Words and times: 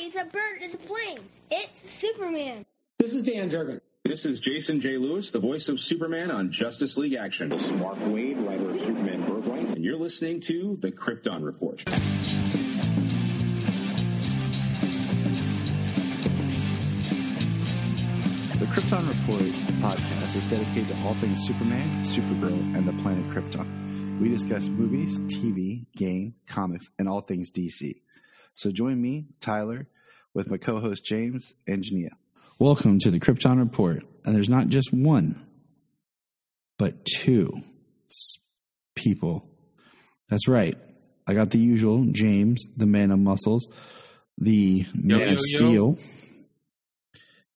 It's 0.00 0.14
a 0.14 0.24
bird. 0.24 0.58
It's 0.60 0.74
a 0.74 0.78
plane. 0.78 1.18
It's 1.50 1.90
Superman. 1.90 2.64
This 3.00 3.12
is 3.12 3.24
Dan 3.24 3.50
Jurgens. 3.50 3.80
This 4.04 4.24
is 4.24 4.38
Jason 4.38 4.80
J. 4.80 4.96
Lewis, 4.96 5.32
the 5.32 5.40
voice 5.40 5.68
of 5.68 5.80
Superman 5.80 6.30
on 6.30 6.52
Justice 6.52 6.96
League 6.96 7.14
Action. 7.14 7.48
This 7.48 7.64
is 7.64 7.72
Mark 7.72 7.98
Waid, 7.98 8.46
writer 8.46 8.70
of 8.70 8.80
Superman 8.80 9.22
Birthright. 9.22 9.74
And 9.74 9.84
you're 9.84 9.98
listening 9.98 10.40
to 10.42 10.78
The 10.80 10.92
Krypton 10.92 11.44
Report. 11.44 11.84
The 18.54 18.66
Krypton 18.66 19.08
Report 19.08 19.42
podcast 19.82 20.36
is 20.36 20.46
dedicated 20.46 20.88
to 20.88 20.96
all 21.02 21.14
things 21.14 21.44
Superman, 21.44 22.02
Supergirl, 22.02 22.76
and 22.76 22.86
the 22.86 22.92
planet 23.02 23.30
Krypton. 23.30 24.20
We 24.20 24.28
discuss 24.28 24.68
movies, 24.68 25.20
TV, 25.22 25.86
game, 25.96 26.34
comics, 26.46 26.88
and 27.00 27.08
all 27.08 27.20
things 27.20 27.50
DC. 27.50 28.00
So 28.58 28.72
join 28.72 29.00
me, 29.00 29.26
Tyler, 29.38 29.86
with 30.34 30.50
my 30.50 30.56
co-host 30.56 31.04
James 31.04 31.54
and 31.68 31.84
Jania. 31.84 32.10
Welcome 32.58 32.98
to 32.98 33.12
the 33.12 33.20
Krypton 33.20 33.60
Report. 33.60 34.02
And 34.24 34.34
there's 34.34 34.48
not 34.48 34.66
just 34.66 34.92
one, 34.92 35.46
but 36.76 37.04
two 37.04 37.62
people. 38.96 39.48
That's 40.28 40.48
right. 40.48 40.76
I 41.24 41.34
got 41.34 41.50
the 41.50 41.60
usual 41.60 42.06
James, 42.10 42.64
the 42.76 42.86
man 42.86 43.12
of 43.12 43.20
muscles, 43.20 43.68
the 44.38 44.86
man 44.92 45.20
yo, 45.20 45.24
of 45.26 45.30
yo. 45.30 45.36
steel, 45.36 45.98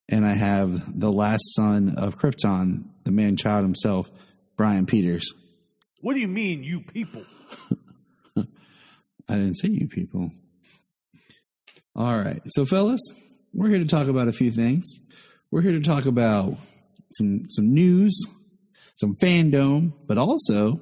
and 0.09 0.25
I 0.25 0.34
have 0.34 1.01
the 1.01 1.11
last 1.11 1.53
son 1.53 1.97
of 1.97 2.17
Krypton, 2.17 2.84
the 3.03 3.11
man 3.11 3.37
child 3.37 3.65
himself, 3.65 4.09
Bryan 4.57 4.87
Peters. 4.87 5.34
What 6.01 6.15
do 6.15 6.21
you 6.21 6.29
mean, 6.29 6.62
you 6.62 6.81
people? 6.81 7.25
I 8.37 8.45
didn't 9.34 9.57
say 9.57 9.67
you 9.67 9.89
people. 9.89 10.31
All 11.95 12.17
right. 12.19 12.41
So, 12.49 12.65
fellas, 12.65 13.01
we're 13.53 13.69
here 13.69 13.79
to 13.79 13.87
talk 13.87 14.09
about 14.09 14.29
a 14.29 14.33
few 14.33 14.51
things. 14.51 14.95
We're 15.51 15.62
here 15.62 15.73
to 15.73 15.81
talk 15.83 16.07
about 16.07 16.57
some 17.12 17.47
some 17.51 17.75
news, 17.75 18.25
some 18.97 19.17
FanDome, 19.17 19.93
but 20.07 20.17
also 20.19 20.81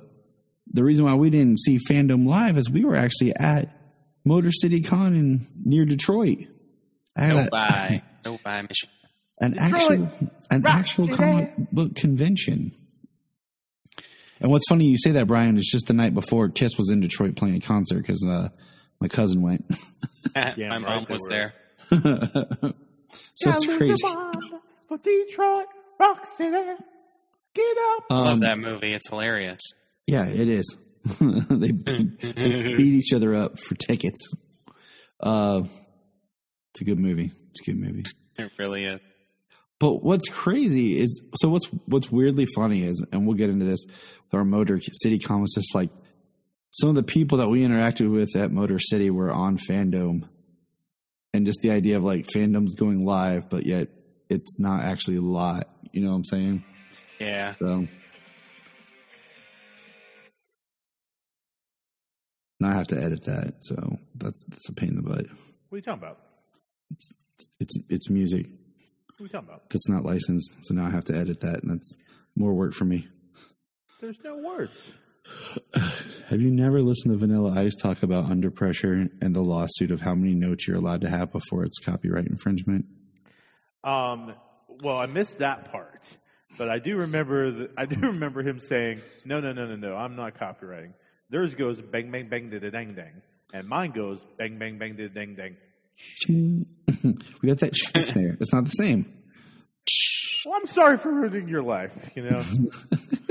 the 0.72 0.84
reason 0.84 1.04
why 1.04 1.14
we 1.14 1.30
didn't 1.30 1.58
see 1.58 1.78
FanDome 1.78 2.26
live 2.28 2.56
is 2.56 2.70
we 2.70 2.84
were 2.84 2.94
actually 2.96 3.34
at 3.36 3.76
Motor 4.24 4.52
City 4.52 4.82
Con 4.82 5.14
in 5.16 5.46
near 5.64 5.84
Detroit. 5.84 6.38
I 7.16 7.24
had 7.24 7.36
No 7.36 7.42
a- 7.46 7.48
buy. 7.50 8.02
No 8.22 8.38
buy 8.44 8.60
mission. 8.60 8.90
an 9.40 9.52
Detroit, 9.52 9.72
actual 9.72 10.30
an 10.50 10.60
Rock 10.62 10.74
actual 10.74 11.04
City. 11.06 11.16
comic 11.16 11.54
book 11.72 11.94
convention. 11.94 12.72
And 14.42 14.50
what's 14.50 14.68
funny, 14.68 14.86
you 14.88 14.98
say 14.98 15.12
that, 15.12 15.26
Bryan, 15.26 15.56
is 15.56 15.66
just 15.72 15.86
the 15.86 15.94
night 15.94 16.12
before 16.14 16.50
Kiss 16.50 16.76
was 16.76 16.90
in 16.90 17.00
Detroit 17.00 17.36
playing 17.36 17.56
a 17.56 17.60
concert 17.60 17.96
because 17.98 18.22
uh, 18.26 18.50
my 19.00 19.08
cousin 19.08 19.42
went. 19.42 19.64
My 20.34 20.78
mom 20.78 21.04
they 21.08 21.12
was 21.14 21.26
there. 21.28 21.54
so 21.90 23.50
it's 23.50 23.66
crazy. 23.66 23.94
For 24.88 24.98
Detroit, 25.02 25.66
Rock 25.98 26.26
City. 26.26 26.56
Get 27.54 27.76
up. 27.96 28.04
I 28.10 28.14
love 28.14 28.26
Um, 28.34 28.40
that 28.40 28.58
movie. 28.58 28.92
It's 28.92 29.08
hilarious. 29.08 29.60
Yeah, 30.06 30.26
it 30.26 30.48
is. 30.48 30.76
they, 31.20 31.70
they 31.72 32.76
beat 32.76 32.80
each 32.80 33.12
other 33.12 33.34
up 33.34 33.58
for 33.58 33.74
tickets. 33.74 34.32
Uh, 35.18 35.62
it's 36.72 36.80
a 36.80 36.84
good 36.84 36.98
movie. 36.98 37.32
It's 37.50 37.60
a 37.60 37.64
good 37.70 37.78
movie. 37.78 38.04
It 38.38 38.52
really 38.58 38.84
is. 38.84 39.00
But 39.80 40.02
what's 40.04 40.28
crazy 40.28 41.00
is 41.00 41.22
so 41.36 41.48
what's 41.48 41.66
what's 41.86 42.10
weirdly 42.10 42.46
funny 42.46 42.84
is, 42.84 43.04
and 43.12 43.26
we'll 43.26 43.36
get 43.36 43.48
into 43.50 43.64
this 43.64 43.84
with 43.86 44.34
our 44.34 44.44
Motor 44.44 44.78
City 44.92 45.18
Con 45.18 45.40
was 45.40 45.52
just 45.54 45.74
like 45.74 45.90
some 46.70 46.90
of 46.90 46.94
the 46.94 47.02
people 47.02 47.38
that 47.38 47.48
we 47.48 47.62
interacted 47.62 48.10
with 48.10 48.36
at 48.36 48.50
Motor 48.52 48.78
City 48.78 49.10
were 49.10 49.30
on 49.30 49.58
FanDome, 49.58 50.28
and 51.34 51.46
just 51.46 51.60
the 51.62 51.70
idea 51.70 51.96
of 51.96 52.04
like 52.04 52.26
FanDome's 52.26 52.74
going 52.74 53.04
live, 53.04 53.48
but 53.50 53.66
yet 53.66 53.88
it's 54.28 54.58
not 54.60 54.82
actually 54.82 55.18
live. 55.18 55.64
You 55.92 56.02
know 56.02 56.10
what 56.10 56.16
I'm 56.16 56.24
saying? 56.24 56.64
Yeah. 57.18 57.54
So. 57.54 57.86
And 62.60 62.68
I 62.70 62.74
have 62.74 62.88
to 62.88 62.96
edit 63.02 63.24
that, 63.24 63.54
so 63.60 63.98
that's 64.14 64.44
that's 64.48 64.68
a 64.68 64.74
pain 64.74 64.90
in 64.90 64.96
the 64.96 65.02
butt. 65.02 65.26
What 65.26 65.72
are 65.72 65.76
you 65.76 65.82
talking 65.82 66.02
about? 66.02 66.18
It's 67.58 67.74
it's 67.88 68.10
music 68.10 68.46
What 69.16 69.20
are 69.20 69.22
you 69.22 69.28
talking 69.30 69.48
about? 69.48 69.70
that's 69.70 69.88
not 69.88 70.04
licensed, 70.04 70.52
so 70.60 70.74
now 70.74 70.86
I 70.86 70.90
have 70.90 71.04
to 71.04 71.16
edit 71.16 71.40
that, 71.40 71.62
and 71.62 71.70
that's 71.72 71.96
more 72.36 72.52
work 72.52 72.74
for 72.74 72.84
me. 72.84 73.08
There's 74.00 74.18
no 74.22 74.36
words. 74.36 74.92
Have 76.28 76.40
you 76.40 76.50
never 76.50 76.80
listened 76.80 77.12
to 77.12 77.18
Vanilla 77.18 77.52
Ice 77.60 77.74
talk 77.74 78.02
about 78.02 78.30
Under 78.30 78.50
Pressure 78.50 78.92
and 79.20 79.34
the 79.34 79.42
lawsuit 79.42 79.90
of 79.90 80.00
how 80.00 80.14
many 80.14 80.34
notes 80.34 80.66
you're 80.66 80.76
allowed 80.76 81.02
to 81.02 81.10
have 81.10 81.32
before 81.32 81.64
it's 81.64 81.78
copyright 81.78 82.26
infringement? 82.26 82.86
Um, 83.82 84.34
well, 84.82 84.96
I 84.96 85.06
missed 85.06 85.38
that 85.38 85.72
part, 85.72 86.06
but 86.58 86.68
I 86.68 86.78
do 86.78 86.96
remember. 86.98 87.50
The, 87.50 87.70
I 87.76 87.84
do 87.84 88.00
remember 88.00 88.42
him 88.42 88.60
saying, 88.60 89.00
"No, 89.24 89.40
no, 89.40 89.52
no, 89.52 89.66
no, 89.66 89.76
no. 89.76 89.94
I'm 89.94 90.16
not 90.16 90.38
copywriting. 90.38 90.92
Theirs 91.30 91.54
goes 91.54 91.80
bang, 91.80 92.10
bang, 92.10 92.28
bang, 92.28 92.50
da, 92.50 92.58
da, 92.58 92.70
dang, 92.70 92.94
dang, 92.94 93.22
and 93.52 93.68
mine 93.68 93.92
goes 93.92 94.26
bang, 94.38 94.58
bang, 94.58 94.78
bang, 94.78 94.96
da, 94.96 95.08
dang, 95.08 95.34
dang." 95.34 95.56
Ching. 95.96 96.66
we 97.42 97.48
got 97.48 97.58
that 97.58 97.76
sh- 97.76 98.12
there. 98.14 98.36
It's 98.40 98.52
not 98.52 98.64
the 98.64 98.70
same. 98.70 99.19
Well, 100.50 100.58
I'm 100.58 100.66
sorry 100.66 100.98
for 100.98 101.12
ruining 101.12 101.46
your 101.48 101.62
life. 101.62 101.92
You 102.16 102.22
know, 102.24 102.40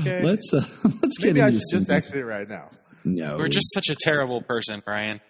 Okay. 0.00 0.22
Let's 0.22 0.54
uh, 0.54 0.64
let's 1.02 1.18
get 1.18 1.34
maybe 1.34 1.42
I 1.42 1.48
into 1.48 1.58
should 1.58 1.78
just 1.80 1.86
some- 1.88 1.96
exit 1.96 2.24
right 2.24 2.48
now. 2.48 2.70
No, 3.04 3.36
We're 3.36 3.48
just 3.48 3.74
such 3.74 3.90
a 3.90 3.94
terrible 3.94 4.40
person, 4.40 4.80
Bryan. 4.82 5.20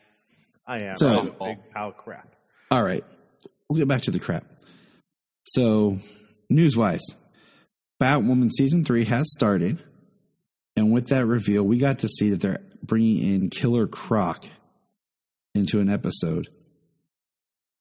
I 0.65 0.85
am. 0.85 0.97
So- 0.97 1.09
I'm 1.09 1.27
a 1.27 1.31
big 1.33 1.73
pile 1.75 1.89
of 1.89 1.97
crap. 1.97 2.33
All 2.71 2.85
right. 2.85 3.03
We'll 3.69 3.79
get 3.79 3.89
back 3.89 4.03
to 4.03 4.13
the 4.13 4.21
crap. 4.21 4.45
So, 5.45 5.99
news 6.49 6.77
wise, 6.77 7.05
Batwoman 8.01 8.49
season 8.53 8.85
three 8.85 9.05
has 9.07 9.25
started. 9.33 9.83
And 10.77 10.93
with 10.93 11.09
that 11.09 11.27
reveal, 11.27 11.65
we 11.65 11.79
got 11.79 11.99
to 12.01 12.09
see 12.09 12.31
that 12.31 12.43
they're 12.43 12.61
bringing 12.81 13.19
in 13.19 13.51
Killer 13.51 13.89
Croc 13.89 14.45
into 15.53 15.81
an 15.81 15.89
episode. 15.91 16.47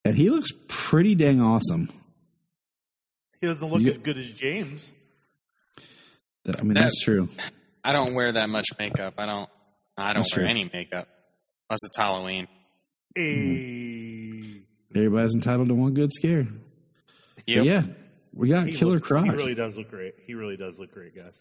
And 0.05 0.17
he 0.17 0.31
looks 0.31 0.49
pretty 0.67 1.13
dang 1.13 1.39
awesome. 1.39 1.89
He 3.43 3.47
doesn't 3.47 3.69
look 3.69 3.81
You- 3.81 3.91
as 3.91 3.97
good 3.97 4.17
as 4.17 4.29
James. 4.29 4.93
I 6.47 6.61
mean, 6.63 6.75
That- 6.75 6.83
that's 6.83 7.03
true. 7.03 7.27
I 7.83 7.91
don't 7.91 8.13
wear 8.15 8.31
that 8.31 8.47
much 8.49 8.67
makeup. 8.79 9.15
I 9.17 9.25
don't. 9.25 9.49
I 9.97 10.13
don't 10.13 10.21
That's 10.23 10.33
wear 10.37 10.45
true. 10.45 10.49
any 10.49 10.69
makeup 10.73 11.09
unless 11.69 11.79
it's 11.83 11.97
Halloween. 11.97 12.47
Hey. 13.13 14.61
Everybody's 14.95 15.35
entitled 15.35 15.67
to 15.67 15.73
one 15.75 15.93
good 15.93 16.13
scare. 16.13 16.43
But 17.35 17.43
Yep. 17.47 17.65
yeah, 17.65 17.83
we 18.33 18.47
got 18.47 18.67
He 18.67 18.71
Killer 18.71 18.93
looks- 18.93 19.05
Croc. 19.05 19.25
He 19.25 19.31
really 19.31 19.55
does 19.55 19.75
look 19.75 19.89
great. 19.89 20.13
He 20.25 20.35
really 20.35 20.55
does 20.55 20.79
look 20.79 20.93
great, 20.93 21.13
guys. 21.13 21.37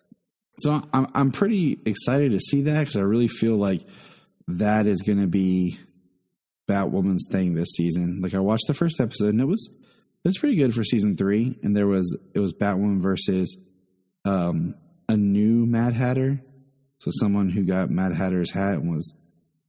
So 0.58 0.82
I'm 0.92 1.06
I'm 1.14 1.30
pretty 1.30 1.78
excited 1.86 2.32
to 2.32 2.40
see 2.40 2.62
that 2.62 2.80
because 2.80 2.96
I 2.96 3.02
really 3.02 3.28
feel 3.28 3.54
like 3.56 3.82
that 4.48 4.86
is 4.86 5.02
going 5.02 5.20
to 5.20 5.28
be 5.28 5.78
Batwoman's 6.68 7.28
thing 7.30 7.54
this 7.54 7.68
season. 7.76 8.20
Like 8.22 8.34
I 8.34 8.40
watched 8.40 8.66
the 8.66 8.74
first 8.74 8.98
episode 9.00 9.28
and 9.28 9.40
it 9.40 9.46
was 9.46 9.70
it 9.72 9.78
was 10.28 10.38
pretty 10.38 10.56
good 10.56 10.74
for 10.74 10.84
season 10.84 11.16
three, 11.16 11.58
and 11.62 11.76
there 11.76 11.86
was 11.86 12.16
it 12.34 12.38
was 12.38 12.52
Batwoman 12.54 13.02
versus 13.02 13.56
um, 14.24 14.74
a 15.08 15.16
new 15.16 15.66
Mad 15.66 15.94
Hatter, 15.94 16.40
so 16.98 17.10
someone 17.12 17.48
who 17.50 17.64
got 17.64 17.90
Mad 17.90 18.12
Hatter's 18.14 18.50
hat 18.52 18.74
and 18.74 18.90
was 18.92 19.14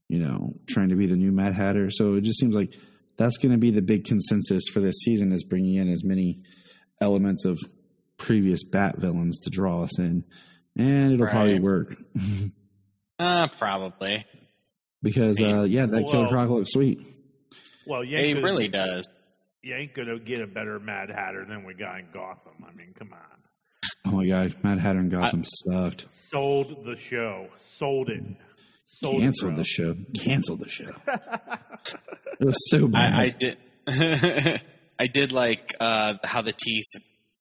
you 0.10 0.20
know 0.20 0.54
trying 0.68 0.90
to 0.90 0.96
be 0.96 1.08
the 1.08 1.16
new 1.16 1.32
Mad 1.32 1.54
Hatter. 1.54 1.90
So 1.90 2.16
it 2.16 2.22
just 2.22 2.40
seems 2.40 2.56
like 2.56 2.74
that's 3.18 3.38
going 3.38 3.52
to 3.52 3.58
be 3.58 3.72
the 3.72 3.82
big 3.82 4.06
consensus 4.06 4.64
for 4.72 4.80
this 4.80 4.98
season 5.04 5.32
is 5.32 5.44
bringing 5.44 5.76
in 5.76 5.90
as 5.92 6.04
many 6.04 6.42
elements 7.02 7.46
of 7.46 7.60
previous 8.18 8.64
Bat 8.64 8.98
villains 9.00 9.40
to 9.40 9.50
draw 9.50 9.84
us 9.84 9.98
in, 10.00 10.24
and 10.78 11.14
it'll 11.14 11.28
probably 11.28 11.60
work 11.60 11.96
Uh, 13.20 13.48
probably. 13.60 14.24
because 15.02 15.42
uh, 15.42 15.64
yeah, 15.64 15.86
that 15.86 16.06
Killer 16.06 16.22
Well- 16.22 16.30
Croc 16.30 16.50
looks 16.50 16.72
sweet. 16.74 17.00
Well, 17.86 18.04
yeah, 18.04 18.20
ain't 18.20 18.28
He 18.28 18.34
gonna- 18.36 18.46
really 18.46 18.68
does. 18.70 19.08
You 19.64 19.76
ain't 19.76 19.94
gonna 19.94 20.20
get 20.20 20.42
a 20.42 20.48
better 20.48 20.78
Mad 20.80 21.10
Hatter 21.10 21.46
than 21.48 21.64
we 21.64 21.74
got 21.74 22.00
in 22.00 22.08
Gotham. 22.14 22.66
I 22.68 22.76
mean, 22.76 22.94
come 23.00 23.14
on. 23.14 23.20
Oh 24.06 24.12
my 24.18 24.28
god, 24.28 24.56
Mad 24.62 24.80
Hatter 24.80 25.00
and 25.00 25.10
Gotham 25.10 25.44
sucked. 25.46 26.06
Sold 26.10 26.86
the 26.86 26.98
show. 26.98 27.48
Sold 27.56 28.10
it. 28.10 28.24
Sold 28.86 29.22
Canceled 29.22 29.54
it, 29.54 29.56
the 29.56 29.64
show. 29.64 29.96
Canceled 30.24 30.60
the 30.60 30.70
show. 30.70 30.92
It 32.40 32.46
was 32.46 32.70
so 32.70 32.88
bad. 32.88 33.14
I, 33.14 33.24
I 33.24 33.30
did. 33.30 33.58
I 35.00 35.06
did 35.08 35.32
like 35.32 35.76
uh, 35.80 36.16
how 36.24 36.42
the 36.42 36.52
teeth, 36.52 36.88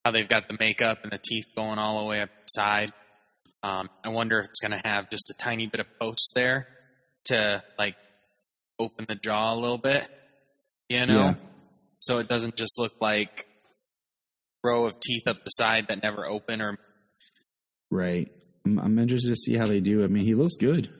how 0.04 0.10
they've 0.10 0.28
got 0.28 0.48
the 0.48 0.56
makeup 0.60 0.98
and 1.02 1.10
the 1.10 1.18
teeth 1.18 1.46
going 1.56 1.78
all 1.78 2.00
the 2.00 2.04
way 2.04 2.20
up 2.20 2.28
the 2.28 2.46
side. 2.46 2.90
Um, 3.62 3.88
I 4.04 4.10
wonder 4.10 4.38
if 4.38 4.44
it's 4.44 4.60
going 4.60 4.78
to 4.78 4.86
have 4.86 5.08
just 5.10 5.30
a 5.30 5.34
tiny 5.34 5.66
bit 5.66 5.80
of 5.80 5.86
post 5.98 6.32
there 6.34 6.68
to 7.26 7.62
like 7.78 7.96
open 8.78 9.06
the 9.08 9.14
jaw 9.14 9.54
a 9.54 9.56
little 9.56 9.78
bit, 9.78 10.06
you 10.88 11.06
know, 11.06 11.14
Yeah. 11.14 11.34
So 12.02 12.18
it 12.18 12.28
doesn't 12.28 12.56
just 12.56 12.78
look 12.78 12.92
like 13.00 13.46
row 14.64 14.86
of 14.86 14.98
teeth 14.98 15.26
up 15.28 15.36
the 15.44 15.50
side 15.50 15.86
that 15.88 16.02
never 16.02 16.26
open 16.26 16.60
or 16.60 16.76
right. 17.90 18.30
I'm, 18.66 18.78
I'm 18.78 18.98
interested 18.98 19.30
to 19.30 19.36
see 19.36 19.54
how 19.56 19.66
they 19.66 19.80
do. 19.80 20.02
I 20.02 20.08
mean, 20.08 20.24
he 20.24 20.34
looks 20.34 20.56
good. 20.56 20.90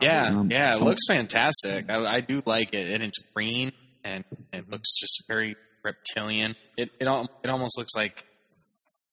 yeah, 0.00 0.28
Um, 0.28 0.50
yeah, 0.50 0.74
it 0.74 0.80
looks 0.82 1.02
fantastic. 1.06 1.90
I, 1.90 2.04
I 2.04 2.20
do 2.20 2.42
like 2.46 2.72
it, 2.72 2.90
and 2.90 3.02
it's 3.02 3.18
green. 3.34 3.70
and 4.02 4.24
it 4.52 4.70
looks 4.70 4.98
just 4.98 5.24
very 5.28 5.56
reptilian. 5.84 6.54
It 6.76 6.90
it 6.98 7.06
it 7.44 7.50
almost 7.50 7.76
looks 7.78 7.94
like 7.94 8.24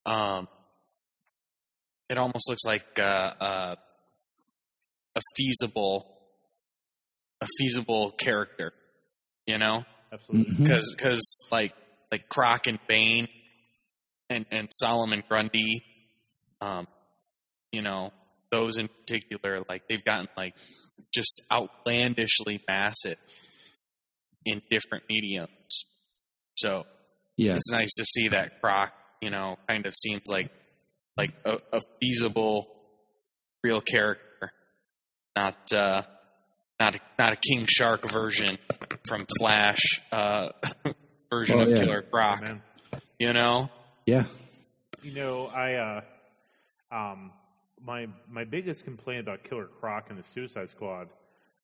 um 0.06 0.48
it 2.08 2.16
almost 2.16 2.48
looks 2.48 2.64
like 2.64 2.86
uh, 2.98 3.32
uh, 3.38 3.74
a 5.14 5.20
feasible 5.36 6.06
a 7.42 7.46
feasible 7.58 8.12
character, 8.12 8.72
you 9.46 9.58
know? 9.58 9.84
Absolutely. 10.12 10.54
Because 10.54 11.46
like 11.50 11.72
like 12.10 12.28
Croc 12.28 12.66
and 12.66 12.78
Bane 12.86 13.28
and 14.30 14.46
and 14.50 14.68
Solomon 14.72 15.22
Grundy, 15.28 15.84
um, 16.60 16.86
you 17.72 17.82
know 17.82 18.12
those 18.50 18.78
in 18.78 18.88
particular, 18.88 19.62
like 19.68 19.88
they've 19.88 20.04
gotten 20.04 20.28
like 20.36 20.54
just 21.14 21.44
outlandishly 21.52 22.62
massive 22.66 23.18
in 24.44 24.62
different 24.70 25.04
mediums. 25.08 25.84
So 26.54 26.86
Yes. 27.36 27.58
it's 27.58 27.70
nice 27.70 27.94
to 27.98 28.04
see 28.04 28.28
that 28.28 28.60
Croc, 28.60 28.92
you 29.20 29.30
know, 29.30 29.58
kind 29.68 29.86
of 29.86 29.94
seems 29.94 30.22
like 30.28 30.50
like 31.16 31.30
a, 31.44 31.58
a 31.72 31.80
feasible 32.00 32.66
real 33.62 33.80
character, 33.80 34.50
not 35.36 35.56
uh, 35.72 36.02
not 36.80 36.96
a, 36.96 37.00
not 37.18 37.32
a 37.32 37.36
King 37.36 37.66
Shark 37.68 38.10
version 38.10 38.58
from 39.08 39.26
Flash 39.38 40.00
uh, 40.12 40.50
version 41.30 41.60
Oh, 41.60 41.62
of 41.62 41.70
yeah. 41.70 41.76
Killer 41.76 42.02
Croc. 42.02 42.42
Man. 42.42 42.62
You 43.18 43.32
know, 43.32 43.70
Yeah. 44.06 44.24
You 45.02 45.12
know, 45.12 45.46
I 45.46 45.74
uh, 45.74 46.00
um, 46.92 47.32
my 47.80 48.06
my 48.28 48.44
biggest 48.44 48.84
complaint 48.84 49.20
about 49.20 49.44
Killer 49.44 49.66
Croc 49.66 50.10
in 50.10 50.16
the 50.16 50.22
Suicide 50.22 50.70
Squad 50.70 51.08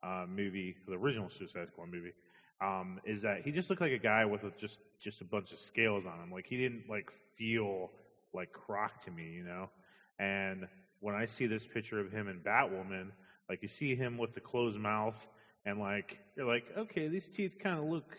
uh, 0.03 0.27
movie, 0.29 0.77
the 0.87 0.95
original 0.95 1.31
Suicide 1.31 1.69
Squad 1.69 1.89
movie, 1.91 2.13
um, 2.61 3.01
is 3.05 3.23
that 3.23 3.43
he 3.43 3.53
just 3.53 3.71
looked 3.71 3.83
like 3.83 3.93
a 3.93 3.99
guy 3.99 4.25
with 4.27 4.45
a, 4.45 4.51
just 4.59 4.81
just 5.01 5.21
a 5.21 5.25
bunch 5.25 5.53
of 5.53 5.59
scales 5.59 6.07
on 6.07 6.21
him. 6.21 6.31
Like 6.33 6.47
he 6.47 6.57
didn't 6.57 6.85
like 6.89 7.11
feel 7.37 7.91
like 8.33 8.53
Croc 8.53 9.05
to 9.05 9.11
me, 9.11 9.33
you 9.33 9.45
know. 9.45 9.71
And 10.19 10.69
when 11.01 11.15
I 11.15 11.27
see 11.27 11.47
this 11.47 11.67
picture 11.67 12.01
of 12.01 12.13
him 12.13 12.29
and 12.29 12.43
Batwoman, 12.45 13.11
like 13.49 13.63
you 13.63 13.69
see 13.69 13.95
him 13.95 14.19
with 14.19 14.35
the 14.35 14.41
closed 14.41 14.79
mouth, 14.79 15.27
and 15.67 15.79
like 15.79 16.19
you're 16.37 16.47
like, 16.47 16.65
okay, 16.77 17.09
these 17.09 17.29
teeth 17.29 17.57
kind 17.59 17.79
of 17.79 17.85
look 17.85 18.17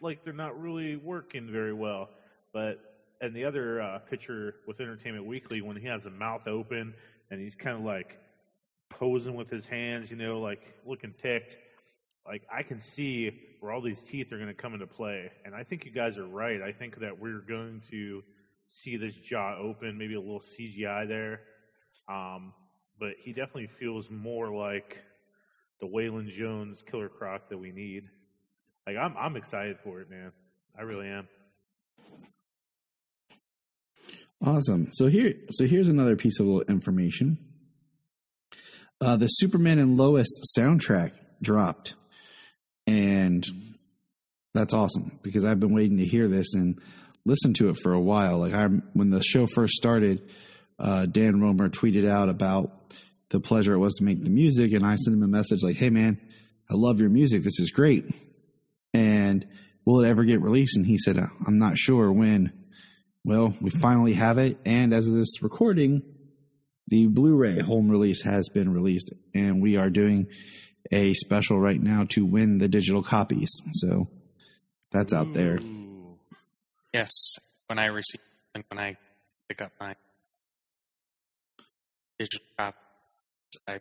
like 0.00 0.24
they're 0.24 0.32
not 0.32 0.60
really 0.60 0.96
working 0.96 1.50
very 1.50 1.72
well. 1.72 2.10
But 2.52 2.80
and 3.20 3.34
the 3.34 3.44
other 3.44 3.80
uh, 3.80 3.98
picture 3.98 4.54
with 4.66 4.80
Entertainment 4.80 5.26
Weekly 5.26 5.60
when 5.60 5.76
he 5.76 5.86
has 5.86 6.06
a 6.06 6.10
mouth 6.10 6.46
open 6.46 6.94
and 7.30 7.40
he's 7.40 7.56
kind 7.56 7.76
of 7.76 7.82
like 7.82 8.18
posing 8.90 9.34
with 9.34 9.50
his 9.50 9.66
hands, 9.66 10.10
you 10.10 10.16
know, 10.16 10.40
like 10.40 10.74
looking 10.86 11.14
ticked. 11.18 11.56
Like 12.26 12.42
I 12.52 12.62
can 12.62 12.78
see 12.78 13.30
where 13.60 13.72
all 13.72 13.80
these 13.80 14.02
teeth 14.02 14.32
are 14.32 14.36
going 14.36 14.48
to 14.48 14.54
come 14.54 14.74
into 14.74 14.86
play, 14.86 15.30
and 15.44 15.54
I 15.54 15.64
think 15.64 15.84
you 15.84 15.90
guys 15.90 16.18
are 16.18 16.26
right. 16.26 16.60
I 16.62 16.72
think 16.72 17.00
that 17.00 17.18
we're 17.18 17.40
going 17.40 17.80
to 17.90 18.22
see 18.68 18.96
this 18.96 19.14
jaw 19.14 19.56
open, 19.58 19.96
maybe 19.96 20.14
a 20.14 20.20
little 20.20 20.40
CGI 20.40 21.08
there, 21.08 21.40
um, 22.08 22.52
but 23.00 23.12
he 23.18 23.32
definitely 23.32 23.66
feels 23.66 24.10
more 24.10 24.54
like 24.54 24.98
the 25.80 25.86
Waylon 25.86 26.28
Jones 26.28 26.82
Killer 26.82 27.08
Croc 27.08 27.48
that 27.50 27.58
we 27.58 27.72
need. 27.72 28.04
Like 28.86 28.96
I'm, 28.96 29.16
I'm 29.16 29.36
excited 29.36 29.78
for 29.84 30.00
it, 30.00 30.10
man. 30.10 30.32
I 30.78 30.82
really 30.82 31.08
am. 31.08 31.28
Awesome. 34.44 34.90
So 34.92 35.06
here, 35.06 35.34
so 35.50 35.66
here's 35.66 35.88
another 35.88 36.16
piece 36.16 36.38
of 36.40 36.46
information. 36.68 37.38
Uh, 39.00 39.16
the 39.16 39.26
Superman 39.26 39.78
and 39.78 39.96
Lois 39.96 40.28
soundtrack 40.56 41.12
dropped, 41.42 41.94
and 42.86 43.46
that's 44.54 44.74
awesome 44.74 45.18
because 45.22 45.44
I've 45.44 45.60
been 45.60 45.74
waiting 45.74 45.98
to 45.98 46.04
hear 46.04 46.28
this 46.28 46.54
and 46.54 46.80
listen 47.24 47.54
to 47.54 47.68
it 47.70 47.76
for 47.76 47.92
a 47.92 48.00
while. 48.00 48.38
Like 48.38 48.54
I, 48.54 48.66
when 48.92 49.10
the 49.10 49.22
show 49.22 49.46
first 49.46 49.74
started, 49.74 50.28
uh, 50.78 51.06
Dan 51.06 51.40
Romer 51.40 51.68
tweeted 51.68 52.08
out 52.08 52.28
about 52.28 52.77
the 53.30 53.40
pleasure 53.40 53.74
it 53.74 53.78
was 53.78 53.94
to 53.94 54.04
make 54.04 54.22
the 54.22 54.30
music, 54.30 54.72
and 54.72 54.84
I 54.84 54.96
sent 54.96 55.16
him 55.16 55.22
a 55.22 55.28
message 55.28 55.62
like, 55.62 55.76
"Hey 55.76 55.90
man, 55.90 56.18
I 56.70 56.74
love 56.74 57.00
your 57.00 57.10
music. 57.10 57.42
This 57.42 57.60
is 57.60 57.70
great." 57.70 58.04
And 58.94 59.46
will 59.84 60.00
it 60.00 60.08
ever 60.08 60.24
get 60.24 60.40
released? 60.40 60.76
And 60.76 60.86
he 60.86 60.98
said, 60.98 61.18
uh, 61.18 61.26
"I'm 61.46 61.58
not 61.58 61.78
sure 61.78 62.10
when." 62.12 62.52
Well, 63.24 63.54
we 63.60 63.70
finally 63.70 64.14
have 64.14 64.38
it, 64.38 64.58
and 64.64 64.94
as 64.94 65.06
of 65.08 65.14
this 65.14 65.42
recording, 65.42 66.02
the 66.86 67.06
Blu-ray 67.06 67.58
home 67.60 67.90
release 67.90 68.22
has 68.22 68.48
been 68.48 68.72
released, 68.72 69.12
and 69.34 69.60
we 69.60 69.76
are 69.76 69.90
doing 69.90 70.28
a 70.90 71.12
special 71.12 71.60
right 71.60 71.80
now 71.80 72.04
to 72.10 72.24
win 72.24 72.58
the 72.58 72.68
digital 72.68 73.02
copies. 73.02 73.60
So 73.72 74.08
that's 74.90 75.12
out 75.12 75.34
there. 75.34 75.58
Ooh. 75.60 76.18
yes. 76.94 77.38
When 77.66 77.78
I 77.78 77.86
receive 77.86 78.22
and 78.54 78.64
when 78.68 78.78
I 78.78 78.96
pick 79.48 79.60
up 79.60 79.72
my 79.78 79.94
digital 82.18 82.46
copy, 82.56 82.78
I 83.66 83.80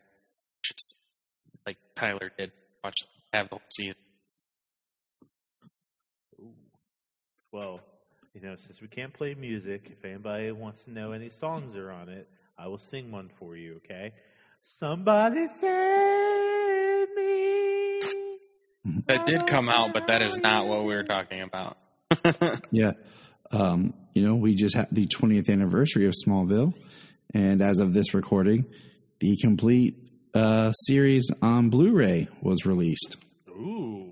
just 0.63 0.95
like 1.65 1.77
Tyler 1.95 2.31
did 2.37 2.51
watch 2.83 3.03
have 3.33 3.49
the 3.49 3.55
whole 3.55 3.61
season. 3.69 3.95
Well, 7.51 7.81
you 8.33 8.41
know, 8.41 8.55
since 8.57 8.81
we 8.81 8.87
can't 8.87 9.13
play 9.13 9.33
music, 9.33 9.89
if 9.91 10.05
anybody 10.05 10.51
wants 10.51 10.83
to 10.83 10.91
know 10.91 11.11
any 11.11 11.29
songs 11.29 11.73
that 11.73 11.81
are 11.81 11.91
on 11.91 12.09
it, 12.09 12.29
I 12.57 12.67
will 12.67 12.77
sing 12.77 13.11
one 13.11 13.29
for 13.39 13.55
you, 13.55 13.77
okay? 13.77 14.13
Somebody 14.63 15.47
save 15.47 17.07
me. 17.15 18.01
That 19.07 19.25
did 19.25 19.47
come 19.47 19.67
out, 19.67 19.93
but 19.93 20.07
that 20.07 20.21
is 20.21 20.37
not 20.37 20.65
what 20.65 20.85
we 20.85 20.93
were 20.93 21.03
talking 21.03 21.41
about. 21.41 21.77
Yeah. 22.71 22.91
Um, 23.51 23.93
you 24.13 24.25
know, 24.25 24.35
we 24.35 24.55
just 24.55 24.75
had 24.75 24.87
the 24.91 25.07
20th 25.07 25.49
anniversary 25.49 26.05
of 26.05 26.13
Smallville, 26.13 26.73
and 27.33 27.61
as 27.61 27.79
of 27.79 27.93
this 27.93 28.13
recording, 28.13 28.65
the 29.19 29.37
complete 29.37 29.95
uh, 30.33 30.71
series 30.71 31.31
on 31.41 31.69
Blu-ray 31.69 32.27
was 32.41 32.65
released. 32.65 33.17
Ooh. 33.49 34.11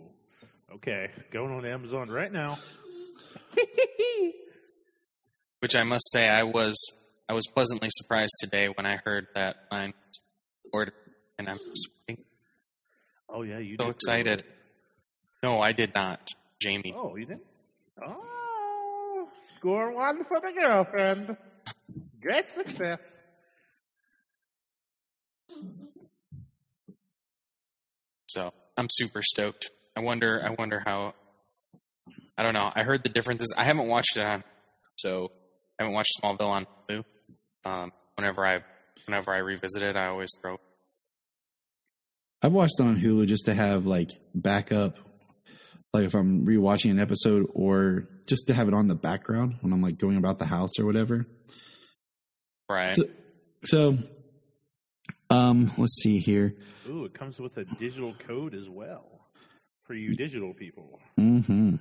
Okay, 0.75 1.09
going 1.31 1.51
on 1.51 1.65
Amazon 1.65 2.09
right 2.09 2.31
now. 2.31 2.57
Which 5.59 5.75
I 5.75 5.83
must 5.83 6.11
say, 6.11 6.27
I 6.27 6.43
was 6.43 6.75
I 7.27 7.33
was 7.33 7.47
pleasantly 7.47 7.89
surprised 7.91 8.33
today 8.39 8.67
when 8.67 8.85
I 8.85 8.97
heard 9.03 9.27
that 9.33 9.55
mine 9.71 9.93
was 10.07 10.21
ordered, 10.71 10.93
and 11.39 11.49
I'm 11.49 11.57
just. 11.57 11.89
Oh 13.27 13.41
yeah, 13.41 13.57
you 13.57 13.75
so 13.79 13.87
did 13.87 13.95
excited. 13.95 14.43
No, 15.41 15.59
I 15.61 15.71
did 15.71 15.93
not, 15.95 16.31
Jamie. 16.61 16.93
Oh, 16.95 17.15
you 17.15 17.25
didn't? 17.25 17.43
Oh, 18.03 19.27
score 19.57 19.91
one 19.91 20.23
for 20.25 20.39
the 20.39 20.51
girlfriend. 20.51 21.35
Great 22.21 22.47
success. 22.47 23.01
So 28.27 28.51
I'm 28.77 28.87
super 28.89 29.21
stoked. 29.23 29.71
I 29.95 30.01
wonder. 30.01 30.41
I 30.43 30.49
wonder 30.57 30.81
how. 30.85 31.13
I 32.37 32.43
don't 32.43 32.53
know. 32.53 32.69
I 32.73 32.83
heard 32.83 33.03
the 33.03 33.09
differences. 33.09 33.53
I 33.57 33.63
haven't 33.63 33.87
watched 33.87 34.17
it 34.17 34.23
on, 34.23 34.43
so 34.97 35.31
I 35.79 35.83
haven't 35.83 35.95
watched 35.95 36.11
Smallville 36.21 36.49
on 36.49 36.65
Hulu. 36.89 37.03
Um, 37.63 37.91
whenever 38.15 38.45
I 38.45 38.59
whenever 39.05 39.33
I 39.33 39.37
revisit 39.37 39.83
it, 39.83 39.95
I 39.95 40.07
always 40.07 40.31
throw. 40.41 40.57
I've 42.41 42.51
watched 42.51 42.79
it 42.79 42.83
on 42.83 42.99
Hulu 42.99 43.27
just 43.27 43.45
to 43.45 43.53
have 43.53 43.85
like 43.85 44.11
backup, 44.33 44.97
like 45.93 46.05
if 46.05 46.13
I'm 46.13 46.45
rewatching 46.45 46.91
an 46.91 46.99
episode 46.99 47.47
or 47.53 48.09
just 48.27 48.47
to 48.47 48.53
have 48.53 48.67
it 48.67 48.73
on 48.73 48.87
the 48.87 48.95
background 48.95 49.55
when 49.61 49.71
I'm 49.71 49.81
like 49.81 49.97
going 49.97 50.17
about 50.17 50.39
the 50.39 50.45
house 50.45 50.77
or 50.77 50.85
whatever. 50.85 51.25
Right. 52.69 52.95
So, 52.95 53.03
so 53.63 53.97
um, 55.29 55.71
let's 55.77 56.01
see 56.01 56.19
here. 56.19 56.55
Ooh, 56.87 57.05
it 57.05 57.13
comes 57.13 57.39
with 57.39 57.57
a 57.57 57.65
digital 57.65 58.13
code 58.27 58.53
as 58.53 58.69
well 58.69 59.05
for 59.83 59.93
you 59.93 60.13
digital 60.13 60.53
people. 60.53 60.99
Mm-hmm. 61.19 61.75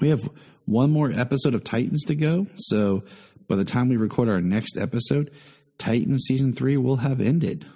We 0.00 0.08
have 0.08 0.28
one 0.64 0.90
more 0.90 1.10
episode 1.10 1.54
of 1.54 1.64
Titans 1.64 2.04
to 2.04 2.14
go. 2.14 2.46
So 2.54 3.04
by 3.48 3.56
the 3.56 3.64
time 3.64 3.88
we 3.88 3.96
record 3.96 4.28
our 4.28 4.40
next 4.40 4.76
episode, 4.76 5.30
Titans 5.78 6.24
season 6.26 6.52
three 6.52 6.76
will 6.76 6.96
have 6.96 7.20
ended. 7.20 7.66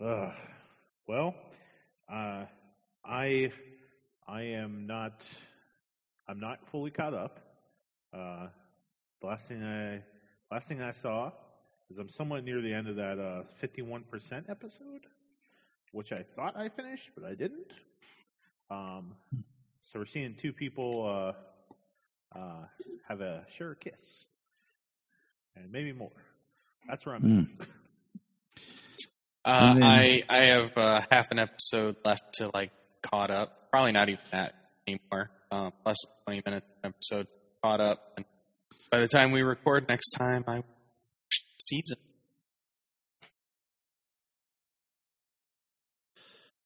Ugh. 0.00 0.32
Well, 1.08 1.34
uh, 2.12 2.44
I 3.04 3.52
I 4.26 4.42
am 4.42 4.86
not 4.86 5.26
I'm 6.28 6.40
not 6.40 6.58
fully 6.70 6.90
caught 6.90 7.14
up. 7.14 7.38
Uh, 8.12 8.48
the 9.20 9.26
last 9.26 9.48
thing 9.48 9.62
I 9.62 10.02
last 10.52 10.68
thing 10.68 10.82
I 10.82 10.90
saw 10.90 11.30
is 11.90 11.98
I'm 11.98 12.08
somewhat 12.08 12.44
near 12.44 12.60
the 12.60 12.72
end 12.74 12.88
of 12.88 12.96
that 12.96 13.18
uh, 13.18 13.42
51% 13.62 14.02
episode, 14.50 15.06
which 15.92 16.12
I 16.12 16.24
thought 16.34 16.56
I 16.56 16.68
finished, 16.68 17.10
but 17.14 17.24
I 17.24 17.34
didn't. 17.34 17.72
Um, 18.70 19.14
so 19.82 19.98
we're 20.00 20.06
seeing 20.06 20.34
two 20.34 20.52
people 20.52 21.34
uh, 22.34 22.38
uh, 22.38 22.64
have 23.08 23.20
a 23.20 23.44
share 23.56 23.70
a 23.72 23.76
kiss, 23.76 24.24
and 25.54 25.70
maybe 25.70 25.92
more. 25.92 26.10
That's 26.88 27.06
where 27.06 27.14
I'm 27.14 27.22
Mm. 27.22 27.60
at. 27.60 27.68
Uh, 29.44 29.74
then- 29.74 29.82
I 29.84 30.22
I 30.28 30.38
have 30.46 30.76
uh, 30.76 31.02
half 31.10 31.30
an 31.30 31.38
episode 31.38 31.94
left 32.04 32.22
to 32.34 32.50
like 32.52 32.70
caught 33.02 33.30
up. 33.30 33.52
Probably 33.70 33.92
not 33.92 34.08
even 34.08 34.20
that 34.32 34.52
anymore. 34.88 35.30
Um, 35.52 35.70
less 35.84 35.98
than 36.26 36.34
20 36.34 36.42
minutes 36.46 36.66
episode 36.82 37.26
caught 37.62 37.80
up. 37.80 37.98
And 38.16 38.26
by 38.90 38.98
the 39.00 39.06
time 39.08 39.30
we 39.30 39.42
record 39.42 39.86
next 39.88 40.10
time, 40.10 40.42
I 40.48 40.62
season. 41.58 41.98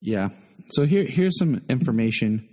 Yeah. 0.00 0.30
So 0.70 0.84
here 0.84 1.04
here's 1.04 1.38
some 1.38 1.62
information 1.68 2.48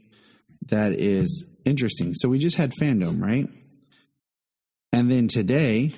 that 0.67 0.93
is 0.93 1.45
interesting. 1.65 2.13
So 2.13 2.29
we 2.29 2.39
just 2.39 2.57
had 2.57 2.71
FanDome, 2.71 3.21
right? 3.21 3.47
And 4.91 5.11
then 5.11 5.27
today, 5.27 5.93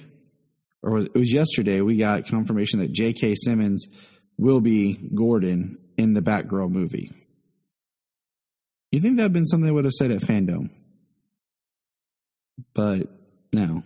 or 0.81 0.99
it 0.99 1.15
was 1.15 1.33
yesterday, 1.33 1.81
we 1.81 1.97
got 1.97 2.27
confirmation 2.27 2.79
that 2.79 2.91
J.K. 2.91 3.35
Simmons 3.35 3.87
will 4.37 4.61
be 4.61 4.93
Gordon 4.93 5.77
in 5.97 6.13
the 6.13 6.21
Batgirl 6.21 6.69
movie. 6.69 7.11
You 8.91 8.99
think 8.99 9.17
that 9.17 9.23
would 9.23 9.29
have 9.29 9.33
been 9.33 9.45
something 9.45 9.65
they 9.65 9.71
would 9.71 9.85
have 9.85 9.93
said 9.93 10.11
at 10.11 10.21
FanDome? 10.21 10.69
But 12.73 13.07
no. 13.53 13.83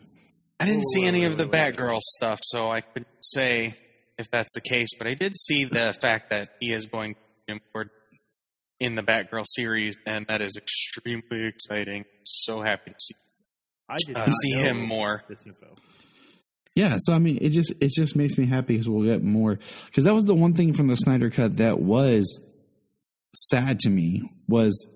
I 0.59 0.65
didn't 0.65 0.85
see 0.85 1.05
any 1.05 1.25
of 1.25 1.37
the 1.37 1.45
wait, 1.45 1.53
wait. 1.53 1.75
Batgirl 1.75 1.99
stuff, 1.99 2.39
so 2.43 2.71
I 2.71 2.81
couldn't 2.81 3.07
say 3.21 3.75
if 4.17 4.29
that's 4.29 4.53
the 4.53 4.61
case. 4.61 4.89
But 4.97 5.07
I 5.07 5.13
did 5.13 5.35
see 5.35 5.65
the 5.65 5.95
fact 5.99 6.29
that 6.29 6.49
he 6.59 6.71
is 6.71 6.85
going 6.87 7.15
to 7.15 7.53
import 7.53 7.89
in 8.79 8.95
the 8.95 9.03
Batgirl 9.03 9.45
series, 9.45 9.97
and 10.05 10.25
that 10.27 10.41
is 10.41 10.57
extremely 10.57 11.47
exciting. 11.47 12.05
So 12.23 12.61
happy 12.61 12.91
to 12.91 12.97
see, 12.99 13.15
I 13.89 13.95
did 14.05 14.17
uh, 14.17 14.29
see 14.29 14.51
him 14.51 14.85
more. 14.85 15.23
This 15.27 15.45
info. 15.45 15.75
Yeah, 16.75 16.97
so 16.99 17.13
I 17.13 17.19
mean, 17.19 17.39
it 17.41 17.49
just 17.49 17.73
it 17.81 17.91
just 17.91 18.15
makes 18.15 18.37
me 18.37 18.45
happy 18.45 18.73
because 18.73 18.89
we'll 18.89 19.05
get 19.05 19.23
more. 19.23 19.59
Because 19.85 20.05
that 20.05 20.13
was 20.13 20.25
the 20.25 20.35
one 20.35 20.53
thing 20.53 20.73
from 20.73 20.87
the 20.87 20.95
Snyder 20.95 21.29
Cut 21.29 21.57
that 21.57 21.79
was 21.79 22.39
sad 23.35 23.79
to 23.81 23.89
me 23.89 24.23
was 24.47 24.87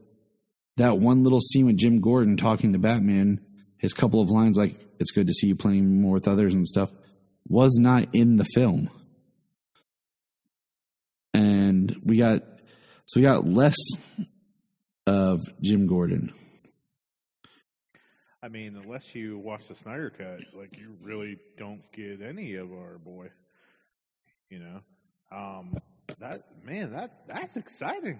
that 0.77 0.97
one 0.97 1.23
little 1.23 1.39
scene 1.39 1.65
with 1.65 1.77
Jim 1.77 2.01
Gordon 2.01 2.37
talking 2.37 2.73
to 2.73 2.79
Batman. 2.79 3.41
His 3.77 3.93
couple 3.93 4.21
of 4.21 4.31
lines 4.31 4.57
like 4.57 4.75
"It's 4.99 5.11
good 5.11 5.27
to 5.27 5.33
see 5.33 5.47
you 5.47 5.55
playing 5.55 6.01
more 6.01 6.13
with 6.13 6.27
others" 6.27 6.53
and 6.53 6.65
stuff 6.65 6.91
was 7.47 7.77
not 7.79 8.13
in 8.13 8.35
the 8.35 8.45
film, 8.45 8.89
and 11.33 11.95
we 12.03 12.17
got 12.17 12.41
so 13.05 13.19
we 13.19 13.23
got 13.23 13.45
less 13.45 13.77
of 15.05 15.45
Jim 15.61 15.87
Gordon. 15.87 16.33
I 18.43 18.49
mean, 18.49 18.79
unless 18.81 19.15
you 19.15 19.37
watch 19.37 19.67
the 19.67 19.75
Snyder 19.75 20.09
cut, 20.09 20.39
like 20.57 20.77
you 20.77 20.95
really 21.01 21.37
don't 21.57 21.81
get 21.91 22.21
any 22.21 22.55
of 22.55 22.71
our 22.71 22.97
boy. 22.97 23.29
You 24.49 24.59
know, 24.59 24.79
um, 25.31 25.77
that 26.19 26.43
man, 26.63 26.91
that 26.91 27.27
that's 27.27 27.57
exciting. 27.57 28.19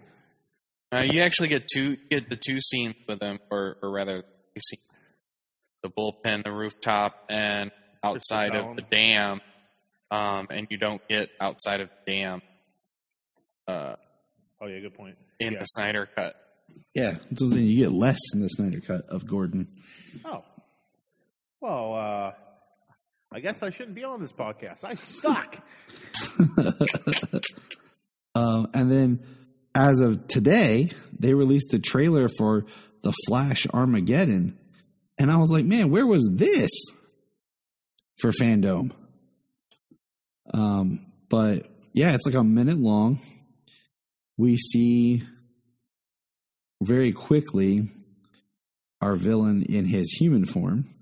Uh, 0.92 1.04
you 1.06 1.22
actually 1.22 1.50
get 1.50 1.68
two 1.72 1.98
get 2.10 2.30
the 2.30 2.36
two 2.38 2.60
scenes 2.62 2.96
with 3.08 3.22
him, 3.22 3.40
or 3.52 3.78
or 3.82 3.92
rather, 3.92 4.24
you 4.56 4.62
see 4.62 4.78
the 5.84 5.90
bullpen, 5.90 6.44
the 6.44 6.52
rooftop, 6.52 7.26
and 7.30 7.72
outside 8.04 8.56
of 8.56 8.76
the 8.76 8.82
dam. 8.82 9.42
Um, 10.10 10.48
and 10.50 10.68
you 10.70 10.78
don't 10.78 11.06
get 11.10 11.30
outside 11.42 11.82
of 11.82 11.90
the 12.06 12.12
dam 12.14 12.42
uh, 13.68 13.96
Oh 14.62 14.68
yeah, 14.68 14.80
good 14.80 14.94
point. 14.96 15.18
in 15.40 15.54
Yeah. 15.54 15.60
the 15.60 15.66
Snyder 15.66 16.08
cut. 16.16 16.36
Yeah, 16.94 17.12
that's 17.12 17.42
what 17.42 17.48
I'm 17.48 17.50
saying. 17.52 17.68
You 17.68 17.78
get 17.86 17.92
less 17.92 18.20
in 18.34 18.42
the 18.42 18.48
Snyder 18.48 18.80
Cut 18.80 19.06
of 19.10 19.28
Gordon. 19.28 19.68
Oh, 20.26 20.44
well, 21.62 21.94
uh, 21.94 22.32
I 23.34 23.40
guess 23.42 23.62
I 23.62 23.70
shouldn't 23.70 23.96
be 23.96 24.04
on 24.04 24.20
this 24.20 24.32
podcast. 24.34 24.84
I 24.84 24.96
suck. 24.96 25.58
um, 28.36 28.68
and 28.74 28.92
then, 28.92 29.20
as 29.76 30.02
of 30.02 30.28
today, 30.28 30.90
they 31.20 31.34
released 31.34 31.70
the 31.72 31.80
trailer 31.80 32.28
for 32.30 32.66
the 33.04 33.14
Flash 33.28 33.68
Armageddon, 33.68 34.58
and 35.20 35.32
I 35.32 35.38
was 35.38 35.52
like, 35.52 35.66
"Man, 35.66 35.90
where 35.90 36.06
was 36.06 36.30
this 36.34 36.72
for 38.18 38.32
FanDome?" 38.32 38.92
Um, 40.54 41.06
but 41.30 41.70
yeah, 41.94 42.14
it's 42.14 42.26
like 42.26 42.36
a 42.36 42.44
minute 42.44 42.78
long. 42.78 43.20
We 44.38 44.58
see 44.58 45.24
very 46.82 47.12
quickly 47.12 47.90
our 49.02 49.16
villain 49.16 49.64
in 49.64 49.86
his 49.86 50.12
human 50.12 50.46
form, 50.46 50.94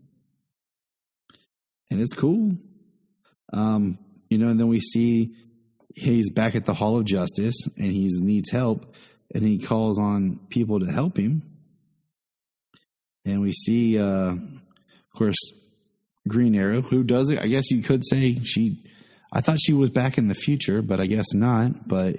and 1.92 2.02
it's 2.02 2.14
cool. 2.14 2.58
Um, 3.54 4.00
you 4.30 4.38
know, 4.38 4.50
and 4.50 4.60
then 4.60 4.68
we 4.68 4.80
see 4.80 5.36
he's 5.96 6.30
back 6.30 6.56
at 6.56 6.66
the 6.66 6.74
Hall 6.74 6.98
of 6.98 7.06
Justice 7.06 7.68
and 7.78 7.92
he 7.92 8.10
needs 8.20 8.52
help 8.52 8.94
and 9.34 9.44
he 9.44 9.60
calls 9.60 9.98
on 10.00 10.40
people 10.50 10.82
to 10.82 10.92
help 10.92 11.18
him. 11.18 11.55
And 13.26 13.42
we 13.42 13.52
see, 13.54 14.00
uh, 14.00 14.32
of 14.34 14.40
course, 15.16 15.38
Green 16.28 16.56
Arrow, 16.56 16.82
who 16.82 17.04
does 17.04 17.30
it. 17.32 17.40
I 17.40 17.48
guess 17.48 17.72
you 17.72 17.82
could 17.82 18.04
say 18.06 18.36
she, 18.44 18.84
I 19.32 19.42
thought 19.42 19.60
she 19.60 19.74
was 19.74 19.90
back 19.90 20.18
in 20.18 20.28
the 20.28 20.36
future, 20.36 20.82
but 20.82 21.00
I 21.00 21.08
guess 21.08 21.34
not. 21.34 21.88
But, 21.88 22.18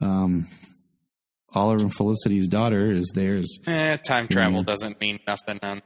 um, 0.00 0.48
Oliver 1.54 1.84
and 1.84 1.94
Felicity's 1.94 2.48
daughter 2.48 2.92
is 2.92 3.10
theirs. 3.14 3.58
Eh, 3.66 3.96
time 3.96 4.28
travel 4.28 4.62
doesn't 4.62 5.00
mean 5.00 5.18
nothing 5.26 5.58
on 5.62 5.80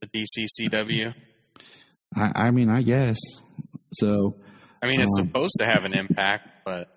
the 0.00 0.06
DCCW. 0.06 1.12
I, 2.14 2.32
I 2.46 2.50
mean, 2.52 2.68
I 2.70 2.82
guess. 2.82 3.18
So, 3.92 4.36
I 4.80 4.86
mean, 4.86 5.00
it's 5.00 5.18
Um, 5.18 5.26
supposed 5.26 5.56
to 5.58 5.66
have 5.66 5.84
an 5.84 5.94
impact, 5.94 6.48
but 6.64 6.88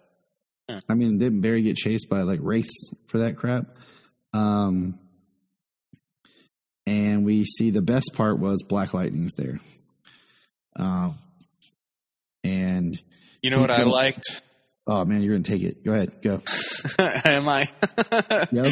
I 0.87 0.93
mean, 0.93 1.17
didn't 1.17 1.41
Barry 1.41 1.63
get 1.63 1.75
chased 1.77 2.09
by 2.09 2.21
like 2.21 2.39
wraiths 2.43 2.93
for 3.07 3.19
that 3.19 3.37
crap? 3.37 3.65
Um, 4.33 4.99
and 6.91 7.23
we 7.23 7.45
see 7.45 7.69
the 7.69 7.81
best 7.81 8.11
part 8.15 8.37
was 8.37 8.63
Black 8.63 8.93
Lightning's 8.93 9.35
there. 9.35 9.59
Uh, 10.75 11.11
and 12.43 13.01
you 13.41 13.49
know 13.49 13.61
what 13.61 13.71
I 13.71 13.77
gonna- 13.79 13.91
liked? 13.91 14.41
oh 14.87 15.05
man, 15.05 15.21
you're 15.21 15.33
gonna 15.35 15.43
take 15.43 15.63
it. 15.63 15.85
Go 15.85 15.93
ahead, 15.93 16.21
go. 16.21 16.41
Am 16.99 17.47
I? 17.47 17.67
Yep. 18.51 18.65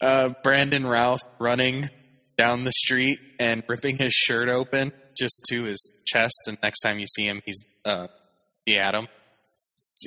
uh, 0.00 0.32
Brandon 0.44 0.86
Routh 0.86 1.22
running 1.40 1.88
down 2.36 2.62
the 2.64 2.72
street 2.72 3.18
and 3.40 3.64
ripping 3.68 3.96
his 3.96 4.12
shirt 4.12 4.48
open 4.48 4.92
just 5.18 5.46
to 5.50 5.64
his 5.64 5.92
chest, 6.06 6.42
and 6.46 6.56
next 6.62 6.80
time 6.80 7.00
you 7.00 7.06
see 7.06 7.24
him, 7.26 7.42
he's 7.44 7.64
uh, 7.84 8.06
the 8.66 8.78
Atom. 8.78 9.08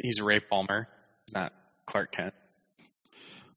He's 0.01 0.21
Ray 0.21 0.39
Palmer. 0.39 0.87
He's 1.27 1.33
not 1.33 1.51
Clark 1.85 2.13
Kent. 2.13 2.33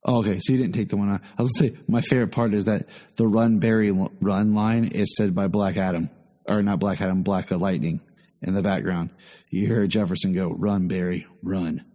Oh, 0.04 0.18
okay, 0.18 0.38
so 0.38 0.52
you 0.52 0.58
didn't 0.58 0.74
take 0.74 0.90
the 0.90 0.96
one. 0.96 1.08
I, 1.08 1.14
I 1.14 1.42
was 1.42 1.52
gonna 1.52 1.72
say 1.72 1.78
my 1.88 2.02
favorite 2.02 2.32
part 2.32 2.52
is 2.52 2.66
that 2.66 2.88
the 3.16 3.26
Run 3.26 3.58
Barry 3.58 3.90
Run 3.90 4.54
line 4.54 4.84
is 4.84 5.16
said 5.16 5.34
by 5.34 5.48
Black 5.48 5.78
Adam, 5.78 6.10
or 6.46 6.62
not 6.62 6.78
Black 6.78 7.00
Adam, 7.00 7.22
Black 7.22 7.50
Lightning 7.50 8.00
in 8.42 8.52
the 8.52 8.60
background. 8.60 9.10
You 9.48 9.66
hear 9.66 9.86
Jefferson 9.86 10.34
go, 10.34 10.48
"Run 10.48 10.88
Barry, 10.88 11.26
run." 11.42 11.86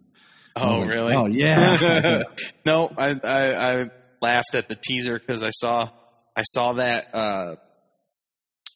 Oh, 0.56 0.80
like, 0.80 0.90
really? 0.90 1.14
Oh 1.14 1.26
yeah. 1.26 2.24
no, 2.66 2.92
I, 2.98 3.10
I 3.22 3.80
I 3.82 3.90
laughed 4.20 4.56
at 4.56 4.68
the 4.68 4.74
teaser 4.74 5.16
because 5.16 5.44
I 5.44 5.50
saw 5.50 5.88
I 6.34 6.42
saw 6.42 6.72
that 6.74 7.14
uh, 7.14 7.56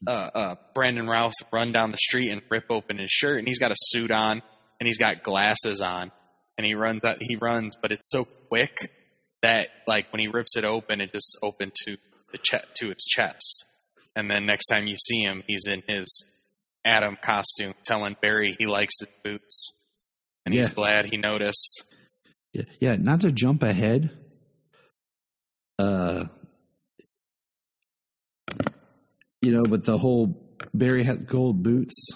uh, 0.06 0.10
uh, 0.10 0.54
Brandon 0.74 1.08
Routh 1.08 1.34
run 1.52 1.72
down 1.72 1.90
the 1.90 1.98
street 1.98 2.30
and 2.30 2.40
rip 2.50 2.66
open 2.70 2.98
his 2.98 3.10
shirt, 3.10 3.40
and 3.40 3.48
he's 3.48 3.58
got 3.58 3.72
a 3.72 3.76
suit 3.76 4.12
on 4.12 4.42
and 4.78 4.86
he's 4.86 4.98
got 4.98 5.24
glasses 5.24 5.80
on, 5.80 6.12
and 6.56 6.64
he 6.64 6.76
runs 6.76 7.00
that 7.02 7.18
he 7.20 7.34
runs, 7.34 7.76
but 7.82 7.90
it's 7.90 8.08
so 8.10 8.24
quick 8.48 8.78
that 9.44 9.68
like 9.86 10.10
when 10.10 10.20
he 10.20 10.28
rips 10.28 10.56
it 10.56 10.64
open, 10.64 11.02
it 11.02 11.12
just 11.12 11.38
opened 11.42 11.72
to 11.84 11.98
the 12.32 12.38
che- 12.38 12.64
to 12.76 12.88
his 12.88 13.04
chest, 13.04 13.66
and 14.16 14.30
then 14.30 14.46
next 14.46 14.66
time 14.66 14.86
you 14.86 14.96
see 14.96 15.20
him, 15.20 15.42
he's 15.46 15.66
in 15.66 15.82
his 15.86 16.26
Atom 16.84 17.16
costume, 17.20 17.74
telling 17.84 18.16
Barry 18.20 18.54
he 18.58 18.66
likes 18.66 19.00
his 19.00 19.08
boots, 19.22 19.74
and 20.44 20.54
he's 20.54 20.70
glad 20.70 21.06
he 21.06 21.18
noticed. 21.18 21.84
Yeah, 22.52 22.64
yeah, 22.80 22.96
not 22.96 23.20
to 23.22 23.32
jump 23.32 23.62
ahead. 23.62 24.10
Uh, 25.78 26.24
you 29.42 29.52
know, 29.52 29.64
but 29.64 29.84
the 29.84 29.98
whole 29.98 30.56
Barry 30.72 31.02
has 31.04 31.22
gold 31.22 31.62
boots 31.62 32.08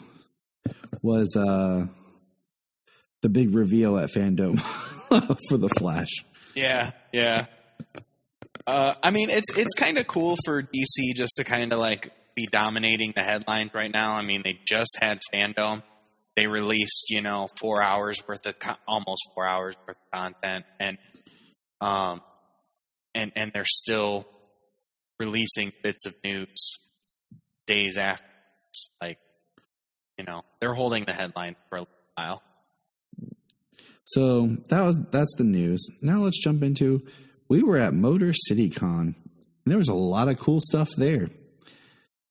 was 1.03 1.37
uh 1.37 1.87
the 3.23 3.29
big 3.29 3.55
reveal 3.55 3.99
at 3.99 4.11
FanDome 4.11 4.59
for 5.49 5.59
the 5.59 5.69
Flash. 5.69 6.25
Yeah, 6.59 6.91
yeah. 7.13 7.47
Uh, 8.67 8.95
I 9.03 9.11
mean, 9.11 9.31
it's 9.31 9.57
it's 9.57 9.75
kind 9.75 9.99
of 9.99 10.07
cool 10.07 10.37
for 10.45 10.63
DC 10.63 11.15
just 11.15 11.35
to 11.37 11.45
kind 11.45 11.73
of 11.73 11.79
like 11.79 12.11
be 12.35 12.47
dominating 12.51 13.13
the 13.17 13.23
headlines 13.23 13.71
right 13.75 13.91
now. 13.93 14.15
I 14.15 14.23
mean, 14.23 14.43
they 14.45 14.59
just 14.67 14.99
had 15.01 15.19
FanDome. 15.33 15.81
They 16.37 16.47
released, 16.47 17.11
you 17.11 17.21
know, 17.23 17.49
four 17.61 17.83
hours 17.83 18.17
worth 18.29 18.47
of 18.47 18.55
co- 18.59 18.77
almost 18.87 19.31
four 19.35 19.47
hours 19.47 19.75
worth 19.87 19.97
of 20.13 20.19
content, 20.21 20.65
and 20.81 20.97
um, 21.81 22.19
and 23.15 23.33
and 23.37 23.53
they're 23.55 23.65
still 23.67 24.25
releasing 25.21 25.73
bits 25.83 26.07
of 26.07 26.15
news 26.25 26.79
days 27.67 27.97
after. 27.99 28.23
Like, 29.01 29.17
you 30.19 30.25
know, 30.27 30.43
they're 30.61 30.75
holding 30.75 31.05
the 31.05 31.13
headline 31.13 31.55
for 31.71 31.79
a 31.81 31.85
while. 32.17 32.41
So 34.09 34.57
that 34.71 34.81
was 34.81 34.99
that's 35.11 35.35
the 35.35 35.45
news. 35.45 35.87
Now 36.01 36.21
let's 36.21 36.43
jump 36.43 36.63
into 36.63 37.03
we 37.47 37.63
were 37.63 37.77
at 37.77 37.93
Motor 37.93 38.33
City 38.33 38.71
Con, 38.71 39.15
and 39.15 39.67
there 39.67 39.77
was 39.77 39.91
a 39.91 39.95
lot 39.95 40.29
of 40.29 40.39
cool 40.39 40.61
stuff 40.61 40.89
there. 40.97 41.29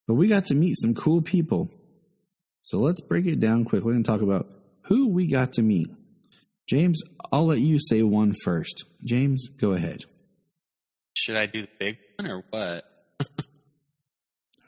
But 0.07 0.15
we 0.15 0.27
got 0.27 0.45
to 0.45 0.55
meet 0.55 0.75
some 0.79 0.95
cool 0.95 1.21
people. 1.21 1.69
So 2.63 2.79
let's 2.79 3.01
break 3.01 3.27
it 3.27 3.39
down 3.39 3.65
quickly 3.65 3.93
and 3.93 4.03
talk 4.03 4.21
about 4.21 4.47
who 4.85 5.09
we 5.09 5.27
got 5.27 5.53
to 5.53 5.61
meet. 5.61 5.91
James, 6.67 7.03
I'll 7.31 7.45
let 7.45 7.59
you 7.59 7.77
say 7.79 8.01
one 8.01 8.33
first. 8.33 8.85
James, 9.03 9.47
go 9.47 9.73
ahead. 9.73 10.03
Should 11.13 11.37
I 11.37 11.45
do 11.45 11.61
the 11.61 11.69
big 11.77 11.97
one 12.15 12.31
or 12.31 12.43
what? 12.49 12.85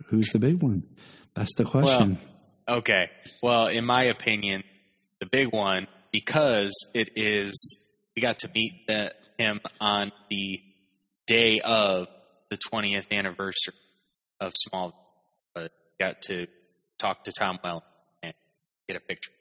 Who's 0.10 0.30
the 0.30 0.38
big 0.38 0.62
one? 0.62 0.84
That's 1.34 1.56
the 1.56 1.66
question. 1.66 2.20
Okay. 2.68 3.10
Well, 3.42 3.66
in 3.66 3.84
my 3.84 4.04
opinion, 4.04 4.64
the 5.20 5.26
big 5.26 5.52
one 5.52 5.88
because 6.12 6.90
it 6.94 7.12
is 7.16 7.80
we 8.16 8.22
got 8.22 8.40
to 8.40 8.50
meet 8.54 8.90
him 9.38 9.62
on 9.80 10.12
the 10.30 10.62
day 11.28 11.62
of 11.62 12.08
the 12.50 12.58
20th 12.58 13.12
anniversary 13.12 13.74
of 14.40 14.54
Smallville. 14.54 14.94
But 15.54 15.72
got 16.00 16.22
to 16.24 16.48
talk 16.98 17.24
to 17.26 17.32
Tom 17.32 17.60
Welling 17.64 17.82
and 18.24 18.34
get 18.88 18.98
a 18.98 19.00
picture. 19.00 19.32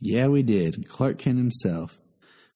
yeah, 0.00 0.26
we 0.26 0.42
did. 0.42 0.88
Clark 0.88 1.18
Kent 1.18 1.38
himself. 1.38 1.98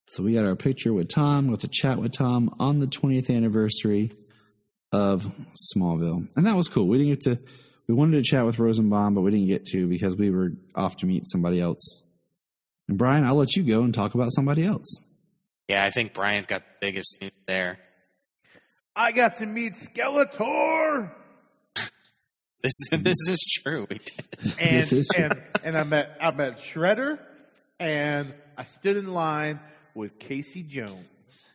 So 0.08 0.22
we 0.22 0.34
got 0.34 0.44
our 0.44 0.56
picture 0.56 0.92
with 0.92 1.08
Tom, 1.08 1.48
got 1.48 1.60
to 1.60 1.68
chat 1.68 1.98
with 1.98 2.12
Tom 2.12 2.54
on 2.58 2.80
the 2.80 2.86
20th 2.86 3.34
anniversary 3.34 4.10
of 4.92 5.30
Smallville. 5.74 6.28
And 6.36 6.46
that 6.46 6.56
was 6.56 6.68
cool. 6.68 6.86
We 6.86 6.98
didn't 6.98 7.12
get 7.12 7.20
to, 7.22 7.38
we 7.88 7.94
wanted 7.94 8.22
to 8.22 8.30
chat 8.30 8.44
with 8.44 8.58
Rosenbaum, 8.58 9.14
but 9.14 9.22
we 9.22 9.30
didn't 9.30 9.46
get 9.46 9.64
to 9.66 9.86
because 9.86 10.16
we 10.16 10.30
were 10.30 10.50
off 10.74 10.96
to 10.98 11.06
meet 11.06 11.26
somebody 11.26 11.60
else. 11.60 12.02
And 12.92 12.98
Bryan, 12.98 13.24
I'll 13.24 13.36
let 13.36 13.56
you 13.56 13.62
go 13.62 13.84
and 13.84 13.94
talk 13.94 14.14
about 14.14 14.34
somebody 14.34 14.66
else. 14.66 15.00
Yeah, 15.66 15.82
I 15.82 15.88
think 15.88 16.12
Bryan's 16.12 16.46
got 16.46 16.60
the 16.60 16.74
biggest 16.78 17.22
news 17.22 17.30
there. 17.46 17.78
I 18.94 19.12
got 19.12 19.36
to 19.36 19.46
meet 19.46 19.72
Skeletor, 19.76 21.10
This 22.62 22.74
this 22.90 23.16
is 23.30 23.60
true. 23.64 23.86
We 23.88 23.96
did. 23.96 24.58
and 24.60 24.76
This 24.82 24.92
is 24.92 25.08
true. 25.08 25.24
and 25.24 25.42
and 25.64 25.78
I 25.78 25.84
met 25.84 26.18
I 26.20 26.32
met 26.32 26.58
Shredder, 26.58 27.18
and 27.80 28.34
I 28.58 28.64
stood 28.64 28.98
in 28.98 29.06
line 29.06 29.60
with 29.94 30.18
Casey 30.18 30.62
Jones. 30.62 31.46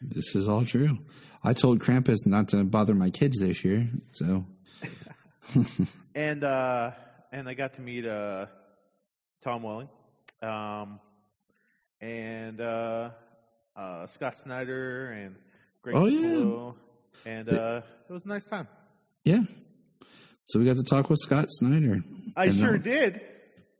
This 0.00 0.34
is 0.34 0.48
all 0.48 0.64
true. 0.64 0.98
I 1.44 1.52
told 1.52 1.78
Krampus 1.78 2.26
not 2.26 2.48
to 2.48 2.64
bother 2.64 2.96
my 2.96 3.10
kids 3.10 3.38
this 3.38 3.64
year, 3.64 3.88
so 4.10 4.44
and 6.16 6.42
uh, 6.42 6.90
and 7.30 7.48
I 7.48 7.54
got 7.54 7.74
to 7.74 7.82
meet 7.82 8.04
uh, 8.04 8.46
Tom 9.44 9.62
Welling, 9.62 9.88
um, 10.42 11.00
and 12.00 12.60
uh, 12.60 13.10
uh, 13.76 14.06
Scott 14.06 14.36
Snyder 14.36 15.10
and 15.10 15.36
Greg 15.82 15.96
Oh, 15.96 16.06
yeah. 16.06 16.72
And 17.30 17.48
uh, 17.48 17.80
it 18.08 18.12
was 18.12 18.24
a 18.24 18.28
nice 18.28 18.44
time. 18.44 18.68
yeah. 19.24 19.40
So 20.44 20.60
we 20.60 20.64
got 20.64 20.76
to 20.76 20.84
talk 20.84 21.10
with 21.10 21.18
Scott 21.18 21.46
Snyder. 21.48 22.04
I 22.36 22.44
And 22.44 22.54
that 22.54 22.60
sure 22.60 22.78
did. 22.78 23.20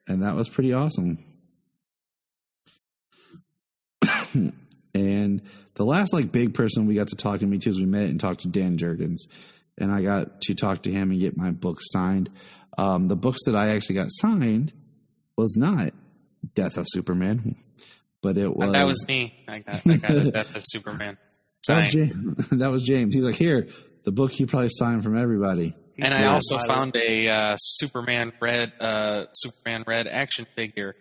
and 0.08 0.25
that 0.25 0.34
was 0.34 0.48
pretty 0.48 0.72
awesome. 0.72 1.18
and 4.34 5.42
the 5.75 5.84
last 5.84 6.12
like 6.12 6.32
big 6.32 6.54
person 6.54 6.86
we 6.86 6.94
got 6.94 7.08
to 7.08 7.16
talk 7.16 7.40
to 7.40 7.46
me 7.46 7.58
too 7.58 7.70
is 7.70 7.78
we 7.78 7.86
met 7.86 8.08
and 8.10 8.18
talked 8.18 8.40
to 8.40 8.48
Dan 8.48 8.78
Jurgens, 8.78 9.28
and 9.78 9.92
I 9.92 10.02
got 10.02 10.40
to 10.42 10.54
talk 10.54 10.82
to 10.82 10.90
him 10.90 11.10
and 11.10 11.20
get 11.20 11.36
my 11.36 11.50
book 11.50 11.78
signed. 11.80 12.30
Um, 12.78 13.08
the 13.08 13.16
books 13.16 13.44
that 13.46 13.54
I 13.56 13.68
actually 13.76 13.96
got 13.96 14.08
signed 14.10 14.72
was 15.36 15.56
not 15.56 15.92
Death 16.55 16.76
of 16.79 16.87
Superman, 16.88 17.57
but 18.23 18.38
it 18.38 18.55
was 18.55 18.73
that 18.73 18.87
was 18.87 19.07
me. 19.09 19.35
I 19.49 19.61
got 19.61 19.87
I 19.87 19.97
got 19.97 20.09
the 20.09 20.31
Death 20.31 20.57
of 20.57 20.62
Superman. 20.67 21.19
that 21.69 21.79
was. 21.79 21.93
James, 21.93 22.49
that 22.50 22.71
was 22.71 22.83
James. 22.85 23.15
He's 23.15 23.25
like, 23.25 23.35
here, 23.37 23.69
the 24.05 24.12
book 24.12 24.38
you 24.38 24.47
probably 24.47 24.69
signed 24.71 25.03
from 25.03 25.17
everybody. 25.19 25.75
And 25.99 26.13
I 26.13 26.26
also 26.26 26.56
I- 26.56 26.67
found 26.67 26.97
a 26.97 27.28
uh, 27.28 27.56
Superman 27.59 28.32
red 28.41 28.73
uh, 28.80 29.26
Superman 29.32 29.85
red 29.87 30.06
action 30.06 30.47
figure, 30.54 30.95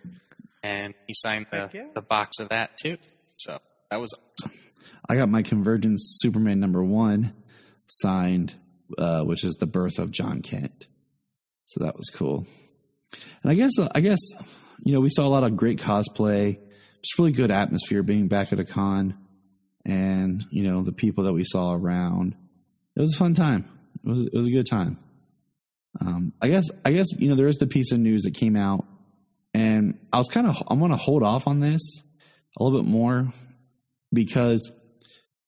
and 0.63 0.93
he 1.08 1.13
signed 1.13 1.47
the, 1.51 1.69
yeah. 1.73 1.88
the 1.93 2.01
box 2.01 2.39
of 2.39 2.49
that 2.49 2.77
too. 2.77 2.97
So 3.38 3.60
that 3.91 3.99
was 3.99 4.13
awesome. 4.13 4.58
I 5.08 5.15
got 5.17 5.29
my 5.29 5.43
Convergence 5.43 6.17
Superman 6.19 6.60
number 6.60 6.84
one 6.84 7.34
signed, 7.88 8.55
uh, 8.97 9.21
which 9.21 9.43
is 9.43 9.55
the 9.55 9.67
birth 9.67 9.99
of 9.99 10.12
Jon 10.12 10.41
Kent. 10.41 10.88
So 11.65 11.84
that 11.84 11.95
was 11.95 12.10
cool. 12.10 12.47
And 13.11 13.51
I 13.51 13.55
guess, 13.55 13.71
I 13.93 13.99
guess, 13.99 14.19
you 14.83 14.93
know, 14.93 14.99
we 14.99 15.09
saw 15.09 15.25
a 15.25 15.29
lot 15.29 15.43
of 15.43 15.55
great 15.55 15.79
cosplay, 15.79 16.59
just 17.01 17.17
really 17.17 17.31
good 17.31 17.51
atmosphere 17.51 18.03
being 18.03 18.27
back 18.27 18.51
at 18.53 18.59
a 18.59 18.65
con, 18.65 19.17
and 19.85 20.43
you 20.49 20.63
know 20.63 20.83
the 20.83 20.91
people 20.91 21.25
that 21.25 21.33
we 21.33 21.43
saw 21.43 21.73
around. 21.73 22.35
It 22.95 23.01
was 23.01 23.13
a 23.13 23.17
fun 23.17 23.33
time. 23.33 23.65
It 24.03 24.09
was 24.09 24.21
it 24.21 24.33
was 24.33 24.47
a 24.47 24.51
good 24.51 24.67
time. 24.69 24.97
Um, 26.01 26.33
I 26.41 26.49
guess 26.49 26.65
I 26.83 26.91
guess 26.91 27.07
you 27.17 27.29
know 27.29 27.35
there 27.35 27.47
is 27.47 27.57
the 27.57 27.67
piece 27.67 27.91
of 27.91 27.99
news 27.99 28.23
that 28.23 28.33
came 28.33 28.55
out, 28.55 28.85
and 29.53 29.99
I 30.11 30.17
was 30.17 30.29
kind 30.29 30.47
of 30.47 30.61
I'm 30.67 30.79
gonna 30.79 30.97
hold 30.97 31.23
off 31.23 31.47
on 31.47 31.59
this 31.59 32.03
a 32.57 32.63
little 32.63 32.81
bit 32.81 32.89
more 32.89 33.31
because 34.11 34.71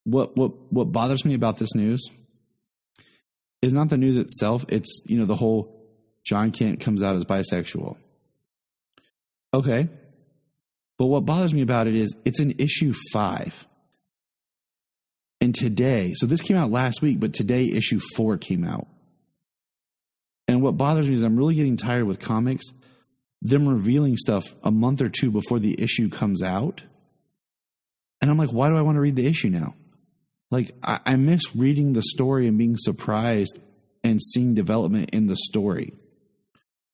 what 0.03 0.37
what 0.37 0.71
what 0.71 0.91
bothers 0.91 1.25
me 1.25 1.33
about 1.33 1.57
this 1.57 1.75
news 1.75 2.09
is 3.61 3.73
not 3.73 3.89
the 3.89 3.97
news 3.97 4.17
itself. 4.17 4.65
It's 4.69 5.01
you 5.05 5.17
know 5.17 5.25
the 5.25 5.35
whole 5.35 5.76
Jon 6.27 6.51
Kent 6.51 6.81
comes 6.81 7.03
out 7.03 7.15
as 7.15 7.23
bisexual. 7.23 7.95
Okay, 9.53 9.87
but 10.97 11.05
what 11.05 11.25
bothers 11.25 11.53
me 11.53 11.61
about 11.61 11.87
it 11.87 11.95
is 11.95 12.15
it's 12.25 12.41
an 12.41 12.55
issue 12.59 12.93
five. 13.13 13.65
And 15.39 15.55
today, 15.55 16.13
so 16.15 16.25
this 16.25 16.41
came 16.41 16.57
out 16.57 16.69
last 16.69 17.01
week, 17.01 17.19
but 17.19 17.33
today 17.33 17.71
issue 17.71 17.99
four 17.99 18.37
came 18.37 18.65
out. 18.65 18.87
And 20.49 20.61
what 20.61 20.75
bothers 20.75 21.07
me 21.07 21.15
is 21.15 21.23
I'm 21.23 21.37
really 21.37 21.55
getting 21.55 21.77
tired 21.77 22.05
with 22.05 22.19
comics, 22.19 22.65
them 23.41 23.67
revealing 23.67 24.17
stuff 24.17 24.53
a 24.63 24.71
month 24.71 25.01
or 25.01 25.09
two 25.09 25.31
before 25.31 25.59
the 25.59 25.81
issue 25.81 26.09
comes 26.09 26.43
out. 26.43 26.81
And 28.19 28.29
I'm 28.29 28.37
like, 28.37 28.51
why 28.51 28.67
do 28.67 28.75
I 28.75 28.81
want 28.81 28.95
to 28.97 29.01
read 29.01 29.15
the 29.15 29.27
issue 29.27 29.49
now? 29.49 29.75
Like, 30.51 30.71
I, 30.83 30.99
I 31.05 31.15
miss 31.15 31.55
reading 31.55 31.93
the 31.93 32.01
story 32.01 32.47
and 32.47 32.57
being 32.57 32.75
surprised 32.75 33.57
and 34.03 34.21
seeing 34.21 34.55
development 34.55 35.11
in 35.11 35.27
the 35.27 35.35
story 35.37 35.93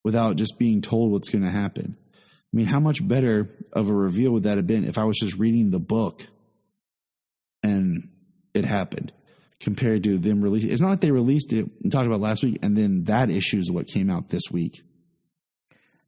without 0.04 0.36
just 0.36 0.58
being 0.60 0.82
told 0.82 1.12
what's 1.12 1.30
going 1.30 1.44
to 1.44 1.50
happen. 1.50 1.98
I 2.00 2.56
mean, 2.56 2.66
how 2.66 2.80
much 2.80 3.06
better 3.06 3.50
of 3.72 3.90
a 3.90 3.94
reveal 3.94 4.32
would 4.34 4.44
that 4.44 4.58
have 4.58 4.68
been 4.68 4.84
if 4.86 4.98
I 4.98 5.06
was 5.06 5.18
just 5.18 5.38
reading 5.38 5.70
the 5.70 5.80
book 5.80 6.24
and 7.64 8.10
it 8.54 8.66
happened 8.66 9.12
compared 9.60 10.04
to 10.04 10.18
them 10.18 10.42
releasing? 10.42 10.72
It's 10.72 10.82
not 10.82 10.90
like 10.90 11.02
they 11.02 11.12
released 11.12 11.54
it 11.54 11.70
and 11.82 11.92
talked 11.92 12.06
about 12.08 12.20
last 12.22 12.44
week 12.44 12.60
and 12.62 12.78
then 12.78 13.06
that 13.06 13.30
issue 13.30 13.58
is 13.60 13.72
what 13.72 13.88
came 13.88 14.10
out 14.10 14.30
this 14.30 14.44
week. 14.52 14.84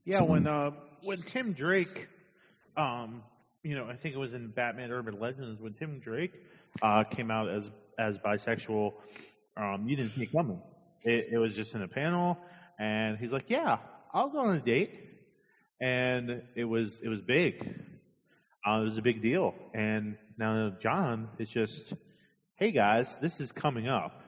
Yeah, 0.04 0.18
So- 0.20 0.26
when 0.26 0.48
uh, 0.48 0.72
when 1.04 1.18
Tim 1.22 1.54
Drake, 1.54 2.08
um, 2.78 3.24
you 3.64 3.76
know, 3.76 3.86
I 3.88 3.96
think 3.96 4.16
it 4.16 4.20
was 4.20 4.34
in 4.34 4.50
Batman 4.50 4.92
Urban 4.92 5.20
Legends 5.20 5.60
when 5.62 5.74
Tim 5.74 6.00
Drake 6.00 6.34
uh, 6.82 7.04
came 7.06 7.32
out 7.32 7.50
as 7.50 7.72
as 7.98 8.20
bisexual. 8.20 8.94
Um, 9.58 9.88
you 9.88 9.96
didn't 9.96 10.12
see 10.12 10.24
it 10.24 10.32
coming. 10.32 10.62
It, 11.04 11.30
it 11.34 11.38
was 11.38 11.56
just 11.56 11.74
in 11.76 11.82
a 11.82 11.88
panel, 11.88 12.38
and 12.80 13.18
he's 13.18 13.32
like, 13.32 13.50
"Yeah, 13.50 13.78
I'll 14.14 14.30
go 14.30 14.40
on 14.40 14.56
a 14.56 14.60
date," 14.62 14.92
and 15.82 16.44
it 16.56 16.66
was 16.66 17.02
it 17.04 17.08
was 17.10 17.22
big. 17.22 17.62
Uh, 18.68 18.82
it 18.82 18.84
was 18.84 18.98
a 18.98 19.02
big 19.02 19.22
deal, 19.22 19.54
and 19.74 20.18
now 20.38 20.72
Jon 20.80 21.30
is 21.40 21.50
just, 21.50 21.94
"Hey 22.56 22.72
guys, 22.72 23.16
this 23.22 23.40
is 23.40 23.52
coming 23.52 23.88
up. 23.88 24.22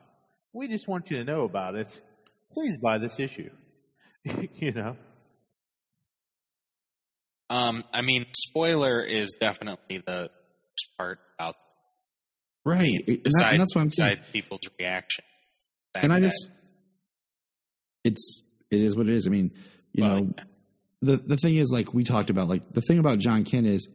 We 0.53 0.67
just 0.67 0.87
want 0.87 1.09
you 1.11 1.17
to 1.17 1.23
know 1.23 1.43
about 1.43 1.75
it. 1.75 2.01
Please 2.53 2.77
buy 2.77 2.97
this 2.99 3.19
issue." 3.19 3.49
you 4.55 4.71
know. 4.73 4.95
Um, 7.49 7.83
I 7.93 8.01
mean, 8.01 8.25
spoiler 8.35 9.01
is 9.01 9.37
definitely 9.39 9.99
the 10.05 10.29
part 10.97 11.19
about 11.39 11.55
Right. 12.65 12.99
And, 13.07 13.19
that- 13.39 13.51
and 13.53 13.61
that's 13.61 13.73
what 13.73 13.81
I'm 13.81 13.91
saying. 13.91 14.17
people's 14.33 14.59
reaction. 14.77 15.23
and 15.95 16.11
I 16.11 16.19
just, 16.19 16.49
it's 18.03 18.43
it 18.71 18.81
is 18.81 18.95
what 18.95 19.07
it 19.07 19.13
is. 19.13 19.27
I 19.27 19.29
mean, 19.29 19.51
you 19.93 20.03
Well, 20.03 20.15
know, 20.15 20.33
the 21.01 21.17
the 21.17 21.37
thing 21.37 21.55
is, 21.57 21.71
like 21.71 21.93
we 21.93 22.03
talked 22.03 22.29
about, 22.29 22.47
like 22.47 22.71
the 22.71 22.81
thing 22.81 22.99
about 22.99 23.19
Jon 23.19 23.43
Kent 23.43 23.67
is 23.67 23.89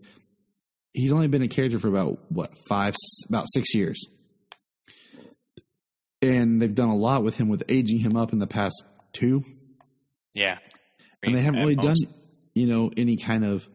he's 0.93 1.13
only 1.13 1.29
been 1.29 1.43
a 1.43 1.49
character 1.49 1.79
for 1.79 1.89
about 1.89 2.19
what 2.31 2.57
five, 2.69 2.95
about 3.29 3.47
six 3.53 3.75
years, 3.75 4.07
and 6.21 6.61
they've 6.61 6.75
done 6.75 6.89
a 6.89 6.97
lot 6.97 7.23
with 7.23 7.37
him 7.37 7.49
with 7.49 7.65
aging 7.69 7.99
him 7.99 8.17
up 8.17 8.33
in 8.33 8.39
the 8.39 8.47
past 8.47 8.83
two, 9.13 9.45
yeah, 10.35 10.59
and 11.23 11.35
they 11.35 11.41
haven't 11.41 11.61
really 11.61 11.77
done, 11.77 11.97
you 12.55 12.67
know, 12.67 12.91
any 12.97 13.17
kind 13.17 13.45
of 13.45 13.69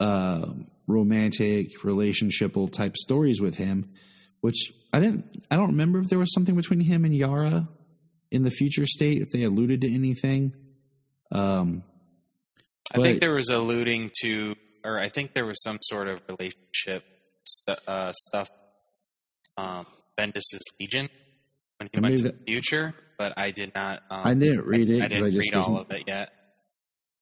uh, 0.00 0.46
romantic 0.86 1.80
relationshipal 1.82 2.72
type 2.72 2.96
stories 2.96 3.40
with 3.40 3.54
him. 3.56 3.92
Which 4.40 4.72
I 4.92 4.98
didn't, 4.98 5.44
I 5.52 5.56
don't 5.56 5.68
remember 5.68 6.00
if 6.00 6.08
there 6.08 6.18
was 6.18 6.34
something 6.34 6.56
between 6.56 6.80
him 6.80 7.04
and 7.04 7.14
Yara 7.14 7.68
in 8.32 8.42
the 8.42 8.50
future 8.50 8.86
state, 8.86 9.20
if 9.20 9.28
they 9.28 9.42
alluded 9.42 9.82
to 9.82 9.94
anything. 9.94 10.52
Um, 11.30 11.84
I 12.94 12.98
think 12.98 13.20
there 13.20 13.34
was 13.34 13.48
alluding 13.50 14.10
to, 14.22 14.54
or 14.84 14.98
I 14.98 15.08
think 15.08 15.30
there 15.34 15.46
was 15.46 15.62
some 15.62 15.78
sort 15.82 16.08
of 16.08 16.18
relationship 16.28 17.02
st- 17.46 17.78
uh, 17.86 18.12
stuff 18.16 18.48
um, 19.56 19.84
Bendis' 20.18 20.58
Legion 20.80 21.06
when 21.78 21.88
he 21.92 21.96
And 21.98 22.02
went 22.02 22.16
to 22.18 22.22
that- 22.24 22.34
the 22.46 22.52
future, 22.52 22.92
but 23.18 23.34
I 23.36 23.50
did 23.50 23.70
not. 23.74 24.00
Um, 24.10 24.20
I 24.24 24.34
didn't 24.34 24.64
read 24.64 24.88
it 24.88 25.02
I 25.02 25.08
didn't 25.08 25.24
I 25.24 25.30
just 25.30 25.52
read 25.52 25.62
all 25.62 25.78
of 25.78 25.86
it 25.90 26.04
yet. 26.06 26.28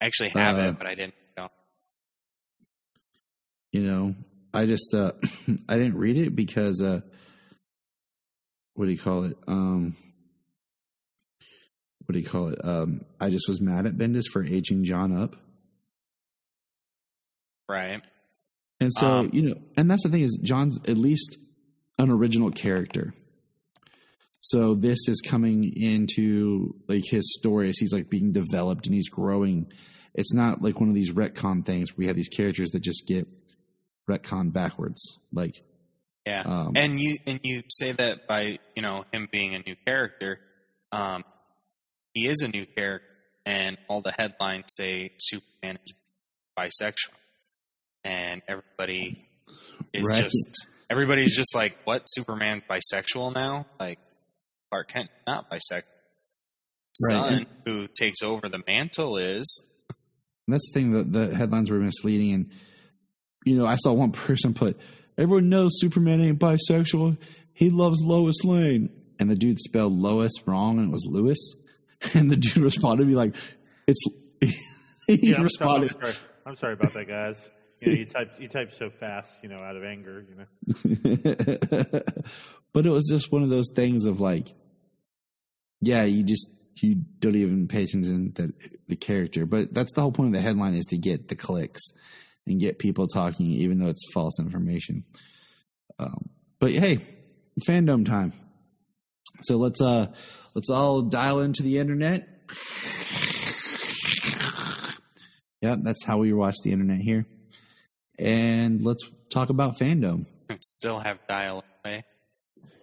I 0.00 0.06
actually 0.06 0.30
have 0.30 0.58
Uh, 0.58 0.62
it, 0.68 0.78
but 0.78 0.86
I 0.86 0.94
didn't. 0.94 1.14
You 1.36 1.42
know. 1.42 1.48
You 3.72 3.80
know, 3.82 4.14
I 4.54 4.66
just 4.66 4.94
uh 4.94 5.12
I 5.68 5.76
didn't 5.76 5.96
read 5.96 6.16
it 6.16 6.34
because 6.34 6.80
uh 6.80 7.00
what 8.74 8.86
do 8.86 8.92
you 8.92 8.98
call 8.98 9.24
it? 9.24 9.36
Um 9.46 9.96
what 12.10 12.14
do 12.14 12.20
you 12.20 12.28
call 12.28 12.48
it? 12.48 12.58
Um 12.64 13.04
I 13.20 13.30
just 13.30 13.48
was 13.48 13.60
mad 13.60 13.86
at 13.86 13.94
Bendis 13.96 14.24
for 14.32 14.42
aging 14.44 14.82
Jon 14.82 15.16
up. 15.16 15.36
Right. 17.68 18.02
And 18.80 18.92
so, 18.92 19.06
Um, 19.06 19.30
you 19.32 19.42
know, 19.42 19.54
and 19.76 19.88
that's 19.88 20.02
the 20.02 20.08
thing 20.08 20.22
is 20.22 20.40
Jon's 20.42 20.80
at 20.88 20.98
least 20.98 21.38
an 21.98 22.10
original 22.10 22.50
character. 22.50 23.14
So 24.40 24.74
this 24.74 25.06
is 25.06 25.20
coming 25.20 25.72
into 25.76 26.74
like 26.88 27.04
his 27.06 27.32
story 27.38 27.68
as 27.68 27.76
he's 27.78 27.92
like 27.92 28.10
being 28.10 28.32
developed 28.32 28.86
and 28.86 28.94
he's 28.94 29.08
growing. 29.08 29.70
It's 30.14 30.32
not 30.32 30.62
like 30.62 30.80
one 30.80 30.88
of 30.88 30.94
these 30.96 31.12
retcon 31.12 31.64
things 31.64 31.90
where 31.92 31.98
we 31.98 32.06
have 32.08 32.16
these 32.16 32.28
characters 32.28 32.70
that 32.70 32.80
just 32.80 33.06
get 33.06 33.28
retcon 34.10 34.52
backwards. 34.52 35.16
Like 35.32 35.62
Yeah. 36.26 36.42
Um, 36.44 36.72
and 36.74 36.98
you 36.98 37.18
and 37.26 37.38
you 37.44 37.62
say 37.68 37.92
that 37.92 38.26
by 38.26 38.58
you 38.74 38.82
know 38.82 39.04
him 39.12 39.28
being 39.30 39.54
a 39.54 39.60
new 39.60 39.76
character, 39.86 40.40
um, 40.90 41.22
he 42.14 42.26
is 42.26 42.42
a 42.42 42.48
new 42.48 42.66
character, 42.66 43.06
and 43.46 43.76
all 43.88 44.00
the 44.00 44.12
headlines 44.12 44.66
say 44.68 45.12
Superman 45.18 45.78
is 45.84 45.94
bisexual, 46.58 47.14
and 48.04 48.42
everybody 48.48 49.24
is 49.92 50.06
Right. 50.08 50.22
just 50.24 50.68
everybody's 50.88 51.36
just 51.36 51.54
like, 51.54 51.76
what 51.84 52.04
Superman 52.06 52.62
bisexual 52.68 53.34
now? 53.34 53.66
Like 53.78 53.98
Clark 54.70 54.88
Kent 54.88 55.10
not 55.26 55.50
bisexual. 55.50 55.84
Son 56.92 57.46
who 57.64 57.86
takes 57.86 58.22
over 58.22 58.48
the 58.48 58.62
mantle 58.66 59.16
is 59.16 59.62
And 60.46 60.54
that's 60.54 60.68
the 60.70 60.80
thing 60.80 60.92
that 60.92 61.12
the 61.12 61.34
headlines 61.34 61.70
were 61.70 61.78
misleading. 61.78 62.34
And, 62.34 62.50
you 63.44 63.56
know, 63.56 63.64
I 63.66 63.76
saw 63.76 63.92
one 63.92 64.10
person 64.12 64.54
put, 64.54 64.78
everyone 65.16 65.48
knows 65.48 65.78
Superman 65.80 66.20
ain't 66.20 66.40
bisexual. 66.40 67.16
He 67.52 67.70
loves 67.70 68.00
Lois 68.02 68.42
Lane. 68.44 68.90
And 69.20 69.30
the 69.30 69.36
dude 69.36 69.58
spelled 69.60 69.92
Lois 69.92 70.32
wrong 70.46 70.78
and 70.78 70.88
it 70.88 70.92
was 70.92 71.06
Lewis. 71.06 71.54
And 72.14 72.30
the 72.30 72.36
dude 72.36 72.56
responded 72.58 73.04
to 73.04 73.08
me 73.08 73.14
like, 73.14 73.34
it's, 73.86 74.02
he 75.06 75.30
Yeah, 75.30 75.38
I'm 75.38 75.48
sorry, 75.48 75.76
I'm 75.76 75.84
sorry. 75.84 76.14
I'm 76.46 76.56
sorry 76.56 76.72
about 76.74 76.92
that, 76.92 77.06
guys. 77.06 77.50
You 77.80 77.92
know, 77.92 77.98
you 77.98 78.06
type 78.06 78.32
you 78.38 78.48
type 78.48 78.72
so 78.72 78.90
fast, 78.90 79.42
you 79.42 79.48
know, 79.48 79.62
out 79.62 79.76
of 79.76 79.84
anger. 79.84 80.24
You 80.28 80.36
know, 80.36 80.46
but 82.72 82.86
it 82.86 82.90
was 82.90 83.08
just 83.10 83.32
one 83.32 83.42
of 83.42 83.50
those 83.50 83.70
things 83.74 84.06
of 84.06 84.20
like, 84.20 84.48
yeah, 85.80 86.04
you 86.04 86.24
just, 86.24 86.50
you 86.82 86.96
don't 87.18 87.36
even 87.36 87.68
pay 87.68 87.84
attention 87.84 88.32
to 88.32 88.42
the, 88.42 88.52
the 88.88 88.96
character. 88.96 89.46
But 89.46 89.72
that's 89.72 89.92
the 89.92 90.02
whole 90.02 90.12
point 90.12 90.28
of 90.28 90.34
the 90.34 90.42
headline 90.42 90.74
is 90.74 90.86
to 90.86 90.98
get 90.98 91.28
the 91.28 91.36
clicks 91.36 91.92
and 92.46 92.60
get 92.60 92.78
people 92.78 93.06
talking, 93.06 93.46
even 93.46 93.78
though 93.78 93.88
it's 93.88 94.10
false 94.12 94.38
information. 94.38 95.04
Um, 95.98 96.28
but 96.58 96.72
hey, 96.72 96.98
it's 97.56 97.68
FanDome 97.68 98.06
time. 98.06 98.32
So 99.42 99.56
let's 99.56 99.80
uh 99.80 100.06
let's 100.54 100.70
all 100.70 101.02
dial 101.02 101.40
into 101.40 101.62
the 101.62 101.78
internet. 101.78 102.28
Yeah, 105.60 105.76
that's 105.82 106.04
how 106.04 106.18
we 106.18 106.32
watch 106.32 106.56
the 106.64 106.72
internet 106.72 107.00
here. 107.00 107.26
And 108.18 108.82
let's 108.82 109.08
talk 109.30 109.50
about 109.50 109.78
FanDome. 109.78 110.26
still 110.60 110.98
have 110.98 111.18
dial 111.28 111.64
away. 111.84 112.04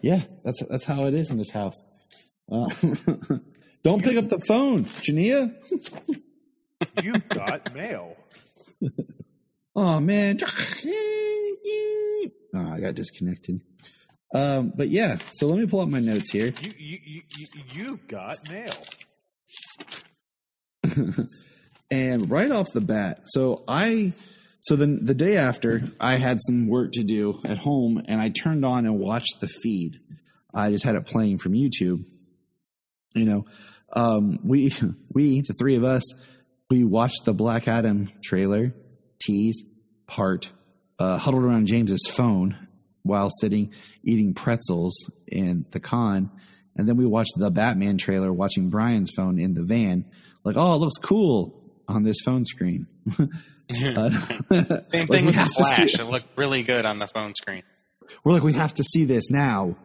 Yeah, 0.01 0.23
that's 0.43 0.63
that's 0.69 0.83
how 0.83 1.05
it 1.05 1.13
is 1.13 1.31
in 1.31 1.37
this 1.37 1.49
house. 1.49 1.83
Uh, 2.51 2.69
don't 3.83 4.03
pick 4.03 4.17
up 4.17 4.29
the 4.29 4.39
phone, 4.47 4.85
Jania. 4.85 5.53
you 7.03 7.13
got 7.29 7.73
mail. 7.73 8.15
Oh 9.79 9.99
man, 9.99 10.39
oh, 10.41 10.47
I 12.55 12.79
got 12.79 12.95
disconnected. 12.95 13.61
Um, 14.33 14.73
but 14.75 14.89
yeah, 14.89 15.17
so 15.31 15.47
let 15.47 15.57
me 15.57 15.65
pull 15.67 15.81
up 15.81 15.89
my 15.89 15.99
notes 15.99 16.31
here. 16.31 16.47
You 16.61 16.73
you 16.77 16.99
you 17.05 17.21
you, 17.37 17.47
you 17.73 17.99
got 18.07 18.37
mail. 18.51 18.73
and 21.91 22.29
right 22.29 22.51
off 22.51 22.71
the 22.73 22.81
bat, 22.81 23.21
so 23.25 23.63
I, 23.67 24.13
so 24.61 24.75
then 24.75 24.99
the 25.03 25.15
day 25.15 25.37
after, 25.37 25.83
I 25.99 26.15
had 26.15 26.39
some 26.41 26.67
work 26.67 26.93
to 26.93 27.03
do 27.03 27.39
at 27.45 27.57
home, 27.57 28.01
and 28.05 28.19
I 28.19 28.29
turned 28.29 28.65
on 28.65 28.85
and 28.85 28.99
watched 28.99 29.39
the 29.39 29.47
feed. 29.47 29.99
I 30.53 30.71
just 30.71 30.83
had 30.83 30.95
it 30.95 31.05
playing 31.05 31.37
from 31.37 31.53
YouTube. 31.53 32.03
You 33.13 33.25
know, 33.25 33.45
um, 33.93 34.39
we 34.43 34.73
we 35.13 35.41
the 35.41 35.53
three 35.53 35.75
of 35.75 35.85
us, 35.85 36.03
we 36.69 36.83
watched 36.83 37.23
the 37.23 37.33
Black 37.33 37.69
Adam 37.69 38.09
trailer, 38.21 38.73
tease 39.19 39.63
part, 40.05 40.51
uh, 40.99 41.17
huddled 41.17 41.43
around 41.43 41.67
James's 41.67 42.07
phone 42.07 42.66
while 43.07 43.29
sitting 43.29 43.73
eating 44.03 44.33
pretzels 44.33 45.09
in 45.27 45.65
the 45.71 45.79
con. 45.79 46.31
And 46.75 46.87
then 46.87 46.97
we 46.97 47.05
watched 47.05 47.33
the 47.37 47.49
Batman 47.49 47.97
trailer 47.97 48.31
watching 48.31 48.69
Bryan's 48.69 49.11
phone 49.15 49.39
in 49.39 49.53
the 49.53 49.63
van. 49.63 50.05
Like, 50.43 50.57
oh, 50.57 50.75
it 50.75 50.77
looks 50.77 50.97
cool 50.97 51.63
on 51.87 52.03
this 52.03 52.17
phone 52.23 52.45
screen. 52.45 52.87
Uh, 53.69 54.09
Same 54.89 55.07
thing 55.07 55.09
we 55.09 55.25
with 55.25 55.25
the 55.25 55.31
have 55.33 55.49
to 55.49 55.63
see 55.65 55.75
Flash. 55.75 55.93
it. 55.95 55.99
It 55.99 56.05
looked 56.05 56.37
really 56.37 56.63
good 56.63 56.85
on 56.85 56.99
the 56.99 57.07
phone 57.07 57.33
screen. 57.35 57.63
We're 58.23 58.31
like, 58.31 58.43
we 58.43 58.53
have 58.53 58.73
to 58.75 58.83
see 58.85 59.03
this 59.03 59.29
now. 59.29 59.75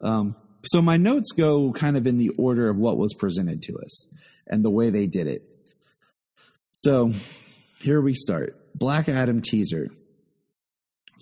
Um, 0.00 0.36
so 0.64 0.80
my 0.80 0.96
notes 0.96 1.32
go 1.32 1.70
kind 1.72 1.98
of 1.98 2.06
in 2.06 2.16
the 2.16 2.30
order 2.30 2.70
of 2.70 2.78
what 2.78 2.96
was 2.96 3.12
presented 3.12 3.60
to 3.64 3.78
us 3.78 4.06
and 4.46 4.64
the 4.64 4.70
way 4.70 4.88
they 4.88 5.06
did 5.06 5.26
it. 5.26 5.42
So 6.72 7.12
here 7.80 8.00
we 8.00 8.14
start. 8.14 8.56
Black 8.74 9.08
Adam 9.08 9.42
teaser. 9.42 9.88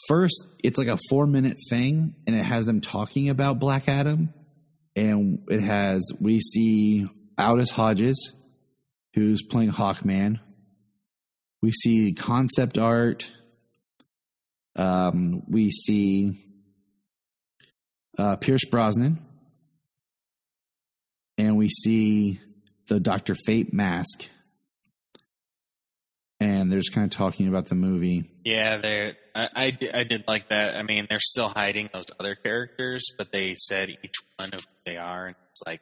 First, 0.08 0.48
it's 0.62 0.76
like 0.76 0.88
a 0.88 0.98
four 1.08 1.26
minute 1.26 1.58
thing, 1.68 2.14
and 2.26 2.36
it 2.36 2.42
has 2.42 2.66
them 2.66 2.80
talking 2.80 3.28
about 3.28 3.58
Black 3.58 3.88
Adam. 3.88 4.32
And 4.96 5.40
it 5.48 5.60
has, 5.60 6.12
we 6.20 6.40
see 6.40 7.06
Aldis 7.38 7.70
Hodges, 7.70 8.32
who's 9.14 9.42
playing 9.42 9.70
Hawkman. 9.70 10.38
We 11.62 11.72
see 11.72 12.12
concept 12.12 12.78
art. 12.78 13.30
Um, 14.76 15.42
we 15.48 15.70
see 15.70 16.44
uh, 18.18 18.36
Pierce 18.36 18.64
Brosnan. 18.64 19.18
And 21.38 21.56
we 21.56 21.68
see 21.68 22.40
the 22.86 23.00
Dr. 23.00 23.34
Fate 23.34 23.72
mask. 23.72 24.28
And 26.40 26.70
they're 26.70 26.80
just 26.80 26.92
kind 26.92 27.04
of 27.04 27.10
talking 27.16 27.48
about 27.48 27.66
the 27.66 27.74
movie. 27.74 28.30
Yeah, 28.44 28.78
they 28.78 29.16
I, 29.34 29.48
I, 29.54 29.78
I 29.94 30.04
did 30.04 30.24
like 30.26 30.48
that. 30.50 30.76
I 30.76 30.82
mean, 30.82 31.06
they're 31.08 31.18
still 31.20 31.48
hiding 31.48 31.88
those 31.92 32.06
other 32.18 32.34
characters, 32.34 33.04
but 33.16 33.32
they 33.32 33.54
said 33.54 33.88
each 33.90 34.16
one 34.36 34.50
of 34.52 34.60
who 34.60 34.66
they 34.84 34.96
are, 34.96 35.26
and 35.28 35.36
it's 35.52 35.62
like 35.66 35.80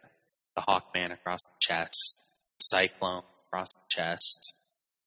the 0.55 0.63
Hawkman 0.63 1.13
across 1.13 1.41
the 1.45 1.53
chest, 1.61 2.21
Cyclone 2.61 3.23
across 3.49 3.69
the 3.75 3.83
chest, 3.91 4.55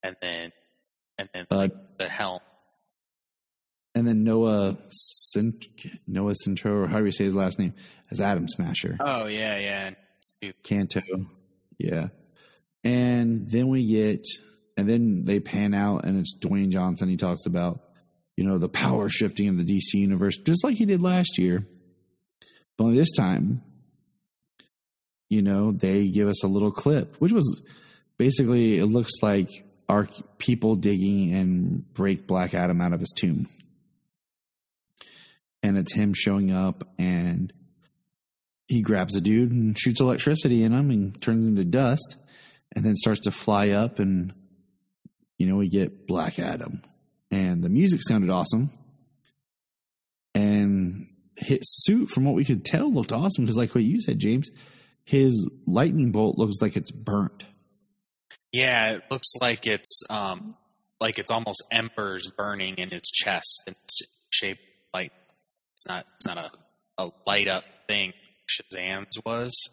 and 0.04 0.16
then 0.22 0.52
and 1.18 1.30
then 1.34 1.46
Uh, 1.52 1.56
like 1.58 1.98
the 2.00 2.10
helm. 2.10 2.40
and 3.94 4.08
then 4.08 4.24
Noah 4.24 4.78
Cent- 4.90 5.68
Noah 6.08 6.34
Centro, 6.36 6.82
or 6.84 6.88
however 6.88 7.06
you 7.06 7.12
say 7.12 7.24
his 7.26 7.36
last 7.36 7.60
name, 7.60 7.74
as 8.12 8.20
Atom 8.20 8.48
Smasher. 8.50 8.98
Oh 9.00 9.28
yeah, 9.28 9.58
yeah. 10.42 10.52
Canto. 10.64 11.02
Yeah. 11.78 12.08
And 12.84 13.48
then 13.48 13.68
we 13.70 13.86
get, 13.88 14.26
and 14.78 14.90
then 14.90 15.24
they 15.24 15.40
pan 15.40 15.74
out 15.74 16.06
and 16.06 16.18
it's 16.18 16.38
Dwayne 16.38 16.70
Johnson. 16.70 17.10
He 17.10 17.18
talks 17.18 17.46
about, 17.46 17.82
you 18.36 18.44
know, 18.44 18.58
the 18.58 18.70
power 18.70 19.08
shifting 19.10 19.48
in 19.48 19.58
the 19.58 19.64
DC 19.64 19.94
universe, 19.94 20.38
just 20.38 20.64
like 20.64 20.76
he 20.76 20.86
did 20.86 21.02
last 21.02 21.38
year. 21.38 21.66
But 22.78 22.86
only 22.86 22.98
this 22.98 23.12
time, 23.12 23.62
you 25.30 25.42
know, 25.42 25.72
they 25.72 26.10
give 26.10 26.28
us 26.28 26.44
a 26.44 26.48
little 26.48 26.72
clip, 26.72 27.16
which 27.18 27.32
was 27.32 27.62
basically, 28.18 28.78
it 28.78 28.86
looks 28.86 29.22
like 29.22 29.50
our 29.88 30.08
people 30.38 30.76
digging 30.76 31.34
and 31.34 31.94
break 31.94 32.28
Black 32.28 32.54
Adam 32.54 32.82
out 32.82 32.94
of 32.94 33.00
his 33.00 33.14
tomb. 33.16 33.48
And 35.64 35.78
it's 35.78 35.94
him 35.94 36.14
showing 36.14 36.52
up 36.52 36.88
and 37.00 37.52
he 38.68 38.82
grabs 38.82 39.16
a 39.16 39.22
dude 39.22 39.52
and 39.52 39.78
shoots 39.78 40.02
electricity 40.02 40.64
in 40.64 40.74
him 40.74 40.92
and 40.92 41.22
turns 41.22 41.46
him 41.46 41.56
to 41.56 41.64
dust 41.64 42.18
and 42.76 42.84
then 42.84 42.96
starts 42.96 43.22
to 43.22 43.32
fly 43.32 43.70
up 43.70 44.00
and 44.00 44.34
you 45.38 45.48
know 45.48 45.56
we 45.56 45.70
get 45.70 46.08
black 46.08 46.40
adam. 46.40 46.82
And 47.32 47.64
the 47.64 47.70
music 47.70 48.02
sounded 48.02 48.30
awesome. 48.30 48.72
And 50.34 51.08
his 51.36 51.60
suit 51.64 52.08
from 52.10 52.24
what 52.24 52.36
we 52.36 52.46
could 52.46 52.64
tell 52.64 52.92
looked 52.92 53.12
awesome. 53.12 53.44
Because 53.46 53.58
like 53.58 53.74
what 53.76 53.84
you 53.84 54.00
said 54.00 54.20
james 54.20 54.50
his 55.06 55.48
lightning 55.68 56.12
bolt 56.12 56.38
looks 56.38 56.62
like 56.62 56.76
it's 56.76 56.92
burnt. 56.92 57.44
Yeah, 58.52 58.94
it 58.94 59.04
looks 59.10 59.34
like 59.40 59.68
it's 59.68 60.04
um 60.10 60.56
like 61.00 61.20
it's 61.20 61.32
almost 61.32 61.66
embers 61.72 62.32
burning 62.36 62.76
in 62.76 62.90
his 62.90 63.12
chest, 63.14 63.64
and 63.68 63.76
it's 63.84 64.02
shaped 64.32 64.62
like 64.94 65.12
it's 65.74 65.88
not 65.88 66.06
it's 66.16 66.26
not 66.26 66.38
a 66.38 66.52
a 66.98 67.12
light 67.28 67.48
up 67.48 67.64
thing 67.88 68.14
Shazam's 68.50 69.20
was. 69.26 69.70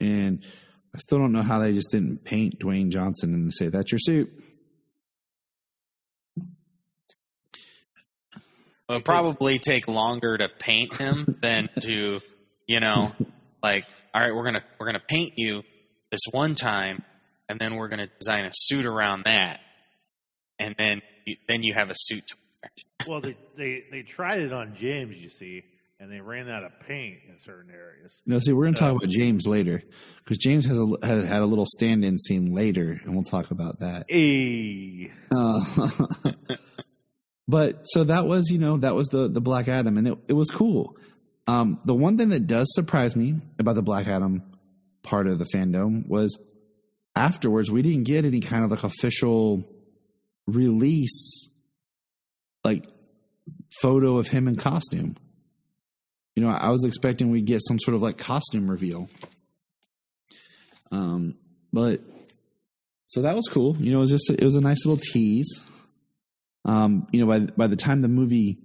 And 0.00 0.44
I 0.94 0.98
still 0.98 1.18
don't 1.18 1.32
know 1.32 1.42
how 1.42 1.58
they 1.58 1.72
just 1.72 1.90
didn't 1.90 2.24
paint 2.24 2.60
Dwayne 2.60 2.90
Johnson 2.90 3.34
and 3.34 3.52
say 3.52 3.68
that's 3.68 3.90
your 3.90 3.98
suit. 3.98 4.30
It 8.88 8.92
would 8.92 9.04
probably 9.04 9.58
take 9.58 9.88
longer 9.88 10.38
to 10.38 10.48
paint 10.48 10.94
him 10.94 11.36
than 11.40 11.68
to, 11.80 12.20
you 12.68 12.80
know, 12.80 13.12
like, 13.60 13.86
all 14.14 14.20
right, 14.20 14.32
we're 14.32 14.44
gonna 14.44 14.62
we're 14.78 14.86
gonna 14.86 15.00
paint 15.00 15.32
you 15.36 15.64
this 16.12 16.20
one 16.30 16.54
time, 16.54 17.02
and 17.48 17.58
then 17.58 17.74
we're 17.74 17.88
gonna 17.88 18.08
design 18.20 18.44
a 18.44 18.52
suit 18.52 18.86
around 18.86 19.24
that, 19.24 19.58
and 20.60 20.76
then 20.78 21.02
you, 21.24 21.36
then 21.48 21.64
you 21.64 21.74
have 21.74 21.90
a 21.90 21.94
suit 21.96 22.24
to 22.26 22.36
wear. 22.62 22.70
Well, 23.08 23.20
they, 23.20 23.36
they 23.56 23.84
they 23.90 24.02
tried 24.02 24.42
it 24.42 24.52
on 24.52 24.76
James, 24.76 25.20
you 25.20 25.30
see, 25.30 25.64
and 26.04 26.12
they 26.12 26.20
ran 26.20 26.50
out 26.50 26.64
of 26.64 26.72
paint 26.86 27.20
in 27.30 27.38
certain 27.38 27.72
areas. 27.72 28.20
No, 28.26 28.38
see, 28.38 28.52
we're 28.52 28.64
going 28.64 28.74
to 28.74 28.80
talk 28.80 28.90
about 28.90 29.08
James 29.08 29.46
later 29.46 29.82
because 30.18 30.36
James 30.36 30.66
has, 30.66 30.78
a, 30.78 30.86
has 31.02 31.24
had 31.24 31.40
a 31.40 31.46
little 31.46 31.64
stand-in 31.64 32.18
scene 32.18 32.54
later, 32.54 33.00
and 33.02 33.14
we'll 33.14 33.24
talk 33.24 33.50
about 33.50 33.80
that. 33.80 34.04
Hey, 34.10 35.10
Uh, 35.34 35.64
but 37.48 37.84
so 37.84 38.04
that 38.04 38.26
was, 38.26 38.50
you 38.50 38.58
know, 38.58 38.76
that 38.76 38.94
was 38.94 39.08
the 39.08 39.28
the 39.28 39.40
Black 39.40 39.66
Adam, 39.68 39.96
and 39.96 40.06
it, 40.06 40.18
it 40.28 40.32
was 40.34 40.50
cool. 40.50 40.94
Um, 41.46 41.80
the 41.86 41.94
one 41.94 42.18
thing 42.18 42.28
that 42.30 42.46
does 42.46 42.66
surprise 42.74 43.16
me 43.16 43.36
about 43.58 43.74
the 43.74 43.82
Black 43.82 44.06
Adam 44.06 44.42
part 45.02 45.26
of 45.26 45.38
the 45.38 45.46
FanDome 45.46 46.06
was 46.06 46.38
afterwards 47.16 47.70
we 47.70 47.80
didn't 47.80 48.04
get 48.04 48.26
any 48.26 48.40
kind 48.40 48.62
of 48.62 48.70
like 48.70 48.84
official 48.84 49.64
release, 50.46 51.48
like 52.62 52.84
photo 53.80 54.18
of 54.18 54.28
him 54.28 54.48
in 54.48 54.56
costume. 54.56 55.16
You 56.34 56.42
know, 56.42 56.50
I 56.50 56.70
was 56.70 56.84
expecting 56.84 57.30
we'd 57.30 57.46
get 57.46 57.60
some 57.62 57.78
sort 57.78 57.94
of 57.94 58.02
like 58.02 58.18
costume 58.18 58.68
reveal. 58.70 59.08
Um, 60.90 61.36
but 61.72 62.00
so 63.06 63.22
that 63.22 63.36
was 63.36 63.48
cool. 63.48 63.76
You 63.78 63.92
know, 63.92 63.98
it 63.98 64.00
was 64.00 64.10
just 64.10 64.30
it 64.30 64.44
was 64.44 64.56
a 64.56 64.60
nice 64.60 64.84
little 64.84 65.00
tease. 65.02 65.64
Um, 66.64 67.06
you 67.12 67.20
know, 67.20 67.30
by 67.30 67.40
by 67.40 67.66
the 67.66 67.76
time 67.76 68.00
the 68.00 68.08
movie 68.08 68.58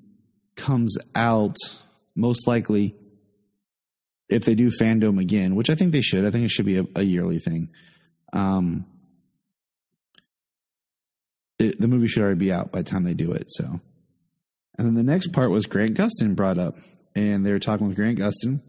comes 0.55 0.97
out, 1.13 1.57
most 2.15 2.47
likely, 2.47 2.95
if 4.29 4.45
they 4.45 4.55
do 4.55 4.69
FanDome 4.71 5.21
again, 5.21 5.55
which 5.55 5.69
I 5.69 5.75
think 5.75 5.91
they 5.91 6.01
should, 6.01 6.25
I 6.25 6.31
think 6.31 6.45
it 6.45 6.51
should 6.51 6.65
be 6.65 6.77
a, 6.77 6.85
a 6.95 7.03
yearly 7.03 7.39
thing. 7.39 7.69
Um, 8.33 8.85
it, 11.57 11.79
the 11.79 11.87
movie 11.87 12.07
should 12.07 12.23
already 12.23 12.39
be 12.39 12.53
out 12.53 12.71
by 12.71 12.79
the 12.79 12.89
time 12.89 13.03
they 13.03 13.13
do 13.13 13.33
it. 13.33 13.51
So, 13.51 13.65
and 14.77 14.87
then 14.87 14.93
the 14.93 15.03
next 15.03 15.33
part 15.33 15.51
was 15.51 15.65
Grant 15.65 15.95
Gustin 15.95 16.35
brought 16.35 16.57
up, 16.57 16.77
and 17.15 17.45
they 17.45 17.51
were 17.51 17.59
talking 17.59 17.87
with 17.87 17.95
Grant 17.95 18.19
Gustin, 18.19 18.61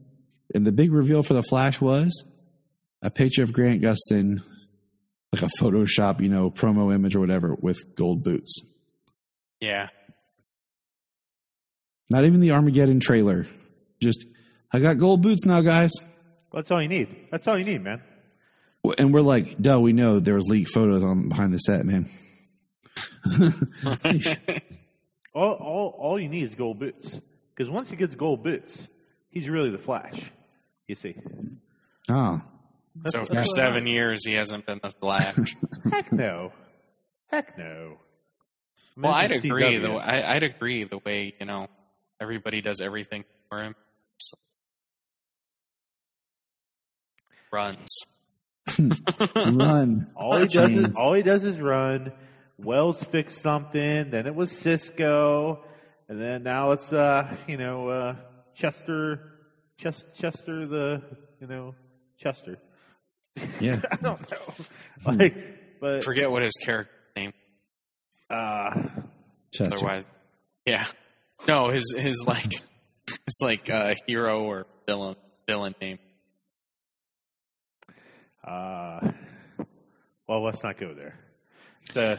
and 0.55 0.67
the 0.67 0.73
big 0.73 0.93
reveal 0.93 1.23
for 1.23 1.35
the 1.35 1.43
Flash 1.43 1.81
was 1.81 2.25
a 3.03 3.11
picture 3.11 3.43
of 3.43 3.53
Grant 3.53 3.83
Gustin, 3.83 4.43
like 5.33 5.43
a 5.43 5.51
Photoshop, 5.61 6.21
you 6.21 6.29
know, 6.29 6.51
promo 6.51 6.95
image 6.95 7.15
or 7.17 7.21
whatever, 7.21 7.55
with 7.59 7.95
gold 7.95 8.23
boots. 8.23 8.61
Yeah, 9.61 9.89
Not 12.11 12.25
even 12.25 12.41
the 12.41 12.53
Armageddon 12.53 12.99
trailer. 12.99 13.47
Just, 14.03 14.27
I 14.73 14.81
got 14.81 14.99
gold 14.99 15.23
boots 15.23 15.45
now, 15.45 15.61
guys. 15.61 15.93
that's 16.53 16.71
all 16.71 16.81
you 16.83 16.89
need. 16.89 17.15
That's 17.31 17.47
all 17.47 17.59
you 17.59 17.65
need, 17.65 17.83
man. 17.85 18.03
And 18.97 19.13
we're 19.13 19.21
like, 19.21 19.61
duh, 19.61 19.79
we 19.79 19.93
know 19.93 20.19
there 20.19 20.35
was 20.35 20.49
leaked 20.49 20.71
photos 20.73 21.03
on 21.03 21.29
behind 21.29 21.53
the 21.53 21.59
set, 21.59 21.85
man. 21.85 22.09
All 25.33 25.53
all 25.53 25.95
all 25.97 26.19
you 26.19 26.29
need 26.29 26.43
is 26.43 26.57
gold 26.57 26.81
boots. 26.81 27.21
Because 27.61 27.71
once 27.71 27.91
he 27.91 27.97
gets 27.97 28.15
gold 28.15 28.43
boots, 28.43 28.89
he's 29.29 29.51
really 29.51 29.69
the 29.69 29.77
Flash. 29.77 30.33
You 30.87 30.95
see. 30.95 31.15
Oh. 32.09 32.41
That's, 32.97 33.13
so 33.13 33.19
that's 33.19 33.29
for 33.29 33.37
what 33.37 33.45
seven 33.49 33.87
years 33.87 34.25
he 34.25 34.33
hasn't 34.33 34.65
been 34.65 34.81
the 34.83 34.89
Flash. 34.89 35.55
Heck 35.93 36.11
no. 36.11 36.53
Heck 37.27 37.59
no. 37.59 37.99
I 38.97 39.01
well, 39.03 39.13
I'd 39.13 39.33
agree. 39.33 39.63
CW. 39.65 39.83
The 39.83 39.93
I, 39.93 40.37
I'd 40.37 40.43
agree 40.43 40.85
the 40.85 41.01
way 41.05 41.35
you 41.39 41.45
know 41.45 41.69
everybody 42.19 42.63
does 42.63 42.81
everything 42.81 43.25
for 43.51 43.59
him. 43.59 43.75
It's- 44.17 44.33
Runs. 47.53 48.07
run. 49.37 50.11
All 50.17 50.39
he 50.39 50.47
does 50.47 50.75
is 50.75 50.97
all 50.97 51.13
he 51.13 51.23
does 51.23 51.45
is 51.45 51.61
run. 51.61 52.13
Wells 52.57 53.05
fixed 53.05 53.43
something, 53.43 54.09
then 54.09 54.27
it 54.27 54.35
was 54.35 54.51
Cisco, 54.51 55.63
and 56.11 56.21
then 56.21 56.43
now 56.43 56.73
it's 56.73 56.93
uh 56.93 57.35
you 57.47 57.57
know 57.57 57.89
uh 57.89 58.17
Chester, 58.55 59.23
Chest, 59.79 60.07
Chester 60.15 60.67
the 60.67 61.03
you 61.41 61.47
know 61.47 61.75
Chester. 62.19 62.59
Yeah. 63.61 63.81
I 63.91 63.97
don't 63.97 64.31
know, 64.31 64.55
like 65.07 65.35
but 65.81 66.05
Forget 66.05 66.31
what 66.31 66.43
his 66.43 66.55
character 66.63 66.93
name. 67.17 67.33
uh 68.29 68.89
Chester. 69.55 69.77
Otherwise, 69.77 70.07
yeah. 70.67 70.85
No, 71.49 71.69
his 71.69 71.95
his 71.97 72.23
like 72.27 72.53
it's 73.27 73.41
like 73.41 73.71
uh, 73.71 73.95
hero 74.07 74.43
or 74.43 74.67
villain 74.87 75.17
villain 75.49 75.75
name. 75.81 75.99
uh 78.47 79.13
well 80.27 80.45
let's 80.45 80.63
not 80.65 80.79
go 80.79 80.93
there. 80.93 81.15
The 81.95 82.19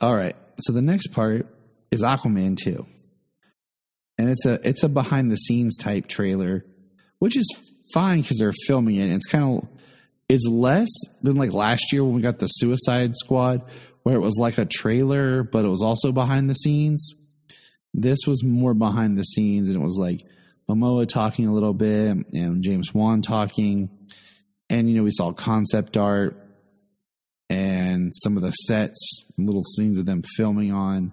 All 0.00 0.14
right. 0.14 0.34
So 0.60 0.72
the 0.72 0.82
next 0.82 1.08
part 1.08 1.46
is 1.90 2.02
Aquaman 2.02 2.56
2. 2.56 2.86
And 4.18 4.30
it's 4.30 4.46
a 4.46 4.58
it's 4.68 4.82
a 4.82 4.88
behind 4.88 5.30
the 5.30 5.36
scenes 5.36 5.76
type 5.76 6.08
trailer, 6.08 6.64
which 7.18 7.36
is 7.36 7.56
fine 7.92 8.20
because 8.20 8.38
they're 8.38 8.52
filming 8.52 8.96
it. 8.96 9.04
And 9.04 9.12
it's 9.12 9.26
kind 9.26 9.44
of 9.44 9.68
it's 10.28 10.46
less 10.46 10.90
than 11.22 11.36
like 11.36 11.52
last 11.52 11.92
year 11.92 12.04
when 12.04 12.14
we 12.14 12.22
got 12.22 12.38
the 12.38 12.48
Suicide 12.48 13.14
Squad, 13.16 13.62
where 14.02 14.16
it 14.16 14.20
was 14.20 14.38
like 14.38 14.58
a 14.58 14.64
trailer, 14.64 15.42
but 15.42 15.64
it 15.64 15.68
was 15.68 15.82
also 15.82 16.12
behind 16.12 16.50
the 16.50 16.54
scenes. 16.54 17.14
This 17.94 18.18
was 18.26 18.44
more 18.44 18.74
behind 18.74 19.16
the 19.16 19.22
scenes, 19.22 19.68
and 19.68 19.80
it 19.80 19.84
was 19.84 19.96
like 19.98 20.20
Momoa 20.68 21.08
talking 21.08 21.46
a 21.46 21.54
little 21.54 21.72
bit 21.72 22.16
and 22.32 22.62
James 22.62 22.92
Wan 22.92 23.22
talking, 23.22 23.88
and 24.68 24.90
you 24.90 24.96
know 24.96 25.04
we 25.04 25.10
saw 25.10 25.32
concept 25.32 25.96
art 25.96 26.36
and 27.48 28.12
some 28.14 28.36
of 28.36 28.42
the 28.42 28.50
sets, 28.50 29.24
little 29.38 29.62
scenes 29.62 29.98
of 29.98 30.04
them 30.04 30.22
filming 30.36 30.72
on. 30.72 31.12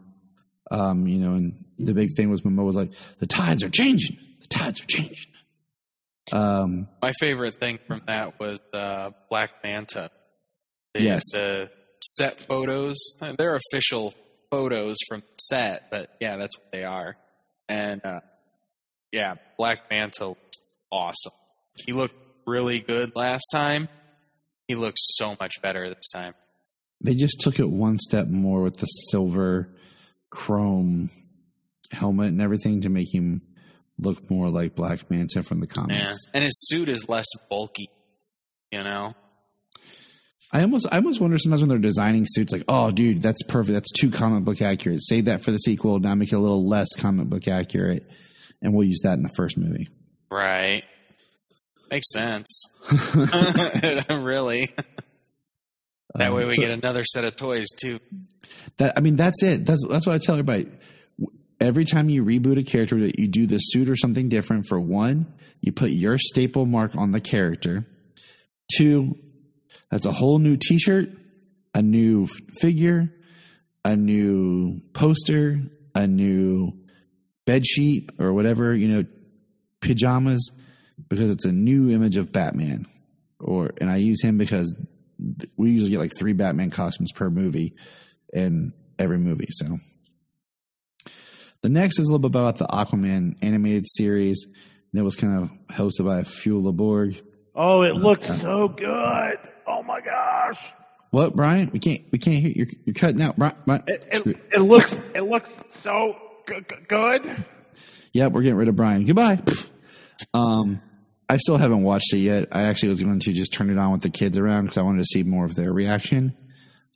Um, 0.71 1.08
you 1.08 1.19
know, 1.19 1.34
and 1.34 1.65
the 1.78 1.93
big 1.93 2.12
thing 2.15 2.30
was 2.30 2.41
Momoa 2.41 2.65
was 2.65 2.75
like, 2.75 2.91
"The 3.19 3.28
tides 3.28 3.63
are 3.63 3.69
changing. 3.69 4.17
The 4.41 4.47
tides 4.47 4.82
are 4.82 4.86
changing." 4.88 5.32
Um, 6.32 6.88
My 7.01 7.12
favorite 7.19 7.60
thing 7.60 7.80
from 7.88 8.01
that 8.08 8.39
was 8.39 8.60
uh, 8.73 9.12
Black 9.30 9.51
Manta. 9.63 10.10
The, 10.93 11.01
Yes. 11.01 11.21
The 11.34 11.71
set 12.01 12.39
photos. 12.47 12.97
They're 13.38 13.56
official 13.56 14.13
photos 14.49 14.97
from 15.08 15.21
the 15.21 15.38
set, 15.39 15.91
but 15.91 16.15
yeah, 16.19 16.38
that's 16.38 16.58
what 16.58 16.71
they 16.71 16.84
are. 16.84 17.15
And 17.69 18.01
uh, 18.04 18.21
yeah, 19.12 19.36
Black 19.58 19.89
Manta 19.91 20.36
awesome. 20.91 21.34
He 21.75 21.93
looked 21.93 22.15
really 22.47 22.80
good 22.80 23.15
last 23.15 23.45
time. 23.51 23.88
He 24.67 24.75
looks 24.75 25.01
so 25.04 25.36
much 25.39 25.62
better 25.62 25.89
this 25.89 26.10
time. 26.13 26.34
they 27.01 27.13
just 27.13 27.39
took 27.41 27.60
it 27.60 27.69
one 27.69 27.97
step 27.97 28.28
more 28.28 28.62
with 28.62 28.78
the 28.78 28.86
silver 28.88 29.69
chrome 30.29 31.09
helmet 31.91 32.27
and 32.27 32.41
everything 32.41 32.81
to 32.81 32.89
make 32.89 33.13
him 33.13 33.41
look 33.97 34.29
more 34.29 34.49
like 34.49 34.75
Black 34.75 35.09
Manta 35.09 35.43
from 35.43 35.59
the 35.59 35.67
comics. 35.67 35.95
Yeah. 35.95 36.13
And 36.33 36.43
his 36.43 36.67
suit 36.67 36.89
is 36.89 37.07
less 37.07 37.27
bulky, 37.49 37.89
you 38.71 38.83
know? 38.83 39.13
I 40.51 40.61
almost 40.61 40.88
I 40.91 40.97
almost 40.97 41.19
wonder 41.19 41.38
sometimes 41.38 41.61
when 41.61 41.69
they're 41.69 41.79
designing 41.79 42.23
suits 42.25 42.53
like, 42.53 42.65
oh 42.67 42.91
dude, 42.91 43.21
that's 43.21 43.43
perfect. 43.43 43.73
That's 43.73 43.91
too 43.91 44.11
comic 44.11 44.43
book 44.43 44.61
accurate. 44.61 45.01
Save 45.03 45.25
that 45.25 45.41
for 45.41 45.51
the 45.51 45.57
sequel. 45.57 45.99
Now 45.99 46.15
make 46.15 46.31
it 46.31 46.35
a 46.35 46.39
little 46.39 46.67
less 46.67 46.89
comic 46.95 47.27
book 47.27 47.47
accurate, 47.47 48.07
and 48.61 48.73
we'll 48.73 48.88
use 48.88 49.01
that 49.03 49.13
in 49.13 49.23
the 49.23 49.33
first 49.35 49.57
movie. 49.57 49.89
Right. 50.29 50.83
Makes 51.89 52.11
sense. 52.11 52.63
really. 54.09 54.73
That 56.15 56.34
way 56.34 56.43
Um, 56.43 56.49
we 56.49 56.56
so 56.56 56.62
get 56.62 56.71
another 56.71 57.04
set 57.04 57.25
of 57.25 57.36
toys 57.36 57.67
too. 57.80 57.99
that. 58.78 58.93
I 58.97 59.01
mean, 59.01 59.15
that's 59.15 59.43
it. 59.43 59.65
That's 59.65 59.86
that's 59.88 60.08
what 60.08 60.15
I 60.15 60.19
tell 60.19 60.36
everybody. 60.36 60.67
Every 61.60 61.86
time 61.86 62.10
you 62.10 62.23
reboot 62.23 62.60
a 62.60 62.63
character, 62.63 62.99
that 63.01 63.17
you 63.19 63.28
do 63.28 63.47
the 63.47 63.60
suit 63.60 63.89
or 63.89 63.95
something 63.95 64.30
different. 64.30 64.65
For 64.67 64.80
one, 64.80 65.34
you 65.62 65.71
put 65.71 65.89
your 65.89 66.17
staple 66.17 66.65
mark 66.65 66.95
on 66.95 67.12
the 67.12 67.21
character. 67.21 67.86
Two, 68.78 69.17
that's 69.89 70.06
a 70.06 70.12
whole 70.12 70.38
new 70.39 70.58
T-shirt, 70.58 71.10
a 71.73 71.82
new 71.82 72.28
figure, 72.62 73.13
a 73.86 73.95
new 73.95 74.82
poster, 74.93 75.62
a 75.93 76.08
new 76.08 76.73
bed 77.45 77.65
sheet 77.65 78.10
or 78.19 78.34
whatever 78.34 78.73
you 78.73 78.88
know, 78.89 79.04
pajamas, 79.80 80.51
because 81.10 81.30
it's 81.30 81.45
a 81.45 81.51
new 81.51 81.89
image 81.91 82.17
of 82.17 82.32
Batman. 82.32 82.86
Or 83.39 83.71
and 83.80 83.89
I 83.89 83.97
use 83.97 84.21
him 84.21 84.38
because 84.38 84.75
we 85.58 85.71
usually 85.71 85.91
get 85.91 85.99
like 85.99 86.12
three 86.17 86.34
Batman 86.34 86.69
costumes 86.71 87.12
per 87.12 87.30
movie 87.30 87.75
in 88.34 88.73
every 88.99 89.17
movie. 89.17 89.47
So 89.49 89.80
The 91.62 91.69
next 91.69 91.99
is 91.99 92.08
a 92.08 92.12
little 92.12 92.30
bit 92.30 92.39
about 92.39 92.58
the 92.58 92.67
Aquaman 92.67 93.38
animated 93.41 93.86
series. 93.88 94.45
It 94.93 95.01
was 95.01 95.15
kind 95.15 95.43
of 95.43 95.75
hosted 95.75 96.06
by 96.06 96.23
Fuel 96.23 96.71
Leborg. 96.71 97.21
Oh, 97.54 97.82
it 97.82 97.95
looks 97.95 98.28
so 98.41 98.67
good. 98.69 99.38
Oh 99.67 99.84
my 99.84 99.99
gosh. 99.99 100.73
What, 101.12 101.36
Bryan? 101.36 101.69
We 101.73 101.80
can't 101.80 102.01
we 102.12 102.19
can't 102.19 102.38
hear 102.38 102.51
you're 102.56 102.67
you're 102.86 102.93
cutting 102.93 103.21
out. 103.21 103.36
Bryan, 103.38 103.56
Bryan. 103.65 103.84
It, 103.88 104.06
it, 104.12 104.38
it 104.54 104.60
looks 104.60 104.99
it 105.13 105.21
looks 105.21 105.49
so 105.71 106.15
g- 106.47 106.56
good. 106.88 107.45
Yep, 108.13 108.32
we're 108.32 108.41
getting 108.43 108.58
rid 108.58 108.67
of 108.69 108.75
Bryan. 108.75 109.06
Goodbye. 109.06 109.39
Um, 110.34 110.82
I 111.27 111.38
still 111.38 111.57
haven't 111.57 111.81
watched 111.83 112.13
it 112.13 112.17
yet. 112.19 112.49
I 112.51 112.63
actually 112.63 112.89
was 112.89 113.01
going 113.01 113.19
to 113.19 113.33
just 113.33 113.53
turn 113.53 113.69
it 113.69 113.77
on 113.77 113.91
with 113.93 114.01
the 114.01 114.09
kids 114.09 114.38
around 114.38 114.65
because 114.65 114.77
I 114.77 114.81
wanted 114.83 114.99
to 114.99 115.05
see 115.05 115.23
more 115.23 115.45
of 115.45 115.55
their 115.55 115.71
reaction. 115.73 116.35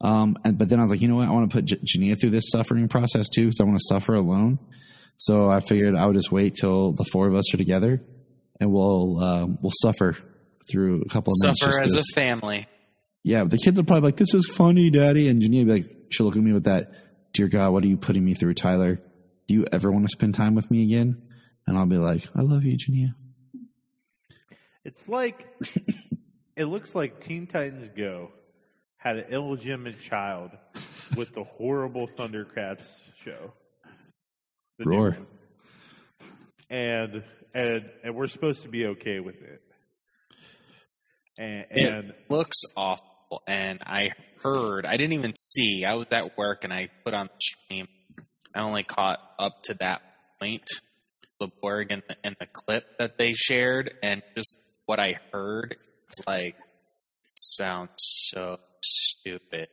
Um, 0.01 0.37
and 0.45 0.57
but 0.57 0.69
then 0.69 0.79
I 0.79 0.83
was 0.83 0.91
like, 0.91 1.01
you 1.01 1.07
know 1.07 1.15
what? 1.15 1.27
I 1.27 1.31
want 1.31 1.49
to 1.49 1.55
put 1.55 1.65
J- 1.65 1.77
Jania 1.77 2.19
through 2.19 2.29
this 2.29 2.49
suffering 2.51 2.87
process 2.87 3.27
too 3.29 3.45
because 3.45 3.59
I 3.59 3.63
want 3.63 3.77
to 3.77 3.85
suffer 3.87 4.13
alone. 4.15 4.59
So 5.17 5.49
I 5.49 5.59
figured 5.59 5.95
I 5.95 6.05
would 6.05 6.15
just 6.15 6.31
wait 6.31 6.55
till 6.55 6.93
the 6.93 7.03
four 7.03 7.27
of 7.27 7.35
us 7.35 7.53
are 7.53 7.57
together, 7.57 8.01
and 8.61 8.71
we'll 8.71 9.19
uh, 9.21 9.45
we'll 9.61 9.73
suffer 9.81 10.15
through 10.71 11.01
a 11.01 11.09
couple 11.09 11.33
of 11.33 11.41
minutes. 11.43 11.59
Suffer 11.59 11.81
as 11.81 11.91
a 11.93 11.95
'cause- 11.97 12.11
family. 12.15 12.67
yeah, 13.23 13.43
the 13.43 13.57
kids 13.57 13.77
are 13.79 13.83
probably 13.83 14.07
like, 14.07 14.15
"This 14.17 14.33
is 14.33 14.45
funny, 14.45 14.89
Daddy," 14.91 15.27
and 15.27 15.41
Jania 15.41 15.65
be 15.65 15.71
like, 15.71 15.89
she'll 16.11 16.27
look 16.27 16.37
at 16.37 16.41
me 16.43 16.53
with 16.53 16.63
that, 16.65 16.91
"Dear 17.33 17.49
God, 17.49 17.73
what 17.73 17.83
are 17.83 17.87
you 17.87 17.97
putting 17.97 18.23
me 18.23 18.35
through, 18.35 18.53
Tyler? 18.53 19.01
Do 19.47 19.53
you 19.55 19.65
ever 19.73 19.91
want 19.91 20.05
to 20.05 20.09
spend 20.11 20.35
time 20.35 20.55
with 20.55 20.69
me 20.71 20.83
again?" 20.83 21.21
And 21.67 21.77
I'll 21.77 21.85
be 21.87 21.97
like, 21.97 22.25
"I 22.35 22.41
love 22.43 22.63
you, 22.63 22.77
Jania." 22.77 23.15
It's 24.85 25.07
like 25.09 25.47
it 26.55 26.65
looks 26.65 26.95
like 26.95 27.19
Teen 27.19 27.47
Titans 27.47 27.89
Go 27.95 28.31
had 28.97 29.17
an 29.17 29.31
illegitimate 29.31 29.99
child 30.01 30.51
with 31.15 31.33
the 31.33 31.43
horrible 31.43 32.07
Thundercats 32.07 32.85
show. 33.23 33.53
The 34.77 34.85
new 34.85 34.97
Roar. 34.97 35.09
one. 35.11 35.27
And 36.69 37.23
and 37.53 37.89
and 38.03 38.15
we're 38.15 38.27
supposed 38.27 38.63
to 38.63 38.69
be 38.69 38.85
okay 38.87 39.19
with 39.19 39.41
it. 39.41 39.61
And, 41.37 41.65
and 41.71 42.09
it 42.09 42.15
looks 42.29 42.61
awful, 42.75 43.41
and 43.47 43.81
I 43.85 44.11
heard. 44.43 44.85
I 44.85 44.97
didn't 44.97 45.13
even 45.13 45.33
see. 45.35 45.85
I 45.85 45.95
was 45.95 46.07
at 46.11 46.37
work, 46.37 46.63
and 46.63 46.73
I 46.73 46.89
put 47.05 47.13
on 47.13 47.27
the 47.27 47.39
stream. 47.39 47.87
I 48.53 48.61
only 48.61 48.83
caught 48.83 49.19
up 49.37 49.61
to 49.63 49.75
that 49.75 50.01
point, 50.41 50.63
the 51.39 51.47
Borg 51.61 51.91
and 51.91 52.03
the, 52.07 52.15
and 52.23 52.35
the 52.39 52.47
clip 52.47 52.97
that 52.97 53.17
they 53.17 53.33
shared, 53.33 53.93
and 54.03 54.21
just 54.35 54.57
what 54.89 54.99
I 54.99 55.19
heard. 55.31 55.75
It's 56.07 56.21
like 56.25 56.55
sounds 57.35 57.91
so 57.97 58.57
stupid. 58.83 59.67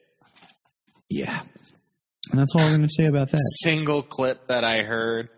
Yeah, 1.09 1.41
and 2.31 2.39
that's 2.39 2.55
all 2.55 2.61
I'm 2.61 2.83
to 2.83 2.89
say 2.91 3.07
about 3.07 3.31
that. 3.31 3.41
Single 3.63 4.03
clip 4.03 4.49
that 4.49 4.63
I 4.63 4.83
heard, 4.83 5.31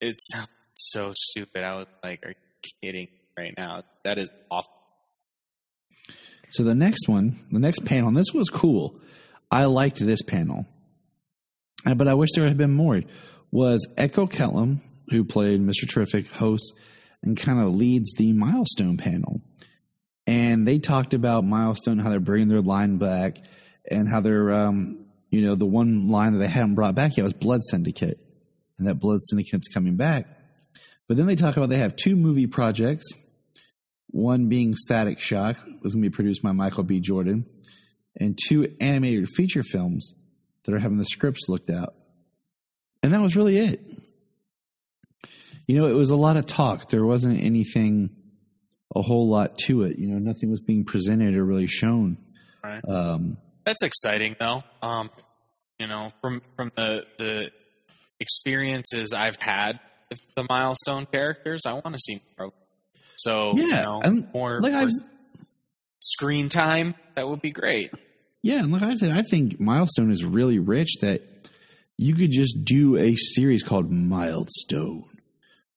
it 0.00 0.14
sounds 0.20 0.48
so 0.74 1.12
stupid. 1.16 1.64
I 1.64 1.74
was 1.74 1.86
like, 2.04 2.24
"Are 2.24 2.28
you 2.28 2.70
kidding 2.80 3.08
right 3.36 3.52
now? 3.58 3.82
That 4.04 4.18
is 4.18 4.30
awful." 4.48 4.72
So 6.50 6.62
the 6.62 6.76
next 6.76 7.08
one, 7.08 7.36
the 7.50 7.58
next 7.58 7.84
panel, 7.84 8.08
and 8.08 8.16
this 8.16 8.32
was 8.32 8.48
cool. 8.48 9.00
I 9.50 9.64
liked 9.64 9.98
this 9.98 10.22
panel, 10.22 10.66
Uh, 11.84 11.94
but 11.94 12.06
I 12.06 12.14
wish 12.14 12.30
there 12.36 12.46
had 12.46 12.58
been 12.58 12.74
more. 12.74 13.02
Was 13.50 13.88
Echo 13.96 14.28
Kellum, 14.28 14.82
who 15.08 15.24
played 15.24 15.60
Mr. 15.60 15.88
Terrific, 15.88 16.30
host 16.30 16.74
and 17.22 17.36
kind 17.36 17.60
of 17.60 17.74
leads 17.74 18.14
the 18.14 18.32
milestone 18.32 18.96
panel, 18.96 19.40
and 20.26 20.66
they 20.66 20.78
talked 20.78 21.14
about 21.14 21.44
milestone, 21.44 21.98
how 21.98 22.10
they're 22.10 22.20
bringing 22.20 22.48
their 22.48 22.62
line 22.62 22.98
back, 22.98 23.38
and 23.90 24.08
how 24.08 24.20
they're, 24.20 24.52
um, 24.52 25.06
you 25.30 25.42
know, 25.42 25.54
the 25.54 25.66
one 25.66 26.08
line 26.08 26.32
that 26.32 26.38
they 26.38 26.48
hadn't 26.48 26.74
brought 26.74 26.94
back 26.94 27.16
yet 27.16 27.22
was 27.22 27.32
Blood 27.32 27.62
Syndicate, 27.62 28.18
and 28.78 28.86
that 28.86 28.94
Blood 28.96 29.20
Syndicate's 29.22 29.68
coming 29.68 29.96
back. 29.96 30.26
But 31.08 31.16
then 31.16 31.26
they 31.26 31.36
talk 31.36 31.56
about 31.56 31.68
they 31.68 31.78
have 31.78 31.96
two 31.96 32.16
movie 32.16 32.46
projects 32.46 33.12
one 34.12 34.48
being 34.48 34.74
Static 34.74 35.20
Shock, 35.20 35.56
was 35.82 35.94
going 35.94 36.02
to 36.02 36.10
be 36.10 36.14
produced 36.14 36.42
by 36.42 36.52
Michael 36.52 36.84
B. 36.84 37.00
Jordan, 37.00 37.46
and 38.16 38.36
two 38.36 38.76
animated 38.80 39.28
feature 39.28 39.62
films 39.62 40.14
that 40.64 40.74
are 40.74 40.78
having 40.78 40.98
the 40.98 41.04
scripts 41.04 41.48
looked 41.48 41.70
at. 41.70 41.90
And 43.02 43.14
that 43.14 43.20
was 43.20 43.36
really 43.36 43.58
it. 43.58 43.80
You 45.70 45.80
know, 45.80 45.86
it 45.86 45.94
was 45.94 46.10
a 46.10 46.16
lot 46.16 46.36
of 46.36 46.46
talk. 46.46 46.88
There 46.88 47.04
wasn't 47.04 47.40
anything, 47.40 48.10
a 48.94 49.02
whole 49.02 49.30
lot 49.30 49.56
to 49.66 49.82
it. 49.82 49.98
You 49.98 50.08
know, 50.08 50.18
nothing 50.18 50.50
was 50.50 50.60
being 50.60 50.84
presented 50.84 51.36
or 51.36 51.44
really 51.44 51.68
shown. 51.68 52.18
Right. 52.64 52.82
Um, 52.88 53.36
That's 53.64 53.82
exciting 53.84 54.34
though. 54.40 54.64
Um, 54.82 55.10
you 55.78 55.86
know, 55.86 56.10
from 56.20 56.42
from 56.56 56.72
the 56.76 57.04
the 57.18 57.50
experiences 58.18 59.12
I've 59.12 59.36
had 59.36 59.78
with 60.10 60.20
the 60.36 60.44
milestone 60.48 61.06
characters, 61.06 61.62
I 61.66 61.74
want 61.74 61.92
to 61.92 61.98
see 61.98 62.20
more. 62.36 62.52
So 63.16 63.54
you 63.56 63.68
Yeah, 63.68 63.82
know, 63.82 64.00
and, 64.02 64.28
more, 64.34 64.60
like 64.60 64.72
more 64.72 64.88
screen 66.00 66.48
time. 66.48 66.94
That 67.14 67.28
would 67.28 67.42
be 67.42 67.52
great. 67.52 67.92
Yeah, 68.42 68.58
and 68.58 68.72
like 68.72 68.82
I 68.82 68.94
said, 68.94 69.12
I 69.12 69.22
think 69.22 69.60
Milestone 69.60 70.10
is 70.10 70.24
really 70.24 70.58
rich 70.58 70.96
that 71.02 71.22
you 71.96 72.14
could 72.16 72.30
just 72.32 72.64
do 72.64 72.96
a 72.96 73.14
series 73.14 73.62
called 73.62 73.90
Milestone, 73.90 75.04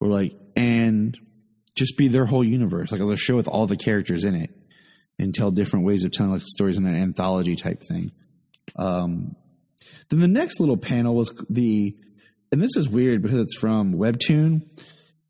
like, 0.10 0.34
and 0.56 1.18
just 1.76 1.98
be 1.98 2.08
their 2.08 2.26
whole 2.26 2.44
universe, 2.44 2.92
like 2.92 3.02
a 3.02 3.18
show 3.18 3.36
with 3.36 3.48
all 3.48 3.66
the 3.66 3.78
characters 3.78 4.26
in 4.26 4.36
it, 4.36 4.52
and 5.20 5.34
tell 5.34 5.52
different 5.52 5.86
ways 5.86 6.04
of 6.04 6.12
telling 6.12 6.34
like 6.34 6.44
stories 6.46 6.78
in 6.78 6.86
an 6.86 6.96
anthology 6.96 7.56
type 7.56 7.84
thing. 7.84 8.12
Um, 8.76 9.36
then 10.10 10.20
the 10.20 10.28
next 10.28 10.60
little 10.60 10.78
panel 10.78 11.16
was 11.16 11.34
the, 11.50 11.96
and 12.52 12.62
this 12.62 12.76
is 12.78 12.90
weird 12.90 13.22
because 13.22 13.40
it's 13.40 13.58
from 13.58 13.94
Webtoon, 13.94 14.62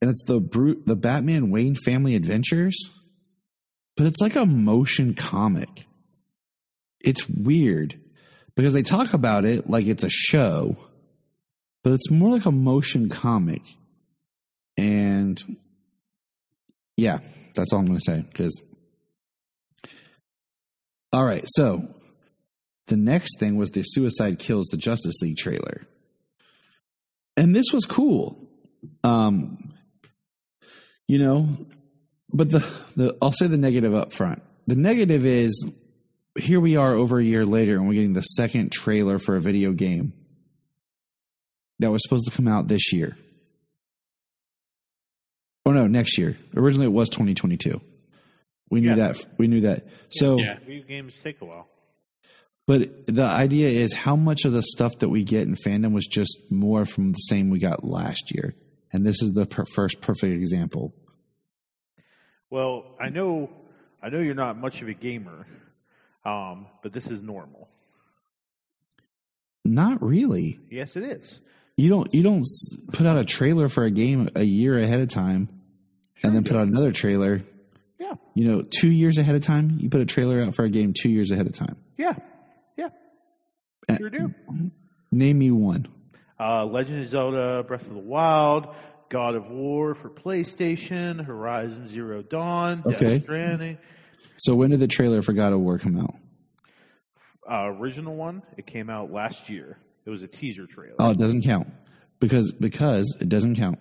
and 0.01 0.09
it's 0.09 0.23
the 0.25 0.39
brute, 0.39 0.85
the 0.85 0.95
Batman 0.95 1.49
Wayne 1.49 1.75
Family 1.75 2.15
Adventures, 2.15 2.91
but 3.95 4.05
it's 4.07 4.19
like 4.19 4.35
a 4.35 4.45
motion 4.45 5.13
comic 5.13 5.85
it's 7.03 7.27
weird 7.27 7.99
because 8.55 8.73
they 8.73 8.81
talk 8.81 9.13
about 9.13 9.45
it 9.45 9.69
like 9.69 9.85
it's 9.85 10.03
a 10.03 10.09
show, 10.09 10.77
but 11.83 11.93
it's 11.93 12.09
more 12.09 12.31
like 12.31 12.45
a 12.45 12.51
motion 12.51 13.09
comic. 13.09 13.61
And 14.77 15.41
yeah, 16.97 17.19
that's 17.55 17.73
all 17.73 17.79
I'm 17.79 17.85
going 17.85 17.97
to 17.97 18.03
say. 18.03 18.21
Because, 18.21 18.61
all 21.11 21.23
right, 21.23 21.43
so 21.45 21.87
the 22.87 22.97
next 22.97 23.39
thing 23.39 23.55
was 23.55 23.71
the 23.71 23.83
Suicide 23.83 24.39
Kills 24.39 24.67
the 24.67 24.77
Justice 24.77 25.21
League 25.21 25.37
trailer. 25.37 25.85
And 27.37 27.55
this 27.55 27.71
was 27.73 27.85
cool. 27.85 28.47
Um, 29.03 29.73
you 31.07 31.19
know, 31.19 31.47
but 32.31 32.49
the, 32.49 32.59
the 32.95 33.17
I'll 33.21 33.31
say 33.31 33.47
the 33.47 33.57
negative 33.57 33.95
up 33.95 34.13
front. 34.13 34.41
The 34.67 34.75
negative 34.75 35.25
is 35.25 35.69
here 36.37 36.59
we 36.59 36.77
are 36.77 36.93
over 36.93 37.19
a 37.19 37.23
year 37.23 37.45
later 37.45 37.75
and 37.75 37.87
we're 37.87 37.93
getting 37.93 38.13
the 38.13 38.21
second 38.21 38.71
trailer 38.71 39.19
for 39.19 39.35
a 39.35 39.41
video 39.41 39.71
game 39.71 40.13
that 41.79 41.91
was 41.91 42.01
supposed 42.03 42.25
to 42.25 42.35
come 42.35 42.47
out 42.47 42.67
this 42.67 42.93
year. 42.93 43.17
No, 45.73 45.87
next 45.87 46.17
year. 46.17 46.37
Originally 46.55 46.85
it 46.87 46.91
was 46.93 47.09
2022. 47.09 47.81
We 48.69 48.81
knew 48.81 48.89
Yeah. 48.89 48.95
that. 48.95 49.25
We 49.37 49.47
knew 49.47 49.61
that. 49.61 49.85
So, 50.09 50.37
Yeah. 50.39 50.59
video 50.59 50.83
games 50.87 51.19
take 51.19 51.41
a 51.41 51.45
while. 51.45 51.67
but 52.65 53.07
the 53.07 53.23
idea 53.25 53.67
is 53.69 53.91
how 53.91 54.15
much 54.15 54.45
of 54.45 54.53
the 54.53 54.61
stuff 54.63 54.99
that 54.99 55.09
we 55.09 55.23
get 55.25 55.41
in 55.45 55.53
FanDome 55.55 55.91
was 55.91 56.07
just 56.07 56.39
more 56.49 56.85
from 56.85 57.11
the 57.11 57.17
same 57.17 57.49
we 57.49 57.59
got 57.59 57.83
last 57.83 58.33
year, 58.33 58.55
and 58.93 59.05
this 59.05 59.21
is 59.21 59.33
the 59.33 59.45
per- 59.45 59.65
first 59.65 59.99
perfect 59.99 60.33
example. 60.33 60.93
Well, 62.49 62.85
I 63.01 63.09
know, 63.09 63.49
I 64.01 64.09
know 64.09 64.19
you're 64.19 64.33
not 64.33 64.57
much 64.57 64.81
of 64.81 64.87
a 64.87 64.93
gamer, 64.93 65.45
um, 66.23 66.67
but 66.81 66.93
this 66.93 67.07
is 67.07 67.21
normal. 67.21 67.67
Not 69.65 70.01
really. 70.01 70.59
Yes, 70.69 70.95
it 70.95 71.03
is. 71.03 71.41
You 71.75 71.89
don't. 71.89 72.13
You 72.13 72.21
don't 72.23 72.43
put 72.91 73.07
out 73.07 73.17
a 73.17 73.25
trailer 73.25 73.67
for 73.69 73.83
a 73.83 73.91
game 73.91 74.29
a 74.35 74.43
year 74.43 74.77
ahead 74.77 75.01
of 75.01 75.09
time, 75.09 75.49
and 76.21 76.35
then 76.35 76.43
put 76.43 76.55
out 76.55 76.67
another 76.67 76.91
trailer. 76.91 77.41
Yeah. 77.99 78.13
You 78.35 78.49
know, 78.51 78.61
two 78.63 78.91
years 78.91 79.17
ahead 79.17 79.35
of 79.35 79.41
time. 79.41 79.77
You 79.79 79.89
put 79.89 80.01
a 80.01 80.05
trailer 80.05 80.41
out 80.43 80.55
for 80.55 80.65
a 80.65 80.69
game 80.69 80.93
two 80.93 81.09
years 81.09 81.31
ahead 81.31 81.47
of 81.47 81.53
time. 81.53 81.77
Yeah, 81.97 82.13
yeah, 82.77 82.89
Uh, 83.87 83.97
sure 83.97 84.09
do. 84.09 84.33
Name 85.11 85.37
me 85.39 85.51
one. 85.51 85.87
Uh, 86.39 86.65
Legend 86.65 86.99
of 87.01 87.05
Zelda: 87.07 87.63
Breath 87.63 87.83
of 87.87 87.93
the 87.93 87.99
Wild, 87.99 88.67
God 89.09 89.35
of 89.35 89.49
War 89.49 89.93
for 89.93 90.09
PlayStation, 90.09 91.23
Horizon 91.23 91.85
Zero 91.85 92.21
Dawn, 92.23 92.83
Okay. 92.85 92.99
Death 93.17 93.23
Stranding. 93.23 93.77
So 94.35 94.55
when 94.55 94.71
did 94.71 94.79
the 94.79 94.87
trailer 94.87 95.21
for 95.21 95.31
God 95.33 95.53
of 95.53 95.59
War 95.61 95.77
come 95.77 95.99
out? 95.99 96.15
Uh, 97.49 97.67
original 97.79 98.15
one, 98.15 98.41
it 98.57 98.65
came 98.65 98.89
out 98.89 99.11
last 99.11 99.49
year. 99.49 99.77
It 100.05 100.09
was 100.09 100.23
a 100.23 100.27
teaser 100.27 100.65
trailer. 100.65 100.95
Oh, 100.99 101.11
it 101.11 101.17
doesn't 101.19 101.43
count 101.43 101.67
because 102.19 102.51
because 102.51 103.15
it 103.19 103.29
doesn't 103.29 103.55
count. 103.55 103.79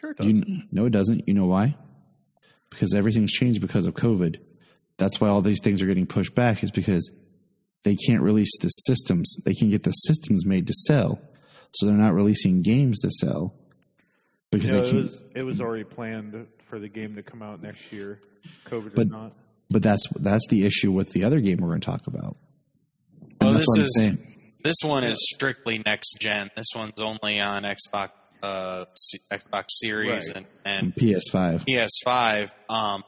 Sure, 0.00 0.10
it 0.12 0.16
does. 0.18 0.26
You, 0.26 0.62
no, 0.72 0.86
it 0.86 0.90
doesn't. 0.90 1.28
You 1.28 1.34
know 1.34 1.46
why? 1.46 1.76
Because 2.70 2.94
everything's 2.94 3.32
changed 3.32 3.60
because 3.60 3.86
of 3.86 3.94
COVID. 3.94 4.36
That's 4.96 5.20
why 5.20 5.28
all 5.28 5.40
these 5.42 5.60
things 5.62 5.80
are 5.82 5.86
getting 5.86 6.06
pushed 6.06 6.34
back. 6.34 6.62
Is 6.62 6.70
because 6.70 7.10
they 7.84 7.96
can't 7.96 8.22
release 8.22 8.58
the 8.60 8.68
systems. 8.68 9.36
They 9.44 9.54
can 9.54 9.70
get 9.70 9.82
the 9.82 9.92
systems 9.92 10.44
made 10.44 10.66
to 10.66 10.72
sell. 10.72 11.20
so 11.72 11.86
they're 11.86 11.94
not 11.94 12.14
releasing 12.14 12.62
games 12.62 13.00
to 13.00 13.10
sell 13.10 13.54
because 14.50 14.72
No, 14.72 14.82
it 14.82 14.94
was 14.94 15.22
it 15.36 15.42
was 15.42 15.60
already 15.60 15.84
planned 15.84 16.46
for 16.66 16.78
the 16.78 16.88
game 16.88 17.14
to 17.16 17.22
come 17.22 17.42
out 17.42 17.62
next 17.62 17.92
year, 17.92 18.20
COVID 18.66 18.94
But- 18.94 19.06
or 19.06 19.10
not. 19.10 19.32
But 19.70 19.82
that's 19.82 20.06
that's 20.18 20.46
the 20.48 20.64
issue 20.64 20.90
with 20.90 21.10
the 21.12 21.24
other 21.24 21.40
game 21.40 21.58
we're 21.60 21.68
going 21.68 21.82
to 21.82 21.86
talk 21.86 22.06
about. 22.06 22.38
Well, 23.38 23.52
this 23.52 23.66
that's 23.76 23.96
what 23.96 24.06
I'm 24.06 24.12
is 24.14 24.18
this 24.64 24.76
one 24.82 25.04
is 25.04 25.18
strictly 25.34 25.82
next 25.84 26.16
gen. 26.20 26.48
This 26.56 26.68
one's 26.74 26.98
only 27.00 27.38
on 27.40 27.64
Xbox 27.64 28.08
uh, 28.42 28.84
Xbox 29.32 29.64
Series 29.68 30.32
Right. 30.34 30.36
and, 30.36 30.46
and 30.64 30.94
PS5. 30.94 31.64
PS5. 31.66 32.50
Um, 32.68 33.04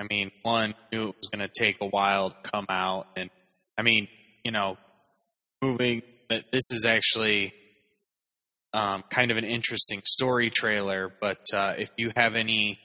I 0.00 0.06
mean, 0.08 0.30
one 0.42 0.74
knew 0.92 1.08
it 1.10 1.16
was 1.16 1.30
going 1.32 1.46
to 1.46 1.52
take 1.56 1.76
a 1.80 1.86
while 1.86 2.30
to 2.30 2.36
come 2.42 2.66
out, 2.68 3.06
and 3.16 3.30
I 3.78 3.82
mean, 3.82 4.08
you 4.44 4.50
know, 4.50 4.76
moving 5.62 6.02
that 6.28 6.44
this 6.52 6.72
is 6.72 6.84
actually 6.84 7.52
um, 8.72 9.04
kind 9.10 9.30
of 9.30 9.36
an 9.36 9.44
interesting 9.44 10.00
story 10.04 10.50
trailer. 10.50 11.12
But 11.20 11.40
uh, 11.54 11.74
if 11.78 11.90
you 11.96 12.10
have 12.16 12.34
any 12.34 12.80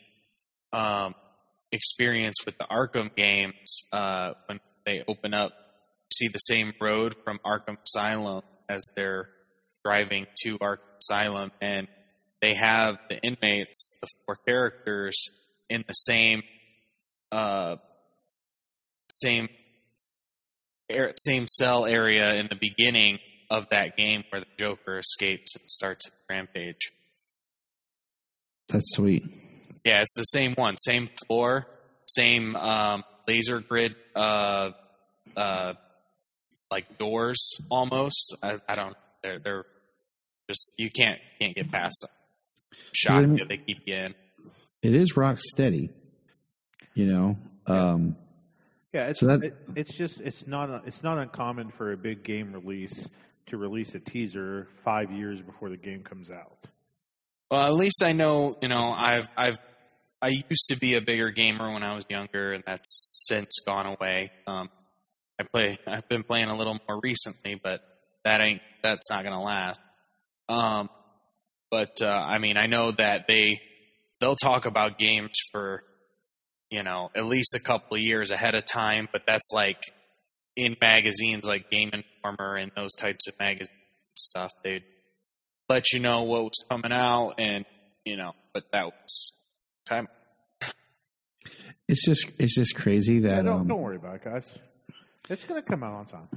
um, 0.74 1.16
experience 1.72 2.36
with 2.46 2.58
the 2.58 2.66
Arkham 2.66 3.16
games, 3.16 3.88
uh, 3.92 4.34
when 4.48 4.60
they 4.86 5.04
open 5.08 5.34
up, 5.34 5.54
see 6.14 6.28
the 6.28 6.40
same 6.40 6.74
road 6.80 7.16
from 7.24 7.40
Arkham 7.46 7.78
Asylum 7.86 8.44
as 8.70 8.82
they're 8.96 9.28
driving 9.88 10.28
to 10.44 10.58
Arkham 10.60 10.80
Asylum, 11.02 11.50
and 11.62 11.88
they 12.42 12.56
have 12.56 12.98
the 13.10 13.18
inmates, 13.20 13.96
the 14.02 14.08
four 14.26 14.36
characters, 14.46 15.32
in 15.70 15.86
the 15.88 15.94
same 15.94 16.44
uh, 17.32 17.78
same 19.10 19.48
air, 20.90 21.14
same 21.16 21.48
cell 21.48 21.86
area 21.86 22.36
in 22.36 22.48
the 22.48 22.58
beginning 22.60 23.20
of 23.50 23.70
that 23.70 23.96
game 23.96 24.26
where 24.30 24.42
the 24.42 24.48
Joker 24.58 25.00
escapes 25.00 25.56
and 25.56 25.70
starts 25.70 26.08
a 26.08 26.12
rampage. 26.30 26.92
That's 28.68 28.94
sweet. 28.94 29.24
Yeah, 29.86 30.02
it's 30.02 30.16
the 30.18 30.24
same 30.24 30.54
one, 30.56 30.76
same 30.76 31.08
floor, 31.28 31.66
same 32.08 32.58
um, 32.58 33.06
laser 33.26 33.62
grid, 33.62 33.96
uh, 34.18 34.72
uh, 35.38 35.76
like 36.70 36.98
doors 36.98 37.62
almost. 37.70 38.36
I, 38.44 38.60
I 38.68 38.76
don't. 38.76 38.96
They're 39.24 39.40
they're 39.40 39.66
just 40.50 40.74
you 40.78 40.90
can't 40.90 41.20
can't 41.40 41.56
get 41.56 41.72
past 41.72 42.02
them. 42.02 42.12
Shock 42.94 43.22
mean- 43.26 43.38
you, 43.38 43.46
they 43.46 43.58
keep 43.58 43.80
you 43.86 43.96
in. 43.96 44.16
It 44.82 44.94
is 44.94 45.14
Rocksteady. 45.16 45.90
You 46.94 47.06
know, 47.08 47.38
um, 47.66 48.16
Yeah, 48.94 49.08
it's 49.08 49.20
So 49.20 49.28
that- 49.28 49.44
it, 49.44 49.58
it's 49.76 49.98
just 49.98 50.22
it's 50.22 50.48
not 50.48 50.88
it's 50.88 51.04
not 51.04 51.18
uncommon 51.18 51.72
for 51.72 51.92
a 51.92 51.98
big 51.98 52.24
game 52.24 52.54
release 52.54 53.10
to 53.48 53.58
release 53.58 53.96
a 53.96 54.00
teaser 54.00 54.68
five 54.84 55.12
years 55.12 55.42
before 55.42 55.70
the 55.70 55.78
game 55.78 56.04
comes 56.04 56.30
out. 56.32 56.58
Well, 57.50 57.66
at 57.66 57.74
least 57.74 58.04
I 58.04 58.12
know, 58.12 58.58
you 58.62 58.68
know, 58.68 58.94
I've 58.98 59.28
I've 59.38 59.60
I 60.22 60.30
used 60.30 60.70
to 60.70 60.78
be 60.80 60.96
a 60.96 61.02
bigger 61.02 61.30
gamer 61.30 61.72
when 61.72 61.84
I 61.84 61.96
was 61.96 62.04
younger, 62.10 62.54
and 62.54 62.64
that's 62.66 63.26
since 63.28 63.60
gone 63.66 63.86
away. 63.86 64.32
Um, 64.48 64.70
I 65.40 65.44
play. 65.44 65.78
I've 65.86 66.08
been 66.10 66.24
playing 66.24 66.50
a 66.50 66.58
little 66.58 66.80
more 66.90 67.00
recently, 67.04 67.60
but 67.62 67.82
that 68.24 68.42
ain't 68.42 68.62
that's 68.82 69.10
not 69.12 69.24
gonna 69.24 69.42
last. 69.42 69.80
Um, 70.50 70.90
but 71.70 72.02
uh, 72.02 72.08
I 72.08 72.38
mean, 72.38 72.58
I 72.58 72.68
know 72.68 72.92
that 72.92 73.28
they 73.28 73.60
they'll 74.20 74.36
talk 74.36 74.66
about 74.66 74.98
games 74.98 75.34
for 75.52 75.84
you 76.70 76.84
know 76.84 77.12
at 77.16 77.26
least 77.26 77.56
a 77.56 77.60
couple 77.60 77.98
of 77.98 78.02
years 78.02 78.32
ahead 78.32 78.56
of 78.56 78.64
time, 78.66 79.08
but 79.12 79.24
that's 79.28 79.52
like 79.54 79.82
in 80.56 80.76
magazines 80.82 81.46
like 81.46 81.70
Game 81.70 81.92
Informer 81.94 82.56
and 82.56 82.72
those 82.76 82.94
types 82.94 83.28
of 83.28 83.38
magazines 83.40 83.70
and 83.70 84.18
stuff. 84.18 84.52
They'd 84.64 84.84
let 85.70 85.92
you 85.92 86.00
know 86.00 86.24
what 86.24 86.44
was 86.44 86.66
coming 86.70 86.92
out, 86.92 87.36
and 87.38 87.66
you 88.06 88.16
know, 88.18 88.34
but 88.54 88.64
that 88.72 88.86
was 88.86 89.34
time. 89.88 90.08
it's 91.88 92.06
just 92.06 92.32
it's 92.40 92.56
just 92.56 92.76
crazy 92.76 93.16
Yeah, 93.16 93.36
that 93.36 93.46
don't, 93.46 93.62
um, 93.62 93.68
don't 93.68 93.82
worry 93.82 93.98
about 93.98 94.16
it, 94.16 94.24
guys. 94.24 94.58
It's 95.30 95.44
gonna 95.46 95.62
come 95.62 95.84
out 95.84 95.94
on 95.94 96.06
time. 96.06 96.30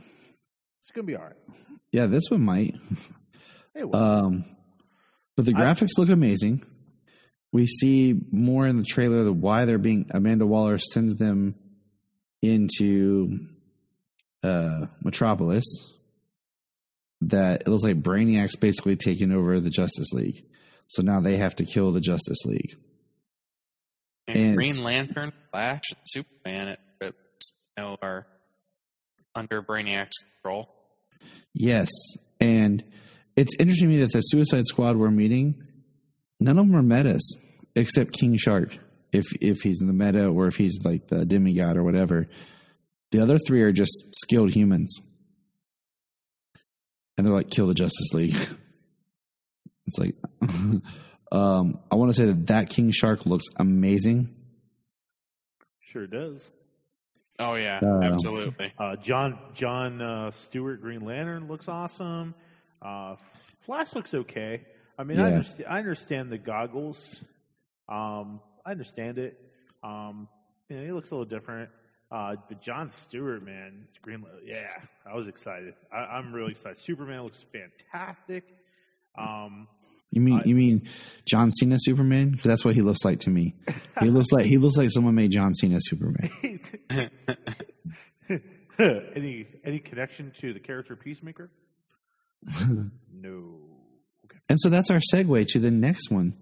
It's 0.83 0.91
gonna 0.93 1.07
be 1.07 1.15
all 1.15 1.23
right. 1.23 1.57
yeah, 1.93 2.07
this 2.07 2.25
one 2.31 2.43
might. 2.43 2.75
Um, 3.93 4.45
but 5.37 5.45
the 5.45 5.55
I- 5.57 5.61
graphics 5.61 5.99
look 5.99 6.09
amazing. 6.09 6.65
We 7.53 7.67
see 7.67 8.15
more 8.31 8.67
in 8.67 8.77
the 8.79 8.85
trailer 8.85 9.27
of 9.27 9.37
why 9.37 9.65
they're 9.65 9.79
being 9.79 10.09
Amanda 10.13 10.47
Waller 10.47 10.79
sends 10.79 11.17
them 11.17 11.57
into 12.43 13.41
uh, 14.45 14.87
Metropolis. 15.03 15.65
That 17.23 17.63
it 17.63 17.69
looks 17.69 17.83
like 17.85 18.01
Brainiac's 18.03 18.57
basically 18.57 18.97
taking 18.97 19.31
over 19.33 19.61
the 19.61 19.69
Justice 19.69 20.13
League. 20.13 20.45
So 20.87 21.03
now 21.03 21.21
they 21.21 21.37
have 21.37 21.57
to 21.57 21.65
kill 21.67 21.93
the 21.93 22.01
Justice 22.01 22.45
League. 22.47 22.77
And, 24.27 24.39
And- 24.39 24.57
Green 24.57 24.83
Lantern, 24.83 25.33
Flash, 25.51 25.83
and 25.91 25.99
Superman, 26.07 26.69
it, 26.69 26.81
it, 27.01 27.15
you 27.77 27.83
know, 27.85 27.97
are 28.01 28.27
under 29.35 29.61
Brainiac's 29.61 30.17
control. 30.43 30.69
Yes, 31.53 31.91
and 32.41 32.83
it's 33.37 33.55
interesting 33.59 33.89
to 33.89 33.95
me 33.97 34.01
that 34.03 34.13
the 34.13 34.21
Suicide 34.21 34.67
Squad 34.67 34.97
we're 34.97 35.11
meeting, 35.11 35.63
none 36.39 36.59
of 36.59 36.67
them 36.67 36.77
are 36.77 36.83
metas 36.83 37.37
except 37.75 38.13
King 38.13 38.37
Shark, 38.37 38.77
if 39.13 39.27
if 39.41 39.61
he's 39.63 39.81
in 39.81 39.87
the 39.87 39.93
meta 39.93 40.27
or 40.29 40.47
if 40.47 40.57
he's 40.57 40.85
like 40.85 41.07
the 41.09 41.25
demigod 41.25 41.77
or 41.77 41.83
whatever. 41.85 42.29
The 43.13 43.21
other 43.23 43.39
three 43.45 43.63
are 43.63 43.73
just 43.73 44.05
skilled 44.15 44.53
humans, 44.53 45.01
and 47.17 47.27
they're 47.27 47.35
like 47.35 47.51
kill 47.51 47.67
the 47.67 47.75
Justice 47.75 48.13
League. 48.13 48.37
it's 49.87 49.99
like, 49.99 50.15
um, 51.33 51.79
I 51.91 51.97
want 51.97 52.11
to 52.11 52.15
say 52.15 52.27
that 52.27 52.47
that 52.49 52.71
King 52.71 52.91
Shark 52.93 53.27
looks 53.27 53.47
amazing. 53.57 54.35
sure 55.81 56.07
does. 56.07 56.51
Oh 57.41 57.55
yeah, 57.55 57.79
Uh, 57.83 58.03
absolutely. 58.03 58.73
Uh, 58.79 58.97
John 58.97 59.39
John 59.55 60.03
uh, 60.03 60.31
Stewart 60.31 60.83
Green 60.83 61.01
Lantern 61.01 61.49
looks 61.49 61.69
awesome. 61.69 62.35
Uh, 62.83 63.17
Flash 63.67 63.95
looks 63.95 64.15
okay. 64.15 64.63
I 64.99 65.05
mean, 65.05 65.19
I, 65.19 65.29
Yeah. 65.29 65.35
understand, 65.35 65.69
I 65.69 65.79
understand 65.79 66.31
the 66.33 66.39
goggles. 66.39 67.23
Um, 67.89 68.41
I 68.65 68.71
understand 68.73 69.19
it. 69.19 69.39
Um, 69.83 70.29
you 70.69 70.77
know, 70.77 70.85
he 70.85 70.93
looks 70.93 71.11
a 71.11 71.15
little 71.15 71.29
different. 71.29 71.71
Uh, 72.13 72.37
but 72.49 72.61
John 72.61 72.91
Stewart, 72.91 73.45
man, 73.45 73.87
Green, 74.03 74.25
yeah, 74.45 74.69
I 75.07 75.15
was 75.17 75.29
excited. 75.29 75.75
I, 75.93 75.99
I'm 76.17 76.33
really 76.33 76.51
excited. 76.53 76.79
Superman 76.79 77.23
looks 77.23 77.45
fantastic. 77.53 78.45
Um, 79.17 79.69
You 80.11 80.21
mean 80.21 80.41
I- 80.41 80.45
you 80.45 80.55
mean 80.57 80.89
John 81.25 81.51
Cena 81.53 81.77
Superman? 81.79 82.37
that's 82.43 82.65
what 82.65 82.75
he 82.75 82.83
looks 82.83 83.05
like 83.05 83.21
to 83.21 83.31
me. 83.31 83.55
He 84.01 84.11
looks 84.11 84.33
like 84.33 84.45
he 84.47 84.59
looks 84.59 84.77
like 84.77 84.91
someone 84.91 85.15
made 85.15 85.31
John 85.31 85.55
Cena 85.55 85.79
Superman. 85.81 86.31
any 88.79 89.47
any 89.65 89.79
connection 89.79 90.33
to 90.41 90.53
the 90.53 90.61
character 90.61 90.97
Peacemaker? 90.97 91.51
no. 93.13 93.61
Okay. 94.25 94.39
And 94.49 94.59
so 94.59 94.69
that's 94.69 94.91
our 94.91 95.01
segue 95.13 95.47
to 95.49 95.59
the 95.59 95.71
next 95.71 96.11
one 96.11 96.35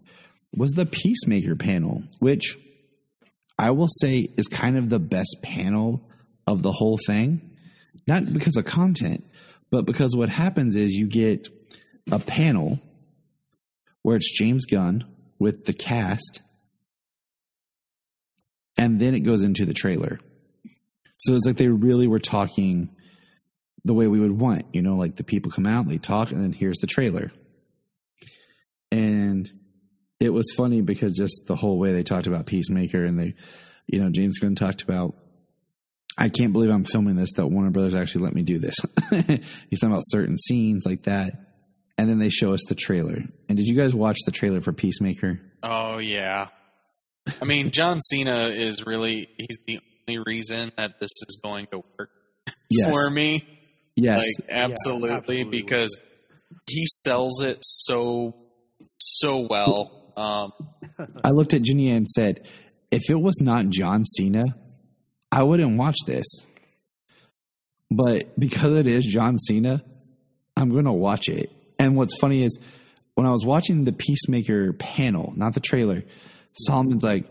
was 0.55 0.73
the 0.73 0.87
Peacemaker 0.87 1.57
panel, 1.57 2.05
which 2.19 2.57
I 3.59 3.73
will 3.73 3.89
say 3.89 4.27
is 4.37 4.47
kind 4.47 4.77
of 4.79 4.89
the 4.89 5.01
best 5.01 5.39
panel 5.43 6.09
of 6.47 6.63
the 6.63 6.73
whole 6.73 6.99
thing. 7.07 7.57
Not 8.07 8.33
because 8.33 8.57
of 8.57 8.65
content, 8.65 9.25
but 9.71 9.85
because 9.85 10.17
what 10.17 10.29
happens 10.29 10.77
is 10.77 10.93
you 10.93 11.09
get 11.09 11.49
a 12.11 12.19
panel 12.19 12.79
where 14.03 14.17
it's 14.17 14.33
James 14.39 14.65
Gunn 14.65 15.05
with 15.39 15.65
the 15.65 15.73
cast, 15.73 16.41
and 18.79 19.01
then 19.01 19.15
it 19.15 19.21
goes 19.21 19.43
into 19.43 19.67
the 19.67 19.75
trailer. 19.75 20.21
So 21.19 21.35
it's 21.35 21.47
like 21.47 21.57
they 21.57 21.69
really 21.69 22.07
were 22.07 22.21
talking 22.21 22.91
the 23.85 23.95
way 23.95 24.07
we 24.09 24.21
would 24.21 24.33
want, 24.39 24.63
you 24.73 24.83
know, 24.83 24.97
like 24.97 25.17
the 25.17 25.25
people 25.25 25.51
come 25.51 25.67
out, 25.67 25.83
and 25.83 25.91
they 25.91 25.99
talk, 25.99 26.31
and 26.31 26.43
then 26.43 26.53
here's 26.53 26.79
the 26.79 26.87
trailer. 26.87 27.31
And 28.91 29.51
it 30.21 30.31
was 30.31 30.53
funny 30.57 30.81
because 30.81 31.15
just 31.17 31.47
the 31.47 31.57
whole 31.57 31.79
way 31.79 31.93
they 31.93 32.03
talked 32.03 32.27
about 32.27 32.47
Peacemaker 32.47 33.05
and 33.05 33.19
they, 33.19 33.35
you 33.87 34.01
know, 34.03 34.11
James 34.11 34.39
Gunn 34.39 34.55
talked 34.55 34.83
about, 34.83 35.15
I 36.17 36.29
can't 36.31 36.53
believe 36.53 36.71
I'm 36.71 36.85
filming 36.85 37.15
this, 37.17 37.35
that 37.35 37.47
Warner 37.47 37.71
Brothers 37.71 37.95
actually 37.95 38.25
let 38.25 38.35
me 38.35 38.43
do 38.43 38.59
this. 38.59 38.77
He's 39.11 39.81
talking 39.81 39.93
about 39.93 40.03
certain 40.05 40.37
scenes 40.39 40.85
like 40.85 41.05
that. 41.05 41.35
And 41.97 42.09
then 42.09 42.19
they 42.19 42.31
show 42.31 42.53
us 42.55 42.63
the 42.69 42.75
trailer. 42.75 43.19
And 43.49 43.59
did 43.59 43.67
you 43.67 43.77
guys 43.77 43.95
watch 43.95 44.19
the 44.25 44.31
trailer 44.33 44.61
for 44.61 44.73
Peacemaker? 44.73 45.41
Oh 45.63 45.99
yeah. 45.99 46.49
I 47.43 47.45
mean, 47.45 47.71
John 47.73 48.01
Cena 48.01 48.47
is 48.49 48.87
really 48.87 49.29
he's 49.37 49.59
the 49.67 49.81
only 50.09 50.23
reason 50.25 50.71
that 50.77 51.01
this 51.01 51.11
is 51.29 51.41
going 51.43 51.67
to 51.73 51.83
work 51.99 52.11
Yes. 52.71 52.91
for 52.93 53.11
me. 53.11 53.47
Yes. 54.01 54.25
Like 54.39 54.49
absolutely, 54.49 55.11
absolutely. 55.11 55.61
because 55.61 56.01
he 56.69 56.87
sells 56.87 57.43
it 57.43 57.59
so 57.63 58.37
so 58.99 59.47
well. 59.51 60.13
Um, 60.17 60.53
I 61.25 61.31
looked 61.31 61.55
at 61.55 61.63
Junior 61.63 61.97
and 61.97 62.07
said, 62.07 62.49
if 62.91 63.11
it 63.11 63.21
was 63.21 63.41
not 63.41 63.69
John 63.69 64.05
Cena, 64.05 64.57
I 65.31 65.43
wouldn't 65.43 65.77
watch 65.77 65.97
this. 66.07 66.27
But 67.91 68.39
because 68.39 68.79
it 68.79 68.87
is 68.87 69.05
John 69.05 69.39
Cena, 69.39 69.83
I'm 70.57 70.71
going 70.71 70.85
to 70.85 70.93
watch 70.93 71.29
it. 71.29 71.51
And 71.79 71.97
what's 71.97 72.19
funny 72.19 72.43
is 72.43 72.59
when 73.15 73.27
I 73.27 73.31
was 73.31 73.45
watching 73.45 73.85
the 73.85 73.93
Peacemaker 73.93 74.73
panel, 74.75 75.33
not 75.35 75.55
the 75.55 75.61
trailer, 75.61 76.05
Solomon's 76.53 77.03
like, 77.03 77.27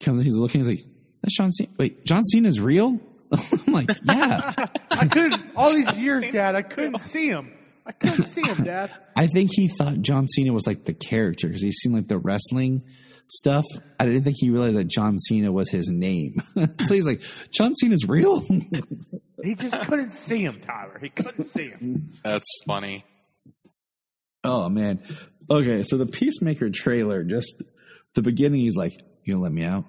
comes, 0.00 0.24
he's 0.24 0.36
looking, 0.36 0.60
he's 0.60 0.68
like, 0.68 0.84
that's 1.22 1.36
John 1.36 1.52
Cena. 1.52 1.70
Wait, 1.78 2.04
John 2.04 2.24
Cena's 2.24 2.60
real? 2.60 3.00
I'm 3.66 3.72
like, 3.72 3.90
yeah. 4.04 4.54
I 4.90 5.06
couldn't 5.06 5.46
all 5.56 5.72
these 5.72 5.98
years, 5.98 6.28
Dad. 6.30 6.54
I 6.54 6.62
couldn't 6.62 7.00
see 7.00 7.28
him. 7.28 7.52
I 7.86 7.92
couldn't 7.92 8.24
see 8.24 8.42
him, 8.42 8.64
Dad. 8.64 8.90
I 9.16 9.26
think 9.26 9.50
he 9.52 9.68
thought 9.68 10.00
John 10.00 10.26
Cena 10.26 10.52
was 10.52 10.66
like 10.66 10.84
the 10.84 10.94
character 10.94 11.46
because 11.46 11.62
he's 11.62 11.76
seen 11.76 11.92
like 11.92 12.08
the 12.08 12.18
wrestling 12.18 12.82
stuff. 13.28 13.64
I 13.98 14.06
didn't 14.06 14.24
think 14.24 14.36
he 14.38 14.50
realized 14.50 14.76
that 14.76 14.88
John 14.88 15.18
Cena 15.18 15.52
was 15.52 15.70
his 15.70 15.88
name. 15.88 16.42
so 16.56 16.94
he's 16.94 17.06
like, 17.06 17.22
John 17.50 17.74
Cena's 17.74 18.06
real? 18.06 18.44
He 19.40 19.54
just 19.54 19.80
couldn't 19.82 20.10
see 20.10 20.42
him, 20.42 20.60
Tyler. 20.60 20.98
He 21.00 21.10
couldn't 21.10 21.44
see 21.44 21.68
him. 21.68 22.10
That's 22.24 22.60
funny. 22.66 23.04
oh, 24.42 24.68
man. 24.68 25.00
Okay, 25.48 25.84
so 25.84 25.96
the 25.96 26.06
Peacemaker 26.06 26.70
trailer, 26.70 27.22
just 27.22 27.62
the 28.14 28.22
beginning, 28.22 28.62
he's 28.62 28.74
like, 28.74 28.94
You 29.22 29.34
gonna 29.34 29.44
let 29.44 29.52
me 29.52 29.64
out? 29.64 29.84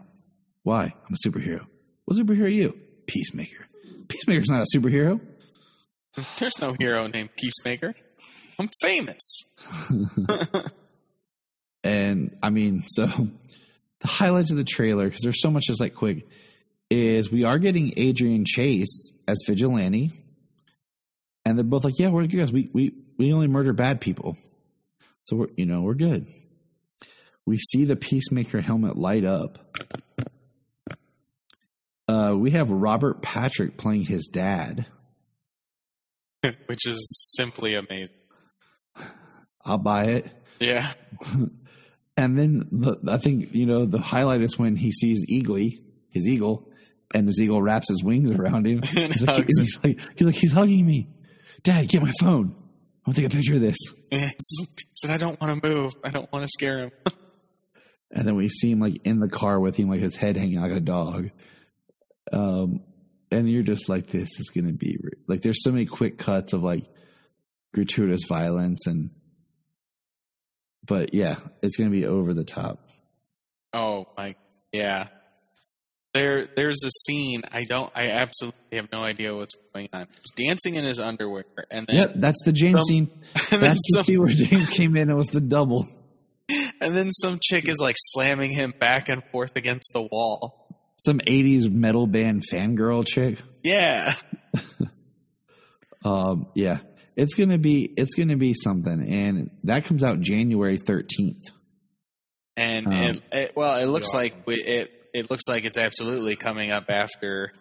Why? 0.61 0.83
I'm 0.83 1.13
a 1.13 1.27
superhero. 1.27 1.65
What 2.05 2.15
superhero 2.15 2.43
are 2.43 2.47
you? 2.47 2.79
Peacemaker. 3.09 3.65
Peacemaker's 4.07 4.49
not 4.49 4.61
a 4.61 4.77
superhero. 4.77 5.19
There's 6.37 6.59
no 6.59 6.75
hero 6.79 7.07
named 7.07 7.29
Peacemaker. 7.35 7.93
I'm 8.59 8.69
famous. 8.81 9.43
And 11.83 12.37
I 12.43 12.49
mean, 12.49 12.83
so 12.87 13.07
the 13.07 14.07
highlights 14.07 14.51
of 14.51 14.57
the 14.57 14.63
trailer, 14.63 15.05
because 15.05 15.21
there's 15.21 15.41
so 15.41 15.51
much 15.51 15.63
just 15.67 15.81
like 15.81 15.95
quick, 15.95 16.27
is 16.89 17.31
we 17.31 17.43
are 17.43 17.59
getting 17.59 17.93
Adrian 17.97 18.43
Chase 18.45 19.11
as 19.27 19.43
vigilante. 19.47 20.11
And 21.45 21.57
they're 21.57 21.63
both 21.63 21.83
like, 21.83 21.97
yeah, 21.97 22.09
we're 22.09 22.27
good 22.27 22.37
guys. 22.37 22.51
We, 22.51 22.69
we, 22.73 22.93
we 23.17 23.33
only 23.33 23.47
murder 23.47 23.73
bad 23.73 24.01
people. 24.01 24.37
So 25.21 25.37
we're, 25.37 25.47
you 25.55 25.65
know, 25.65 25.81
we're 25.81 25.95
good. 25.95 26.27
We 27.45 27.57
see 27.57 27.85
the 27.85 27.95
Peacemaker 27.95 28.61
helmet 28.61 28.97
light 28.97 29.25
up. 29.25 29.57
Uh, 32.09 32.33
we 32.35 32.51
have 32.51 32.71
Robert 32.71 33.21
Patrick 33.21 33.77
playing 33.77 34.03
his 34.03 34.27
dad. 34.27 34.87
Which 36.65 36.87
is 36.87 37.33
simply 37.35 37.75
amazing. 37.75 38.15
I'll 39.63 39.77
buy 39.77 40.05
it. 40.05 40.31
Yeah. 40.59 40.87
And 42.17 42.37
then 42.37 42.67
the, 42.73 42.97
I 43.07 43.15
think 43.17 43.55
you 43.55 43.65
know 43.65 43.85
the 43.85 43.97
highlight 43.97 44.41
is 44.41 44.59
when 44.59 44.75
he 44.75 44.91
sees 44.91 45.25
Eagly, 45.31 45.79
his 46.09 46.27
eagle, 46.27 46.69
and 47.13 47.25
his 47.25 47.39
eagle 47.39 47.61
wraps 47.61 47.87
his 47.87 48.03
wings 48.03 48.29
around 48.29 48.67
him. 48.67 48.79
And 48.79 49.13
He's 49.13 49.25
like, 49.25 49.45
he's 49.47 49.79
like, 49.81 49.99
he's 50.17 50.27
like, 50.27 50.35
he's 50.35 50.51
hugging 50.51 50.85
me. 50.85 51.07
Dad, 51.63 51.87
get 51.87 52.01
my 52.01 52.11
phone. 52.19 52.53
I 52.57 53.09
want 53.09 53.15
to 53.15 53.21
take 53.21 53.31
a 53.31 53.33
picture 53.33 53.55
of 53.55 53.61
this. 53.61 53.77
He 54.11 54.27
said, 54.97 55.11
I 55.11 55.15
don't 55.15 55.39
want 55.39 55.63
to 55.63 55.69
move. 55.69 55.93
I 56.03 56.09
don't 56.09 56.29
want 56.29 56.43
to 56.43 56.49
scare 56.49 56.79
him. 56.79 56.91
And 58.11 58.27
then 58.27 58.35
we 58.35 58.49
see 58.49 58.71
him 58.71 58.81
like 58.81 59.05
in 59.05 59.19
the 59.19 59.29
car 59.29 59.57
with 59.57 59.77
him, 59.77 59.89
like 59.89 60.01
his 60.01 60.17
head 60.17 60.35
hanging 60.35 60.59
like 60.59 60.73
a 60.73 60.81
dog. 60.81 61.29
Um, 62.31 62.81
and 63.31 63.49
you're 63.49 63.63
just 63.63 63.89
like, 63.89 64.07
this 64.07 64.39
is 64.39 64.51
gonna 64.55 64.73
be 64.73 64.97
re-. 65.01 65.11
like. 65.27 65.41
There's 65.41 65.63
so 65.63 65.71
many 65.71 65.85
quick 65.85 66.17
cuts 66.17 66.53
of 66.53 66.63
like 66.63 66.85
gratuitous 67.73 68.21
violence 68.27 68.87
and, 68.87 69.11
but 70.85 71.13
yeah, 71.13 71.35
it's 71.61 71.77
gonna 71.77 71.91
be 71.91 72.05
over 72.05 72.33
the 72.33 72.43
top. 72.43 72.79
Oh 73.73 74.07
my, 74.17 74.35
yeah. 74.71 75.07
There, 76.15 76.47
there's 76.55 76.83
a 76.83 76.89
scene. 76.89 77.43
I 77.51 77.65
don't. 77.65 77.91
I 77.95 78.07
absolutely 78.07 78.77
have 78.77 78.91
no 78.91 79.03
idea 79.03 79.35
what's 79.35 79.55
going 79.75 79.89
on. 79.93 80.07
He's 80.09 80.47
dancing 80.47 80.73
in 80.73 80.83
his 80.83 80.99
underwear, 80.99 81.43
and 81.69 81.85
then 81.85 81.95
Yep, 81.95 82.13
that's 82.15 82.41
the 82.43 82.51
James 82.51 82.73
some- 82.73 82.83
scene. 82.83 83.09
That's 83.51 83.59
the 83.59 83.93
some, 83.97 84.03
scene 84.05 84.19
where 84.19 84.29
James 84.29 84.71
came 84.71 84.95
in 84.97 85.09
and 85.09 85.17
was 85.17 85.27
the 85.27 85.39
double. 85.41 85.87
and 86.81 86.95
then 86.95 87.11
some 87.11 87.37
chick 87.39 87.67
is 87.69 87.77
like 87.77 87.95
slamming 87.99 88.51
him 88.51 88.73
back 88.79 89.09
and 89.09 89.23
forth 89.31 89.55
against 89.55 89.91
the 89.93 90.01
wall. 90.01 90.68
Some 90.99 91.19
'80s 91.19 91.71
metal 91.71 92.07
band 92.07 92.43
fangirl 92.51 93.07
chick. 93.07 93.39
Yeah, 93.63 94.13
Um, 96.03 96.47
yeah, 96.55 96.79
it's 97.15 97.35
gonna 97.35 97.57
be 97.57 97.83
it's 97.97 98.15
gonna 98.15 98.37
be 98.37 98.53
something, 98.53 99.01
and 99.01 99.51
that 99.65 99.85
comes 99.85 100.03
out 100.03 100.21
January 100.21 100.77
13th. 100.77 101.51
and 102.55 102.87
Um, 102.87 102.93
it, 102.93 103.23
it, 103.31 103.55
well, 103.55 103.77
it 103.81 103.85
looks 103.87 104.07
awesome. 104.09 104.17
like 104.19 104.47
we, 104.47 104.55
it. 104.55 104.91
It 105.13 105.29
looks 105.31 105.43
like 105.49 105.65
it's 105.65 105.77
absolutely 105.77 106.35
coming 106.35 106.71
up 106.71 106.85
after 106.89 107.51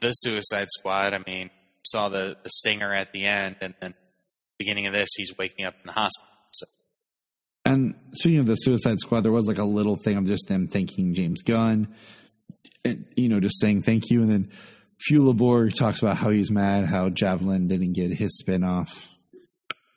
the 0.00 0.10
Suicide 0.10 0.66
Squad. 0.70 1.14
I 1.14 1.20
mean, 1.26 1.50
saw 1.86 2.08
the 2.08 2.36
the 2.42 2.50
stinger 2.50 2.92
at 2.92 3.12
the 3.12 3.24
end, 3.24 3.56
and 3.60 3.74
then 3.80 3.94
beginning 4.58 4.86
of 4.86 4.92
this, 4.92 5.08
he's 5.16 5.32
waking 5.38 5.64
up 5.64 5.74
in 5.74 5.86
the 5.86 5.92
hospital. 5.92 6.28
So, 6.52 6.66
And 7.64 7.94
speaking 8.12 8.40
of 8.40 8.46
the 8.46 8.56
Suicide 8.56 8.98
Squad, 9.00 9.20
there 9.22 9.32
was 9.32 9.46
like 9.46 9.58
a 9.58 9.64
little 9.64 9.96
thing 9.96 10.16
of 10.18 10.26
just 10.26 10.48
them 10.48 10.66
thanking 10.66 11.14
James 11.14 11.42
Gunn, 11.42 11.62
and, 11.72 11.94
you 12.84 13.28
know, 13.28 13.40
just 13.40 13.60
saying 13.60 13.82
thank 13.82 14.10
you, 14.10 14.22
and 14.22 14.30
then 14.30 14.50
Flula 15.00 15.36
Borg 15.36 15.74
talks 15.74 16.02
about 16.02 16.16
how 16.16 16.30
he's 16.30 16.50
mad 16.50 16.84
how 16.86 17.08
Javelin 17.08 17.68
didn't 17.68 17.92
get 17.92 18.12
his 18.12 18.42
spinoff, 18.42 19.08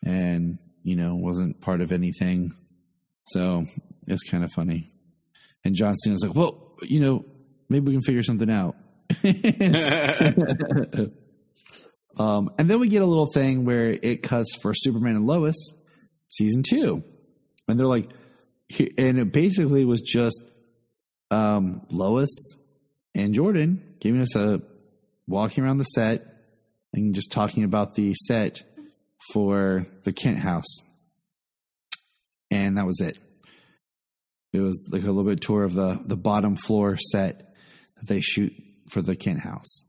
and 0.04 0.60
you 0.84 0.96
know 0.96 1.16
wasn't 1.16 1.62
part 1.62 1.82
of 1.82 1.92
anything. 1.92 2.52
So 3.26 3.66
it's 4.08 4.24
kind 4.24 4.44
of 4.44 4.52
funny. 4.52 4.90
And 5.66 5.76
John 5.76 5.96
Cena's 5.96 6.26
like, 6.26 6.36
well, 6.36 6.76
you 6.82 7.00
know, 7.00 7.24
maybe 7.70 7.86
we 7.88 7.94
can 7.94 8.02
figure 8.02 8.24
something 8.24 8.50
out. 8.50 8.76
um, 12.18 12.50
and 12.58 12.70
then 12.70 12.80
we 12.80 12.90
get 12.90 13.02
a 13.02 13.06
little 13.06 13.28
thing 13.28 13.64
where 13.64 13.92
it 13.92 14.24
cuts 14.24 14.58
for 14.62 14.74
Superman 14.74 15.16
and 15.16 15.26
Lois 15.26 15.74
season 16.28 16.64
two, 16.68 17.04
and 17.68 17.80
they're 17.80 17.88
like, 17.88 18.10
and 18.98 19.20
it 19.20 19.32
basically 19.32 19.86
was 19.86 20.02
just 20.02 20.52
um, 21.32 21.86
Lois 21.90 22.56
and 23.16 23.34
Jordan 23.34 23.96
giving 24.00 24.22
us 24.22 24.36
a 24.36 24.62
walking 25.28 25.64
around 25.64 25.78
the 25.78 25.84
set 25.84 26.26
and 26.94 27.14
just 27.14 27.32
talking 27.32 27.64
about 27.64 27.96
the 27.96 28.14
set 28.14 28.64
for 29.32 29.86
the 30.04 30.14
Kent 30.14 30.38
house, 30.38 30.84
and 32.52 32.78
that 32.78 32.86
was 32.86 33.00
it. 33.00 33.18
It 34.52 34.60
was 34.60 34.88
like 34.92 35.04
a 35.04 35.08
little 35.08 35.24
bit 35.24 35.42
tour 35.42 35.64
of 35.64 35.74
the 35.74 36.00
the 36.06 36.18
bottom 36.18 36.56
floor 36.56 36.98
set 36.98 37.56
that 37.98 38.08
they 38.08 38.22
shoot 38.22 38.54
for 38.90 39.02
the 39.02 39.16
Kent 39.16 39.40
house, 39.40 39.86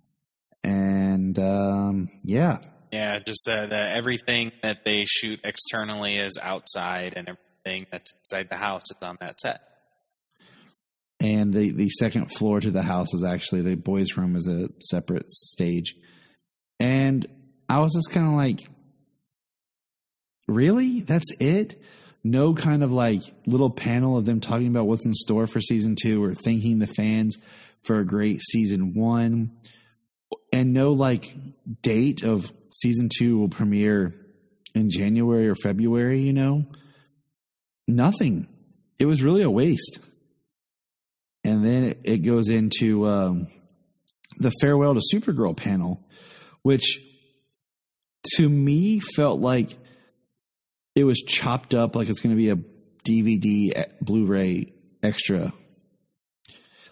and 0.63 1.39
um, 1.39 2.09
yeah, 2.23 2.59
yeah, 2.93 3.19
just 3.19 3.49
uh, 3.49 3.67
the 3.67 3.77
everything 3.77 4.53
that 4.63 4.85
they 4.85 5.05
shoot 5.05 5.41
externally 5.43 6.17
is 6.17 6.39
outside, 6.41 7.15
and 7.17 7.29
everything 7.29 7.87
that's 7.91 8.13
inside 8.21 8.49
the 8.49 8.57
house 8.57 8.85
is 8.91 9.03
on 9.03 9.17
that 9.21 9.41
set. 9.41 9.61
And 11.25 11.55
the 11.55 11.73
the 11.73 11.89
second 11.89 12.27
floor 12.27 12.61
to 12.61 12.71
the 12.71 12.83
house 12.83 13.15
is 13.15 13.25
actually 13.25 13.63
the 13.63 13.77
boys' 13.77 14.19
room 14.19 14.37
is 14.37 14.47
a 14.47 14.69
separate 14.79 15.31
stage, 15.31 15.95
and 16.79 17.27
I 17.67 17.79
was 17.79 17.95
just 17.95 18.11
kind 18.11 18.29
of 18.29 18.35
like, 18.35 18.61
really, 20.47 21.01
that's 21.01 21.33
it. 21.41 21.81
No 22.23 22.55
kind 22.55 22.83
of 22.83 22.93
like 22.93 23.23
little 23.47 23.71
panel 23.71 24.19
of 24.19 24.27
them 24.27 24.41
talking 24.41 24.69
about 24.69 24.87
what's 24.87 25.07
in 25.07 25.15
store 25.15 25.47
for 25.47 25.63
season 25.63 25.95
two 26.01 26.23
or 26.23 26.35
thanking 26.35 26.79
the 26.79 26.87
fans 26.87 27.39
for 27.83 27.99
a 27.99 28.07
great 28.07 28.43
season 28.43 28.93
one. 28.95 29.53
And 30.53 30.73
no 30.73 30.93
like 30.93 31.35
date 31.83 32.23
of 32.23 32.51
season 32.71 33.09
two 33.15 33.39
will 33.39 33.49
premiere 33.49 34.15
in 34.75 34.91
January 34.91 35.49
or 35.49 35.55
February, 35.55 36.23
you 36.23 36.33
know? 36.33 36.65
Nothing. 37.87 38.49
It 38.99 39.07
was 39.07 39.23
really 39.23 39.43
a 39.43 39.51
waste. 39.51 40.01
And 41.45 41.65
then 41.65 41.85
it, 41.85 42.01
it 42.05 42.19
goes 42.19 42.49
into 42.49 43.07
um, 43.07 43.49
the 44.39 44.51
farewell 44.61 44.95
to 44.95 45.01
Supergirl 45.01 45.57
panel, 45.57 46.01
which 46.63 47.01
to 48.37 48.49
me 48.49 49.01
felt 49.01 49.41
like 49.41 49.77
it 50.95 51.05
was 51.05 51.21
chopped 51.21 51.75
up 51.75 51.95
like 51.95 52.09
it's 52.09 52.21
going 52.21 52.35
to 52.35 52.41
be 52.41 52.51
a 52.51 52.57
DVD, 53.05 53.79
e- 53.79 53.85
Blu-ray 54.01 54.73
extra. 55.03 55.53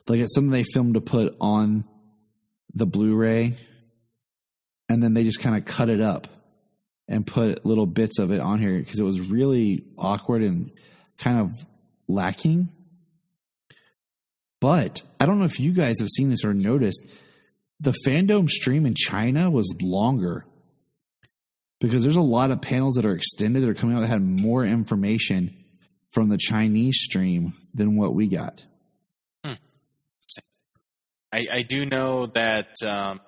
Like 0.07 0.20
it's 0.20 0.34
something 0.34 0.50
they 0.50 0.64
filmed 0.64 0.94
to 0.94 1.00
put 1.00 1.36
on 1.40 1.84
the 2.74 2.86
Blu-ray, 2.86 3.57
and 4.88 5.03
then 5.03 5.14
they 5.14 5.24
just 5.24 5.40
kind 5.40 5.57
of 5.57 5.64
cut 5.64 5.88
it 5.88 6.00
up 6.00 6.28
and 7.09 7.26
put 7.26 7.64
little 7.64 7.86
bits 7.86 8.18
of 8.18 8.30
it 8.30 8.40
on 8.40 8.59
here 8.59 8.78
because 8.78 9.00
it 9.00 9.05
was 9.05 9.20
really 9.20 9.84
awkward 9.96 10.42
and 10.42 10.72
kind 11.18 11.40
of 11.40 11.53
lacking. 12.09 12.68
But 14.62 15.02
I 15.18 15.26
don't 15.26 15.40
know 15.40 15.44
if 15.44 15.58
you 15.58 15.72
guys 15.72 15.98
have 15.98 16.08
seen 16.08 16.30
this 16.30 16.44
or 16.44 16.54
noticed. 16.54 17.02
The 17.80 17.92
FanDome 18.06 18.48
stream 18.48 18.86
in 18.86 18.94
China 18.94 19.50
was 19.50 19.74
longer 19.82 20.46
because 21.80 22.04
there's 22.04 22.14
a 22.14 22.22
lot 22.22 22.52
of 22.52 22.62
panels 22.62 22.94
that 22.94 23.04
are 23.04 23.12
extended 23.12 23.64
that 23.64 23.68
are 23.68 23.74
coming 23.74 23.96
out 23.96 24.02
that 24.02 24.06
had 24.06 24.22
more 24.22 24.64
information 24.64 25.52
from 26.10 26.28
the 26.28 26.38
Chinese 26.38 27.00
stream 27.00 27.54
than 27.74 27.96
what 27.96 28.14
we 28.14 28.28
got. 28.28 28.64
I, 29.44 29.56
I 31.32 31.62
do 31.62 31.84
know 31.84 32.26
that 32.26 32.76
um, 32.86 33.20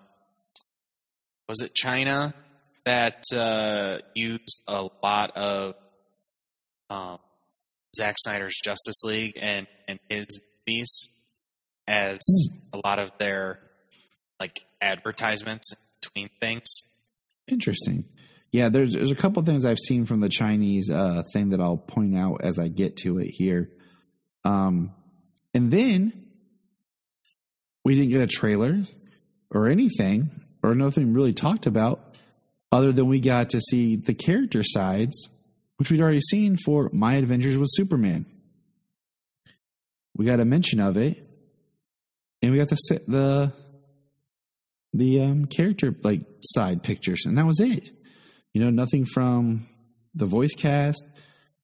was 1.48 1.62
it 1.62 1.74
China 1.74 2.32
that 2.84 3.24
uh, 3.34 3.98
used 4.14 4.62
a 4.68 4.88
lot 5.02 5.36
of 5.36 5.74
um, 6.90 7.18
Zack 7.96 8.14
Snyder's 8.18 8.60
Justice 8.62 9.02
League 9.02 9.36
and, 9.40 9.66
and 9.88 9.98
his 10.08 10.40
movies 10.68 11.08
as 11.86 12.18
a 12.72 12.80
lot 12.84 12.98
of 12.98 13.16
their 13.18 13.60
like 14.40 14.64
advertisements 14.80 15.74
between 16.00 16.28
things. 16.40 16.84
Interesting. 17.46 18.04
Yeah, 18.52 18.68
there's 18.68 18.92
there's 18.92 19.10
a 19.10 19.16
couple 19.16 19.42
things 19.42 19.64
I've 19.64 19.78
seen 19.78 20.04
from 20.04 20.20
the 20.20 20.28
Chinese 20.28 20.90
uh, 20.90 21.22
thing 21.32 21.50
that 21.50 21.60
I'll 21.60 21.76
point 21.76 22.16
out 22.16 22.40
as 22.42 22.58
I 22.58 22.68
get 22.68 22.96
to 22.98 23.18
it 23.18 23.28
here. 23.28 23.70
Um, 24.44 24.92
and 25.52 25.70
then 25.70 26.12
we 27.84 27.94
didn't 27.94 28.10
get 28.10 28.20
a 28.20 28.26
trailer 28.26 28.82
or 29.50 29.68
anything 29.68 30.30
or 30.62 30.74
nothing 30.74 31.12
really 31.12 31.32
talked 31.32 31.66
about 31.66 32.16
other 32.72 32.92
than 32.92 33.06
we 33.06 33.20
got 33.20 33.50
to 33.50 33.60
see 33.60 33.96
the 33.96 34.14
character 34.14 34.62
sides, 34.64 35.28
which 35.76 35.90
we'd 35.90 36.00
already 36.00 36.20
seen 36.20 36.56
for 36.56 36.90
My 36.92 37.14
Adventures 37.14 37.56
with 37.56 37.68
Superman. 37.70 38.26
We 40.16 40.26
got 40.26 40.40
a 40.40 40.44
mention 40.44 40.80
of 40.80 40.96
it, 40.96 41.23
and 42.44 42.52
we 42.52 42.58
got 42.58 42.68
the 42.68 43.00
the 43.08 43.52
the 44.92 45.22
um, 45.22 45.46
character 45.46 45.94
like 46.02 46.20
side 46.42 46.82
pictures, 46.82 47.24
and 47.24 47.38
that 47.38 47.46
was 47.46 47.58
it. 47.58 47.90
You 48.52 48.62
know, 48.62 48.68
nothing 48.68 49.06
from 49.06 49.66
the 50.14 50.26
voice 50.26 50.54
cast. 50.54 51.02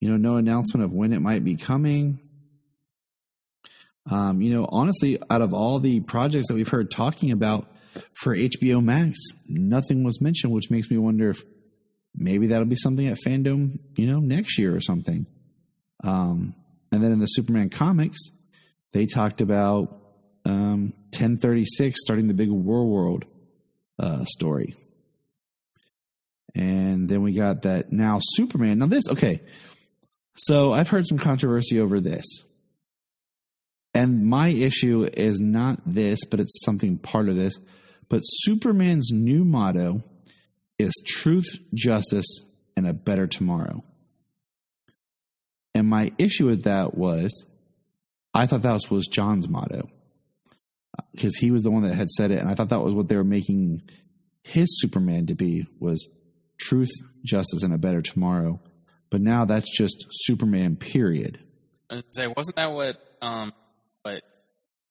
You 0.01 0.09
know, 0.11 0.16
no 0.16 0.37
announcement 0.37 0.85
of 0.85 0.93
when 0.93 1.12
it 1.12 1.20
might 1.20 1.45
be 1.45 1.57
coming. 1.57 2.18
Um, 4.11 4.41
you 4.41 4.55
know, 4.55 4.66
honestly, 4.66 5.18
out 5.28 5.43
of 5.43 5.53
all 5.53 5.81
the 5.81 6.01
projects 6.01 6.49
that 6.49 6.55
we've 6.55 6.66
heard 6.66 6.91
talking 6.91 7.31
about 7.31 7.70
for 8.14 8.35
HBO 8.35 8.83
Max, 8.83 9.18
nothing 9.47 10.03
was 10.03 10.22
mentioned, 10.22 10.51
which 10.51 10.70
makes 10.70 10.91
me 10.91 10.97
wonder 10.97 11.28
if 11.28 11.43
maybe 12.16 12.47
that'll 12.49 12.64
be 12.64 12.74
something 12.74 13.07
at 13.07 13.18
FanDome, 13.18 13.78
you 13.97 14.07
know, 14.07 14.20
next 14.20 14.59
year 14.59 14.74
or 14.74 14.81
something. 14.81 15.26
Um, 16.03 16.55
and 16.91 17.05
then 17.05 17.12
in 17.12 17.18
the 17.18 17.26
Superman 17.26 17.68
comics, 17.68 18.31
they 18.93 19.05
talked 19.05 19.43
about 19.43 20.00
um, 20.45 20.93
1036 21.12 22.01
starting 22.01 22.26
the 22.26 22.34
big 22.34 22.51
War 22.51 22.86
World 22.86 23.24
uh, 23.99 24.24
story. 24.24 24.76
And 26.55 27.09
then 27.09 27.22
we 27.22 27.32
got 27.32 27.62
that 27.62 27.93
now 27.93 28.18
Superman. 28.22 28.78
Now, 28.78 28.86
this, 28.86 29.09
okay. 29.09 29.43
So 30.36 30.72
I've 30.72 30.88
heard 30.88 31.07
some 31.07 31.18
controversy 31.18 31.80
over 31.80 32.01
this. 32.01 32.24
And 33.93 34.26
my 34.26 34.49
issue 34.49 35.09
is 35.12 35.41
not 35.41 35.80
this, 35.84 36.24
but 36.24 36.41
it's 36.41 36.64
something 36.64 36.99
part 36.99 37.28
of 37.28 37.36
this. 37.36 37.61
But 38.09 38.20
Superman's 38.20 39.11
new 39.12 39.45
motto 39.45 40.03
is 40.78 40.93
truth, 41.05 41.59
justice, 41.74 42.41
and 42.76 42.86
a 42.86 42.93
better 42.93 43.26
tomorrow. 43.26 43.84
And 45.74 45.88
my 45.88 46.12
issue 46.18 46.47
with 46.47 46.64
that 46.64 46.97
was 46.97 47.47
I 48.32 48.47
thought 48.47 48.62
that 48.62 48.72
was, 48.72 48.91
was 48.91 49.07
John's 49.07 49.49
motto 49.49 49.88
because 51.12 51.36
he 51.36 51.51
was 51.51 51.62
the 51.62 51.70
one 51.70 51.82
that 51.82 51.95
had 51.95 52.11
said 52.11 52.30
it, 52.30 52.38
and 52.38 52.49
I 52.49 52.55
thought 52.55 52.70
that 52.70 52.80
was 52.80 52.95
what 52.95 53.09
they 53.09 53.16
were 53.16 53.24
making 53.24 53.82
his 54.43 54.80
Superman 54.80 55.26
to 55.26 55.34
be 55.34 55.66
was 55.78 56.09
truth, 56.59 56.91
justice, 57.24 57.62
and 57.62 57.74
a 57.74 57.78
better 57.78 58.03
tomorrow. 58.03 58.61
But 59.11 59.20
now 59.20 59.45
that's 59.45 59.76
just 59.76 60.07
Superman. 60.11 60.76
Period. 60.76 61.41
I 61.91 61.97
was 61.97 62.05
say, 62.14 62.26
wasn't 62.28 62.57
that 62.57 62.72
what 62.72 62.97
um 63.20 63.53
what 64.03 64.22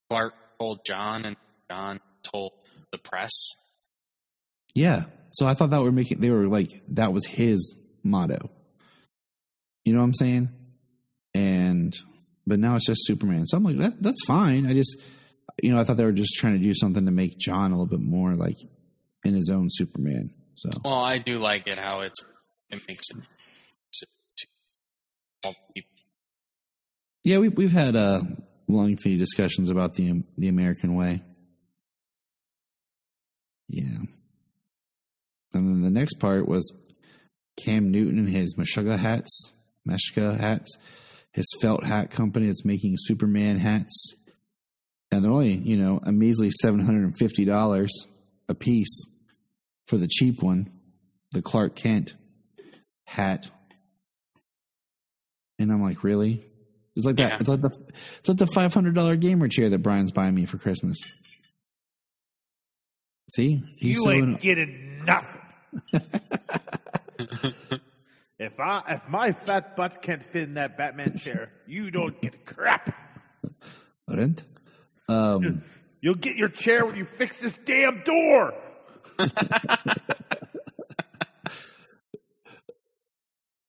Clark 0.10 0.34
told 0.60 0.80
John 0.86 1.26
and 1.26 1.36
John 1.72 2.00
told 2.24 2.52
the 2.92 2.98
press? 2.98 3.32
Yeah. 4.76 5.06
So 5.32 5.46
I 5.46 5.54
thought 5.54 5.70
that 5.70 5.82
were 5.82 5.92
making 5.92 6.20
they 6.20 6.32
were 6.32 6.48
like 6.48 6.82
that 6.90 7.14
was 7.14 7.26
his 7.26 7.76
motto. 8.04 8.50
You 9.86 9.94
know 9.94 10.00
what 10.00 10.06
I'm 10.06 10.14
saying? 10.14 10.50
And 11.34 11.96
but 12.46 12.60
now 12.60 12.76
it's 12.76 12.86
just 12.86 13.06
Superman. 13.06 13.46
So 13.48 13.58
I'm 13.58 13.64
like 13.64 13.78
that 13.78 14.02
that's 14.02 14.26
fine. 14.26 14.66
I 14.68 14.74
just 14.74 14.98
you 15.62 15.74
know 15.74 15.80
I 15.80 15.84
thought 15.84 15.98
they 15.98 16.06
were 16.06 16.12
just 16.12 16.36
trying 16.36 16.54
to 16.54 16.60
do 16.64 16.74
something 16.76 17.06
to 17.06 17.12
make 17.12 17.38
John 17.38 17.72
a 17.72 17.76
little 17.76 17.86
bit 17.88 18.00
more 18.02 18.36
like 18.36 18.58
in 19.24 19.34
his 19.34 19.50
own 19.50 19.68
Superman. 19.70 20.32
So 20.56 20.70
Well, 20.84 20.94
I 21.00 21.18
do 21.18 21.40
like 21.40 21.68
it 21.68 21.78
how 21.78 22.02
it's 22.02 22.20
it 22.70 22.82
makes 22.88 23.06
it 23.12 23.18
to 23.94 24.48
all 25.44 25.56
people. 25.74 25.90
yeah, 27.24 27.38
we 27.38 27.50
we've 27.50 27.72
had 27.72 27.96
uh 27.96 28.22
lengthy 28.68 29.18
discussions 29.18 29.70
about 29.70 29.96
the 29.96 30.24
the 30.38 30.48
American 30.50 30.96
way. 30.96 31.22
Yeah. 33.68 33.98
And 35.54 35.68
then 35.68 35.82
the 35.82 35.90
next 35.90 36.16
part 36.16 36.48
was 36.48 36.74
Cam 37.58 37.92
Newton 37.92 38.20
and 38.20 38.30
his 38.30 38.56
Meshuggah 38.56 38.98
hats, 38.98 39.52
Meshka 39.88 40.40
hats, 40.40 40.78
his 41.34 41.46
felt 41.62 41.84
hat 41.84 42.12
company 42.12 42.48
that's 42.48 42.66
making 42.66 42.96
Superman 42.98 43.58
hats. 43.58 44.14
And 45.12 45.24
they're 45.24 45.32
only, 45.32 45.56
you 45.56 45.78
know, 45.78 46.00
a 46.02 46.12
measly 46.12 46.52
$750 46.64 47.90
a 48.48 48.56
piece 48.56 49.06
for 49.88 49.98
the 49.98 50.08
cheap 50.08 50.42
one, 50.44 50.72
the 51.32 51.42
Clark 51.42 51.76
Kent 51.76 52.16
hat. 53.06 53.50
And 55.58 55.72
I'm 55.72 55.82
like, 55.82 56.04
really? 56.04 56.46
It's 56.96 57.06
like 57.06 57.16
that. 57.18 57.32
Yeah. 57.32 57.38
It's 57.40 57.50
like 57.50 57.62
the 57.62 57.72
it's 58.20 58.28
like 58.30 58.38
the 58.38 58.48
five 58.48 58.74
hundred 58.74 58.94
dollar 58.96 59.16
gamer 59.16 59.48
chair 59.48 59.70
that 59.70 59.80
Bryan's 59.80 60.12
buying 60.12 60.36
me 60.36 60.46
for 60.46 60.58
Christmas. 60.58 60.98
See, 63.30 63.64
he's 63.78 63.98
you 63.98 64.04
so 64.04 64.12
ain't 64.12 64.24
in- 64.24 64.36
getting 64.36 65.04
nothing. 65.06 65.42
if 68.40 68.60
I 68.60 68.84
if 68.90 69.08
my 69.08 69.32
fat 69.34 69.76
butt 69.76 70.02
can't 70.02 70.24
fit 70.24 70.44
in 70.44 70.56
that 70.56 70.78
Batman 70.78 71.18
chair, 71.18 71.52
you 71.68 71.92
don't 71.92 72.20
get 72.20 72.46
crap. 72.46 72.94
Aren't? 74.10 74.44
Um, 75.10 75.64
You'll 76.02 76.16
get 76.16 76.38
your 76.38 76.48
chair 76.48 76.86
when 76.86 76.96
you 76.96 77.04
fix 77.04 77.42
this 77.42 77.58
damn 77.58 78.04
door. 78.04 78.54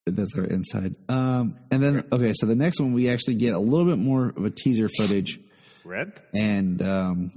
that's 0.07 0.34
our 0.36 0.45
inside. 0.45 0.95
Um, 1.09 1.57
and 1.70 1.82
then 1.82 2.05
okay, 2.12 2.32
so 2.34 2.47
the 2.47 2.55
next 2.55 2.80
one 2.80 2.93
we 2.93 3.09
actually 3.09 3.34
get 3.36 3.55
a 3.55 3.59
little 3.59 3.86
bit 3.86 3.99
more 3.99 4.28
of 4.28 4.45
a 4.45 4.51
teaser 4.51 4.88
footage, 4.88 5.41
Rent? 5.84 6.20
and 6.32 6.80
um, 6.82 7.32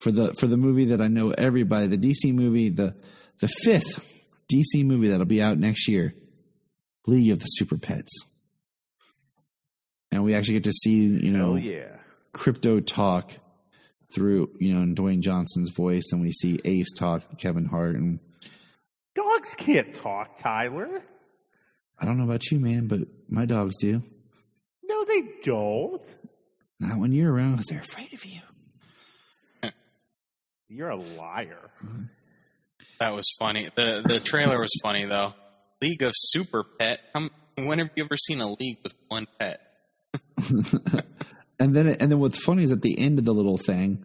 for 0.00 0.12
the 0.12 0.34
for 0.34 0.46
the 0.46 0.58
movie 0.58 0.86
that 0.86 1.00
I 1.00 1.08
know 1.08 1.30
everybody, 1.30 1.86
the 1.86 1.96
DC 1.96 2.34
movie, 2.34 2.68
the 2.68 2.94
the 3.40 3.48
fifth 3.48 4.06
DC 4.52 4.84
movie 4.84 5.08
that'll 5.08 5.24
be 5.24 5.40
out 5.42 5.58
next 5.58 5.88
year, 5.88 6.14
League 7.06 7.30
of 7.30 7.38
the 7.38 7.46
Super 7.46 7.78
Pets. 7.78 8.26
And 10.10 10.22
we 10.24 10.34
actually 10.34 10.54
get 10.54 10.64
to 10.64 10.72
see, 10.72 11.06
you 11.06 11.30
know, 11.32 11.52
Oh 11.52 11.56
yeah. 11.56 11.96
Crypto 12.32 12.80
talk 12.80 13.30
through, 14.14 14.50
you 14.58 14.74
know, 14.74 14.82
in 14.82 14.94
Dwayne 14.94 15.20
Johnson's 15.20 15.70
voice, 15.70 16.10
and 16.12 16.20
we 16.20 16.32
see 16.32 16.58
Ace 16.64 16.92
talk, 16.92 17.38
Kevin 17.38 17.64
Hart, 17.64 17.96
and 17.96 18.20
Dogs 19.14 19.54
can't 19.54 19.94
talk, 19.94 20.38
Tyler. 20.38 21.02
I 21.98 22.06
don't 22.06 22.18
know 22.18 22.24
about 22.24 22.50
you, 22.50 22.58
man, 22.58 22.88
but 22.88 23.00
my 23.28 23.44
dogs 23.44 23.76
do. 23.76 24.02
No, 24.82 25.04
they 25.04 25.22
don't. 25.42 26.02
Not 26.80 26.98
when 26.98 27.12
you're 27.12 27.32
around, 27.32 27.52
because 27.52 27.66
they're 27.66 27.80
afraid 27.80 28.12
of 28.12 28.24
you. 28.24 28.40
You're 30.68 30.88
a 30.88 30.96
liar. 30.96 31.70
That 32.98 33.14
was 33.14 33.34
funny. 33.38 33.68
The 33.74 34.02
the 34.06 34.20
trailer 34.20 34.58
was 34.58 34.72
funny 34.82 35.04
though. 35.04 35.34
League 35.82 36.02
of 36.02 36.12
Super 36.16 36.64
Pet. 36.64 37.00
Um, 37.14 37.30
when 37.56 37.78
have 37.78 37.90
you 37.94 38.04
ever 38.04 38.16
seen 38.16 38.40
a 38.40 38.48
league 38.48 38.78
with 38.82 38.94
one 39.08 39.26
pet? 39.38 39.60
and 41.62 41.76
then, 41.76 41.86
and 41.86 42.10
then, 42.10 42.18
what's 42.18 42.42
funny 42.42 42.64
is 42.64 42.72
at 42.72 42.82
the 42.82 42.98
end 42.98 43.20
of 43.20 43.24
the 43.24 43.32
little 43.32 43.56
thing, 43.56 44.04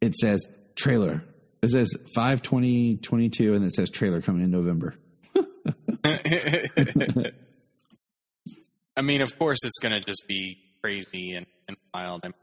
it 0.00 0.14
says 0.14 0.46
trailer. 0.76 1.24
It 1.60 1.70
says 1.70 1.92
five 2.14 2.42
twenty 2.42 2.96
twenty 2.96 3.28
two, 3.28 3.54
and 3.54 3.64
it 3.64 3.72
says 3.72 3.90
trailer 3.90 4.22
coming 4.22 4.42
in 4.42 4.50
November. 4.50 4.94
I 8.96 9.02
mean, 9.02 9.20
of 9.20 9.36
course, 9.38 9.64
it's 9.64 9.78
going 9.80 9.92
to 9.92 10.00
just 10.00 10.26
be 10.28 10.58
crazy 10.80 11.32
and, 11.32 11.46
and 11.66 11.76
wild. 11.92 12.20
And 12.24 12.34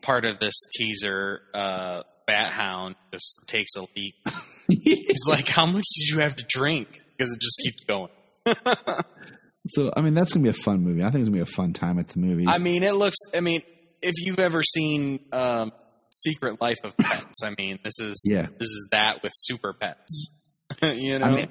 part 0.00 0.24
of 0.24 0.38
this 0.38 0.54
teaser, 0.74 1.42
uh, 1.52 2.02
Bat 2.26 2.52
Hound 2.52 2.96
just 3.12 3.42
takes 3.46 3.76
a 3.76 3.82
leak. 3.94 4.14
He's 4.68 5.26
like, 5.28 5.48
"How 5.48 5.66
much 5.66 5.84
did 5.96 6.08
you 6.14 6.20
have 6.20 6.36
to 6.36 6.46
drink?" 6.48 7.02
Because 7.16 7.32
it 7.32 7.40
just 7.40 7.60
keeps 7.62 7.84
going. 7.84 8.10
so, 9.68 9.92
I 9.96 10.00
mean, 10.00 10.14
that's 10.14 10.32
gonna 10.32 10.42
be 10.44 10.50
a 10.50 10.52
fun 10.52 10.82
movie. 10.82 11.02
I 11.02 11.10
think 11.10 11.20
it's 11.22 11.28
gonna 11.28 11.38
be 11.44 11.50
a 11.50 11.54
fun 11.54 11.72
time 11.72 11.98
at 11.98 12.08
the 12.08 12.18
movies. 12.18 12.46
I 12.50 12.58
mean, 12.58 12.82
it 12.82 12.94
looks. 12.94 13.16
I 13.34 13.40
mean, 13.40 13.60
if 14.02 14.14
you've 14.18 14.38
ever 14.38 14.62
seen 14.62 15.20
um, 15.32 15.72
Secret 16.12 16.60
Life 16.60 16.78
of 16.84 16.96
Pets, 16.96 17.42
I 17.44 17.54
mean, 17.58 17.78
this 17.84 17.98
is 18.00 18.22
Yeah. 18.26 18.46
this 18.58 18.68
is 18.68 18.88
that 18.92 19.22
with 19.22 19.32
super 19.34 19.72
pets. 19.72 20.30
you 20.82 21.18
know, 21.18 21.26
I 21.26 21.34
mean, 21.36 21.46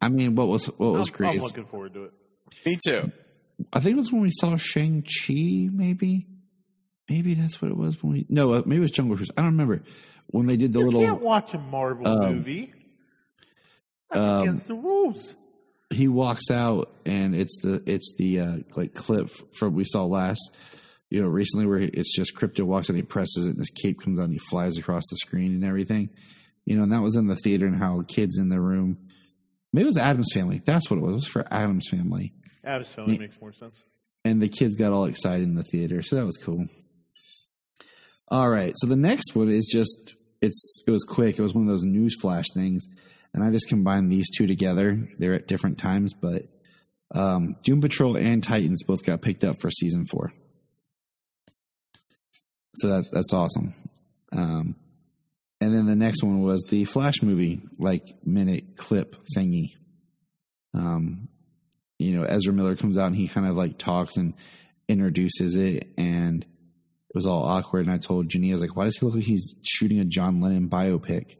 I 0.00 0.08
mean, 0.08 0.34
what 0.34 0.48
was 0.48 0.66
what 0.66 0.92
was 0.92 1.08
I'm, 1.08 1.14
great? 1.14 1.28
I'm 1.30 1.36
is- 1.36 1.42
looking 1.42 1.66
forward 1.66 1.94
to 1.94 2.04
it. 2.04 2.12
me 2.66 2.78
too. 2.84 3.10
I 3.72 3.80
think 3.80 3.92
it 3.92 3.96
was 3.96 4.10
when 4.10 4.22
we 4.22 4.30
saw 4.30 4.56
Shang 4.56 5.02
Chi. 5.02 5.68
Maybe, 5.70 6.26
maybe 7.08 7.34
that's 7.34 7.60
what 7.60 7.70
it 7.70 7.76
was 7.76 8.02
when 8.02 8.12
we. 8.14 8.26
No, 8.28 8.54
uh, 8.54 8.62
maybe 8.64 8.78
it 8.78 8.80
was 8.80 8.90
Jungle 8.90 9.16
Cruise. 9.16 9.30
I 9.36 9.42
don't 9.42 9.50
remember 9.52 9.82
when 10.28 10.46
they 10.46 10.56
did 10.56 10.72
the 10.72 10.78
you 10.80 10.86
little. 10.86 11.02
can't 11.02 11.20
watch 11.20 11.52
a 11.54 11.58
Marvel 11.58 12.08
um, 12.08 12.36
movie. 12.36 12.72
That's 14.10 14.26
Um, 14.26 14.42
against 14.42 14.66
the 14.66 14.74
rules. 14.74 15.34
He 15.92 16.06
walks 16.08 16.50
out 16.50 16.90
and 17.04 17.34
it's 17.34 17.60
the 17.62 17.82
it's 17.86 18.14
the 18.16 18.40
uh, 18.40 18.56
like 18.76 18.94
clip 18.94 19.30
from 19.54 19.74
we 19.74 19.84
saw 19.84 20.04
last 20.04 20.54
you 21.10 21.20
know 21.20 21.28
recently 21.28 21.66
where 21.66 21.78
it's 21.80 22.14
just 22.14 22.36
Krypto 22.36 22.62
walks 22.64 22.88
and 22.88 22.96
he 22.96 23.02
presses 23.02 23.46
it 23.46 23.50
and 23.50 23.58
his 23.58 23.70
cape 23.70 24.00
comes 24.00 24.20
out 24.20 24.24
and 24.24 24.32
he 24.32 24.38
flies 24.38 24.78
across 24.78 25.02
the 25.10 25.16
screen 25.16 25.52
and 25.52 25.64
everything. 25.64 26.10
You 26.64 26.76
know 26.76 26.84
and 26.84 26.92
that 26.92 27.02
was 27.02 27.16
in 27.16 27.26
the 27.26 27.34
theater 27.36 27.66
and 27.66 27.76
how 27.76 28.02
kids 28.06 28.38
in 28.38 28.48
the 28.48 28.60
room 28.60 28.98
maybe 29.72 29.84
it 29.84 29.86
was 29.88 29.96
Addams 29.96 30.30
family. 30.32 30.62
That's 30.64 30.88
what 30.90 30.98
it 30.98 31.02
was. 31.02 31.10
It 31.10 31.14
was 31.14 31.26
for 31.26 31.44
Addams 31.52 31.88
family. 31.88 32.34
Abs 32.64 32.88
family 32.88 33.14
Yeah. 33.14 33.20
makes 33.20 33.40
more 33.40 33.52
sense. 33.52 33.82
and 34.24 34.40
the 34.40 34.48
kids 34.48 34.76
got 34.76 34.92
all 34.92 35.06
excited 35.06 35.42
in 35.48 35.54
the 35.56 35.64
theater 35.64 36.02
so 36.02 36.16
that 36.16 36.24
was 36.24 36.36
cool. 36.36 36.66
All 38.28 38.48
right 38.48 38.72
so 38.76 38.86
the 38.86 38.96
next 38.96 39.34
one 39.34 39.48
is 39.48 39.66
just 39.66 40.14
it's 40.40 40.82
it 40.86 40.90
was 40.90 41.02
quick. 41.04 41.38
It 41.38 41.42
was 41.42 41.52
one 41.52 41.64
of 41.64 41.70
those 41.70 41.84
news 41.84 42.14
flash 42.20 42.46
things 42.54 42.86
and 43.34 43.42
i 43.42 43.50
just 43.50 43.68
combined 43.68 44.10
these 44.10 44.30
two 44.30 44.46
together 44.46 45.08
they're 45.18 45.34
at 45.34 45.46
different 45.46 45.78
times 45.78 46.14
but 46.14 46.44
um, 47.12 47.54
doom 47.64 47.80
patrol 47.80 48.16
and 48.16 48.42
titans 48.42 48.84
both 48.84 49.04
got 49.04 49.20
picked 49.20 49.42
up 49.42 49.60
for 49.60 49.70
season 49.70 50.06
four 50.06 50.32
so 52.76 52.88
that 52.88 53.10
that's 53.10 53.32
awesome 53.32 53.74
um, 54.32 54.76
and 55.60 55.74
then 55.74 55.86
the 55.86 55.96
next 55.96 56.22
one 56.22 56.40
was 56.40 56.62
the 56.68 56.84
flash 56.84 57.20
movie 57.20 57.62
like 57.78 58.04
minute 58.24 58.76
clip 58.76 59.16
thingy 59.36 59.72
um, 60.74 61.28
you 61.98 62.16
know, 62.16 62.24
Ezra 62.24 62.54
Miller 62.54 62.76
comes 62.76 62.96
out 62.96 63.08
and 63.08 63.16
he 63.16 63.28
kind 63.28 63.46
of 63.46 63.56
like 63.56 63.78
talks 63.78 64.16
and 64.16 64.34
introduces 64.88 65.56
it, 65.56 65.92
and 65.98 66.42
it 66.42 67.14
was 67.14 67.26
all 67.26 67.44
awkward. 67.44 67.86
And 67.86 67.94
I 67.94 67.98
told 67.98 68.28
Jenny, 68.28 68.50
I 68.50 68.52
was 68.52 68.62
like, 68.62 68.76
"Why 68.76 68.84
does 68.84 68.96
he 68.96 69.04
look 69.04 69.14
like 69.14 69.24
he's 69.24 69.54
shooting 69.62 70.00
a 70.00 70.04
John 70.04 70.40
Lennon 70.40 70.70
biopic?" 70.70 71.36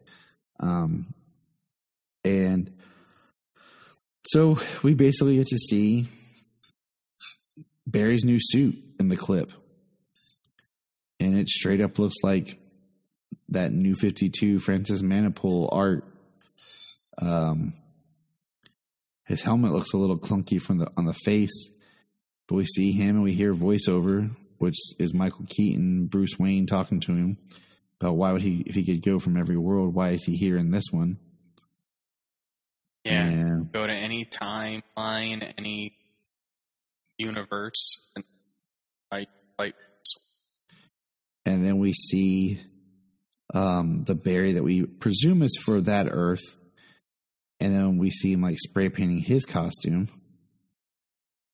Um, 0.61 1.15
and 2.25 2.71
so 4.27 4.59
we 4.83 4.95
basically 4.95 5.37
get 5.37 5.47
to 5.49 5.59
see 5.59 6.07
Barry's 7.87 8.25
new 8.25 8.39
suit 8.39 8.77
in 8.99 9.09
the 9.09 9.17
clip, 9.17 9.53
and 11.19 11.37
it 11.37 11.49
straight 11.49 11.81
up 11.81 11.99
looks 11.99 12.17
like 12.23 12.59
that 13.49 13.73
new 13.73 13.95
Fifty 13.95 14.29
Two 14.29 14.59
Francis 14.59 15.03
Manapul 15.03 15.69
art. 15.73 16.05
Um, 17.19 17.75
his 19.27 19.43
helmet 19.43 19.73
looks 19.73 19.93
a 19.93 19.99
little 19.99 20.19
clunky 20.19 20.61
from 20.61 20.79
the 20.79 20.89
on 20.97 21.05
the 21.05 21.15
face, 21.15 21.71
but 22.47 22.57
we 22.57 22.65
see 22.65 22.93
him 22.93 23.17
and 23.17 23.23
we 23.23 23.33
hear 23.33 23.55
voiceover, 23.55 24.35
which 24.59 24.77
is 24.99 25.15
Michael 25.15 25.47
Keaton, 25.49 26.07
Bruce 26.07 26.39
Wayne 26.39 26.67
talking 26.67 27.01
to 27.01 27.13
him 27.13 27.39
about 28.01 28.17
why 28.17 28.33
would 28.33 28.43
he 28.43 28.63
if 28.67 28.75
he 28.75 28.85
could 28.85 29.03
go 29.03 29.19
from 29.19 29.37
every 29.37 29.57
world, 29.57 29.95
why 29.95 30.11
is 30.11 30.25
he 30.25 30.37
here 30.37 30.57
in 30.57 30.71
this 30.71 30.87
one? 30.91 31.19
Yeah. 33.05 33.27
And 33.27 33.73
Go 33.73 33.87
to 33.87 33.93
any 33.93 34.25
timeline, 34.25 35.53
any 35.59 35.97
universe, 37.19 38.01
and 38.17 38.25
fight, 39.11 39.29
fight. 39.57 39.75
and 41.47 41.65
then 41.65 41.79
we 41.79 41.93
see 41.93 42.61
um, 43.55 44.05
the 44.05 44.15
Barry 44.15 44.53
that 44.53 44.63
we 44.63 44.85
presume 44.85 45.43
is 45.43 45.59
for 45.63 45.81
that 45.83 46.09
Earth, 46.11 46.57
and 47.59 47.75
then 47.75 47.99
we 47.99 48.11
see 48.11 48.33
him 48.33 48.43
like 48.43 48.59
spray 48.59 48.89
painting 48.89 49.19
his 49.19 49.45
costume, 49.45 50.09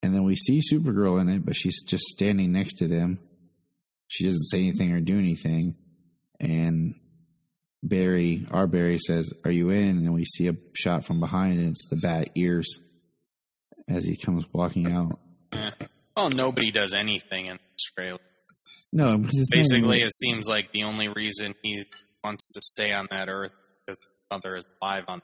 and 0.02 0.14
then 0.14 0.24
we 0.24 0.36
see 0.36 0.60
Supergirl 0.60 1.20
in 1.20 1.28
it, 1.28 1.44
but 1.44 1.56
she's 1.56 1.82
just 1.82 2.04
standing 2.04 2.52
next 2.52 2.78
to 2.78 2.88
them. 2.88 3.18
She 4.08 4.24
doesn't 4.24 4.44
say 4.44 4.58
anything 4.58 4.92
or 4.92 5.00
do 5.00 5.18
anything, 5.18 5.74
and 6.38 6.94
Barry, 7.88 8.46
our 8.50 8.66
Barry, 8.66 8.98
says, 8.98 9.32
"Are 9.44 9.50
you 9.50 9.70
in?" 9.70 9.98
And 9.98 10.12
we 10.14 10.24
see 10.24 10.48
a 10.48 10.56
shot 10.74 11.04
from 11.04 11.20
behind, 11.20 11.58
and 11.58 11.68
it's 11.70 11.86
the 11.88 11.96
bat 11.96 12.30
ears 12.34 12.80
as 13.88 14.04
he 14.04 14.16
comes 14.16 14.44
walking 14.52 14.90
out. 14.92 15.18
Well, 16.16 16.30
nobody 16.30 16.70
does 16.70 16.94
anything 16.94 17.44
in 17.44 17.58
this 17.58 17.82
trailer. 17.94 18.18
No, 18.90 19.18
because 19.18 19.38
it's 19.38 19.52
not 19.52 19.58
even- 19.58 19.70
Basically, 19.90 20.00
it 20.00 20.16
seems 20.16 20.46
like 20.48 20.72
the 20.72 20.84
only 20.84 21.08
reason 21.08 21.54
he 21.62 21.84
wants 22.24 22.54
to 22.54 22.62
stay 22.62 22.90
on 22.94 23.06
that 23.10 23.28
Earth 23.28 23.52
is 23.86 23.98
his 23.98 24.06
mother 24.30 24.56
is 24.56 24.64
alive 24.80 25.04
on. 25.08 25.20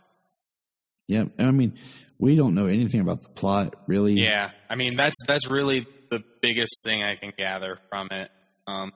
Yeah, 1.08 1.24
I 1.38 1.50
mean, 1.50 1.78
we 2.18 2.36
don't 2.36 2.54
know 2.54 2.66
anything 2.66 3.00
about 3.00 3.22
the 3.22 3.30
plot, 3.30 3.74
really. 3.86 4.12
Yeah, 4.20 4.50
I 4.68 4.74
mean 4.74 4.94
that's 4.94 5.16
that's 5.26 5.48
really 5.50 5.86
the 6.10 6.22
biggest 6.42 6.84
thing 6.84 7.02
I 7.02 7.14
can 7.14 7.32
gather 7.38 7.78
from 7.88 8.08
it. 8.10 8.30
Um, 8.66 8.92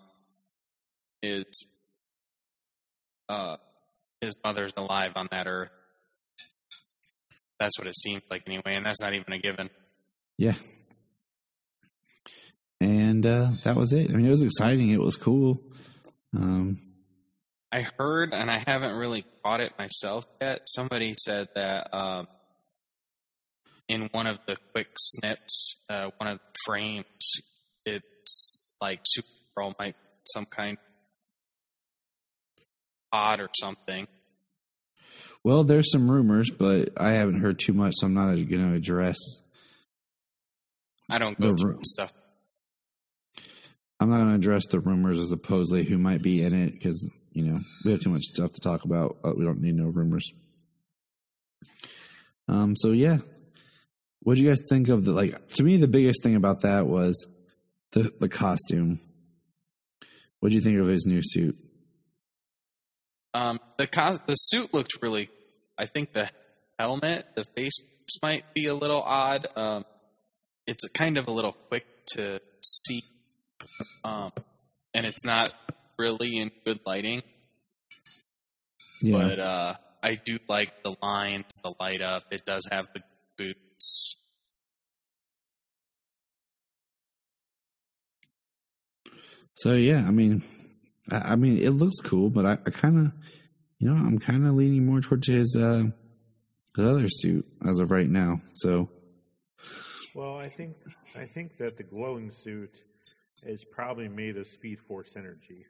is 1.22 1.66
uh, 3.28 3.56
his 4.20 4.36
mother's 4.44 4.72
alive 4.76 5.12
on 5.16 5.28
that 5.30 5.46
Earth. 5.46 5.70
That's 7.58 7.78
what 7.78 7.88
it 7.88 7.96
seems 7.96 8.22
like 8.30 8.42
anyway, 8.46 8.74
and 8.74 8.84
that's 8.84 9.00
not 9.00 9.14
even 9.14 9.32
a 9.32 9.38
given. 9.38 9.70
Yeah. 10.36 10.54
And 12.80 13.24
uh, 13.24 13.52
that 13.64 13.76
was 13.76 13.92
it. 13.92 14.10
I 14.10 14.14
mean, 14.14 14.26
it 14.26 14.30
was 14.30 14.42
exciting. 14.42 14.90
It 14.90 15.00
was 15.00 15.16
cool. 15.16 15.62
Um, 16.34 16.78
I 17.72 17.86
heard, 17.98 18.32
and 18.32 18.50
I 18.50 18.62
haven't 18.66 18.96
really 18.96 19.24
caught 19.42 19.60
it 19.60 19.72
myself 19.78 20.26
yet. 20.40 20.62
Somebody 20.66 21.14
said 21.18 21.48
that 21.54 21.94
um, 21.94 22.28
in 23.88 24.08
one 24.12 24.26
of 24.26 24.38
the 24.46 24.56
quick 24.72 24.88
snips, 24.98 25.84
uh, 25.88 26.10
one 26.18 26.30
of 26.30 26.38
the 26.38 26.58
frames, 26.64 27.40
it's 27.84 28.58
like 28.80 29.00
Supergirl 29.04 29.74
might 29.78 29.96
some 30.26 30.44
kind 30.44 30.76
of 30.76 30.85
pod 33.12 33.40
or 33.40 33.48
something. 33.58 34.06
well, 35.44 35.64
there's 35.64 35.90
some 35.90 36.10
rumors, 36.10 36.50
but 36.50 36.90
I 36.96 37.12
haven't 37.12 37.40
heard 37.40 37.58
too 37.58 37.72
much, 37.72 37.94
so 37.96 38.06
I'm 38.06 38.14
not 38.14 38.34
going 38.34 38.70
to 38.70 38.74
address. 38.74 39.16
I 41.08 41.18
don't 41.18 41.38
go 41.40 41.54
through 41.54 41.80
stuff. 41.84 42.12
I'm 43.98 44.10
not 44.10 44.18
going 44.18 44.30
to 44.30 44.34
address 44.34 44.66
the 44.66 44.80
rumors 44.80 45.18
as 45.18 45.30
supposedly 45.30 45.84
who 45.84 45.98
might 45.98 46.20
be 46.22 46.42
in 46.42 46.52
it 46.52 46.72
because 46.72 47.08
you 47.32 47.44
know 47.44 47.58
we 47.84 47.92
have 47.92 48.00
too 48.00 48.10
much 48.10 48.22
stuff 48.22 48.52
to 48.52 48.60
talk 48.60 48.84
about. 48.84 49.18
But 49.22 49.38
we 49.38 49.44
don't 49.44 49.60
need 49.60 49.74
no 49.74 49.86
rumors. 49.86 50.32
Um. 52.48 52.74
So 52.76 52.92
yeah, 52.92 53.18
what 54.20 54.36
do 54.36 54.42
you 54.42 54.48
guys 54.48 54.60
think 54.68 54.88
of 54.88 55.04
the 55.04 55.12
like? 55.12 55.48
To 55.54 55.64
me, 55.64 55.76
the 55.76 55.88
biggest 55.88 56.22
thing 56.22 56.36
about 56.36 56.62
that 56.62 56.86
was 56.86 57.26
the 57.92 58.12
the 58.20 58.28
costume. 58.28 59.00
What 60.40 60.50
do 60.50 60.54
you 60.54 60.60
think 60.60 60.78
of 60.78 60.88
his 60.88 61.06
new 61.06 61.20
suit? 61.22 61.56
Um, 63.36 63.60
the 63.76 63.86
the 64.26 64.34
suit 64.34 64.72
looked 64.72 65.02
really. 65.02 65.28
I 65.76 65.84
think 65.84 66.14
the 66.14 66.30
helmet, 66.78 67.26
the 67.34 67.44
face 67.44 67.82
might 68.22 68.44
be 68.54 68.66
a 68.66 68.74
little 68.74 69.02
odd. 69.02 69.46
Um, 69.54 69.84
it's 70.66 70.84
a 70.84 70.88
kind 70.88 71.18
of 71.18 71.28
a 71.28 71.30
little 71.30 71.54
quick 71.68 71.84
to 72.14 72.40
see, 72.62 73.02
um, 74.04 74.32
and 74.94 75.04
it's 75.04 75.22
not 75.26 75.52
really 75.98 76.38
in 76.38 76.50
good 76.64 76.80
lighting. 76.86 77.22
Yeah. 79.02 79.18
But 79.18 79.38
uh, 79.38 79.74
I 80.02 80.14
do 80.14 80.38
like 80.48 80.72
the 80.82 80.96
lines, 81.02 81.56
the 81.62 81.74
light 81.78 82.00
up. 82.00 82.22
It 82.30 82.46
does 82.46 82.66
have 82.72 82.88
the 82.94 83.02
boots. 83.36 84.16
So 89.52 89.72
yeah, 89.72 90.06
I 90.06 90.10
mean, 90.10 90.42
I, 91.10 91.32
I 91.32 91.36
mean, 91.36 91.58
it 91.58 91.70
looks 91.70 92.00
cool, 92.00 92.30
but 92.30 92.46
I, 92.46 92.58
I 92.66 92.70
kind 92.70 92.98
of, 92.98 93.12
you 93.78 93.90
know, 93.90 93.96
I'm 93.96 94.18
kind 94.18 94.46
of 94.46 94.54
leaning 94.54 94.86
more 94.86 95.00
towards 95.00 95.28
his 95.28 95.56
uh, 95.56 95.84
other 96.78 97.08
suit 97.08 97.46
as 97.66 97.80
of 97.80 97.90
right 97.90 98.08
now. 98.08 98.40
So 98.54 98.88
Well, 100.14 100.36
I 100.36 100.48
think 100.48 100.76
I 101.16 101.24
think 101.24 101.58
that 101.58 101.76
the 101.76 101.84
glowing 101.84 102.30
suit 102.32 102.80
is 103.42 103.64
probably 103.64 104.08
made 104.08 104.36
of 104.36 104.46
Speed 104.46 104.78
Force 104.88 105.14
energy. 105.16 105.66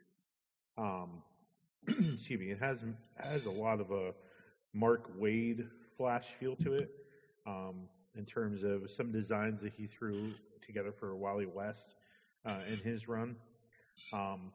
Um, 0.77 1.21
excuse 1.87 2.39
me. 2.39 2.51
It 2.51 2.59
has 2.59 2.83
has 3.17 3.45
a 3.45 3.51
lot 3.51 3.79
of 3.79 3.91
a 3.91 4.13
Mark 4.73 5.19
Waid 5.19 5.67
flash 5.97 6.25
feel 6.39 6.55
to 6.57 6.73
it. 6.73 6.89
Um, 7.45 7.87
in 8.17 8.25
terms 8.25 8.63
of 8.63 8.89
some 8.89 9.11
designs 9.11 9.61
that 9.61 9.73
he 9.77 9.87
threw 9.87 10.33
together 10.65 10.91
for 10.91 11.15
Wally 11.15 11.45
West 11.45 11.95
uh, 12.45 12.59
in 12.69 12.77
his 12.77 13.07
run. 13.07 13.35
Um, 14.11 14.51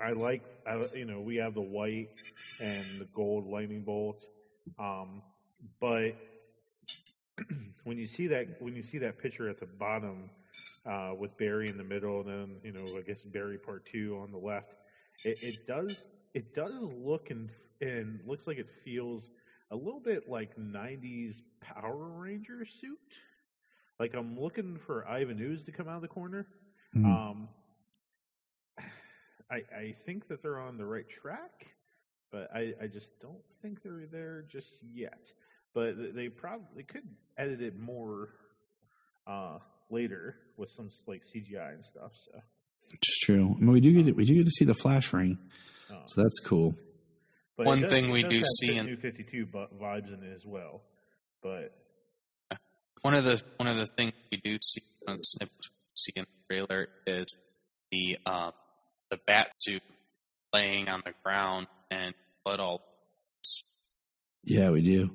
I 0.00 0.12
like, 0.12 0.42
I, 0.66 0.86
you 0.94 1.04
know, 1.06 1.20
we 1.20 1.36
have 1.36 1.54
the 1.54 1.62
white 1.62 2.10
and 2.58 3.00
the 3.00 3.06
gold 3.14 3.46
lightning 3.46 3.84
bolt, 3.84 4.28
um, 4.78 5.22
but 5.80 6.14
when 7.84 7.98
you 7.98 8.06
see 8.06 8.26
that 8.28 8.46
when 8.58 8.74
you 8.74 8.82
see 8.82 8.98
that 8.98 9.18
picture 9.18 9.48
at 9.48 9.58
the 9.58 9.66
bottom 9.66 10.30
uh, 10.88 11.12
with 11.16 11.36
Barry 11.36 11.68
in 11.68 11.76
the 11.76 11.84
middle, 11.84 12.20
and 12.20 12.28
then 12.28 12.60
you 12.62 12.72
know 12.72 12.96
I 12.96 13.02
guess 13.02 13.24
Barry 13.24 13.58
Part 13.58 13.84
Two 13.84 14.18
on 14.18 14.30
the 14.30 14.38
left, 14.38 14.74
it, 15.24 15.38
it 15.42 15.66
does 15.66 16.08
it 16.34 16.52
does 16.54 16.82
look 16.82 17.30
and 17.30 17.50
and 17.80 18.20
looks 18.24 18.46
like 18.46 18.58
it 18.58 18.70
feels 18.70 19.30
a 19.70 19.76
little 19.76 20.00
bit 20.00 20.26
like 20.26 20.56
'90s 20.56 21.42
Power 21.60 22.10
Ranger 22.20 22.64
suit. 22.64 23.22
Like 23.98 24.14
I'm 24.14 24.38
looking 24.38 24.78
for 24.78 25.06
Ivan 25.08 25.40
Ooze 25.40 25.64
to 25.64 25.72
come 25.72 25.88
out 25.88 25.96
of 25.96 26.02
the 26.02 26.08
corner. 26.08 26.48
hmm, 26.94 27.16
Um, 27.16 27.50
I 29.50 29.56
I 29.76 29.94
think 30.04 30.28
that 30.28 30.42
they're 30.42 30.58
on 30.60 30.76
the 30.78 30.86
right 30.86 31.08
track, 31.08 31.66
but 32.32 32.48
I 32.54 32.74
I 32.82 32.86
just 32.86 33.10
don't 33.20 33.42
think 33.62 33.82
they're 33.82 34.06
there 34.10 34.44
just 34.48 34.72
yet. 34.92 35.32
but 35.74 35.94
they 36.14 36.28
probably 36.30 36.82
could 36.84 37.06
edit 37.36 37.60
it 37.60 37.78
more 37.78 38.30
uh, 39.26 39.58
later 39.90 40.34
with 40.56 40.70
some 40.70 40.88
like 41.06 41.22
CGI 41.22 41.74
and 41.74 41.84
stuff. 41.84 42.12
So 42.14 42.40
It's 42.92 43.18
true. 43.18 43.54
I 43.56 43.60
mean, 43.60 43.72
we 43.72 43.80
do 43.80 43.92
get 43.92 44.06
to, 44.06 44.12
we 44.12 44.24
do 44.24 44.34
get 44.34 44.46
to 44.46 44.50
see 44.52 44.64
the 44.64 44.74
flash 44.74 45.12
ring, 45.12 45.38
uh, 45.90 46.06
so 46.06 46.22
that's 46.22 46.38
cool. 46.40 46.74
but 47.56 47.66
One 47.66 47.82
does- 47.82 47.90
thing 47.92 48.10
we 48.10 48.22
do 48.22 48.42
see 48.44 48.68
Fit 48.68 48.76
in- 48.78 48.86
New 48.86 48.96
Fifty 48.96 49.22
Two 49.24 49.46
vibes 49.46 50.08
in 50.12 50.22
it 50.22 50.32
as 50.32 50.44
well. 50.46 50.82
But 51.42 51.72
One 53.02 53.14
of 53.14 53.24
the 53.24 53.40
one 53.58 53.68
of 53.68 53.76
the 53.76 53.86
things 53.86 54.12
we 54.32 54.38
do 54.38 54.58
see 54.62 54.80
on 55.06 55.22
snippets 55.22 55.68
we 55.70 55.92
see 55.94 56.12
in 56.16 56.24
the 56.24 56.54
trailer 56.54 56.88
is 57.06 57.38
the 57.92 58.18
um, 58.26 58.52
the 59.10 59.18
bat 59.26 59.48
suit 59.52 59.82
laying 60.52 60.88
on 60.88 61.02
the 61.04 61.12
ground 61.24 61.66
and 61.90 62.14
blood 62.44 62.60
all. 62.60 62.82
Yeah, 64.44 64.70
we 64.70 64.82
do. 64.82 65.10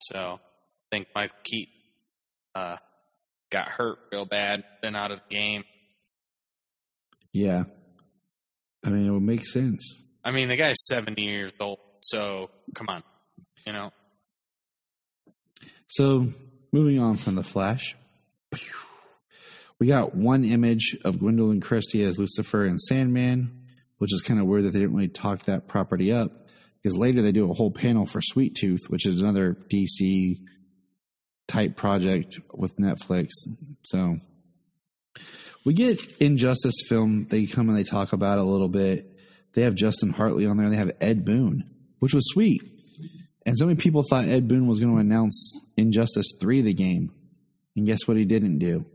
So 0.00 0.38
I 0.38 0.96
think 0.96 1.08
Michael 1.14 1.38
Keaton 1.42 1.72
uh, 2.54 2.76
got 3.50 3.68
hurt 3.68 3.98
real 4.10 4.26
bad, 4.26 4.64
been 4.82 4.94
out 4.94 5.10
of 5.10 5.20
the 5.28 5.34
game. 5.34 5.64
Yeah. 7.32 7.64
I 8.84 8.90
mean, 8.90 9.06
it 9.06 9.10
would 9.10 9.22
make 9.22 9.46
sense. 9.46 10.02
I 10.24 10.32
mean, 10.32 10.48
the 10.48 10.56
guy's 10.56 10.86
seventy 10.86 11.22
years 11.22 11.52
old, 11.60 11.78
so 12.00 12.50
come 12.74 12.88
on, 12.88 13.02
you 13.66 13.72
know. 13.72 13.90
So, 15.88 16.28
moving 16.72 16.98
on 17.00 17.16
from 17.16 17.34
the 17.34 17.42
Flash, 17.42 17.96
we 19.82 19.88
got 19.88 20.14
one 20.14 20.44
image 20.44 20.96
of 21.04 21.16
Gwendoline 21.16 21.60
Christie 21.60 22.04
as 22.04 22.16
Lucifer 22.16 22.64
and 22.64 22.80
Sandman, 22.80 23.64
which 23.98 24.14
is 24.14 24.22
kind 24.22 24.38
of 24.38 24.46
weird 24.46 24.62
that 24.62 24.70
they 24.70 24.78
didn't 24.78 24.94
really 24.94 25.08
talk 25.08 25.46
that 25.46 25.66
property 25.66 26.12
up 26.12 26.30
because 26.80 26.96
later 26.96 27.20
they 27.20 27.32
do 27.32 27.50
a 27.50 27.52
whole 27.52 27.72
panel 27.72 28.06
for 28.06 28.20
Sweet 28.22 28.54
Tooth, 28.54 28.82
which 28.86 29.08
is 29.08 29.20
another 29.20 29.56
DC 29.74 30.36
type 31.48 31.74
project 31.74 32.38
with 32.54 32.76
Netflix. 32.76 33.30
So, 33.82 34.18
we 35.64 35.74
get 35.74 36.00
Injustice 36.20 36.86
film. 36.88 37.26
They 37.28 37.46
come 37.46 37.68
and 37.68 37.76
they 37.76 37.82
talk 37.82 38.12
about 38.12 38.38
it 38.38 38.42
a 38.42 38.48
little 38.48 38.68
bit. 38.68 39.18
They 39.54 39.62
have 39.62 39.74
Justin 39.74 40.10
Hartley 40.10 40.46
on 40.46 40.58
there. 40.58 40.70
They 40.70 40.76
have 40.76 40.92
Ed 41.00 41.24
Boon, 41.24 41.68
which 41.98 42.14
was 42.14 42.28
sweet. 42.28 42.62
And 43.44 43.58
so 43.58 43.66
many 43.66 43.78
people 43.78 44.04
thought 44.08 44.26
Ed 44.26 44.46
Boon 44.46 44.68
was 44.68 44.78
going 44.78 44.94
to 44.94 45.00
announce 45.00 45.58
Injustice 45.76 46.34
3 46.38 46.62
the 46.62 46.72
game. 46.72 47.10
And 47.74 47.84
guess 47.84 48.06
what 48.06 48.16
he 48.16 48.24
didn't 48.24 48.60
do? 48.60 48.86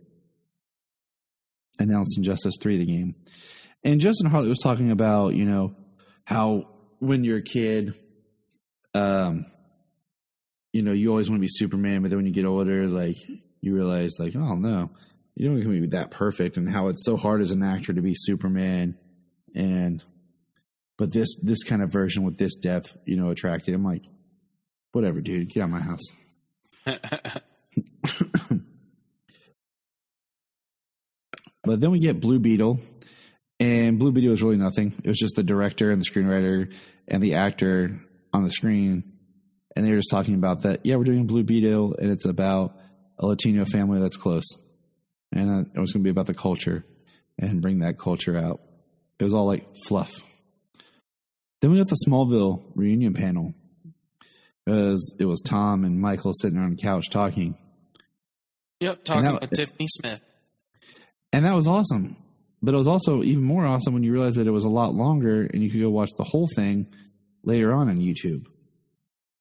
Announce 1.80 2.18
Injustice 2.18 2.56
3 2.60 2.78
the 2.78 2.86
game. 2.86 3.16
And 3.84 4.00
Justin 4.00 4.30
Hartley 4.30 4.50
was 4.50 4.60
talking 4.60 4.92
about, 4.92 5.36
you 5.36 5.46
know, 5.46 5.76
how 6.24 6.68
when 7.00 7.24
you're 7.24 7.38
a 7.38 7.44
kid, 7.44 7.94
um, 8.94 9.46
you 10.74 10.82
know, 10.82 10.92
you 10.92 11.10
always 11.10 11.30
want 11.30 11.40
to 11.40 11.42
be 11.42 11.48
Superman, 11.50 12.02
but 12.02 12.10
then 12.10 12.18
when 12.18 12.26
you 12.26 12.34
get 12.34 12.46
older, 12.46 12.88
like, 12.88 13.16
you 13.62 13.74
realize, 13.76 14.20
like, 14.20 14.36
oh 14.36 14.56
no, 14.56 14.92
you 15.36 15.46
don't 15.46 15.56
want 15.56 15.64
to 15.66 15.82
be 15.82 15.88
that 15.88 16.12
perfect, 16.12 16.58
and 16.58 16.70
how 16.70 16.88
it's 16.88 17.06
so 17.06 17.18
hard 17.18 17.42
as 17.42 17.52
an 17.52 17.64
actor 17.64 17.94
to 17.94 18.02
be 18.02 18.14
Superman. 18.16 18.98
And, 19.56 20.04
but 20.98 21.12
this, 21.12 21.38
this 21.42 21.64
kind 21.64 21.82
of 21.82 21.92
version 21.92 22.24
with 22.24 22.38
this 22.38 22.56
depth, 22.56 22.96
you 23.06 23.18
know, 23.18 23.30
attracted 23.30 23.74
him. 23.74 23.84
Like, 23.84 24.04
whatever, 24.92 25.22
dude, 25.22 25.50
get 25.50 25.62
out 25.62 25.66
of 25.66 25.72
my 25.72 25.80
house. 25.80 26.04
But 31.68 31.82
then 31.82 31.92
we 31.92 32.00
get 32.00 32.22
Blue 32.22 32.40
Beetle, 32.40 32.80
and 33.60 34.00
Blue 34.00 34.14
Beetle 34.14 34.32
was 34.32 34.42
really 34.42 34.56
nothing. 34.56 34.94
It 35.04 35.08
was 35.10 35.18
just 35.18 35.36
the 35.36 35.44
director 35.44 35.92
and 35.92 36.02
the 36.02 36.06
screenwriter 36.06 36.74
and 37.10 37.22
the 37.22 37.36
actor 37.36 38.00
on 38.34 38.46
the 38.46 38.52
screen, 38.52 39.04
and 39.76 39.86
they 39.86 39.90
were 39.92 39.98
just 39.98 40.10
talking 40.10 40.36
about 40.36 40.62
that. 40.62 40.86
Yeah, 40.86 40.96
we're 40.96 41.04
doing 41.04 41.28
Blue 41.28 41.44
Beetle, 41.44 41.98
and 42.00 42.10
it's 42.10 42.24
about 42.24 42.78
a 43.20 43.26
Latino 43.26 43.66
family 43.66 44.00
that's 44.00 44.16
close, 44.16 44.46
and 45.34 45.68
it 45.76 45.78
was 45.78 45.92
going 45.92 46.04
to 46.04 46.08
be 46.08 46.10
about 46.10 46.28
the 46.28 46.34
culture 46.34 46.86
and 47.38 47.62
bring 47.62 47.80
that 47.80 48.00
culture 48.00 48.38
out. 48.38 48.62
It 49.20 49.26
was 49.26 49.34
all 49.34 49.46
like 49.46 49.76
fluff. 49.86 50.14
Then 51.60 51.72
we 51.72 51.80
got 51.80 51.90
the 51.90 51.98
Smallville 52.08 52.64
reunion 52.76 53.14
panel. 53.14 53.54
It 54.66 54.72
was, 54.72 55.16
it 55.20 55.26
was 55.26 55.42
Tom 55.42 55.84
and 55.84 56.00
Michael 56.00 56.32
sitting 56.34 56.60
on 56.60 56.70
the 56.70 56.82
couch 56.82 57.10
talking. 57.10 57.58
Yep, 58.80 59.04
talking 59.04 59.24
that- 59.24 59.42
with 59.42 59.52
Tiffany 59.52 59.88
Smith. 59.90 60.22
And 61.34 61.46
that 61.46 61.56
was 61.56 61.68
awesome. 61.68 62.16
But 62.62 62.74
it 62.74 62.78
was 62.78 62.88
also 62.88 63.22
even 63.24 63.44
more 63.44 63.66
awesome 63.66 63.94
when 63.94 64.04
you 64.04 64.12
realized 64.12 64.38
that 64.38 64.48
it 64.48 64.52
was 64.52 64.66
a 64.66 64.70
lot 64.70 64.94
longer 64.94 65.42
and 65.42 65.64
you 65.64 65.70
could 65.70 65.82
go 65.82 65.90
watch 65.90 66.12
the 66.18 66.24
whole 66.24 66.48
thing 66.48 66.88
later 67.44 67.74
on 67.74 67.90
on 67.90 68.00
YouTube, 68.00 68.48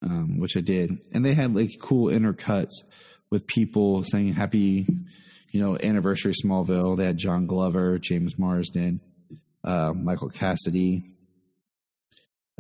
um, 0.03 0.39
which 0.39 0.57
I 0.57 0.61
did. 0.61 0.99
And 1.13 1.25
they 1.25 1.35
had 1.35 1.55
like 1.55 1.71
cool 1.81 2.11
intercuts 2.11 2.83
with 3.31 3.47
people 3.47 4.05
saying 4.05 4.35
happy, 4.35 4.87
you 5.51 5.61
know, 5.61 5.79
anniversary 5.79 6.35
Smallville. 6.35 6.97
They 6.97 7.07
had 7.07 7.17
John 7.17 7.47
Glover, 7.47 7.99
James 7.99 8.39
Marsden, 8.39 9.01
uh, 9.65 9.93
Michael 9.95 10.29
Cassidy, 10.29 11.11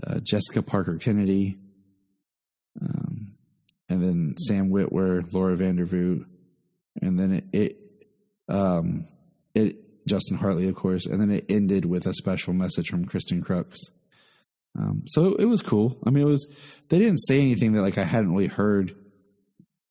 uh, 0.04 0.20
Jessica 0.20 0.62
Parker 0.62 0.98
Kennedy, 0.98 1.58
um, 2.80 3.32
and 3.88 4.02
then 4.02 4.34
Sam 4.38 4.70
Witwer, 4.70 5.32
Laura 5.32 5.56
Vandervoort, 5.56 6.24
and 7.00 7.18
then 7.18 7.32
it, 7.32 7.44
it 7.52 7.76
um, 8.48 9.06
it 9.56 10.06
Justin 10.06 10.36
Hartley, 10.36 10.68
of 10.68 10.76
course, 10.76 11.06
and 11.06 11.20
then 11.20 11.30
it 11.30 11.46
ended 11.48 11.84
with 11.84 12.06
a 12.06 12.14
special 12.14 12.52
message 12.52 12.88
from 12.88 13.06
Kristin 13.06 13.42
Kreuk. 13.42 13.74
Um, 14.78 15.02
so 15.06 15.34
it 15.34 15.46
was 15.46 15.62
cool. 15.62 15.96
I 16.06 16.10
mean, 16.10 16.24
it 16.24 16.30
was 16.30 16.46
they 16.88 16.98
didn't 16.98 17.18
say 17.18 17.40
anything 17.40 17.72
that 17.72 17.82
like 17.82 17.98
I 17.98 18.04
hadn't 18.04 18.32
really 18.32 18.46
heard 18.46 18.94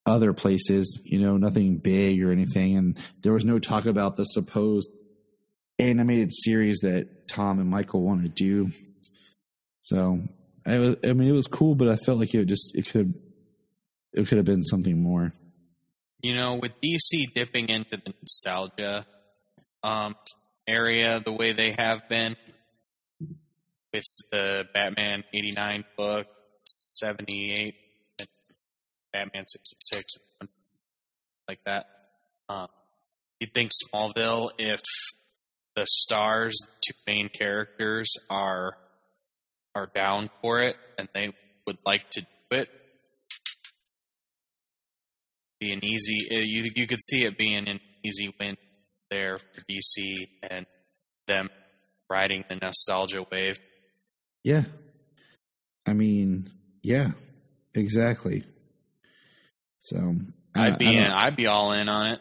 other 0.06 0.34
places, 0.34 1.02
you 1.04 1.20
know, 1.20 1.38
nothing 1.38 1.78
big 1.78 2.22
or 2.24 2.32
anything, 2.32 2.78
and 2.78 2.98
there 3.22 3.34
was 3.34 3.44
no 3.44 3.60
talk 3.60 3.88
about 3.88 4.16
the 4.16 4.24
supposed 4.24 4.90
animated 5.80 6.32
series 6.32 6.80
that 6.84 7.28
Tom 7.28 7.60
and 7.60 7.70
Michael 7.70 8.02
want 8.02 8.24
to 8.24 8.30
do. 8.30 8.72
So 9.82 10.22
I 10.66 10.80
was, 10.80 10.96
I 11.04 11.14
mean, 11.14 11.28
it 11.28 11.34
was 11.34 11.48
cool, 11.48 11.76
but 11.76 11.90
I 11.90 11.96
felt 11.96 12.20
like 12.20 12.34
it 12.34 12.46
just 12.46 12.76
it 12.76 12.88
could 12.88 13.16
it 14.14 14.28
could 14.28 14.38
have 14.38 14.46
been 14.46 14.64
something 14.64 15.02
more. 15.02 15.34
You 16.24 16.36
know, 16.36 16.56
with 16.56 16.72
DC 16.82 17.34
dipping 17.34 17.70
into 17.70 17.98
the 17.98 18.14
nostalgia 18.22 19.06
um, 19.86 20.16
area 20.68 21.22
the 21.24 21.32
way 21.32 21.54
they 21.54 21.76
have 21.78 22.10
been 22.10 22.36
with 23.94 24.04
the 24.32 24.66
Batman 24.74 25.24
89 25.32 25.84
book, 25.96 26.26
78, 26.66 27.76
and 28.20 28.28
Batman 29.14 29.46
66, 29.48 30.16
like 31.48 31.60
that. 31.68 31.86
Um, 32.50 32.68
you'd 33.40 33.54
think 33.54 33.72
Smallville, 33.72 34.50
if 34.58 34.82
the 35.76 35.86
stars, 35.88 36.56
the 36.66 36.72
two 36.88 36.98
main 37.08 37.30
characters, 37.30 38.12
are 38.30 38.74
are 39.76 39.90
down 39.94 40.30
for 40.42 40.62
it 40.62 40.78
and 40.98 41.10
they 41.14 41.30
would 41.68 41.78
like 41.86 42.10
to 42.10 42.22
do 42.22 42.58
it, 42.58 42.70
be 45.60 45.74
an 45.74 45.84
easy. 45.84 46.30
uh, 46.32 46.40
You 46.40 46.72
you 46.76 46.88
could 46.88 47.02
see 47.02 47.26
it 47.26 47.38
being 47.38 47.68
an 47.68 47.80
easy 48.04 48.34
win 48.40 48.56
there 49.10 49.38
for 49.38 49.62
DC 49.70 50.28
and 50.50 50.66
them 51.28 51.50
riding 52.10 52.44
the 52.50 52.56
nostalgia 52.56 53.26
wave. 53.32 53.60
Yeah. 54.44 54.64
I 55.88 55.94
mean, 55.94 56.50
yeah, 56.82 57.12
exactly. 57.74 58.44
So 59.80 60.16
I'd 60.56 60.78
be 60.78 60.96
in, 60.96 61.06
I'd 61.06 61.36
be 61.36 61.48
all 61.48 61.74
in 61.74 61.90
on 61.90 62.18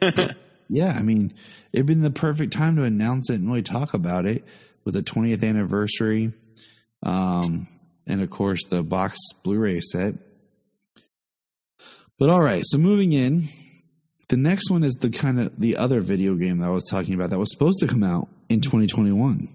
it. 0.00 0.36
Yeah, 0.72 0.88
I 0.88 1.02
mean, 1.02 1.34
it'd 1.70 1.84
been 1.84 2.00
the 2.00 2.10
perfect 2.10 2.54
time 2.54 2.76
to 2.76 2.84
announce 2.84 3.28
it 3.28 3.34
and 3.34 3.46
really 3.46 3.60
talk 3.60 3.92
about 3.92 4.24
it 4.24 4.42
with 4.86 4.94
the 4.94 5.02
20th 5.02 5.44
anniversary, 5.44 6.32
um, 7.02 7.68
and 8.06 8.22
of 8.22 8.30
course 8.30 8.64
the 8.70 8.82
box 8.82 9.18
Blu-ray 9.44 9.80
set. 9.80 10.14
But 12.18 12.30
all 12.30 12.40
right, 12.40 12.62
so 12.64 12.78
moving 12.78 13.12
in, 13.12 13.50
the 14.28 14.36
next 14.36 14.70
one 14.70 14.84
is 14.84 14.94
the 14.94 15.10
kind 15.10 15.40
of 15.40 15.58
the 15.58 15.76
other 15.76 16.00
video 16.00 16.34
game 16.34 16.58
that 16.58 16.68
I 16.68 16.72
was 16.72 16.84
talking 16.84 17.14
about 17.14 17.30
that 17.30 17.38
was 17.38 17.52
supposed 17.52 17.80
to 17.80 17.86
come 17.86 18.04
out 18.04 18.28
in 18.48 18.60
2021, 18.60 19.48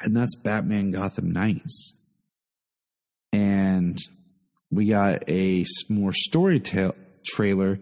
and 0.00 0.16
that's 0.16 0.36
Batman 0.36 0.90
Gotham 0.90 1.32
Knights. 1.32 1.94
And 3.32 3.98
we 4.70 4.86
got 4.86 5.28
a 5.28 5.64
more 5.88 6.12
story 6.12 6.60
ta- 6.60 6.92
trailer 7.24 7.80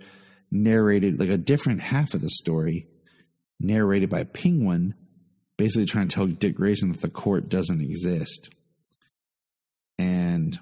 narrated 0.51 1.20
like 1.20 1.29
a 1.29 1.39
different 1.39 1.81
half 1.81 2.14
of 2.14 2.20
the 2.20 2.31
story 2.31 2.87
narrated 3.61 4.09
by 4.11 4.24
penguin 4.24 4.95
basically 5.57 5.87
trying 5.87 6.09
to 6.09 6.14
tell 6.14 6.27
dick 6.27 6.55
grayson 6.55 6.93
that 6.93 7.01
the 7.01 7.09
court 7.09 7.49
doesn't 7.49 7.81
exist 7.81 8.51
and 9.99 10.59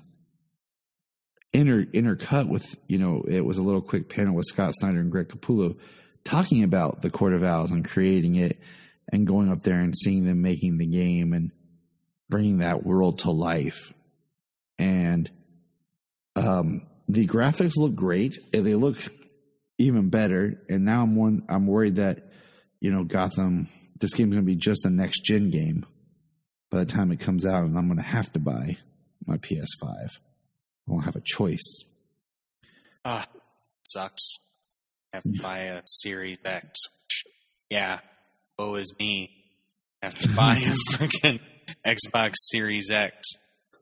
inter 1.55 1.85
intercut 1.85 2.49
with 2.49 2.77
you 2.89 2.99
know 2.99 3.25
it 3.27 3.45
was 3.45 3.57
a 3.59 3.63
little 3.63 3.81
quick 3.83 4.09
panel 4.11 4.35
with 4.35 4.45
scott 4.45 4.75
snyder 4.75 5.01
and 5.01 5.11
greg 5.11 5.29
capullo 5.29 5.79
talking 6.25 6.65
about 6.65 7.01
the 7.01 7.11
court 7.11 7.33
of 7.33 7.43
owls 7.43 7.71
and 7.71 7.85
creating 7.89 8.35
it 8.35 8.59
and 9.13 9.27
going 9.27 9.51
up 9.51 9.63
there 9.63 9.79
and 9.79 9.97
seeing 9.97 10.25
them 10.25 10.43
making 10.43 10.79
the 10.79 10.87
game 10.87 11.33
and 11.33 11.53
bringing 12.29 12.59
that 12.59 12.85
world 12.85 13.21
to 13.21 13.31
life 13.31 13.93
and 14.79 15.31
Um, 16.37 16.83
the 17.09 17.27
graphics 17.27 17.77
look 17.77 17.95
great. 17.95 18.37
and 18.53 18.67
They 18.67 18.75
look 18.75 18.97
even 19.79 20.11
better. 20.11 20.61
And 20.69 20.85
now 20.85 21.03
I'm 21.03 21.15
one. 21.15 21.45
I'm 21.49 21.67
worried 21.67 21.97
that 21.97 22.33
you 22.81 22.91
know 22.91 23.05
Gotham. 23.05 23.69
This 24.01 24.15
game's 24.15 24.35
going 24.35 24.45
to 24.45 24.53
be 24.53 24.57
just 24.57 24.87
a 24.87 24.91
next 24.91 25.21
gen 25.25 25.51
game 25.51 25.87
by 26.71 26.81
the 26.81 26.87
time 26.87 27.13
it 27.13 27.21
comes 27.21 27.47
out, 27.47 27.63
and 27.65 27.79
I'm 27.79 27.87
going 27.87 27.99
to 27.99 28.05
have 28.05 28.33
to 28.33 28.41
buy 28.41 28.77
my 29.27 29.37
PS5. 29.37 30.19
I 30.89 30.93
won't 30.93 31.05
have 31.05 31.17
a 31.17 31.23
choice. 31.23 31.85
Ah, 33.05 33.27
sucks. 33.85 34.39
I 35.13 35.19
have 35.19 35.23
to 35.25 35.43
buy 35.43 35.59
a 35.61 35.83
Series 35.87 36.39
X. 36.45 36.81
Yeah, 37.71 38.01
woe 38.59 38.75
is 38.77 38.95
me. 38.99 39.31
I 40.03 40.07
have 40.07 40.19
to 40.21 40.29
buy 40.29 40.57
a 40.57 40.59
freaking 40.93 41.41
Xbox 41.87 42.33
Series 42.37 42.91
X. 42.91 43.17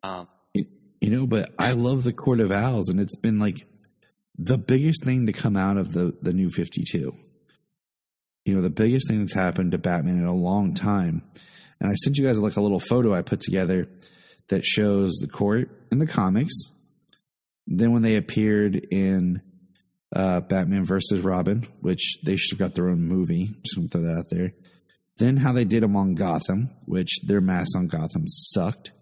Um, 0.03 0.29
You 0.55 1.11
know, 1.11 1.27
but 1.27 1.51
I 1.59 1.73
love 1.73 2.05
the 2.05 2.13
Court 2.13 2.41
of 2.41 2.53
Owls, 2.53 2.89
and 2.89 3.01
it's 3.01 3.17
been 3.17 3.39
like 3.39 3.59
the 4.39 4.59
biggest 4.59 5.05
thing 5.05 5.27
to 5.27 5.33
come 5.33 5.57
out 5.57 5.77
of 5.77 5.93
the 5.93 6.15
the 6.23 6.33
new 6.33 6.49
Fifty 6.51 6.85
Two. 6.89 7.17
You 8.45 8.57
know, 8.57 8.63
the 8.63 8.71
biggest 8.71 9.09
thing 9.09 9.21
that's 9.21 9.35
happened 9.35 9.73
to 9.73 9.79
Batman 9.79 10.19
in 10.19 10.27
a 10.27 10.35
long 10.35 10.75
time. 10.75 11.23
And 11.81 11.91
I 11.91 11.95
sent 11.95 12.19
you 12.19 12.27
guys 12.27 12.39
like 12.39 12.57
a 12.57 12.61
little 12.61 12.81
photo 12.81 13.13
I 13.15 13.23
put 13.23 13.41
together 13.41 13.89
that 14.49 14.65
shows 14.65 15.19
the 15.21 15.29
court 15.29 15.71
in 15.91 15.99
the 15.99 16.07
comics. 16.07 16.55
Then 17.79 17.93
when 17.93 18.03
they 18.03 18.17
appeared 18.17 18.77
in 18.77 19.41
uh, 20.15 20.41
Batman 20.41 20.85
versus 20.85 21.21
Robin, 21.21 21.67
which 21.81 22.19
they 22.23 22.37
should 22.37 22.59
have 22.59 22.69
got 22.69 22.75
their 22.75 22.91
own 22.91 23.03
movie. 23.03 23.55
Just 23.63 23.77
gonna 23.77 23.89
throw 23.89 24.03
that 24.03 24.19
out 24.19 24.29
there. 24.29 24.53
Then 25.17 25.37
how 25.37 25.53
they 25.53 25.65
did 25.65 25.83
them 25.83 25.97
on 25.97 26.15
Gotham, 26.15 26.71
which 26.85 27.21
their 27.25 27.41
masks 27.41 27.75
on 27.77 27.89
Gotham 27.89 28.25
sucked 28.27 28.93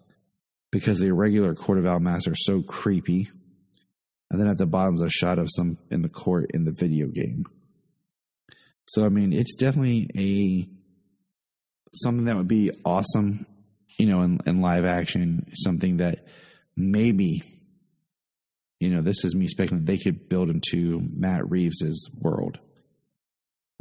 because 0.71 0.99
the 0.99 1.13
regular 1.13 1.53
Court 1.53 1.79
of 1.79 1.85
Owl 1.85 1.99
masks 1.99 2.27
are 2.27 2.35
so 2.35 2.61
creepy. 2.61 3.29
And 4.29 4.39
then 4.39 4.47
at 4.47 4.57
the 4.57 4.65
bottom 4.65 4.95
is 4.95 5.01
a 5.01 5.09
shot 5.09 5.39
of 5.39 5.49
some 5.51 5.77
in 5.89 6.01
the 6.01 6.09
court 6.09 6.51
in 6.53 6.63
the 6.63 6.71
video 6.71 7.07
game. 7.07 7.45
So 8.85 9.05
I 9.05 9.09
mean, 9.09 9.33
it's 9.33 9.55
definitely 9.55 10.09
a 10.17 10.69
something 11.93 12.25
that 12.25 12.37
would 12.37 12.47
be 12.47 12.71
awesome, 12.85 13.45
you 13.97 14.05
know, 14.05 14.21
in, 14.21 14.39
in 14.45 14.61
live 14.61 14.85
action. 14.85 15.51
Something 15.53 15.97
that 15.97 16.25
maybe, 16.77 17.43
you 18.81 18.89
know, 18.89 19.03
this 19.03 19.23
is 19.25 19.35
me 19.35 19.47
speculating. 19.47 19.85
They 19.85 19.99
could 19.99 20.27
build 20.27 20.49
into 20.49 20.99
Matt 20.99 21.51
Reeves's 21.51 22.09
world. 22.19 22.57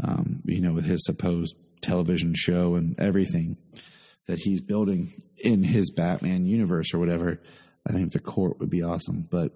Um, 0.04 0.42
you 0.44 0.60
know, 0.60 0.74
with 0.74 0.84
his 0.84 1.06
supposed 1.06 1.56
television 1.80 2.34
show 2.34 2.74
and 2.74 3.00
everything 3.00 3.56
that 4.26 4.38
he's 4.38 4.60
building 4.60 5.10
in 5.38 5.64
his 5.64 5.90
Batman 5.90 6.44
universe 6.44 6.92
or 6.92 6.98
whatever. 6.98 7.40
I 7.88 7.92
think 7.92 8.12
the 8.12 8.20
court 8.20 8.60
would 8.60 8.68
be 8.68 8.82
awesome. 8.82 9.26
But 9.28 9.52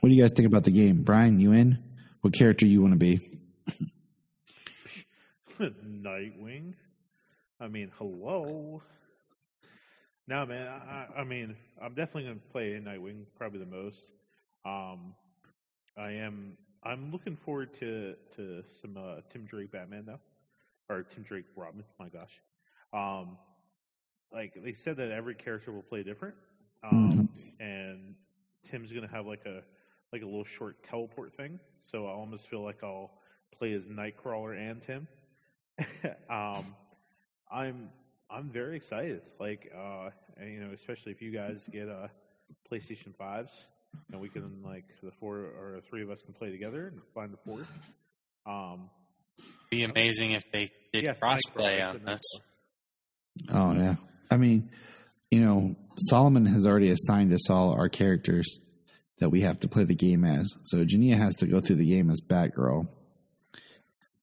what 0.00 0.10
do 0.10 0.14
you 0.14 0.20
guys 0.20 0.32
think 0.36 0.46
about 0.46 0.64
the 0.64 0.72
game, 0.72 1.04
Bryan? 1.04 1.40
You 1.40 1.52
in? 1.52 1.82
What 2.20 2.34
character 2.34 2.66
you 2.66 2.82
want 2.82 2.92
to 2.92 2.98
be? 2.98 3.20
Nightwing. 5.58 6.74
I 7.58 7.68
mean, 7.68 7.90
hello. 7.96 8.82
No, 10.28 10.44
man. 10.44 10.68
I, 10.68 11.20
I 11.20 11.24
mean, 11.24 11.56
I'm 11.82 11.94
definitely 11.94 12.24
going 12.24 12.40
to 12.40 12.52
play 12.52 12.78
Nightwing 12.84 13.24
probably 13.38 13.60
the 13.60 13.66
most. 13.66 14.12
Um, 14.64 15.14
I 15.96 16.12
am. 16.12 16.56
I'm 16.82 17.12
looking 17.12 17.36
forward 17.36 17.72
to 17.74 18.14
to 18.36 18.62
some 18.68 18.96
uh, 18.96 19.20
Tim 19.30 19.44
Drake 19.46 19.72
Batman 19.72 20.04
though, 20.06 20.20
or 20.88 21.02
Tim 21.02 21.22
Drake 21.22 21.46
Robin. 21.56 21.84
My 21.98 22.08
gosh. 22.08 22.40
Um, 22.92 23.38
like 24.32 24.54
they 24.62 24.72
said 24.72 24.96
that 24.96 25.10
every 25.10 25.34
character 25.34 25.72
will 25.72 25.82
play 25.82 26.02
different, 26.02 26.34
um, 26.82 27.28
and 27.60 28.14
Tim's 28.64 28.92
going 28.92 29.06
to 29.06 29.14
have 29.14 29.26
like 29.26 29.44
a 29.46 29.62
like 30.12 30.22
a 30.22 30.26
little 30.26 30.44
short 30.44 30.82
teleport 30.82 31.36
thing. 31.36 31.60
So 31.80 32.06
I 32.06 32.10
almost 32.10 32.48
feel 32.48 32.62
like 32.62 32.82
I'll 32.82 33.10
play 33.58 33.72
as 33.72 33.86
Nightcrawler 33.86 34.58
and 34.58 34.80
Tim. 34.80 35.08
um, 36.30 36.74
I'm 37.50 37.90
I'm 38.30 38.50
very 38.50 38.76
excited. 38.76 39.22
Like 39.38 39.70
uh, 39.76 40.10
and, 40.36 40.52
you 40.52 40.60
know, 40.60 40.72
especially 40.72 41.12
if 41.12 41.22
you 41.22 41.32
guys 41.32 41.68
get 41.72 41.88
uh, 41.88 42.08
PlayStation 42.70 43.14
fives, 43.16 43.64
and 44.12 44.20
we 44.20 44.28
can 44.28 44.62
like 44.64 44.84
the 45.02 45.10
four 45.20 45.36
or 45.36 45.80
three 45.90 46.02
of 46.02 46.10
us 46.10 46.22
can 46.22 46.34
play 46.34 46.50
together 46.50 46.88
and 46.88 47.00
find 47.14 47.32
the 47.32 47.38
fourth. 47.44 47.66
Um, 48.46 48.90
be 49.70 49.84
amazing 49.84 50.32
if 50.32 50.50
they 50.52 50.68
did 50.92 51.04
yes, 51.04 51.20
crossplay 51.20 51.80
Nightcrawler, 51.80 51.94
on 51.94 52.04
this. 52.04 52.20
Oh 53.50 53.72
yeah. 53.72 53.94
I 54.30 54.36
mean, 54.36 54.70
you 55.30 55.44
know, 55.44 55.76
Solomon 55.98 56.46
has 56.46 56.66
already 56.66 56.90
assigned 56.90 57.32
us 57.32 57.50
all 57.50 57.74
our 57.74 57.88
characters 57.88 58.58
that 59.18 59.30
we 59.30 59.42
have 59.42 59.60
to 59.60 59.68
play 59.68 59.84
the 59.84 59.94
game 59.94 60.24
as. 60.24 60.56
So 60.64 60.84
Jania 60.84 61.16
has 61.16 61.36
to 61.36 61.46
go 61.46 61.60
through 61.60 61.76
the 61.76 61.88
game 61.88 62.10
as 62.10 62.20
Batgirl. 62.20 62.88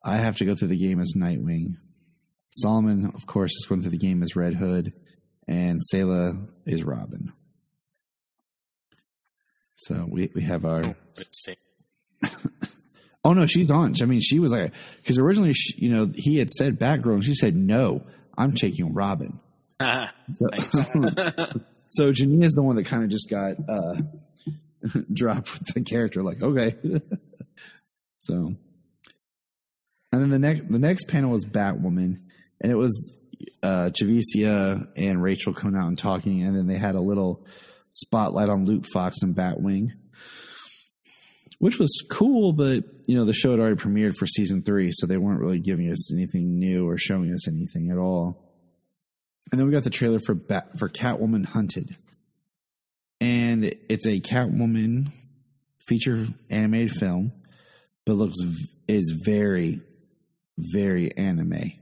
I 0.04 0.18
have 0.18 0.38
to 0.38 0.46
go 0.46 0.56
through 0.56 0.70
the 0.70 0.78
game 0.78 1.00
as 1.00 1.14
Nightwing. 1.16 1.78
Solomon, 2.50 3.12
of 3.16 3.26
course, 3.26 3.52
is 3.52 3.66
going 3.68 3.82
through 3.82 3.92
the 3.92 3.98
game 3.98 4.24
as 4.24 4.36
Red 4.36 4.56
Hood, 4.56 4.94
and 5.48 5.80
Sayla 5.82 6.48
is 6.66 6.84
Robin. 6.84 7.32
So 9.86 10.06
we 10.08 10.30
we 10.34 10.42
have 10.44 10.66
our. 10.66 10.96
Oh, 12.24 12.28
Oh 13.24 13.34
no, 13.34 13.46
she's 13.46 13.70
on. 13.70 13.94
I 14.02 14.06
mean, 14.06 14.20
she 14.20 14.40
was 14.40 14.52
like 14.52 14.74
because 14.98 15.20
originally, 15.20 15.54
she, 15.54 15.76
you 15.78 15.92
know, 15.92 16.12
he 16.14 16.38
had 16.38 16.50
said 16.50 16.80
Batgirl, 16.80 17.14
and 17.14 17.24
she 17.24 17.36
said 17.36 17.56
no, 17.56 18.04
I'm 18.36 18.54
taking 18.54 18.94
Robin. 18.94 19.40
So, 19.80 20.48
Thanks. 20.52 20.72
so 21.88 22.12
Janine 22.12 22.44
is 22.44 22.54
the 22.54 22.64
one 22.64 22.78
that 22.78 22.86
kind 22.86 23.04
of 23.04 23.10
just 23.10 23.30
got 23.30 23.58
uh, 23.70 23.96
dropped 25.14 25.54
with 25.54 25.74
the 25.74 25.82
character. 25.82 26.24
Like, 26.24 26.42
okay. 26.42 26.76
so, 28.18 28.34
and 28.34 30.22
then 30.22 30.30
the 30.30 30.40
next 30.40 30.68
the 30.68 30.80
next 30.80 31.08
panel 31.08 31.30
was 31.30 31.46
Batwoman, 31.46 32.22
and 32.60 32.72
it 32.72 32.76
was 32.76 33.16
uh, 33.62 33.92
Javicia 33.92 34.88
and 34.96 35.22
Rachel 35.22 35.54
coming 35.54 35.80
out 35.80 35.88
and 35.88 35.98
talking, 35.98 36.44
and 36.44 36.58
then 36.58 36.66
they 36.66 36.78
had 36.78 36.96
a 36.96 37.02
little 37.02 37.46
spotlight 37.92 38.50
on 38.50 38.66
Luke 38.66 38.86
Fox 38.92 39.22
and 39.22 39.36
Batwing, 39.36 39.90
which 41.60 41.78
was 41.80 42.04
cool. 42.10 42.54
But 42.54 42.84
you 43.06 43.16
know, 43.16 43.26
the 43.26 43.34
show 43.34 43.52
had 43.52 43.60
already 43.60 43.76
premiered 43.76 44.16
for 44.16 44.26
season 44.28 44.64
three, 44.64 44.90
so 44.92 45.06
they 45.08 45.18
weren't 45.18 45.40
really 45.42 45.60
giving 45.60 45.90
us 45.92 46.12
anything 46.14 46.58
new 46.60 46.88
or 46.88 46.98
showing 46.98 47.32
us 47.34 47.48
anything 47.48 47.92
at 47.92 47.98
all. 47.98 48.48
And 49.52 49.60
then 49.60 49.68
we 49.68 49.74
got 49.74 49.84
the 49.84 49.90
trailer 49.90 50.20
for 50.20 50.34
Bat- 50.34 50.80
for 50.80 50.88
Catwoman 50.90 51.46
Hunted, 51.46 51.96
and 53.20 53.66
it's 53.90 54.06
a 54.08 54.20
Catwoman 54.20 55.12
feature 55.88 56.26
animated 56.50 56.92
film, 56.92 57.34
but 58.06 58.14
looks 58.14 58.42
v- 58.42 58.66
is 58.88 59.22
very, 59.26 59.82
very 60.58 61.16
anime. 61.18 61.74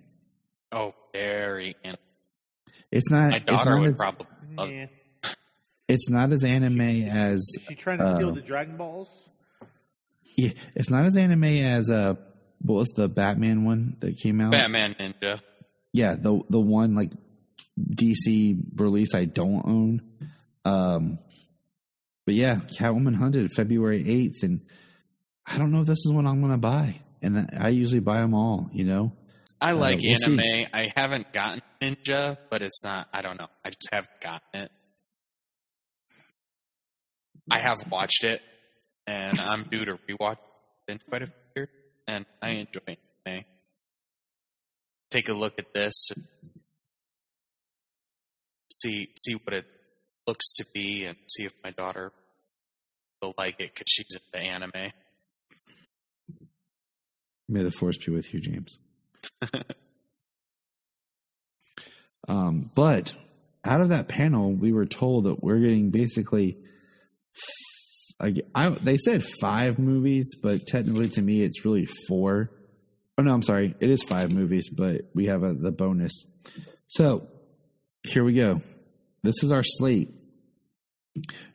oh, 0.72 0.94
very. 1.14 1.76
And 1.84 1.98
It's 2.92 3.12
not. 3.12 3.30
my 3.32 3.38
it's 3.38 3.46
daughter 3.46 3.70
not 3.72 3.80
would 3.82 3.92
as, 3.94 3.98
probably 4.00 4.28
love 4.56 4.72
Yeah. 4.72 4.86
It's 5.90 6.08
not 6.08 6.32
as 6.32 6.44
anime 6.44 6.82
as. 6.82 7.40
Is 7.40 7.66
she 7.68 7.76
trying 7.76 7.98
to 7.98 8.12
steal 8.16 8.30
uh, 8.30 8.34
the 8.34 8.42
Dragon 8.42 8.78
Balls? 8.78 9.28
Yeah, 10.38 10.52
it's 10.76 10.90
not 10.90 11.06
as 11.06 11.18
anime 11.18 11.44
as 11.44 11.90
uh, 11.90 12.14
what 12.62 12.76
was 12.76 12.90
the 12.90 13.10
Batman 13.10 13.66
one 13.66 13.98
that 14.00 14.18
came 14.18 14.40
out? 14.40 14.52
Batman 14.52 14.96
Ninja. 14.96 15.42
Yeah, 15.92 16.16
the 16.16 16.42
the 16.50 16.60
one 16.60 16.96
like 16.96 17.12
DC 17.80 18.58
release 18.76 19.16
I 19.16 19.26
don't 19.26 19.66
own. 19.66 20.02
Um, 20.64 21.20
but 22.26 22.36
yeah, 22.36 22.56
Catwoman 22.56 23.16
Hunted 23.16 23.52
February 23.52 24.08
eighth, 24.08 24.44
and 24.44 24.62
I 25.46 25.58
don't 25.58 25.72
know 25.72 25.82
if 25.82 25.88
this 25.88 26.06
is 26.06 26.12
what 26.12 26.26
I'm 26.26 26.40
going 26.40 26.52
to 26.52 26.60
buy. 26.60 27.00
And 27.22 27.50
I 27.60 27.70
usually 27.70 28.00
buy 28.00 28.22
them 28.22 28.34
all, 28.34 28.70
you 28.72 28.86
know. 28.86 29.12
I 29.60 29.74
like 29.74 30.00
we'll 30.02 30.16
see. 30.16 30.34
anime. 30.34 30.68
I 30.72 30.92
haven't 30.96 31.34
gotten 31.34 31.62
Ninja, 31.82 32.38
but 32.50 32.62
it's 32.62 32.84
not. 32.84 33.10
I 33.12 33.22
don't 33.24 33.38
know. 33.38 33.48
I 33.66 33.72
just 33.72 33.90
haven't 33.92 34.22
gotten 34.22 34.62
it. 34.62 34.72
I 37.52 37.60
have 37.60 37.78
watched 37.92 38.24
it, 38.24 38.42
and 39.08 39.40
I'm 39.40 39.64
due 39.64 39.86
to 39.86 39.98
rewatch 40.10 40.38
it 40.88 40.92
in 40.92 41.00
quite 41.10 41.24
a 41.24 41.26
few 41.26 41.36
years, 41.56 41.70
and 42.08 42.26
I 42.42 42.50
enjoy 42.50 42.98
anime. 43.26 43.44
Take 45.10 45.30
a 45.30 45.34
look 45.34 45.54
at 45.58 45.66
this, 45.74 46.12
see 48.72 49.10
see 49.18 49.34
what 49.34 49.54
it 49.54 49.66
looks 50.28 50.58
to 50.58 50.66
be, 50.74 51.06
and 51.06 51.18
see 51.28 51.46
if 51.46 51.54
my 51.64 51.72
daughter 51.72 52.12
will 53.22 53.34
like 53.38 53.56
it 53.60 53.72
because 53.74 53.88
she's 53.88 54.06
into 54.12 54.46
anime. 54.46 54.92
May 57.48 57.64
the 57.64 57.72
force 57.72 57.98
be 57.98 58.12
with 58.12 58.32
you, 58.32 58.40
James. 58.40 58.78
um, 62.28 62.70
but 62.76 63.14
out 63.66 63.82
of 63.82 63.90
that 63.90 64.08
panel, 64.08 64.52
we 64.52 64.72
were 64.72 64.86
told 64.86 65.26
that 65.26 65.44
we're 65.44 65.60
getting 65.60 65.90
basically. 65.90 66.58
I, 68.20 68.70
they 68.70 68.98
said 68.98 69.24
five 69.24 69.80
movies, 69.80 70.36
but 70.42 70.68
technically 70.68 71.10
to 71.10 71.22
me, 71.22 71.42
it's 71.42 71.64
really 71.64 71.88
four. 72.08 72.52
Oh 73.18 73.24
no, 73.24 73.34
I'm 73.34 73.44
sorry, 73.44 73.76
it 73.80 73.90
is 73.90 74.04
five 74.04 74.32
movies, 74.32 74.70
but 74.70 75.04
we 75.14 75.28
have 75.28 75.44
a, 75.44 75.54
the 75.54 75.72
bonus. 75.72 76.26
So 76.88 77.28
here 78.08 78.24
we 78.24 78.34
go. 78.34 78.62
This 79.24 79.44
is 79.44 79.52
our 79.52 79.64
slate. 79.64 80.14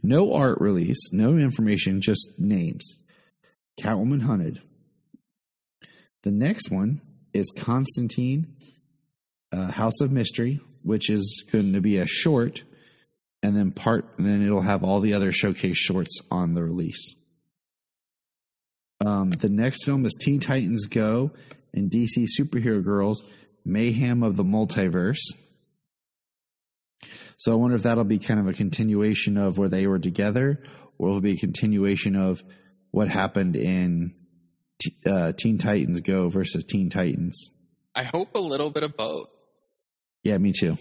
No 0.03 0.35
art 0.35 0.61
release, 0.61 1.13
no 1.13 1.37
information, 1.37 2.01
just 2.01 2.39
names. 2.39 2.99
Catwoman 3.81 4.23
Hunted. 4.23 4.61
The 6.23 6.31
next 6.31 6.71
one 6.71 7.01
is 7.33 7.51
Constantine, 7.51 8.57
uh, 9.53 9.71
House 9.71 10.01
of 10.01 10.13
Mystery, 10.13 10.61
which 10.83 11.11
is 11.11 11.45
going 11.51 11.75
to 11.75 11.81
be 11.81 11.99
a 11.99 12.07
short, 12.07 12.63
and 13.45 13.55
then 13.55 13.73
part, 13.73 14.07
and 14.17 14.27
then 14.27 14.43
it'll 14.43 14.63
have 14.63 14.85
all 14.85 15.01
the 15.01 15.13
other 15.13 15.31
showcase 15.31 15.77
shorts 15.77 16.23
on 16.31 16.55
the 16.55 16.65
release. 16.65 17.15
Um, 19.05 19.33
the 19.33 19.51
next 19.51 19.85
film 19.85 20.07
is 20.07 20.15
Teen 20.19 20.41
Titans 20.41 20.87
Go 20.87 21.31
and 21.75 21.91
DC 21.91 22.25
Superhero 22.41 22.83
Girls 22.83 23.23
Mayhem 23.63 24.23
of 24.23 24.37
the 24.37 24.45
Multiverse. 24.45 25.35
So 27.37 27.53
I 27.53 27.57
wonder 27.57 27.77
if 27.77 27.83
that'll 27.83 28.05
be 28.05 28.19
kind 28.19 28.41
of 28.41 28.47
a 28.47 28.55
continuation 28.55 29.37
of 29.37 29.59
where 29.59 29.69
they 29.69 29.87
were 29.87 29.99
together, 29.99 30.63
or 30.97 31.09
it'll 31.09 31.21
be 31.21 31.33
a 31.33 31.37
continuation 31.37 32.17
of 32.17 32.43
what 32.93 33.09
happened 33.09 33.57
in 33.57 34.15
T- 34.83 34.95
uh, 35.05 35.33
Teen 35.33 35.59
Titans 35.59 36.01
Go 36.01 36.31
versus 36.31 36.65
Teen 36.65 36.89
Titans. 36.89 37.51
I 37.95 38.05
hope 38.05 38.37
a 38.37 38.41
little 38.41 38.71
bit 38.71 38.85
of 38.85 38.97
both. 38.97 39.27
Yeah, 40.23 40.39
me 40.39 40.53
too. 40.59 40.79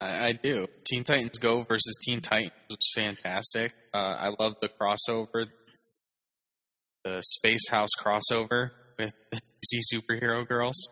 I, 0.00 0.28
I 0.28 0.32
do. 0.32 0.66
Teen 0.84 1.04
Titans 1.04 1.38
Go 1.38 1.62
versus 1.62 1.96
Teen 2.00 2.20
Titans 2.20 2.52
was 2.70 2.92
fantastic. 2.94 3.72
Uh, 3.92 3.96
I 4.18 4.34
love 4.38 4.54
the 4.60 4.68
crossover, 4.68 5.46
the 7.04 7.22
Space 7.22 7.68
House 7.68 7.90
crossover 7.98 8.70
with 8.98 9.12
DC 9.34 9.80
Superhero 9.92 10.46
Girls. 10.46 10.88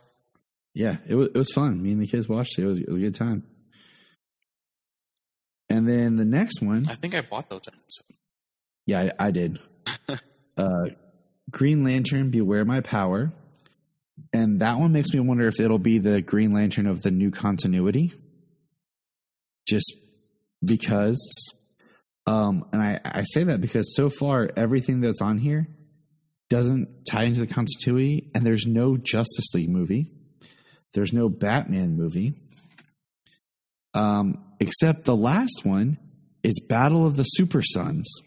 Yeah, 0.75 0.97
it 1.07 1.15
was 1.15 1.29
it 1.29 1.39
was 1.39 1.53
fun. 1.53 1.83
Me 1.83 1.93
and 1.93 2.03
the 2.03 2.07
kids 2.07 2.29
watched 2.29 2.59
it. 2.59 2.63
It 2.63 2.67
was, 2.67 2.81
it 2.81 2.89
was 2.89 2.99
a 2.99 3.03
good 3.03 3.15
time. 3.15 3.45
And 5.69 5.89
then 5.89 6.17
the 6.17 6.25
next 6.25 6.61
one, 6.63 6.87
I 6.89 6.95
think 6.95 7.15
I 7.15 7.23
bought 7.23 7.49
those. 7.49 7.63
episodes. 7.67 8.03
yeah, 8.87 9.11
I, 9.19 9.27
I 9.27 9.31
did. 9.31 9.59
uh, 10.57 10.87
Green 11.51 11.83
Lantern, 11.83 12.31
Beware 12.31 12.65
My 12.65 12.81
Power, 12.81 13.33
and 14.33 14.61
that 14.61 14.79
one 14.79 14.93
makes 14.93 15.13
me 15.13 15.21
wonder 15.21 15.49
if 15.49 15.59
it'll 15.61 15.79
be 15.79 15.99
the 15.99 16.23
Green 16.23 16.53
Lantern 16.53 16.87
of 16.87 17.03
the 17.03 17.11
new 17.11 17.31
continuity. 17.31 18.13
Just 19.67 19.95
because, 20.65 21.53
um, 22.27 22.67
and 22.73 22.83
I, 22.83 23.01
I 23.05 23.23
say 23.25 23.45
that 23.45 23.61
because 23.61 23.95
so 23.95 24.09
far 24.09 24.49
everything 24.57 25.01
that's 25.01 25.23
on 25.23 25.39
here 25.39 25.67
doesn't 26.49 27.05
tie 27.09 27.25
into 27.25 27.41
the 27.41 27.47
continuity, 27.47 28.31
and 28.35 28.45
there's 28.45 28.67
no 28.67 28.97
Justice 28.97 29.53
League 29.55 29.69
movie, 29.69 30.13
there's 30.93 31.13
no 31.13 31.29
Batman 31.29 31.97
movie, 31.97 32.35
um, 33.95 34.45
except 34.61 35.05
the 35.05 35.17
last 35.17 35.63
one 35.65 35.99
is 36.43 36.61
Battle 36.61 37.07
of 37.07 37.17
the 37.17 37.25
Super 37.25 37.63
Sons, 37.63 38.23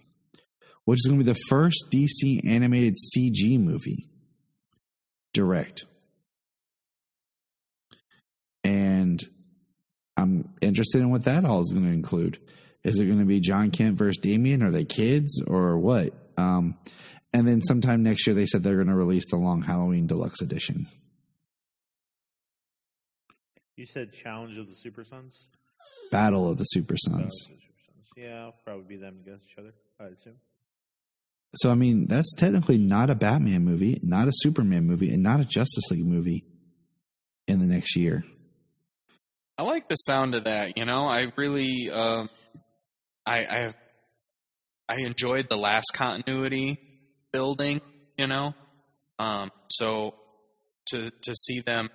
which 0.83 0.97
is 0.97 1.07
going 1.07 1.19
to 1.19 1.25
be 1.25 1.31
the 1.31 1.39
first 1.47 1.85
DC 1.91 2.45
animated 2.45 2.95
CG 2.95 3.59
movie 3.59 4.09
direct. 5.33 5.85
And 8.63 9.23
I'm 10.19 10.49
interested 10.61 11.01
in 11.01 11.09
what 11.09 11.23
that 11.25 11.45
all 11.45 11.61
is 11.61 11.71
going 11.71 11.85
to 11.85 11.91
include. 11.91 12.39
Is 12.83 12.99
it 12.99 13.05
going 13.05 13.19
to 13.19 13.25
be 13.25 13.39
Jon 13.39 13.71
Kent 13.71 13.97
versus 13.97 14.17
Damian? 14.17 14.63
Are 14.63 14.71
they 14.71 14.85
kids 14.85 15.41
or 15.45 15.77
what? 15.77 16.13
Um, 16.37 16.77
and 17.33 17.47
then 17.47 17.61
sometime 17.61 18.03
next 18.03 18.27
year, 18.27 18.33
they 18.33 18.45
said 18.45 18.63
they're 18.63 18.75
going 18.75 18.87
to 18.87 18.95
release 18.95 19.29
the 19.29 19.37
Long 19.37 19.61
Halloween 19.61 20.07
Deluxe 20.07 20.41
Edition. 20.41 20.87
You 23.75 23.85
said 23.85 24.11
Challenge 24.11 24.57
of 24.57 24.67
the 24.67 24.75
Super 24.75 25.03
Sons? 25.03 25.47
Battle 26.11 26.49
of 26.49 26.57
the 26.57 26.65
Super 26.65 26.95
Sons. 26.97 27.31
the 27.47 27.53
Super 27.53 27.61
Sons. 27.85 28.07
Yeah, 28.17 28.39
it'll 28.39 28.55
probably 28.65 28.83
be 28.83 28.97
them 28.97 29.19
against 29.21 29.45
each 29.51 29.57
other, 29.57 29.73
I 29.99 30.05
assume. 30.05 30.35
So, 31.55 31.71
I 31.71 31.75
mean, 31.75 32.07
that's 32.07 32.33
technically 32.33 32.77
not 32.77 33.09
a 33.09 33.15
Batman 33.15 33.63
movie, 33.63 33.99
not 34.03 34.27
a 34.27 34.31
Superman 34.33 34.85
movie, 34.85 35.13
and 35.13 35.23
not 35.23 35.39
a 35.39 35.45
Justice 35.45 35.89
League 35.91 36.05
movie 36.05 36.45
in 37.47 37.59
the 37.59 37.65
next 37.65 37.95
year. 37.95 38.23
I 39.59 39.63
like 39.63 39.89
the 39.89 39.95
sound 39.95 40.35
of 40.35 40.45
that. 40.45 40.77
You 40.77 40.85
know, 40.85 41.09
I 41.09 41.27
really, 41.35 41.91
um, 41.91 42.29
I, 43.25 43.39
I 43.39 43.71
I 44.87 44.95
enjoyed 45.05 45.49
the 45.49 45.57
last 45.57 45.87
continuity 45.93 46.77
building. 47.33 47.81
You 48.17 48.27
know, 48.27 48.55
um, 49.19 49.51
so 49.69 50.15
to 50.91 51.11
to 51.23 51.35
see 51.35 51.59
them 51.59 51.89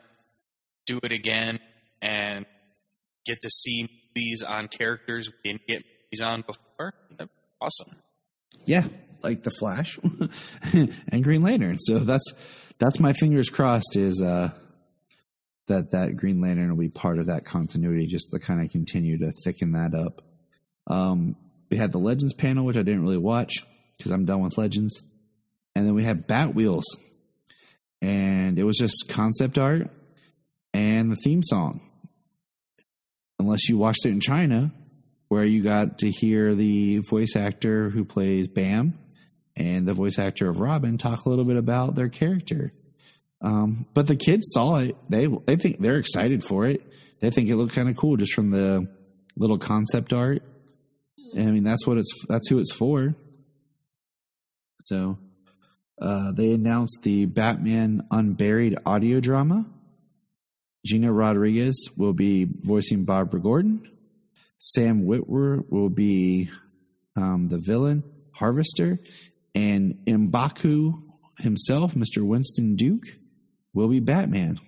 do 0.84 1.00
it 1.02 1.12
again 1.12 1.58
and 2.02 2.44
get 3.24 3.38
to 3.40 3.48
see 3.48 3.88
movies 4.14 4.42
on 4.42 4.68
characters 4.68 5.30
we 5.30 5.52
didn't 5.52 5.66
get 5.66 5.84
movies 6.12 6.20
on 6.22 6.42
before, 6.42 6.92
awesome. 7.62 7.96
Yeah, 8.66 8.84
like 9.22 9.42
the 9.42 9.50
Flash 9.50 9.98
and 10.74 11.24
Green 11.24 11.42
Lantern. 11.42 11.78
So 11.78 11.98
that's 12.00 12.34
that's 12.78 13.00
my 13.00 13.14
fingers 13.14 13.48
crossed 13.48 13.96
is 13.96 14.20
uh, 14.20 14.50
that 15.66 15.92
that 15.92 16.16
Green 16.16 16.40
Lantern 16.40 16.70
will 16.70 16.80
be 16.80 16.88
part 16.88 17.18
of 17.18 17.26
that 17.26 17.44
continuity, 17.44 18.06
just 18.06 18.30
to 18.32 18.38
kind 18.38 18.62
of 18.62 18.70
continue 18.70 19.18
to 19.18 19.32
thicken 19.32 19.72
that 19.72 19.94
up. 19.94 20.22
Um, 20.86 21.36
we 21.70 21.76
had 21.76 21.92
the 21.92 21.98
Legends 21.98 22.34
panel, 22.34 22.64
which 22.64 22.76
I 22.76 22.82
didn't 22.82 23.02
really 23.02 23.16
watch 23.16 23.64
because 23.96 24.12
I'm 24.12 24.26
done 24.26 24.42
with 24.42 24.58
Legends, 24.58 25.02
and 25.74 25.86
then 25.86 25.94
we 25.94 26.04
had 26.04 26.26
Bat 26.26 26.54
Wheels, 26.54 26.84
and 28.02 28.58
it 28.58 28.64
was 28.64 28.76
just 28.76 29.08
concept 29.08 29.58
art 29.58 29.90
and 30.72 31.10
the 31.10 31.16
theme 31.16 31.42
song. 31.42 31.80
Unless 33.38 33.68
you 33.68 33.78
watched 33.78 34.06
it 34.06 34.10
in 34.10 34.20
China, 34.20 34.72
where 35.28 35.44
you 35.44 35.62
got 35.62 35.98
to 35.98 36.10
hear 36.10 36.54
the 36.54 36.98
voice 36.98 37.36
actor 37.36 37.90
who 37.90 38.04
plays 38.04 38.46
Bam 38.46 38.98
and 39.56 39.86
the 39.86 39.94
voice 39.94 40.18
actor 40.18 40.48
of 40.48 40.60
Robin 40.60 40.98
talk 40.98 41.24
a 41.24 41.28
little 41.28 41.44
bit 41.44 41.56
about 41.56 41.94
their 41.94 42.08
character. 42.08 42.72
Um, 43.43 43.87
but 43.95 44.07
the 44.07 44.16
kids 44.16 44.51
saw 44.53 44.76
it; 44.76 44.97
they 45.09 45.26
they 45.26 45.57
think 45.57 45.80
they're 45.80 45.99
excited 45.99 46.43
for 46.43 46.66
it. 46.66 46.82
They 47.20 47.30
think 47.30 47.49
it 47.49 47.57
looked 47.57 47.74
kind 47.74 47.89
of 47.89 47.97
cool 47.97 48.16
just 48.16 48.32
from 48.32 48.51
the 48.51 48.89
little 49.37 49.59
concept 49.59 50.12
art. 50.12 50.43
And 51.35 51.49
I 51.49 51.51
mean, 51.51 51.64
that's 51.64 51.87
what 51.87 51.99
it's 51.99 52.24
that's 52.28 52.49
who 52.49 52.59
it's 52.59 52.72
for. 52.72 53.14
So 54.80 55.18
uh, 56.01 56.32
they 56.32 56.53
announced 56.53 57.03
the 57.03 57.26
Batman 57.26 58.07
Unburied 58.11 58.76
audio 58.85 59.20
drama. 59.20 59.66
Gina 60.84 61.13
Rodriguez 61.13 61.88
will 61.96 62.13
be 62.13 62.45
voicing 62.45 63.04
Barbara 63.04 63.41
Gordon. 63.41 63.88
Sam 64.58 65.04
Witwer 65.04 65.64
will 65.71 65.88
be 65.88 66.50
um, 67.17 67.46
the 67.49 67.58
villain, 67.58 68.03
Harvester. 68.33 68.99
And 69.54 70.00
Mbaku 70.07 71.03
himself, 71.38 71.95
Mr. 71.95 72.22
Winston 72.22 72.76
Duke, 72.76 73.07
will 73.75 73.88
be 73.88 74.01
Batman. 74.01 74.59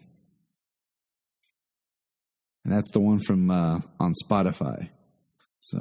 And 2.65 2.73
that's 2.73 2.91
the 2.91 3.01
one 3.01 3.21
from 3.21 3.51
uh, 3.51 3.81
on 4.01 4.13
Spotify. 4.21 4.89
So, 5.61 5.79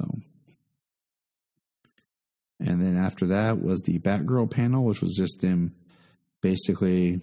and 2.60 2.80
then 2.80 2.96
after 2.96 3.26
that 3.26 3.60
was 3.60 3.82
the 3.82 3.98
Batgirl 3.98 4.50
panel, 4.50 4.84
which 4.84 5.00
was 5.00 5.14
just 5.14 5.40
them 5.40 5.74
basically 6.42 7.20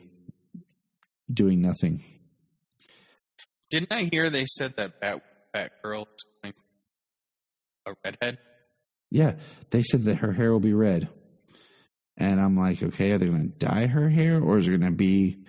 doing 1.34 1.62
nothing. 1.62 2.04
Didn't 3.70 3.92
I 3.92 4.04
hear 4.04 4.30
they 4.30 4.46
said 4.46 4.76
that 4.78 5.00
Bat 5.00 5.24
Batgirl 5.56 6.06
is 6.44 6.54
a 7.88 7.94
redhead? 8.04 8.38
Yeah, 9.10 9.36
they 9.70 9.84
said 9.84 10.04
that 10.04 10.18
her 10.18 10.34
hair 10.34 10.52
will 10.52 10.60
be 10.60 10.74
red. 10.74 11.08
And 12.18 12.40
I'm 12.40 12.58
like, 12.58 12.84
okay, 12.84 13.12
are 13.12 13.18
they 13.18 13.28
going 13.28 13.52
to 13.52 13.66
dye 13.66 13.88
her 13.88 14.10
hair 14.10 14.42
or 14.42 14.58
is 14.58 14.68
it 14.68 14.72
going 14.72 14.82
to 14.82 14.92
be 14.92 15.43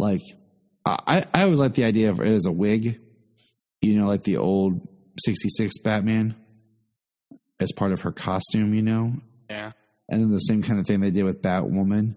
like, 0.00 0.22
I, 0.84 1.24
I 1.32 1.42
always 1.42 1.58
like 1.58 1.74
the 1.74 1.84
idea 1.84 2.10
of 2.10 2.20
it 2.20 2.26
as 2.26 2.46
a 2.46 2.52
wig, 2.52 3.00
you 3.80 3.94
know, 3.94 4.06
like 4.06 4.22
the 4.22 4.38
old 4.38 4.88
66 5.18 5.78
Batman 5.78 6.34
as 7.60 7.72
part 7.72 7.92
of 7.92 8.02
her 8.02 8.12
costume, 8.12 8.74
you 8.74 8.82
know? 8.82 9.12
Yeah. 9.48 9.72
And 10.08 10.22
then 10.22 10.30
the 10.30 10.38
same 10.38 10.62
kind 10.62 10.80
of 10.80 10.86
thing 10.86 11.00
they 11.00 11.10
did 11.10 11.24
with 11.24 11.42
Batwoman. 11.42 12.14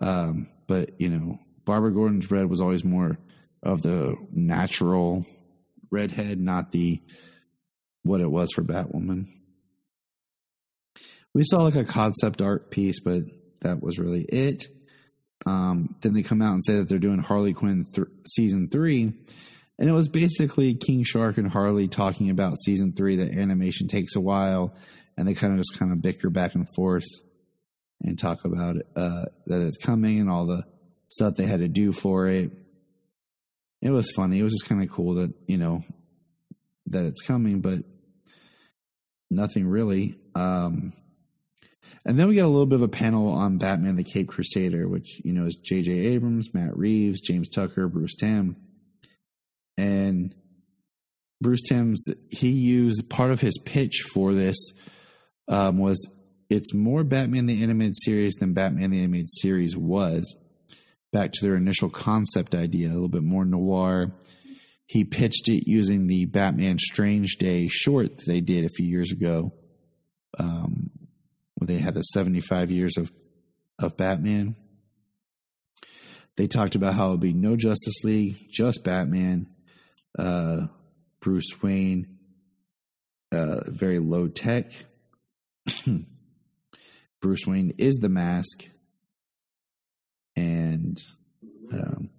Um, 0.00 0.48
but, 0.66 1.00
you 1.00 1.08
know, 1.08 1.38
Barbara 1.64 1.92
Gordon's 1.92 2.30
red 2.30 2.48
was 2.48 2.60
always 2.60 2.84
more 2.84 3.18
of 3.62 3.82
the 3.82 4.16
natural 4.32 5.26
redhead, 5.90 6.40
not 6.40 6.72
the 6.72 7.02
what 8.02 8.20
it 8.20 8.30
was 8.30 8.52
for 8.52 8.62
Batwoman. 8.62 9.26
We 11.34 11.42
saw 11.44 11.62
like 11.62 11.76
a 11.76 11.84
concept 11.84 12.40
art 12.40 12.70
piece, 12.70 13.00
but 13.00 13.24
that 13.60 13.82
was 13.82 13.98
really 13.98 14.22
it. 14.22 14.68
Um, 15.48 15.94
then 16.02 16.12
they 16.12 16.22
come 16.22 16.42
out 16.42 16.52
and 16.52 16.62
say 16.62 16.76
that 16.76 16.90
they're 16.90 16.98
doing 16.98 17.20
Harley 17.20 17.54
Quinn 17.54 17.84
th- 17.84 18.08
season 18.26 18.68
three, 18.68 19.14
and 19.78 19.88
it 19.88 19.92
was 19.92 20.08
basically 20.08 20.74
King 20.74 21.04
Shark 21.04 21.38
and 21.38 21.50
Harley 21.50 21.88
talking 21.88 22.28
about 22.28 22.58
season 22.58 22.92
three. 22.92 23.16
that 23.16 23.30
animation 23.30 23.88
takes 23.88 24.14
a 24.14 24.20
while, 24.20 24.74
and 25.16 25.26
they 25.26 25.32
kind 25.32 25.54
of 25.54 25.58
just 25.58 25.78
kind 25.78 25.90
of 25.90 26.02
bicker 26.02 26.28
back 26.28 26.54
and 26.54 26.68
forth 26.74 27.06
and 28.02 28.18
talk 28.18 28.44
about 28.44 28.76
uh, 28.94 29.24
that 29.46 29.62
it's 29.62 29.78
coming 29.78 30.20
and 30.20 30.28
all 30.28 30.44
the 30.44 30.64
stuff 31.08 31.34
they 31.36 31.46
had 31.46 31.60
to 31.60 31.68
do 31.68 31.92
for 31.92 32.26
it. 32.26 32.52
It 33.80 33.90
was 33.90 34.10
funny. 34.10 34.40
It 34.40 34.42
was 34.42 34.52
just 34.52 34.68
kind 34.68 34.82
of 34.82 34.90
cool 34.90 35.14
that 35.14 35.32
you 35.46 35.56
know 35.56 35.82
that 36.88 37.06
it's 37.06 37.22
coming, 37.22 37.62
but 37.62 37.78
nothing 39.30 39.66
really. 39.66 40.18
Um, 40.34 40.92
and 42.04 42.18
then 42.18 42.28
we 42.28 42.36
got 42.36 42.46
a 42.46 42.48
little 42.48 42.66
bit 42.66 42.76
of 42.76 42.82
a 42.82 42.88
panel 42.88 43.28
on 43.28 43.58
Batman 43.58 43.96
the 43.96 44.04
Cape 44.04 44.28
Crusader, 44.28 44.88
which, 44.88 45.20
you 45.24 45.32
know, 45.32 45.46
is 45.46 45.56
J.J. 45.56 45.92
Abrams, 45.92 46.54
Matt 46.54 46.76
Reeves, 46.76 47.20
James 47.20 47.48
Tucker, 47.48 47.88
Bruce 47.88 48.14
Timm. 48.14 48.56
And 49.76 50.34
Bruce 51.40 51.62
Timm's, 51.62 52.06
he 52.30 52.50
used 52.50 53.08
part 53.08 53.30
of 53.30 53.40
his 53.40 53.58
pitch 53.58 54.02
for 54.02 54.34
this 54.34 54.72
um, 55.48 55.78
was 55.78 56.08
it's 56.50 56.72
more 56.72 57.04
Batman 57.04 57.46
the 57.46 57.62
Animated 57.62 57.94
Series 57.96 58.36
than 58.36 58.54
Batman 58.54 58.90
the 58.90 58.98
Animated 58.98 59.30
Series 59.30 59.76
was. 59.76 60.36
Back 61.12 61.32
to 61.32 61.44
their 61.44 61.56
initial 61.56 61.88
concept 61.88 62.54
idea, 62.54 62.88
a 62.88 62.92
little 62.92 63.08
bit 63.08 63.22
more 63.22 63.44
noir. 63.44 64.12
He 64.86 65.04
pitched 65.04 65.48
it 65.48 65.64
using 65.66 66.06
the 66.06 66.26
Batman 66.26 66.78
Strange 66.78 67.36
Day 67.36 67.68
short 67.68 68.16
that 68.16 68.26
they 68.26 68.40
did 68.40 68.64
a 68.64 68.70
few 68.70 68.86
years 68.86 69.12
ago, 69.12 69.52
um, 70.38 70.90
they 71.66 71.78
had 71.78 71.94
the 71.94 72.02
75 72.02 72.70
years 72.70 72.96
of, 72.96 73.10
of 73.78 73.96
Batman. 73.96 74.56
They 76.36 76.46
talked 76.46 76.76
about 76.76 76.94
how 76.94 77.08
it 77.08 77.10
would 77.12 77.20
be 77.20 77.32
no 77.32 77.56
Justice 77.56 78.04
League, 78.04 78.36
just 78.50 78.84
Batman, 78.84 79.48
uh, 80.16 80.68
Bruce 81.20 81.60
Wayne, 81.62 82.18
uh, 83.32 83.62
very 83.66 83.98
low 83.98 84.28
tech. 84.28 84.70
Bruce 87.20 87.46
Wayne 87.46 87.72
is 87.78 87.96
the 87.96 88.08
mask, 88.08 88.64
and 90.36 91.02
um, 91.72 92.10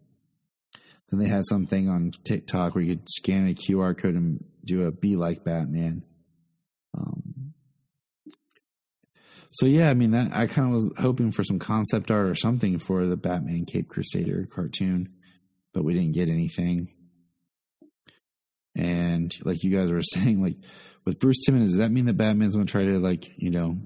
then 1.10 1.20
they 1.20 1.28
had 1.28 1.46
something 1.48 1.88
on 1.88 2.12
TikTok 2.26 2.76
where 2.76 2.84
you 2.84 2.96
could 2.98 3.10
scan 3.10 3.48
a 3.48 3.54
QR 3.54 3.98
code 3.98 4.16
and 4.16 4.44
do 4.66 4.86
a 4.86 4.92
"Be 4.92 5.16
Like 5.16 5.46
Batman." 5.46 6.04
Um, 6.94 7.54
so 9.52 9.66
yeah, 9.66 9.90
I 9.90 9.94
mean, 9.96 10.12
that, 10.12 10.36
I 10.36 10.46
kind 10.48 10.68
of 10.68 10.74
was 10.74 10.92
hoping 10.98 11.32
for 11.32 11.44
some 11.44 11.60
concept 11.60 12.12
art 12.12 12.28
or 12.28 12.36
something 12.36 12.78
for 12.78 13.06
the 13.08 13.18
Batman 13.18 13.66
Cape 13.66 13.90
Crusader 13.90 14.48
cartoon, 14.54 15.10
but 15.74 15.84
we 15.84 15.94
didn't 15.94 16.14
get 16.14 16.30
anything. 16.30 16.94
And 18.76 19.36
like 19.44 19.64
you 19.64 19.76
guys 19.76 19.92
were 19.92 20.02
saying, 20.04 20.42
like 20.42 20.58
with 21.06 21.20
Bruce 21.20 21.44
Timmons, 21.46 21.70
does 21.70 21.80
that 21.80 21.92
mean 21.92 22.06
that 22.06 22.18
Batman's 22.18 22.56
going 22.56 22.68
to 22.68 22.72
try 22.72 22.86
to 22.86 23.00
like 23.00 23.32
you 23.38 23.50
know 23.50 23.78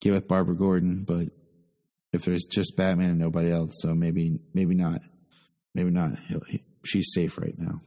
get 0.00 0.12
with 0.12 0.28
Barbara 0.28 0.56
Gordon? 0.56 1.04
But 1.04 1.28
if 2.12 2.24
there's 2.24 2.46
just 2.46 2.76
Batman 2.76 3.10
and 3.10 3.18
nobody 3.18 3.50
else, 3.50 3.80
so 3.80 3.94
maybe 3.94 4.38
maybe 4.54 4.76
not, 4.76 5.00
maybe 5.74 5.90
not. 5.90 6.12
He'll, 6.28 6.44
he, 6.48 6.62
she's 6.84 7.12
safe 7.12 7.36
right 7.38 7.58
now. 7.58 7.80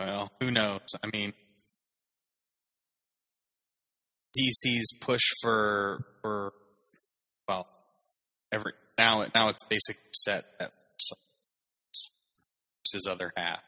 Well, 0.00 0.30
who 0.40 0.50
knows? 0.50 0.80
I 1.02 1.08
mean, 1.12 1.32
DC's 4.38 4.96
push 5.00 5.22
for 5.42 6.04
for 6.22 6.52
well, 7.48 7.66
every 8.52 8.72
now 8.98 9.26
now 9.34 9.48
it's 9.48 9.64
basically 9.64 10.02
set 10.12 10.44
at 10.60 10.72
his 12.92 13.06
other 13.08 13.32
half. 13.36 13.60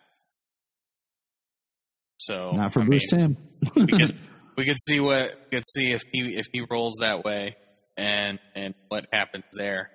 So 2.18 2.52
Not 2.52 2.72
for 2.72 2.82
I 2.82 2.84
Bruce 2.84 3.12
mean, 3.12 3.36
Timm. 3.36 3.36
we 3.74 3.86
could 3.86 4.18
we 4.56 4.64
could 4.64 4.78
see 4.78 5.00
what 5.00 5.34
we 5.50 5.56
could 5.56 5.66
see 5.66 5.92
if 5.92 6.02
he 6.12 6.36
if 6.36 6.46
he 6.52 6.64
rolls 6.68 6.96
that 7.00 7.24
way 7.24 7.56
and 7.96 8.38
and 8.54 8.74
what 8.88 9.06
happens 9.12 9.44
there. 9.52 9.90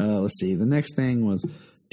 Uh, 0.00 0.20
let's 0.20 0.38
see. 0.38 0.54
The 0.54 0.66
next 0.66 0.96
thing 0.96 1.24
was 1.24 1.44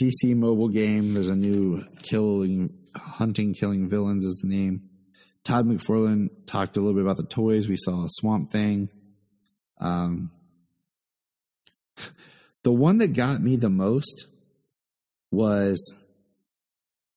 DC 0.01 0.35
mobile 0.35 0.69
game. 0.69 1.13
There's 1.13 1.29
a 1.29 1.35
new 1.35 1.85
killing, 2.01 2.73
hunting, 2.95 3.53
killing 3.53 3.89
villains 3.89 4.25
is 4.25 4.39
the 4.41 4.47
name. 4.47 4.89
Todd 5.43 5.65
McFarlane 5.65 6.29
talked 6.45 6.77
a 6.77 6.79
little 6.79 6.93
bit 6.93 7.03
about 7.03 7.17
the 7.17 7.23
toys. 7.23 7.67
We 7.67 7.77
saw 7.77 8.03
a 8.03 8.07
Swamp 8.07 8.51
Thing. 8.51 8.89
Um, 9.79 10.31
the 12.63 12.71
one 12.71 12.99
that 12.99 13.13
got 13.13 13.41
me 13.41 13.55
the 13.55 13.69
most 13.69 14.27
was 15.31 15.95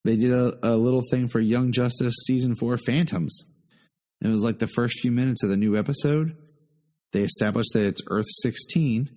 they 0.05 0.17
did 0.17 0.33
a, 0.33 0.59
a 0.63 0.77
little 0.77 1.03
thing 1.11 1.29
for 1.29 1.41
Young 1.41 1.73
Justice 1.73 2.15
season 2.27 2.55
four 2.55 2.77
Phantoms. 2.77 3.45
It 4.21 4.29
was 4.29 4.43
like 4.43 4.59
the 4.59 4.67
first 4.67 5.01
few 5.01 5.11
minutes 5.11 5.43
of 5.43 5.51
the 5.51 5.57
new 5.57 5.77
episode. 5.77 6.37
They 7.13 7.23
established 7.23 7.71
that 7.75 7.87
it's 7.87 8.03
Earth 8.09 8.27
16 8.43 9.11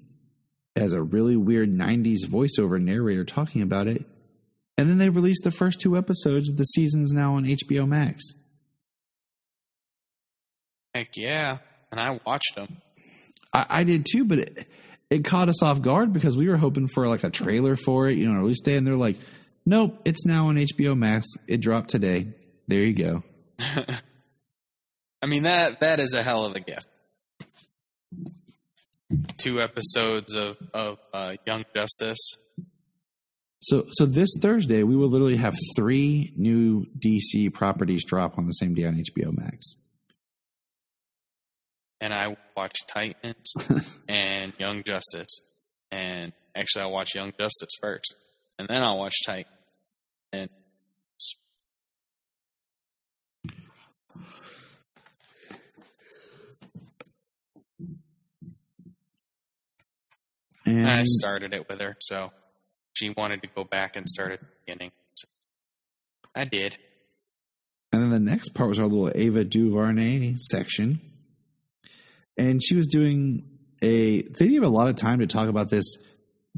as 0.76 0.94
a 0.94 1.02
really 1.02 1.38
weird 1.38 1.70
90s 1.70 2.26
voiceover 2.28 2.80
narrator 2.82 3.24
talking 3.24 3.62
about 3.62 3.88
it. 3.88 4.06
And 4.78 4.90
then 4.90 4.98
they 4.98 5.10
released 5.10 5.44
the 5.44 5.52
first 5.52 5.80
two 5.80 5.98
episodes 5.98 6.50
of 6.50 6.58
the 6.58 6.66
seasons 6.66 7.14
now 7.14 7.36
on 7.36 7.46
HBO 7.46 7.88
Max. 7.88 8.24
Heck 10.98 11.15
yeah, 11.15 11.60
and 11.91 11.99
I 11.99 12.19
watched 12.26 12.56
them. 12.56 12.82
I, 13.53 13.65
I 13.69 13.84
did 13.84 14.07
too, 14.11 14.26
but 14.26 14.40
it, 14.40 14.68
it 15.11 15.26
caught 15.26 15.48
us 15.48 15.61
off 15.61 15.80
guard 15.80 16.11
because 16.11 16.36
we 16.36 16.49
were 16.49 16.57
hoping 16.57 16.88
for 16.88 17.07
like 17.07 17.24
a 17.24 17.30
trailer 17.30 17.76
for 17.76 18.07
it, 18.07 18.18
you 18.18 18.28
know, 18.28 18.40
release 18.40 18.61
day, 18.61 18.78
and 18.78 18.88
they're 18.88 18.95
like, 18.95 19.18
nope, 19.64 20.02
it's 20.06 20.26
now 20.26 20.48
on 20.48 20.56
HBO 20.56 20.98
Max. 20.98 21.28
It 21.48 21.61
dropped 21.61 21.91
today. 21.91 22.30
There 22.68 22.82
you 22.82 22.94
go. 22.95 23.24
I 25.22 25.28
mean 25.28 25.44
that 25.44 25.82
that 25.82 25.99
is 25.99 26.15
a 26.15 26.24
hell 26.24 26.45
of 26.45 26.56
a 26.56 26.61
gift. 26.61 26.88
Two 29.38 29.61
episodes 29.61 30.34
of 30.34 30.57
of 30.74 30.98
uh, 31.14 31.36
Young 31.45 31.64
Justice. 31.76 32.38
So, 33.61 33.86
so 33.91 34.07
this 34.07 34.30
Thursday, 34.41 34.82
we 34.82 34.95
will 34.95 35.10
literally 35.10 35.38
have 35.38 35.53
three 35.76 36.34
new 36.36 36.88
DC 36.98 37.53
properties 37.53 38.03
drop 38.03 38.40
on 38.40 38.48
the 38.48 38.52
same 38.52 38.74
day 38.74 38.86
on 38.86 38.95
HBO 38.95 39.32
Max. 39.38 39.76
And 42.02 42.14
I 42.14 42.36
watch 42.56 42.76
Titans 42.88 43.53
and 44.07 44.53
Young 44.60 44.84
Justice. 44.84 45.41
And 45.91 46.34
actually, 46.56 46.84
I'll 46.84 46.91
watch 46.91 47.15
Young 47.15 47.34
Justice 47.40 47.78
first, 47.82 48.15
and 48.60 48.68
then 48.68 48.84
I'll 48.84 48.98
watch 48.98 49.15
Titan. 49.26 49.45
And 50.34 50.49
And 60.68 60.86
I 60.86 61.03
started 61.06 61.53
it 61.53 61.69
with 61.69 61.80
her, 61.80 61.95
so 62.02 62.30
she 62.94 63.10
wanted 63.10 63.41
to 63.44 63.48
go 63.56 63.64
back 63.64 63.95
and 63.95 64.07
start 64.07 64.34
at 64.34 64.40
the 64.41 64.48
beginning. 64.65 64.91
So 65.15 65.28
I 66.36 66.44
did. 66.44 66.78
And 67.94 68.02
then 68.02 68.10
the 68.10 68.19
next 68.19 68.49
part 68.49 68.68
was 68.68 68.78
our 68.78 68.86
little 68.86 69.10
Ava 69.15 69.45
DuVernay 69.45 70.36
section. 70.36 70.99
And 72.38 72.61
she 72.64 72.76
was 72.76 72.88
doing 72.88 73.43
a, 73.81 74.22
they 74.22 74.45
didn't 74.45 74.55
have 74.55 74.64
a 74.64 74.69
lot 74.69 74.89
of 74.89 74.95
time 74.95 75.19
to 75.19 75.27
talk 75.27 75.49
about 75.49 75.69
this 75.69 75.97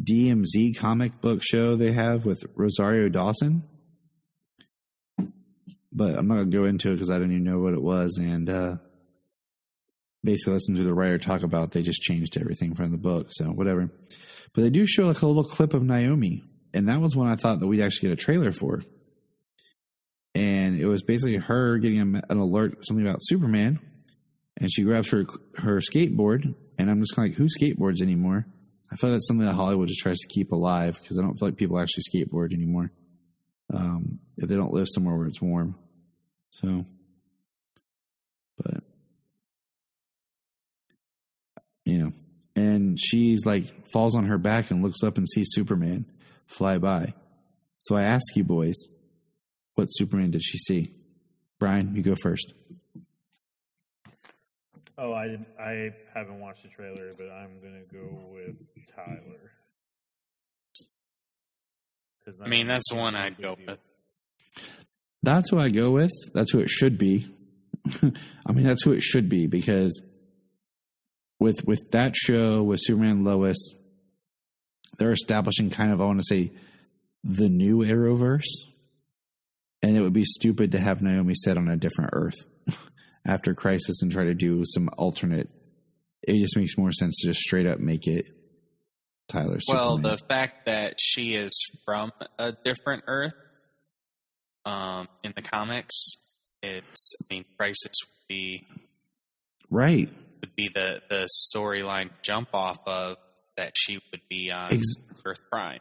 DMZ 0.02 0.78
comic 0.78 1.22
book 1.22 1.42
show 1.42 1.76
they 1.76 1.92
have 1.92 2.26
with 2.26 2.44
Rosario 2.56 3.10
Dawson. 3.10 3.64
But 5.92 6.18
I'm 6.18 6.28
not 6.28 6.38
to 6.38 6.46
go 6.46 6.66
into 6.66 6.92
it 6.92 6.94
because 6.94 7.10
I 7.10 7.18
don't 7.20 7.32
even 7.32 7.44
know 7.44 7.60
what 7.60 7.74
it 7.74 7.82
was. 7.82 8.18
And 8.18 8.50
uh, 8.50 8.76
basically, 10.24 10.54
listen 10.54 10.76
to 10.76 10.84
the 10.84 10.94
writer 10.94 11.18
talk 11.18 11.44
about 11.44 11.72
they 11.72 11.82
just 11.82 12.02
changed 12.02 12.38
everything 12.38 12.76
from 12.76 12.92
the 12.92 12.98
book. 12.98 13.30
So, 13.32 13.46
whatever. 13.46 13.90
But 14.54 14.62
they 14.62 14.70
do 14.70 14.86
show 14.86 15.08
like 15.08 15.22
a 15.22 15.28
little 15.28 15.44
clip 15.44 15.74
of 15.74 15.84
Naomi. 15.84 16.44
And 16.74 16.88
that 16.90 17.02
was 17.02 17.16
one 17.16 17.28
I 17.28 17.36
thought 17.36 17.60
that 17.60 17.68
we'd 17.68 17.82
actually 17.82 18.10
get 18.10 18.20
a 18.20 18.24
trailer 18.24 18.52
for 18.52 18.84
and 20.36 20.80
it 20.80 20.88
was 20.88 21.04
basically 21.04 21.38
her 21.38 21.78
getting 21.78 22.00
an 22.00 22.38
alert 22.38 22.86
something 22.86 23.06
about 23.06 23.20
Superman, 23.22 23.80
and 24.60 24.72
she 24.72 24.84
grabs 24.84 25.12
her 25.12 25.26
her 25.58 25.80
skateboard, 25.80 26.56
and 26.78 26.90
I'm 26.90 27.00
just 27.02 27.16
kind 27.16 27.32
of 27.32 27.38
like, 27.38 27.38
who 27.38 27.48
skateboards 27.48 28.02
anymore? 28.02 28.46
I 28.92 28.96
feel 28.96 29.10
like 29.10 29.18
that's 29.18 29.28
something 29.28 29.46
that 29.46 29.54
Hollywood 29.54 29.88
just 29.88 30.02
tries 30.02 30.20
to 30.20 30.28
keep 30.28 30.52
alive 30.52 31.00
because 31.02 31.20
I 31.20 31.22
don't 31.22 31.38
feel 31.38 31.50
like 31.50 31.58
people 31.58 31.80
actually 31.80 32.04
skateboard 32.12 32.54
anymore 32.54 32.92
um, 33.74 34.20
if 34.38 34.50
they 34.50 34.56
don't 34.56 34.74
live 34.74 34.88
somewhere 34.90 35.16
where 35.16 35.28
it's 35.28 35.42
warm. 35.42 35.76
So, 36.52 36.86
but 38.58 38.84
you 41.86 42.00
know, 42.00 42.14
and 42.56 43.00
she's 43.00 43.46
like 43.46 43.88
falls 43.88 44.16
on 44.16 44.26
her 44.26 44.38
back 44.38 44.72
and 44.72 44.84
looks 44.84 45.04
up 45.04 45.18
and 45.18 45.30
sees 45.30 45.50
Superman 45.52 46.06
fly 46.48 46.80
by. 46.80 47.14
So 47.78 47.96
I 47.96 48.04
ask 48.04 48.36
you 48.36 48.44
boys, 48.44 48.88
what 49.76 49.86
Superman 49.86 50.32
did 50.32 50.44
she 50.44 50.58
see? 50.58 50.94
Bryan, 51.60 51.96
you 51.96 52.02
go 52.02 52.16
first. 52.16 52.54
Oh, 55.02 55.14
I 55.14 55.28
didn't, 55.28 55.48
I 55.58 55.92
haven't 56.14 56.42
watched 56.42 56.64
the 56.64 56.70
trailer, 56.70 57.12
but 57.18 57.30
I'm 57.30 57.62
gonna 57.62 57.86
go 57.92 58.20
with 58.34 58.56
Tyler. 58.94 59.52
I 62.44 62.50
mean, 62.50 62.68
that's 62.68 62.90
the 62.90 62.98
one 62.98 63.16
I'm 63.16 63.28
I'd 63.28 63.42
go 63.42 63.56
with. 63.66 63.80
That's 65.24 65.50
who 65.50 65.58
I 65.58 65.70
go 65.70 65.92
with. 65.92 66.12
That's 66.34 66.52
who 66.52 66.60
it 66.60 66.70
should 66.70 66.98
be. 66.98 67.34
I 68.46 68.52
mean, 68.52 68.66
that's 68.66 68.84
who 68.84 68.92
it 68.92 69.02
should 69.02 69.30
be 69.30 69.48
because 69.48 70.02
with 71.40 71.66
with 71.66 71.92
that 71.92 72.16
show 72.18 72.62
with 72.62 72.82
Superman 72.84 73.12
and 73.12 73.26
Lois, 73.26 73.74
they're 74.98 75.14
establishing 75.14 75.70
kind 75.70 75.94
of 75.94 76.02
I 76.02 76.06
want 76.06 76.20
to 76.20 76.26
say 76.26 76.52
the 77.24 77.48
new 77.48 77.80
Arrowverse. 77.80 78.66
and 79.82 79.96
it 79.96 80.02
would 80.02 80.14
be 80.14 80.26
stupid 80.26 80.74
to 80.74 80.80
have 80.80 81.02
Naomi 81.02 81.36
set 81.36 81.58
on 81.58 81.70
a 81.70 81.78
different 81.78 82.12
Earth 82.14 82.46
after 83.26 83.54
Crisis 83.54 84.02
and 84.02 84.12
try 84.12 84.26
to 84.26 84.36
do 84.36 84.64
some 84.66 84.90
alternate. 84.98 85.50
It 86.22 86.40
just 86.40 86.58
makes 86.58 86.78
more 86.78 86.92
sense 86.92 87.22
to 87.22 87.28
just 87.28 87.40
straight 87.40 87.66
up 87.66 87.80
make 87.80 88.08
it 88.08 88.26
Tyler. 89.30 89.60
Well, 89.68 89.96
Superman. 89.96 90.12
the 90.12 90.18
fact 90.18 90.66
that 90.66 90.96
she 91.00 91.36
is 91.36 91.52
from 91.86 92.12
a 92.38 92.52
different 92.52 93.04
Earth, 93.08 93.34
um, 94.66 95.08
in 95.24 95.34
the 95.36 95.42
comics, 95.42 96.16
it's. 96.62 97.16
I 97.22 97.34
mean, 97.34 97.46
Crisis 97.58 97.92
would 98.04 98.28
be 98.28 98.68
right, 99.70 100.10
would 100.42 100.56
be 100.56 100.70
the 100.74 101.02
the 101.10 101.28
storyline 101.56 102.10
jump 102.22 102.50
off 102.54 102.80
of 102.86 103.18
that 103.56 103.74
she 103.76 104.00
would 104.12 104.22
be 104.30 104.52
on 104.52 104.74
Ex- 104.74 104.96
Earth 105.26 105.40
Prime. 105.52 105.80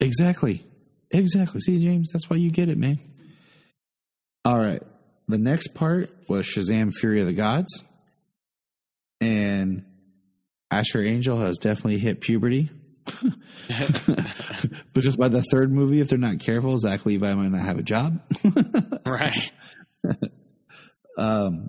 exactly, 0.00 0.64
exactly. 1.10 1.60
See, 1.60 1.80
James, 1.80 2.10
that's 2.12 2.28
why 2.28 2.36
you 2.36 2.50
get 2.50 2.68
it, 2.68 2.76
man. 2.76 2.98
All 4.44 4.58
right, 4.58 4.82
the 5.28 5.38
next 5.38 5.74
part 5.74 6.10
was 6.28 6.46
Shazam: 6.46 6.92
Fury 6.92 7.20
of 7.20 7.26
the 7.26 7.34
Gods, 7.34 7.84
and 9.20 9.84
Asher 10.70 11.02
Angel 11.02 11.38
has 11.38 11.58
definitely 11.58 11.98
hit 11.98 12.20
puberty. 12.20 12.70
because 14.92 15.16
by 15.16 15.28
the 15.28 15.42
third 15.42 15.72
movie, 15.72 16.00
if 16.00 16.08
they're 16.08 16.18
not 16.18 16.40
careful, 16.40 16.78
Zach 16.78 17.06
Levi 17.06 17.34
might 17.34 17.50
not 17.50 17.60
have 17.60 17.78
a 17.78 17.82
job. 17.82 18.20
right. 19.06 19.52
Um, 21.16 21.68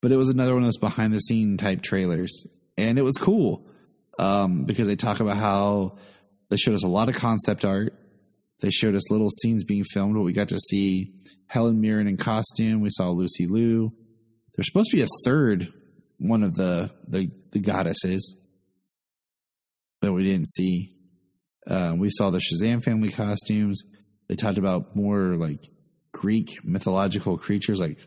but 0.00 0.12
it 0.12 0.16
was 0.16 0.28
another 0.28 0.54
one 0.54 0.62
of 0.62 0.66
those 0.66 0.78
behind 0.78 1.12
the 1.12 1.20
scene 1.20 1.56
type 1.56 1.82
trailers, 1.82 2.46
and 2.76 2.98
it 2.98 3.02
was 3.02 3.16
cool 3.16 3.66
um, 4.18 4.64
because 4.64 4.86
they 4.86 4.96
talk 4.96 5.20
about 5.20 5.36
how 5.36 5.98
they 6.50 6.56
showed 6.56 6.74
us 6.74 6.84
a 6.84 6.88
lot 6.88 7.08
of 7.08 7.16
concept 7.16 7.64
art. 7.64 7.94
They 8.60 8.70
showed 8.70 8.94
us 8.94 9.10
little 9.10 9.30
scenes 9.30 9.64
being 9.64 9.84
filmed, 9.84 10.14
but 10.14 10.22
we 10.22 10.32
got 10.32 10.48
to 10.50 10.58
see 10.58 11.14
Helen 11.46 11.80
Mirren 11.80 12.08
in 12.08 12.16
costume. 12.16 12.80
We 12.80 12.90
saw 12.90 13.10
Lucy 13.10 13.46
Liu. 13.46 13.92
There's 14.54 14.66
supposed 14.66 14.90
to 14.90 14.96
be 14.96 15.02
a 15.02 15.08
third 15.24 15.72
one 16.18 16.42
of 16.42 16.54
the 16.54 16.90
the, 17.08 17.30
the 17.50 17.58
goddesses 17.58 18.36
that 20.00 20.12
we 20.12 20.24
didn't 20.24 20.48
see. 20.48 20.96
Uh, 21.68 21.94
we 21.96 22.10
saw 22.10 22.30
the 22.30 22.38
Shazam 22.38 22.82
family 22.82 23.10
costumes. 23.10 23.82
They 24.28 24.36
talked 24.36 24.58
about 24.58 24.94
more 24.94 25.36
like 25.36 25.64
Greek 26.12 26.58
mythological 26.64 27.38
creatures 27.38 27.80
like 27.80 27.98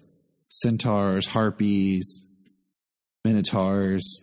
centaurs, 0.49 1.28
harpies, 1.28 2.26
minotaurs, 3.26 4.22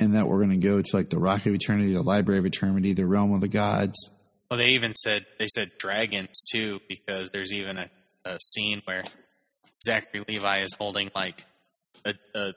and 0.00 0.14
that 0.14 0.26
we're 0.26 0.44
going 0.44 0.60
to 0.60 0.66
go 0.66 0.80
to 0.80 0.96
like 0.96 1.10
the 1.10 1.18
Rock 1.18 1.46
of 1.46 1.54
Eternity, 1.54 1.92
the 1.92 2.02
Library 2.02 2.38
of 2.38 2.46
Eternity, 2.46 2.94
the 2.94 3.06
Realm 3.06 3.32
of 3.32 3.40
the 3.40 3.48
Gods. 3.48 4.10
Well, 4.50 4.58
they 4.58 4.70
even 4.70 4.94
said 4.94 5.26
they 5.38 5.46
said 5.46 5.70
dragons 5.78 6.44
too, 6.50 6.80
because 6.88 7.30
there's 7.30 7.52
even 7.52 7.76
a, 7.78 7.90
a 8.24 8.38
scene 8.40 8.80
where 8.84 9.04
Zachary 9.84 10.24
Levi 10.26 10.60
is 10.62 10.74
holding 10.78 11.10
like 11.14 11.44
a, 12.04 12.14
a 12.34 12.52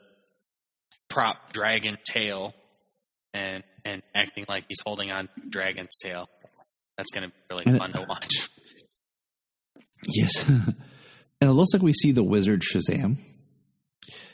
prop 1.10 1.52
dragon 1.52 1.98
tail 2.04 2.54
and 3.34 3.64
and 3.84 4.02
acting 4.16 4.46
like 4.48 4.66
he's 4.70 4.80
holding 4.86 5.12
on 5.12 5.28
dragon's 5.50 5.98
tail. 6.02 6.30
That's 6.98 7.12
going 7.12 7.30
to 7.30 7.30
be 7.30 7.36
really 7.50 7.64
And 7.66 7.76
it- 7.76 7.80
fun 7.80 7.92
to 7.94 8.06
watch. 8.08 8.50
Yes. 10.04 10.50
and 10.50 10.74
it 11.40 11.52
looks 11.52 11.74
like 11.74 11.84
we 11.84 11.94
see 11.94 12.12
the 12.12 12.24
wizard 12.24 12.62
Shazam, 12.64 13.18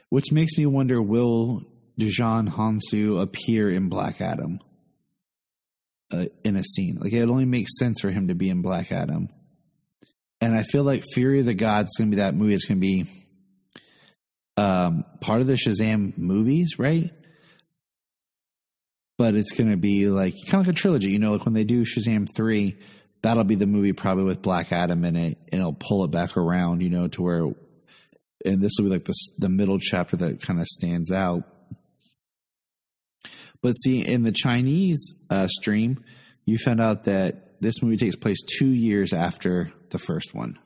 which 0.10 0.32
makes 0.32 0.58
me 0.58 0.66
wonder 0.66 1.02
will 1.02 1.64
Djimon 2.00 2.48
Hounsou 2.50 3.22
appear 3.22 3.68
in 3.70 3.90
Black 3.90 4.22
Adam 4.22 4.60
uh, 6.12 6.26
in 6.44 6.56
a 6.56 6.64
scene? 6.64 6.98
Like, 7.02 7.14
it 7.14 7.30
only 7.30 7.46
makes 7.46 7.78
sense 7.78 8.02
for 8.02 8.12
him 8.12 8.28
to 8.28 8.36
be 8.36 8.50
in 8.50 8.62
Black 8.62 8.92
Adam. 8.92 9.30
And 10.40 10.56
I 10.56 10.64
feel 10.64 10.84
like 10.84 11.04
Fury 11.14 11.40
of 11.40 11.46
the 11.46 11.54
Gods 11.54 11.90
is 11.90 11.96
going 11.98 12.12
to 12.12 12.18
be 12.18 12.22
that 12.22 12.36
movie. 12.36 12.54
It's 12.54 12.66
going 12.66 12.80
to 12.80 12.82
be 12.82 13.06
um, 14.56 15.06
part 15.22 15.42
of 15.42 15.48
the 15.48 15.54
Shazam 15.54 16.18
movies, 16.18 16.78
right? 16.78 17.12
But 19.18 19.36
it's 19.36 19.54
going 19.54 19.72
to 19.72 19.78
be 19.78 20.10
like 20.10 20.36
kind 20.48 20.62
of 20.62 20.68
like 20.68 20.76
a 20.76 20.80
trilogy. 20.80 21.10
You 21.10 21.20
know, 21.20 21.32
like 21.32 21.46
when 21.46 21.56
they 21.56 21.64
do 21.64 21.86
Shazam 21.86 22.28
3, 22.36 22.78
that'll 23.22 23.44
be 23.44 23.56
the 23.56 23.66
movie 23.66 23.94
probably 23.94 24.26
with 24.26 24.42
Black 24.42 24.72
Adam 24.72 25.04
in 25.06 25.16
it, 25.16 25.38
and 25.52 25.62
it'll 25.62 25.74
pull 25.74 26.04
it 26.04 26.12
back 26.12 26.38
around, 26.38 26.82
you 26.82 26.90
know, 26.90 27.08
to 27.08 27.22
where, 27.22 27.46
and 28.46 28.62
this 28.62 28.74
will 28.78 28.86
be 28.86 28.92
like 28.92 29.06
the 29.06 29.16
the 29.40 29.50
middle 29.50 29.80
chapter 29.80 30.18
that 30.18 30.42
kind 30.42 30.60
of 30.60 30.68
stands 30.68 31.12
out. 31.12 31.44
But 33.62 33.74
see, 33.74 34.06
in 34.06 34.24
the 34.24 34.32
Chinese 34.32 35.16
uh, 35.30 35.48
stream, 35.48 36.04
you 36.46 36.58
found 36.58 36.80
out 36.80 37.06
that 37.06 37.60
this 37.60 37.82
movie 37.82 37.98
takes 37.98 38.16
place 38.16 38.44
two 38.44 38.70
years 38.70 39.14
after 39.14 39.72
the 39.90 39.98
first 39.98 40.34
one, 40.34 40.60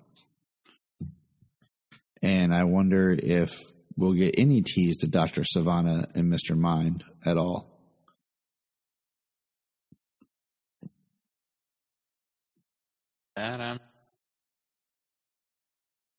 and 2.22 2.54
I 2.54 2.66
wonder 2.66 3.10
if 3.12 3.58
we'll 3.96 4.14
get 4.14 4.36
any 4.38 4.62
tease 4.62 4.98
to 4.98 5.08
Doctor 5.08 5.42
Sivana 5.44 6.06
and 6.16 6.30
Mister 6.30 6.56
Mind 6.56 7.04
at 7.26 7.38
all. 7.38 7.80
That 13.38 13.62
I'm 13.62 13.80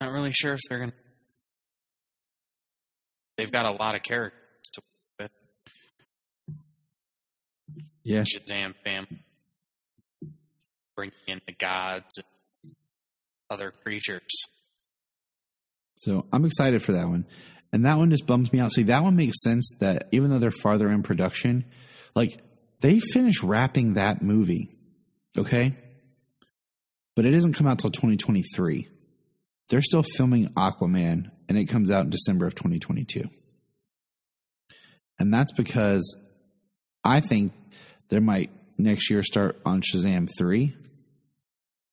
not 0.00 0.10
really 0.10 0.32
sure 0.32 0.54
if 0.54 0.60
they're 0.68 0.78
going. 0.78 0.90
to... 0.90 0.96
They've 3.36 3.52
got 3.52 3.66
a 3.66 3.72
lot 3.72 3.94
of 3.94 4.02
characters 4.02 4.38
Yes, 8.04 8.28
Shazam 8.34 8.74
family, 8.84 9.22
bringing 10.96 11.14
in 11.26 11.40
the 11.46 11.52
gods 11.52 12.18
and 12.18 12.74
other 13.50 13.72
creatures. 13.84 14.44
So 15.96 16.26
I'm 16.32 16.44
excited 16.44 16.82
for 16.82 16.92
that 16.92 17.08
one. 17.08 17.26
And 17.72 17.86
that 17.86 17.96
one 17.96 18.10
just 18.10 18.26
bums 18.26 18.52
me 18.52 18.60
out. 18.60 18.72
See, 18.72 18.84
that 18.84 19.02
one 19.02 19.16
makes 19.16 19.42
sense 19.42 19.76
that 19.80 20.08
even 20.12 20.30
though 20.30 20.38
they're 20.38 20.50
farther 20.50 20.90
in 20.90 21.02
production, 21.02 21.64
like 22.14 22.30
they 22.80 23.00
finished 23.00 23.42
wrapping 23.42 23.94
that 23.94 24.20
movie. 24.20 24.70
Okay? 25.38 25.72
But 27.14 27.24
it 27.24 27.30
doesn't 27.30 27.54
come 27.54 27.66
out 27.66 27.78
till 27.78 27.90
2023. 27.90 28.88
They're 29.68 29.80
still 29.80 30.02
filming 30.02 30.48
Aquaman 30.48 31.30
and 31.48 31.58
it 31.58 31.66
comes 31.66 31.90
out 31.90 32.04
in 32.04 32.10
December 32.10 32.46
of 32.46 32.54
2022. 32.54 33.24
And 35.18 35.32
that's 35.32 35.52
because 35.52 36.16
I 37.04 37.20
think 37.20 37.52
they 38.08 38.18
might 38.18 38.50
next 38.78 39.10
year 39.10 39.22
start 39.22 39.60
on 39.64 39.80
Shazam 39.80 40.28
3 40.38 40.76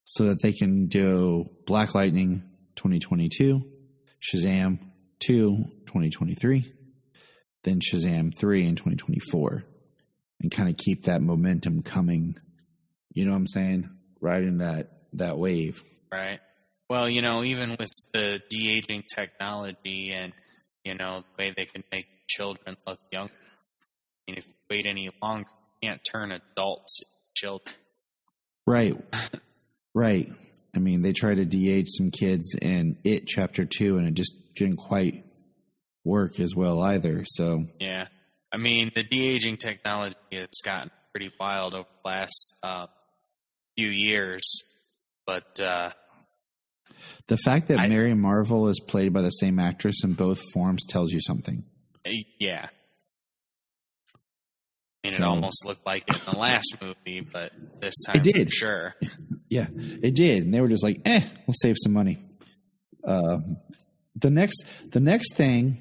so 0.04 0.26
that 0.26 0.42
they 0.42 0.52
can 0.52 0.88
do 0.88 1.48
Black 1.66 1.94
Lightning 1.94 2.42
2022, 2.76 3.62
Shazam 4.20 4.78
2 5.20 5.64
2023, 5.86 6.72
then 7.64 7.80
Shazam 7.80 8.32
3 8.36 8.66
in 8.66 8.76
2024 8.76 9.64
and 10.40 10.50
kind 10.50 10.68
of 10.68 10.76
keep 10.76 11.04
that 11.04 11.22
momentum 11.22 11.82
coming. 11.82 12.36
You 13.12 13.24
know 13.24 13.32
what 13.32 13.38
I'm 13.38 13.46
saying? 13.46 13.90
Riding 14.20 14.58
that 14.58 14.88
that 15.14 15.38
wave. 15.38 15.82
Right. 16.12 16.40
Well, 16.88 17.08
you 17.08 17.22
know, 17.22 17.44
even 17.44 17.76
with 17.78 17.90
the 18.12 18.40
de 18.50 18.76
aging 18.76 19.04
technology 19.14 20.12
and 20.12 20.32
you 20.84 20.94
know 20.94 21.20
the 21.20 21.42
way 21.42 21.54
they 21.56 21.66
can 21.66 21.84
make 21.92 22.06
children 22.28 22.76
look 22.86 22.98
young, 23.12 23.28
I 23.28 24.30
mean, 24.30 24.38
if 24.38 24.46
you 24.46 24.54
wait 24.70 24.86
any 24.86 25.10
longer, 25.22 25.48
can't 25.82 26.00
turn 26.04 26.32
adults 26.32 27.00
into 27.02 27.10
children. 27.34 27.74
Right. 28.66 28.96
right. 29.94 30.30
I 30.74 30.78
mean, 30.78 31.02
they 31.02 31.12
tried 31.12 31.36
to 31.36 31.44
de-age 31.44 31.88
some 31.88 32.10
kids 32.10 32.54
in 32.60 32.98
It 33.04 33.26
Chapter 33.26 33.64
2 33.64 33.98
and 33.98 34.06
it 34.08 34.14
just 34.14 34.34
didn't 34.54 34.76
quite 34.76 35.24
work 36.04 36.38
as 36.40 36.54
well 36.54 36.80
either. 36.82 37.24
So, 37.26 37.66
Yeah. 37.80 38.06
I 38.52 38.56
mean, 38.56 38.90
the 38.94 39.02
de 39.04 39.28
aging 39.28 39.56
technology 39.58 40.16
has 40.32 40.60
gotten 40.64 40.90
pretty 41.12 41.30
wild 41.38 41.74
over 41.74 41.88
the 42.04 42.08
last 42.08 42.54
uh, 42.62 42.86
few 43.76 43.88
years, 43.88 44.64
but 45.26 45.60
uh, 45.60 45.90
the 47.28 47.36
fact 47.36 47.68
that 47.68 47.78
I- 47.78 47.88
Mary 47.88 48.14
Marvel 48.14 48.68
is 48.68 48.80
played 48.80 49.12
by 49.12 49.22
the 49.22 49.30
same 49.30 49.58
actress 49.60 50.02
in 50.04 50.14
both 50.14 50.40
forms 50.52 50.86
tells 50.86 51.12
you 51.12 51.20
something. 51.20 51.64
yeah. 52.38 52.68
I 55.02 55.08
mean, 55.08 55.14
it 55.16 55.22
almost 55.22 55.64
looked 55.64 55.86
like 55.86 56.04
it 56.08 56.16
in 56.16 56.32
the 56.34 56.38
last 56.38 56.76
movie, 56.82 57.20
but 57.20 57.52
this 57.80 57.94
time, 58.06 58.16
it 58.16 58.22
did. 58.22 58.48
for 58.48 58.50
sure. 58.50 58.94
Yeah, 59.48 59.66
it 59.70 60.14
did, 60.14 60.44
and 60.44 60.54
they 60.54 60.60
were 60.60 60.68
just 60.68 60.84
like, 60.84 61.00
"Eh, 61.04 61.20
we'll 61.46 61.54
save 61.54 61.76
some 61.78 61.92
money." 61.92 62.18
Um, 63.02 63.56
the 64.14 64.30
next, 64.30 64.64
the 64.90 65.00
next 65.00 65.34
thing 65.34 65.78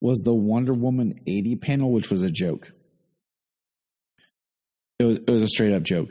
was 0.00 0.20
the 0.20 0.34
Wonder 0.34 0.72
Woman 0.72 1.20
eighty 1.26 1.56
panel, 1.56 1.92
which 1.92 2.10
was 2.10 2.22
a 2.22 2.30
joke. 2.30 2.72
It 4.98 5.04
was 5.04 5.18
it 5.18 5.30
was 5.30 5.42
a 5.42 5.48
straight 5.48 5.74
up 5.74 5.82
joke. 5.82 6.10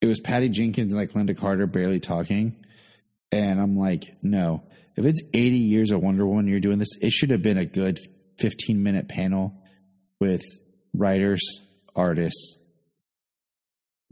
It 0.00 0.06
was 0.06 0.20
Patty 0.20 0.48
Jenkins 0.48 0.92
and 0.92 1.00
like 1.00 1.10
Lynda 1.10 1.36
Carter 1.36 1.66
barely 1.66 2.00
talking, 2.00 2.64
and 3.32 3.60
I'm 3.60 3.76
like, 3.78 4.16
no. 4.22 4.64
If 4.96 5.04
it's 5.04 5.22
80 5.32 5.56
years 5.58 5.90
of 5.92 6.02
Wonder 6.02 6.26
Woman, 6.26 6.48
you're 6.48 6.58
doing 6.58 6.78
this. 6.78 6.96
It 7.00 7.12
should 7.12 7.30
have 7.30 7.40
been 7.40 7.56
a 7.56 7.64
good 7.64 8.00
15 8.40 8.82
minute 8.82 9.08
panel 9.08 9.62
with 10.18 10.42
writers, 10.98 11.62
artists 11.94 12.58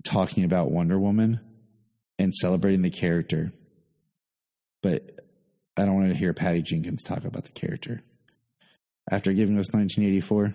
talking 0.04 0.44
about 0.44 0.70
Wonder 0.70 0.98
Woman 0.98 1.40
and 2.18 2.32
celebrating 2.32 2.82
the 2.82 2.90
character. 2.90 3.52
But 4.82 5.02
I 5.76 5.84
don't 5.84 5.94
want 5.94 6.10
to 6.10 6.18
hear 6.18 6.32
Patty 6.32 6.62
Jenkins 6.62 7.02
talk 7.02 7.24
about 7.24 7.44
the 7.44 7.50
character. 7.50 8.02
After 9.10 9.32
giving 9.32 9.58
us 9.58 9.72
1984 9.72 10.54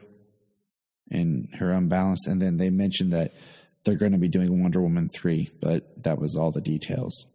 and 1.11 1.49
her 1.57 1.71
unbalanced, 1.71 2.27
and 2.27 2.41
then 2.41 2.57
they 2.57 2.69
mentioned 2.69 3.13
that 3.13 3.33
they're 3.83 3.95
going 3.95 4.11
to 4.13 4.17
be 4.17 4.27
doing 4.27 4.61
Wonder 4.61 4.81
Woman 4.81 5.09
3, 5.09 5.51
but 5.59 6.03
that 6.03 6.19
was 6.19 6.35
all 6.35 6.51
the 6.51 6.61
details. 6.61 7.25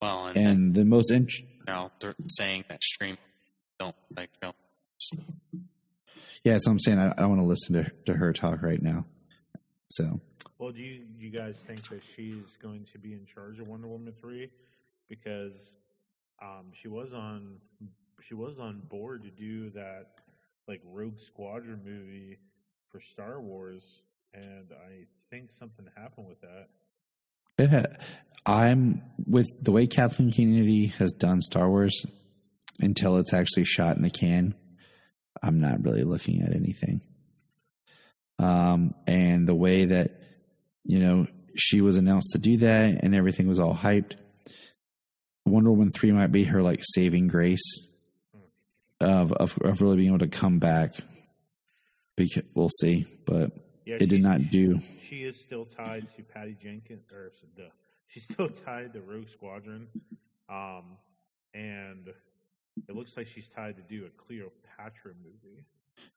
Well, 0.00 0.26
and, 0.26 0.36
And 0.36 0.74
the 0.74 0.84
most 0.84 1.10
int- 1.10 1.32
you 1.38 1.46
know, 1.66 1.90
they're 2.00 2.14
saying 2.28 2.64
that 2.68 2.82
stream 2.82 3.16
don't 3.78 3.94
like. 4.16 4.30
Yeah, 6.44 6.54
that's 6.54 6.66
what 6.66 6.72
I'm 6.72 6.80
saying. 6.80 6.98
I, 6.98 7.14
I 7.18 7.26
want 7.26 7.40
to 7.40 7.46
listen 7.46 7.74
to, 7.74 7.90
to 8.06 8.14
her 8.14 8.32
talk 8.32 8.62
right 8.62 8.82
now. 8.82 9.04
So 9.90 10.20
Well, 10.58 10.72
do 10.72 10.80
you 10.80 11.04
you 11.18 11.30
guys 11.30 11.58
think 11.66 11.88
that 11.90 12.02
she's 12.16 12.56
going 12.56 12.84
to 12.92 12.98
be 12.98 13.12
in 13.12 13.26
charge 13.26 13.60
of 13.60 13.68
Wonder 13.68 13.88
Woman 13.88 14.12
three? 14.20 14.50
Because 15.08 15.76
um, 16.40 16.72
she 16.72 16.88
was 16.88 17.14
on 17.14 17.58
she 18.22 18.34
was 18.34 18.58
on 18.58 18.80
board 18.88 19.24
to 19.24 19.30
do 19.30 19.70
that 19.70 20.06
like 20.68 20.80
Rogue 20.84 21.18
Squadron 21.18 21.80
movie 21.84 22.38
for 22.90 23.00
Star 23.00 23.40
Wars, 23.40 24.02
and 24.32 24.68
I 24.72 25.06
think 25.30 25.50
something 25.52 25.86
happened 25.96 26.28
with 26.28 26.40
that. 26.40 26.68
it 27.58 27.70
ha- 27.70 28.04
I'm 28.44 29.02
with 29.26 29.48
the 29.62 29.72
way 29.72 29.86
Kathleen 29.86 30.32
Kennedy 30.32 30.86
has 30.98 31.12
done 31.12 31.40
Star 31.40 31.68
Wars 31.68 32.04
until 32.80 33.18
it's 33.18 33.32
actually 33.32 33.64
shot 33.64 33.96
in 33.96 34.02
the 34.02 34.10
can. 34.10 34.54
I'm 35.42 35.60
not 35.60 35.84
really 35.84 36.04
looking 36.04 36.42
at 36.42 36.54
anything. 36.54 37.00
Um, 38.38 38.94
and 39.06 39.46
the 39.46 39.54
way 39.54 39.86
that 39.86 40.20
you 40.84 40.98
know 40.98 41.26
she 41.56 41.80
was 41.80 41.96
announced 41.96 42.30
to 42.32 42.38
do 42.38 42.58
that 42.58 43.04
and 43.04 43.14
everything 43.14 43.46
was 43.46 43.60
all 43.60 43.74
hyped. 43.74 44.14
Wonder 45.44 45.70
Woman 45.70 45.90
three 45.90 46.12
might 46.12 46.32
be 46.32 46.44
her 46.44 46.62
like 46.62 46.80
saving 46.82 47.28
grace 47.28 47.88
of 49.00 49.32
of, 49.32 49.58
of 49.58 49.80
really 49.80 49.96
being 49.96 50.08
able 50.08 50.18
to 50.18 50.28
come 50.28 50.58
back. 50.58 50.92
Because 52.16 52.42
we'll 52.54 52.68
see, 52.68 53.06
but 53.24 53.52
Yeah, 53.86 53.96
it 54.00 54.08
did 54.08 54.22
not 54.22 54.50
do. 54.50 54.80
She 55.08 55.24
is 55.24 55.40
still 55.40 55.64
tied 55.64 56.08
to 56.16 56.22
Patty 56.22 56.56
Jenkins, 56.60 57.10
or 57.10 57.32
she's 58.06 58.24
still 58.24 58.48
tied 58.66 58.92
to 58.92 59.00
Rogue 59.00 59.28
Squadron, 59.30 59.88
um, 60.48 60.98
and 61.54 62.12
it 62.88 62.94
looks 62.94 63.16
like 63.16 63.26
she's 63.26 63.48
tied 63.48 63.76
to 63.76 63.82
do 63.82 64.06
a 64.06 64.10
Cleopatra 64.24 65.12
movie. 65.22 65.64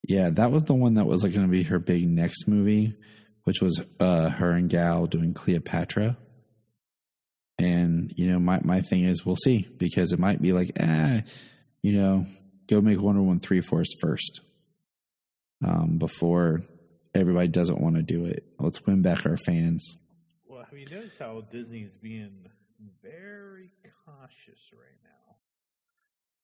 Yeah, 0.07 0.29
that 0.31 0.51
was 0.51 0.63
the 0.63 0.73
one 0.73 0.95
that 0.95 1.05
was 1.05 1.23
like 1.23 1.33
going 1.33 1.45
to 1.45 1.51
be 1.51 1.63
her 1.63 1.79
big 1.79 2.07
next 2.07 2.47
movie, 2.47 2.95
which 3.43 3.61
was 3.61 3.81
uh, 3.99 4.29
her 4.29 4.51
and 4.51 4.69
Gal 4.69 5.05
doing 5.07 5.33
Cleopatra. 5.33 6.17
And 7.57 8.13
you 8.15 8.31
know, 8.31 8.39
my 8.39 8.59
my 8.63 8.81
thing 8.81 9.05
is, 9.05 9.25
we'll 9.25 9.35
see 9.35 9.67
because 9.77 10.11
it 10.11 10.19
might 10.19 10.41
be 10.41 10.51
like, 10.51 10.71
eh, 10.75 11.21
you 11.81 11.93
know, 11.93 12.25
go 12.67 12.81
make 12.81 12.99
Wonder 12.99 13.21
Woman 13.21 13.39
three 13.39 13.61
for 13.61 13.81
us 13.81 13.95
first, 14.01 14.41
um, 15.65 15.97
before 15.97 16.63
everybody 17.13 17.47
doesn't 17.47 17.79
want 17.79 17.95
to 17.95 18.01
do 18.01 18.25
it. 18.25 18.43
Let's 18.59 18.85
win 18.85 19.01
back 19.01 19.25
our 19.25 19.37
fans. 19.37 19.95
Well, 20.47 20.63
have 20.63 20.77
you 20.77 20.87
noticed 20.89 21.19
how 21.19 21.41
Disney 21.51 21.81
is 21.81 21.95
being 22.01 22.49
very 23.01 23.71
cautious 24.05 24.59
right 24.73 24.99
now? 25.03 25.24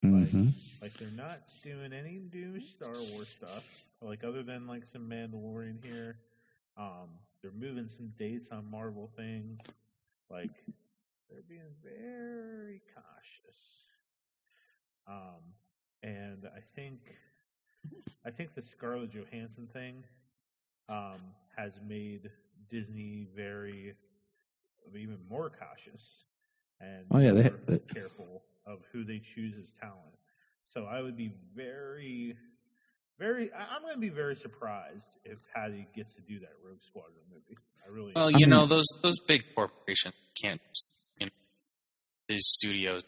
Like, 0.10 0.34
hmm 0.34 0.50
like 0.82 0.98
they're 0.98 1.10
not 1.12 1.42
doing 1.62 1.94
any 1.94 2.20
new 2.34 2.60
Star 2.60 3.04
Wars 3.04 3.30
stuff, 3.30 3.64
like 4.02 4.24
other 4.24 4.44
than 4.44 4.68
like 4.68 4.86
some 4.86 5.10
Mandalorian 5.10 5.80
here. 5.84 6.20
Um, 6.78 7.20
they're 7.42 7.52
moving 7.52 7.88
some 7.88 8.12
dates 8.18 8.52
on 8.52 8.66
Marvel 8.70 9.08
things. 9.16 9.74
Like 10.30 10.66
they're 11.30 11.44
being 11.48 11.74
very 11.84 12.82
cautious. 12.94 13.88
Um, 15.08 15.56
and 16.04 16.46
I 16.46 16.62
think 16.76 17.16
I 18.26 18.32
think 18.32 18.54
the 18.54 18.62
Scarlett 18.62 19.12
Johansson 19.12 19.68
thing 19.68 20.06
um, 20.90 21.36
has 21.56 21.80
made 21.82 22.32
Disney 22.70 23.28
very 23.36 23.94
even 24.96 25.20
more 25.30 25.50
cautious 25.50 26.26
and 26.82 27.06
Oh, 27.12 27.20
yeah, 27.20 27.32
they- 27.32 27.50
more 27.50 27.60
they- 27.68 27.80
careful 27.80 28.44
of 28.66 28.80
who 28.92 29.04
they 29.04 29.20
choose 29.20 29.56
as 29.62 29.72
talent. 29.80 30.16
So 30.64 30.86
I 30.86 31.02
would 31.02 31.18
be 31.18 31.32
very, 31.56 32.38
very. 33.20 33.52
I- 33.52 33.76
I'm 33.76 33.82
going 33.82 33.94
to 33.96 34.00
be 34.00 34.10
very 34.10 34.36
surprised 34.36 35.08
if 35.26 35.38
Patty 35.54 35.88
gets 35.96 36.16
to 36.16 36.22
do 36.22 36.40
that 36.40 36.54
Rogue 36.64 36.82
Squadron 36.82 37.24
movie. 37.30 37.58
I 37.86 37.90
really. 37.90 38.14
Well, 38.16 38.30
am. 38.30 38.38
you 38.38 38.48
know 38.48 38.66
those 38.68 38.88
those 39.02 39.20
big 39.20 39.44
corporations 39.56 40.14
can't 40.42 40.62
you 41.20 41.26
know 41.28 41.32
these 42.30 42.46
studios 42.48 43.04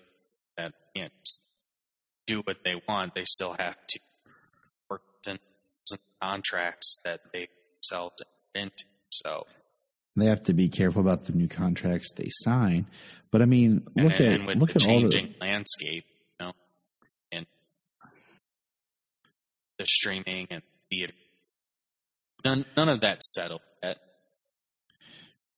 that 0.58 0.74
can't 0.95 1.14
do 2.28 2.41
what 2.41 2.64
they 2.64 2.76
want. 2.88 3.16
They 3.16 3.26
still 3.26 3.54
have 3.54 3.78
to 3.88 4.00
work 4.90 5.02
within 5.18 5.40
some 5.88 6.00
contracts 6.22 7.00
that 7.06 7.22
they 7.32 7.48
themselves 7.78 8.16
enter 8.56 8.66
into. 8.66 8.86
So 9.10 9.45
They 10.15 10.27
have 10.27 10.44
to 10.44 10.53
be 10.53 10.69
careful 10.69 11.02
about 11.02 11.26
the 11.26 11.34
new 11.34 11.48
contracts 11.48 12.11
they 12.15 12.30
sign. 12.30 12.88
But 13.31 13.41
I 13.41 13.45
mean, 13.45 13.84
look 13.95 14.19
and 14.19 14.41
at 14.41 14.48
with 14.48 14.57
look 14.57 14.73
the 14.73 14.81
at 14.84 14.88
all 14.88 15.02
changing 15.02 15.34
the 15.40 15.45
landscape, 15.45 16.06
you 16.40 16.45
know, 16.45 16.53
and 17.31 17.45
the 19.80 19.85
streaming 19.88 20.48
and 20.52 20.61
theater, 20.91 21.14
none 22.45 22.64
none 22.77 22.90
of 22.90 23.02
that's 23.02 23.34
settled 23.34 23.61
yet. 23.81 23.98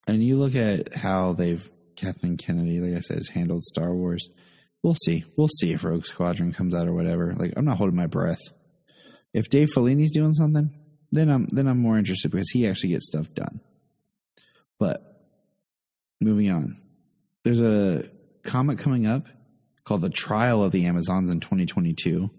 And 0.07 0.23
you 0.23 0.38
look 0.38 0.56
at 0.56 0.95
how 0.95 1.34
they've 1.34 1.69
Kathleen 1.98 2.38
Kennedy, 2.38 2.80
like 2.80 2.98
I 2.98 3.02
said, 3.02 3.18
has 3.18 3.30
handled 3.30 3.64
Star 3.64 3.94
Wars. 3.94 4.30
We'll 4.84 4.95
see. 4.95 5.26
We'll 5.36 5.48
see 5.48 5.73
if 5.73 5.84
Rogue 5.84 6.06
Squadron 6.06 6.53
comes 6.53 6.76
out 6.76 6.88
or 6.88 6.94
whatever. 6.94 7.34
Like 7.34 7.53
I'm 7.57 7.65
not 7.65 7.77
holding 7.77 7.98
my 7.98 8.07
breath. 8.07 8.41
If 9.34 9.49
Dave 9.49 9.69
Filoni's 9.76 10.11
doing 10.11 10.32
something, 10.32 10.72
then 11.11 11.30
I'm 11.30 11.48
then 11.52 11.68
I'm 11.68 11.80
more 11.80 11.98
interested 11.98 12.32
because 12.32 12.49
he 12.49 12.68
actually 12.69 12.90
gets 12.90 13.07
stuff 13.07 13.34
done. 13.34 13.60
But 14.80 15.02
moving 16.19 16.49
on, 16.49 16.77
there's 17.43 17.61
a 17.61 18.10
comic 18.43 18.80
coming 18.80 19.06
up 19.06 19.27
called 19.84 20.02
The 20.02 20.10
Trial 20.10 20.64
of 20.64 20.72
the 20.72 20.85
Amazons 20.88 21.31
in 21.31 21.39
2022, 21.39 22.30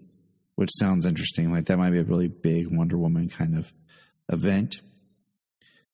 which 0.55 0.69
sounds 0.73 1.05
interesting. 1.05 1.51
Like 1.51 1.65
that 1.65 1.77
might 1.77 1.91
be 1.91 1.99
a 1.99 2.03
really 2.03 2.27
big 2.27 2.67
Wonder 2.67 2.97
Woman 2.97 3.29
kind 3.29 3.57
of 3.57 3.71
event. 4.29 4.75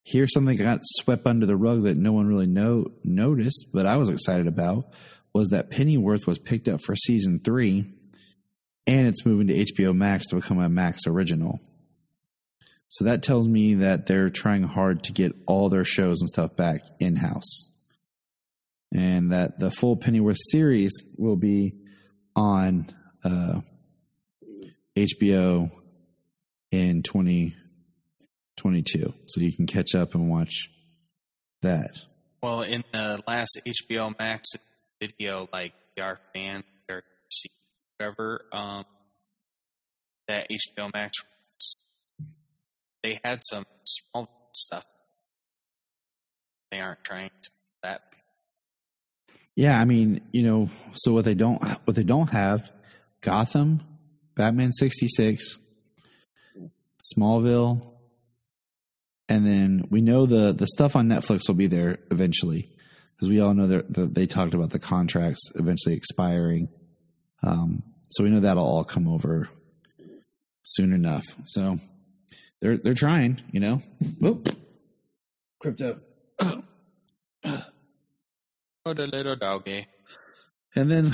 Here's 0.03 0.33
something 0.33 0.57
that 0.57 0.63
got 0.63 0.79
swept 0.83 1.25
under 1.27 1.45
the 1.45 1.55
rug 1.55 1.83
that 1.83 1.95
no 1.95 2.11
one 2.11 2.27
really 2.27 2.47
know, 2.47 2.91
noticed, 3.03 3.67
but 3.71 3.85
I 3.85 3.97
was 3.97 4.09
excited 4.09 4.47
about 4.47 4.91
was 5.33 5.49
that 5.49 5.71
Pennyworth 5.71 6.27
was 6.27 6.37
picked 6.37 6.67
up 6.67 6.81
for 6.81 6.95
season 6.95 7.39
three, 7.39 7.91
and 8.85 9.07
it's 9.07 9.25
moving 9.25 9.47
to 9.47 9.65
HBO 9.65 9.95
Max 9.95 10.27
to 10.27 10.35
become 10.35 10.59
a 10.59 10.69
Max 10.69 11.07
original. 11.07 11.59
So 12.93 13.05
that 13.05 13.23
tells 13.23 13.47
me 13.47 13.75
that 13.75 14.05
they're 14.05 14.29
trying 14.29 14.61
hard 14.61 15.05
to 15.05 15.13
get 15.13 15.33
all 15.47 15.67
their 15.67 15.83
shows 15.83 16.21
and 16.21 16.29
stuff 16.29 16.55
back 16.55 16.81
in 16.99 17.15
house, 17.15 17.67
and 18.93 19.31
that 19.31 19.57
the 19.57 19.71
full 19.71 19.97
Pennyworth 19.97 20.37
series 20.39 21.03
will 21.17 21.35
be 21.35 21.73
on 22.35 22.85
uh, 23.23 23.61
HBO 24.95 25.71
in 26.71 27.01
2022. 27.01 29.13
So 29.25 29.41
you 29.41 29.51
can 29.51 29.65
catch 29.65 29.95
up 29.95 30.13
and 30.13 30.29
watch 30.29 30.69
that. 31.63 31.97
Well, 32.43 32.61
in 32.61 32.83
the 32.91 33.23
last 33.27 33.59
HBO 33.65 34.13
Max 34.19 34.49
video, 35.01 35.49
like 35.51 35.73
our 35.99 36.19
fan 36.35 36.63
or 36.87 37.01
whatever, 37.97 38.45
um, 38.53 38.85
that 40.27 40.51
HBO 40.51 40.93
Max, 40.93 41.23
they 43.03 43.19
had 43.23 43.43
some 43.43 43.65
small 43.83 44.29
stuff. 44.53 44.85
They 46.71 46.79
aren't 46.79 47.03
trying 47.03 47.29
to 47.43 47.49
that. 47.83 48.01
Yeah, 49.55 49.79
I 49.79 49.85
mean, 49.85 50.21
you 50.31 50.43
know, 50.43 50.69
so 50.93 51.13
what 51.13 51.25
they 51.25 51.35
don't 51.35 51.61
what 51.85 51.95
they 51.95 52.03
don't 52.03 52.31
have, 52.31 52.71
Gotham, 53.21 53.81
Batman 54.35 54.71
66, 54.71 55.59
Smallville, 57.15 57.85
and 59.29 59.45
then 59.45 59.83
we 59.91 60.01
know 60.01 60.25
the 60.25 60.53
the 60.53 60.65
stuff 60.65 60.95
on 60.95 61.07
Netflix 61.07 61.47
will 61.47 61.55
be 61.55 61.67
there 61.67 61.99
eventually 62.09 62.69
because 63.15 63.29
we 63.29 63.41
all 63.41 63.53
know 63.53 63.67
that 63.67 63.93
that 63.93 64.15
they 64.15 64.25
talked 64.25 64.55
about 64.55 64.71
the 64.71 64.79
contracts 64.79 65.51
eventually 65.53 65.95
expiring. 65.95 66.69
Um, 67.43 67.83
so 68.09 68.23
we 68.23 68.29
know 68.29 68.39
that'll 68.39 68.65
all 68.65 68.83
come 68.83 69.07
over 69.07 69.49
soon 70.63 70.93
enough. 70.93 71.25
So 71.43 71.79
they're 72.63 72.77
they're 72.77 72.93
trying, 72.93 73.41
you 73.51 73.59
know. 73.59 73.81
Whoop. 74.19 74.47
Krypto. 75.61 75.99
Oh, 78.85 78.93
the 78.93 79.07
little 79.07 79.35
doggy. 79.35 79.87
And 80.75 80.91
then, 80.91 81.11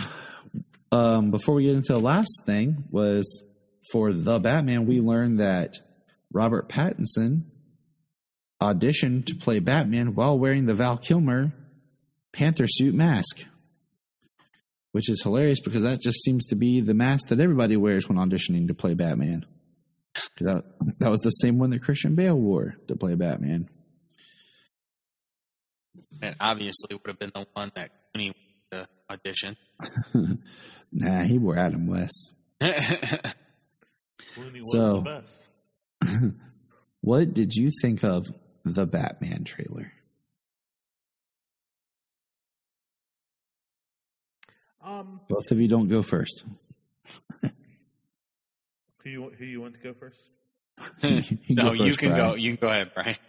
um, 0.91 1.31
before 1.31 1.55
we 1.55 1.65
get 1.65 1.76
into 1.76 1.93
the 1.93 1.99
last 1.99 2.43
thing, 2.45 2.84
was 2.91 3.43
for 3.91 4.13
the 4.13 4.39
Batman, 4.39 4.85
we 4.85 5.01
learned 5.01 5.39
that 5.39 5.77
Robert 6.31 6.69
Pattinson 6.69 7.43
auditioned 8.61 9.27
to 9.27 9.35
play 9.35 9.59
Batman 9.59 10.13
while 10.15 10.38
wearing 10.38 10.65
the 10.65 10.73
Val 10.73 10.97
Kilmer 10.97 11.51
panther 12.31 12.65
suit 12.67 12.93
mask, 12.93 13.43
which 14.91 15.09
is 15.09 15.23
hilarious 15.23 15.59
because 15.61 15.81
that 15.81 15.99
just 15.99 16.23
seems 16.23 16.47
to 16.47 16.55
be 16.55 16.81
the 16.81 16.93
mask 16.93 17.27
that 17.27 17.39
everybody 17.39 17.76
wears 17.76 18.07
when 18.07 18.19
auditioning 18.19 18.67
to 18.67 18.76
play 18.76 18.93
Batman. 18.93 19.45
'Cause 20.38 20.48
That, 20.48 21.00
that 21.00 21.10
was 21.10 21.22
the 21.22 21.30
same 21.30 21.58
one 21.60 21.70
that 21.72 21.82
Christian 21.82 22.16
Bale 22.16 22.38
wore 22.40 22.76
to 22.88 22.96
play 22.96 23.16
Batman. 23.16 23.70
It 26.22 26.36
obviously 26.40 26.96
would 26.96 27.08
have 27.08 27.20
been 27.20 27.32
the 27.34 27.48
one 27.54 27.72
that 27.76 27.91
Clooney 28.14 28.34
went 28.34 28.38
to 28.72 28.88
audition. 29.10 29.56
Nah, 30.91 31.22
he 31.24 31.38
wore 31.38 31.56
Adam 31.56 31.86
West. 31.86 32.34
Clooney 32.62 33.34
So- 34.64 35.02
the 35.02 35.24
best. 36.02 36.34
What 37.02 37.34
did 37.34 37.54
you 37.54 37.70
think 37.82 38.04
of 38.04 38.28
the 38.66 38.86
Batman 38.86 39.44
trailer? 39.46 39.91
Um, 44.84 45.20
Both 45.30 45.52
of 45.52 45.60
you 45.60 45.68
don't 45.68 45.88
go 45.88 46.02
first. 46.02 46.44
Who 49.10 49.14
you 49.14 49.31
who 49.40 49.45
you 49.45 49.61
want 49.61 49.73
to 49.73 49.80
go 49.80 49.94
first? 49.94 50.30
You 51.02 51.38
no, 51.49 51.73
go 51.73 51.84
you 51.86 51.95
can 51.95 52.10
Bryan. 52.10 52.30
go. 52.30 52.36
You 52.36 52.56
can 52.56 52.61
go 52.61 52.69
ahead, 52.69 52.94
Bryan. 52.94 53.15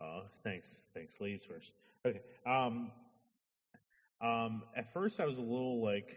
Oh, 0.00 0.22
thanks, 0.42 0.78
thanks. 0.94 1.20
Ladies 1.20 1.44
first. 1.44 1.72
Okay. 2.06 2.20
Um, 2.44 2.90
um, 4.20 4.62
at 4.76 4.92
first, 4.92 5.20
I 5.20 5.26
was 5.26 5.38
a 5.38 5.42
little 5.42 5.82
like, 5.82 6.16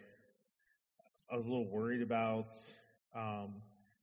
I 1.31 1.35
was 1.38 1.45
a 1.45 1.49
little 1.49 1.69
worried 1.69 2.01
about 2.01 2.47
um, 3.15 3.61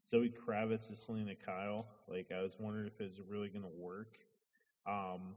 Zoe 0.08 0.30
Kravitz 0.30 0.88
and 0.88 0.96
Selina 0.96 1.34
Kyle. 1.34 1.86
Like, 2.08 2.30
I 2.32 2.42
was 2.42 2.56
wondering 2.58 2.86
if 2.86 3.00
it 3.00 3.04
was 3.10 3.20
really 3.28 3.48
going 3.48 3.64
to 3.64 3.76
work. 3.76 4.16
Um, 4.86 5.36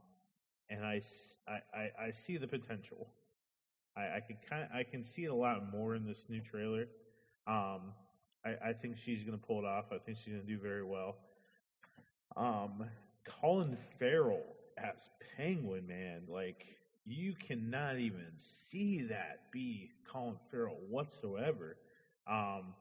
and 0.70 0.84
I 0.84 1.00
see 1.00 2.36
the 2.36 2.46
potential. 2.46 3.08
I, 3.96 4.16
I 4.16 4.20
can 4.20 4.36
kind 4.48 4.62
of, 4.62 4.68
I 4.74 4.84
can 4.84 5.02
see 5.02 5.24
it 5.24 5.30
a 5.30 5.34
lot 5.34 5.72
more 5.72 5.94
in 5.96 6.06
this 6.06 6.26
new 6.28 6.40
trailer. 6.40 6.86
Um, 7.46 7.92
I, 8.44 8.70
I 8.70 8.72
think 8.72 8.96
she's 8.96 9.22
going 9.22 9.38
to 9.38 9.44
pull 9.44 9.58
it 9.58 9.64
off. 9.64 9.86
I 9.92 9.98
think 9.98 10.18
she's 10.18 10.32
going 10.34 10.46
to 10.46 10.46
do 10.46 10.58
very 10.58 10.84
well. 10.84 11.16
Um, 12.36 12.84
Colin 13.40 13.76
Farrell 13.98 14.42
as 14.76 15.10
Penguin, 15.36 15.86
man, 15.86 16.22
like 16.28 16.64
you 17.04 17.34
cannot 17.34 17.98
even 17.98 18.26
see 18.36 19.02
that 19.02 19.50
be 19.52 19.90
Colin 20.10 20.36
Farrell 20.50 20.76
whatsoever. 20.88 21.76
Um, 22.28 22.74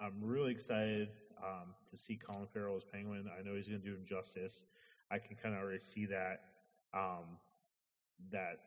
I'm 0.00 0.14
really 0.20 0.50
excited 0.50 1.08
um, 1.42 1.74
to 1.90 1.96
see 1.96 2.16
Colin 2.16 2.48
Farrell 2.52 2.76
as 2.76 2.84
Penguin. 2.84 3.30
I 3.38 3.42
know 3.42 3.54
he's 3.54 3.68
going 3.68 3.80
to 3.80 3.86
do 3.86 3.94
him 3.94 4.04
justice. 4.08 4.64
I 5.10 5.18
can 5.18 5.36
kind 5.36 5.54
of 5.54 5.62
already 5.62 5.78
see 5.78 6.06
that 6.06 6.40
um, 6.92 7.38
that 8.32 8.58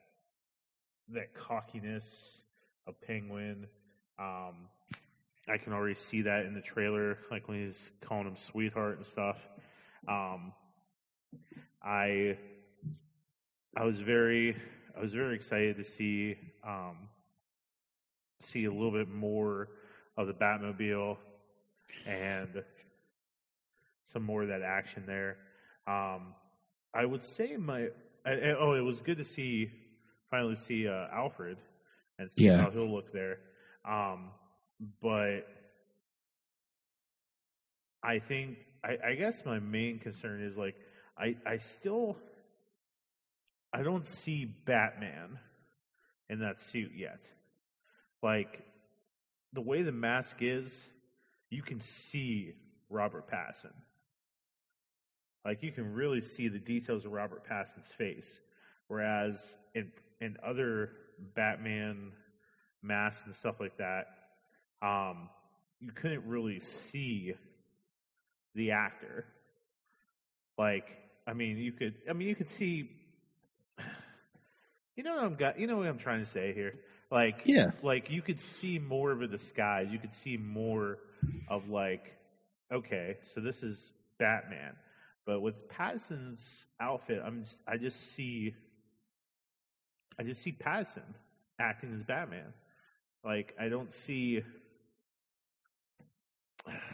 that 1.09 1.33
cockiness 1.33 2.41
of 2.87 2.99
Penguin. 3.01 3.67
Um, 4.17 4.67
I 5.47 5.57
can 5.57 5.73
already 5.73 5.95
see 5.95 6.21
that 6.23 6.45
in 6.45 6.53
the 6.53 6.61
trailer, 6.61 7.17
like 7.29 7.47
when 7.47 7.61
he's 7.61 7.91
calling 8.01 8.27
him 8.27 8.35
sweetheart 8.35 8.97
and 8.97 9.05
stuff. 9.05 9.37
Um, 10.07 10.53
I 11.81 12.37
I 13.75 13.83
was 13.85 13.99
very 13.99 14.55
I 14.95 14.99
was 14.99 15.13
very 15.13 15.35
excited 15.35 15.77
to 15.77 15.83
see 15.83 16.37
um, 16.63 17.09
see 18.39 18.65
a 18.65 18.71
little 18.71 18.91
bit 18.91 19.07
more 19.07 19.69
of 20.17 20.27
the 20.27 20.33
Batmobile 20.33 21.17
and 22.05 22.63
some 24.03 24.23
more 24.23 24.43
of 24.43 24.49
that 24.49 24.61
action 24.61 25.05
there. 25.05 25.37
Um, 25.87 26.35
I 26.93 27.05
would 27.05 27.21
say 27.23 27.57
my 27.57 27.89
I, 28.25 28.31
I- 28.31 28.55
oh 28.59 28.73
it 28.73 28.81
was 28.81 29.01
good 29.01 29.17
to 29.17 29.23
see 29.23 29.71
finally 30.29 30.55
see 30.55 30.87
uh, 30.87 31.07
Alfred 31.11 31.59
and 32.19 32.29
see 32.29 32.49
Yeah. 32.49 32.57
how 32.57 32.71
he'll 32.71 32.91
look 32.91 33.11
there. 33.11 33.39
Um, 33.85 34.33
but 35.01 35.41
I 38.03 38.19
think 38.19 38.57
I, 38.83 38.97
I 39.11 39.15
guess 39.15 39.45
my 39.45 39.59
main 39.59 39.99
concern 39.99 40.43
is 40.43 40.57
like 40.57 40.75
I 41.17 41.35
I 41.45 41.57
still 41.57 42.17
I 43.73 43.83
don't 43.83 44.05
see 44.05 44.45
Batman 44.45 45.39
in 46.29 46.39
that 46.39 46.59
suit 46.59 46.91
yet. 46.95 47.19
Like 48.23 48.63
the 49.53 49.61
way 49.61 49.83
the 49.83 49.91
mask 49.91 50.37
is, 50.41 50.83
you 51.49 51.61
can 51.61 51.79
see 51.79 52.53
Robert 52.89 53.29
Pattinson. 53.29 53.73
Like 55.45 55.63
you 55.63 55.71
can 55.71 55.93
really 55.93 56.21
see 56.21 56.47
the 56.47 56.59
details 56.59 57.05
of 57.05 57.11
Robert 57.11 57.43
Pattinson's 57.47 57.91
face, 57.97 58.39
whereas 58.87 59.55
in 59.75 59.91
in 60.19 60.37
other 60.45 60.91
Batman 61.35 62.11
masks 62.81 63.25
and 63.25 63.35
stuff 63.35 63.59
like 63.59 63.77
that, 63.77 64.05
um, 64.81 65.29
you 65.79 65.91
couldn't 65.91 66.25
really 66.25 66.59
see 66.59 67.33
the 68.55 68.71
actor. 68.71 69.25
Like, 70.57 70.97
I 71.27 71.33
mean, 71.33 71.57
you 71.57 71.71
could. 71.71 71.95
I 72.09 72.13
mean, 72.13 72.27
you 72.27 72.35
could 72.35 72.49
see. 72.49 72.89
You 74.95 75.03
know 75.03 75.15
what 75.15 75.23
I'm 75.23 75.35
got. 75.35 75.57
You 75.57 75.67
know 75.67 75.77
what 75.77 75.87
I'm 75.87 75.97
trying 75.97 76.19
to 76.19 76.25
say 76.25 76.53
here. 76.53 76.73
Like, 77.11 77.45
Yeah. 77.45 77.71
like 77.81 78.09
you 78.09 78.21
could 78.21 78.39
see 78.39 78.79
more 78.79 79.11
of 79.11 79.21
a 79.21 79.27
disguise. 79.27 79.91
You 79.91 79.99
could 79.99 80.13
see 80.13 80.37
more 80.37 80.99
of 81.47 81.67
like, 81.69 82.13
okay, 82.71 83.17
so 83.23 83.39
this 83.41 83.63
is 83.63 83.93
Batman. 84.19 84.75
But 85.25 85.39
with 85.41 85.55
Pattinson's 85.67 86.65
outfit, 86.79 87.21
I'm 87.25 87.43
just, 87.43 87.61
I 87.67 87.77
just 87.77 87.99
see, 88.13 88.53
I 90.19 90.23
just 90.23 90.41
see 90.41 90.51
Pattinson 90.53 91.15
acting 91.59 91.93
as 91.93 92.03
Batman. 92.03 92.53
Like, 93.23 93.53
I 93.59 93.69
don't 93.69 93.91
see. 93.91 94.41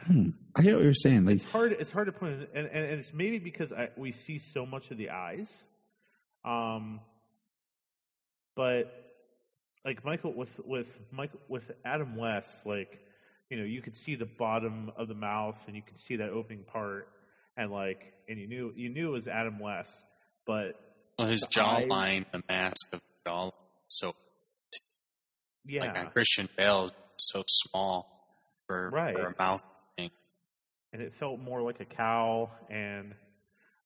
Hmm. 0.05 0.29
I 0.55 0.61
get 0.61 0.75
what 0.75 0.83
you're 0.83 0.93
saying. 0.93 1.25
Like, 1.25 1.35
It's 1.35 1.43
hard. 1.43 1.73
It's 1.73 1.91
hard 1.91 2.07
to 2.07 2.11
put, 2.13 2.29
in, 2.29 2.47
and, 2.55 2.67
and 2.67 2.85
and 2.85 2.99
it's 2.99 3.13
maybe 3.13 3.39
because 3.39 3.71
I, 3.73 3.89
we 3.97 4.11
see 4.11 4.37
so 4.37 4.65
much 4.65 4.89
of 4.91 4.97
the 4.97 5.09
eyes. 5.09 5.61
Um, 6.45 7.01
but 8.55 8.85
like 9.85 10.03
Michael 10.05 10.33
with 10.33 10.59
with 10.65 10.87
Michael 11.11 11.39
with 11.49 11.69
Adam 11.85 12.15
West, 12.15 12.65
like 12.65 12.99
you 13.49 13.57
know, 13.57 13.63
you 13.65 13.81
could 13.81 13.95
see 13.95 14.15
the 14.15 14.25
bottom 14.25 14.91
of 14.97 15.07
the 15.07 15.13
mouth 15.13 15.57
and 15.67 15.75
you 15.75 15.81
could 15.81 15.99
see 15.99 16.17
that 16.17 16.29
opening 16.29 16.63
part, 16.63 17.07
and 17.55 17.71
like, 17.71 18.13
and 18.29 18.39
you 18.39 18.47
knew 18.47 18.73
you 18.75 18.89
knew 18.89 19.09
it 19.09 19.11
was 19.13 19.27
Adam 19.27 19.59
West, 19.59 20.03
but 20.45 20.79
Well, 21.19 21.27
his 21.27 21.41
The 21.41 21.61
eyes- 21.63 21.85
jawline, 21.85 22.25
the 22.31 22.43
mask 22.49 22.93
of 22.93 22.99
the 22.99 23.29
jaw, 23.29 23.51
so 23.89 24.13
yeah, 25.65 25.81
like 25.81 25.99
on 25.99 26.11
Christian 26.11 26.47
Bale 26.57 26.85
is 26.85 26.91
so 27.17 27.43
small 27.47 28.16
for, 28.67 28.91
Right. 28.91 29.15
for 29.15 29.27
a 29.27 29.35
mouth 29.39 29.61
thing. 29.97 30.11
and 30.93 31.01
it 31.01 31.13
felt 31.13 31.39
more 31.39 31.61
like 31.61 31.79
a 31.81 31.85
cow 31.85 32.51
and 32.69 33.15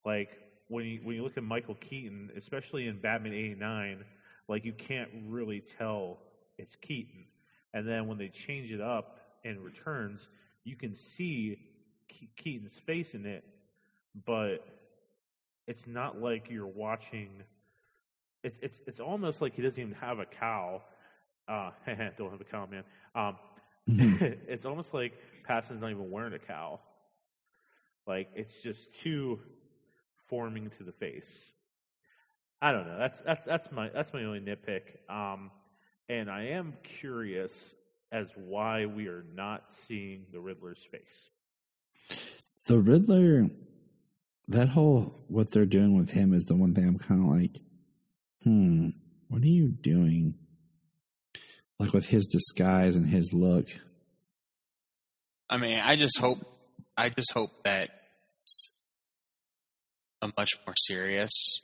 like 0.05 0.37
when 0.67 0.85
you 0.85 0.99
when 1.03 1.15
you 1.15 1.23
look 1.23 1.37
at 1.37 1.43
Michael 1.43 1.75
Keaton, 1.75 2.31
especially 2.35 2.87
in 2.87 2.99
Batman 2.99 3.33
'89, 3.33 4.05
like 4.47 4.65
you 4.65 4.73
can't 4.73 5.09
really 5.27 5.61
tell 5.61 6.19
it's 6.57 6.75
Keaton. 6.75 7.25
And 7.73 7.87
then 7.87 8.07
when 8.07 8.17
they 8.17 8.29
change 8.29 8.71
it 8.71 8.81
up 8.81 9.19
in 9.43 9.61
Returns, 9.61 10.29
you 10.63 10.75
can 10.75 10.95
see 10.95 11.57
Ke- 12.11 12.35
Keaton's 12.35 12.77
face 12.79 13.13
in 13.15 13.25
it, 13.25 13.43
but 14.25 14.59
it's 15.67 15.87
not 15.87 16.19
like 16.19 16.49
you're 16.49 16.67
watching. 16.67 17.43
It's 18.43 18.59
it's 18.61 18.81
it's 18.87 18.99
almost 18.99 19.41
like 19.41 19.53
he 19.55 19.61
doesn't 19.61 19.81
even 19.81 19.93
have 19.95 20.19
a 20.19 20.25
cow. 20.25 20.83
Uh, 21.47 21.71
don't 22.17 22.31
have 22.31 22.41
a 22.41 22.45
cow, 22.45 22.65
man. 22.65 22.83
Um, 23.15 23.37
mhm. 23.89 24.37
it's 24.47 24.65
almost 24.65 24.93
like 24.93 25.13
Pattinson's 25.47 25.81
not 25.81 25.91
even 25.91 26.11
wearing 26.11 26.33
a 26.33 26.39
cow. 26.39 26.79
Like 28.07 28.29
it's 28.35 28.61
just 28.63 28.99
too 28.99 29.39
forming 30.27 30.69
to 30.71 30.83
the 30.83 30.91
face. 30.91 31.51
I 32.61 32.71
don't 32.71 32.87
know. 32.87 32.97
That's 32.97 33.21
that's 33.21 33.43
that's 33.43 33.71
my 33.71 33.89
that's 33.89 34.13
my 34.13 34.23
only 34.23 34.39
nitpick. 34.39 35.09
Um, 35.09 35.51
and 36.09 36.29
I 36.29 36.49
am 36.49 36.73
curious 36.83 37.73
as 38.11 38.31
why 38.35 38.85
we 38.85 39.07
are 39.07 39.25
not 39.33 39.73
seeing 39.73 40.25
the 40.31 40.39
Riddler's 40.39 40.83
face. 40.83 41.29
the 42.67 42.77
Riddler, 42.77 43.49
that 44.49 44.69
whole 44.69 45.23
what 45.27 45.51
they're 45.51 45.65
doing 45.65 45.95
with 45.97 46.11
him 46.11 46.33
is 46.33 46.45
the 46.45 46.55
one 46.55 46.73
thing 46.75 46.87
I'm 46.87 46.99
kind 46.99 47.21
of 47.21 47.29
like, 47.29 47.61
hmm, 48.43 48.89
what 49.29 49.41
are 49.41 49.47
you 49.47 49.69
doing? 49.69 50.35
Like 51.81 51.93
with 51.93 52.05
his 52.05 52.27
disguise 52.27 52.95
and 52.95 53.07
his 53.07 53.33
look. 53.33 53.65
I 55.49 55.57
mean, 55.57 55.79
I 55.79 55.95
just 55.95 56.19
hope, 56.19 56.37
I 56.95 57.09
just 57.09 57.33
hope 57.33 57.49
that 57.63 57.89
a 60.21 60.29
much 60.37 60.51
more 60.67 60.75
serious, 60.77 61.61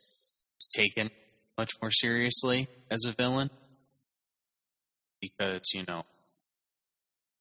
it's 0.56 0.70
taken 0.76 1.12
much 1.56 1.70
more 1.84 1.92
seriously 1.92 2.68
as 2.90 3.06
a 3.08 3.12
villain, 3.12 3.52
because 5.22 5.62
you 5.76 5.84
know 5.88 6.02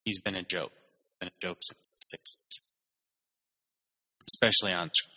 he's 0.04 0.20
been 0.20 0.34
a 0.34 0.42
joke, 0.42 0.72
been 1.18 1.30
a 1.30 1.46
joke 1.46 1.56
since 1.62 1.94
the 1.94 2.00
sixties, 2.00 2.60
especially 4.28 4.74
on 4.74 4.90
screen. 4.92 5.14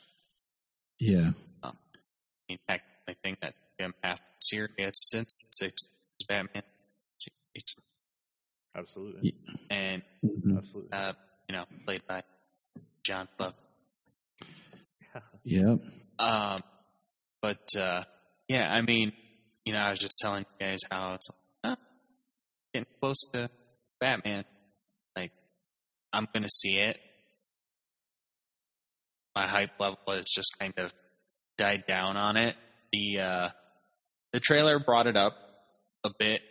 Yeah. 0.98 1.31
Um, 1.64 1.77
I 1.94 1.99
mean, 2.48 2.60
heck, 2.69 2.84
I 3.10 3.15
think 3.22 3.41
that 3.41 3.53
him 3.77 3.94
half 4.02 4.22
serious 4.40 4.94
since 4.94 5.44
the 5.44 5.65
'60s 5.68 6.26
Batman 6.26 6.64
series, 7.56 7.76
Absolutely. 8.76 9.36
and. 9.70 10.02
Absolutely. 10.58 10.92
uh, 10.92 11.14
you 11.50 11.56
know, 11.58 11.66
played 11.86 12.02
by 12.08 12.24
John 13.04 13.28
Love. 13.40 13.54
Yep. 15.44 15.80
Um, 16.20 16.62
but 17.42 17.68
uh, 17.76 18.04
yeah, 18.48 18.72
I 18.72 18.82
mean, 18.82 19.12
you 19.66 19.74
know, 19.74 19.80
I 19.80 19.90
was 19.90 19.98
just 20.00 20.20
telling 20.22 20.46
you 20.60 20.68
guys 20.68 20.80
how 20.92 21.14
it's 21.16 21.30
like, 21.64 21.72
huh, 21.72 21.76
getting 22.74 22.86
close 23.02 23.22
to 23.34 23.50
Batman. 24.00 24.44
Like, 25.16 25.32
I'm 26.14 26.28
gonna 26.34 26.50
see 26.50 26.76
it. 26.78 26.98
My 29.36 29.48
hype 29.48 29.72
level 29.80 29.98
has 30.10 30.26
just 30.26 30.58
kind 30.60 30.74
of 30.78 30.94
died 31.58 31.86
down 31.88 32.18
on 32.18 32.38
it. 32.38 32.56
The 32.92 33.22
uh, 33.22 33.50
the 34.34 34.40
trailer 34.40 34.78
brought 34.80 35.08
it 35.08 35.18
up 35.18 35.34
a 36.04 36.12
bit. 36.20 36.42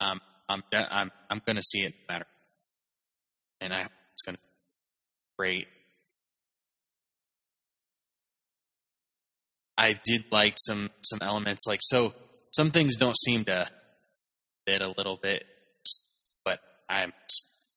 Um, 0.00 0.20
I'm 0.48 0.62
I'm 0.72 1.10
I'm 1.28 1.40
gonna 1.46 1.62
see 1.62 1.80
it 1.80 1.94
no 2.08 2.14
matter, 2.14 2.26
and 3.60 3.72
I 3.72 3.82
it's 3.82 4.22
gonna 4.24 4.38
be 4.38 5.36
great. 5.38 5.68
I 9.76 9.98
did 10.04 10.24
like 10.30 10.54
some 10.58 10.90
some 11.02 11.20
elements 11.22 11.66
like 11.66 11.80
so 11.82 12.12
some 12.52 12.70
things 12.70 12.96
don't 12.96 13.16
seem 13.18 13.44
to 13.44 13.68
fit 14.66 14.82
a 14.82 14.92
little 14.96 15.18
bit, 15.22 15.44
but 16.44 16.60
I'm 16.88 17.12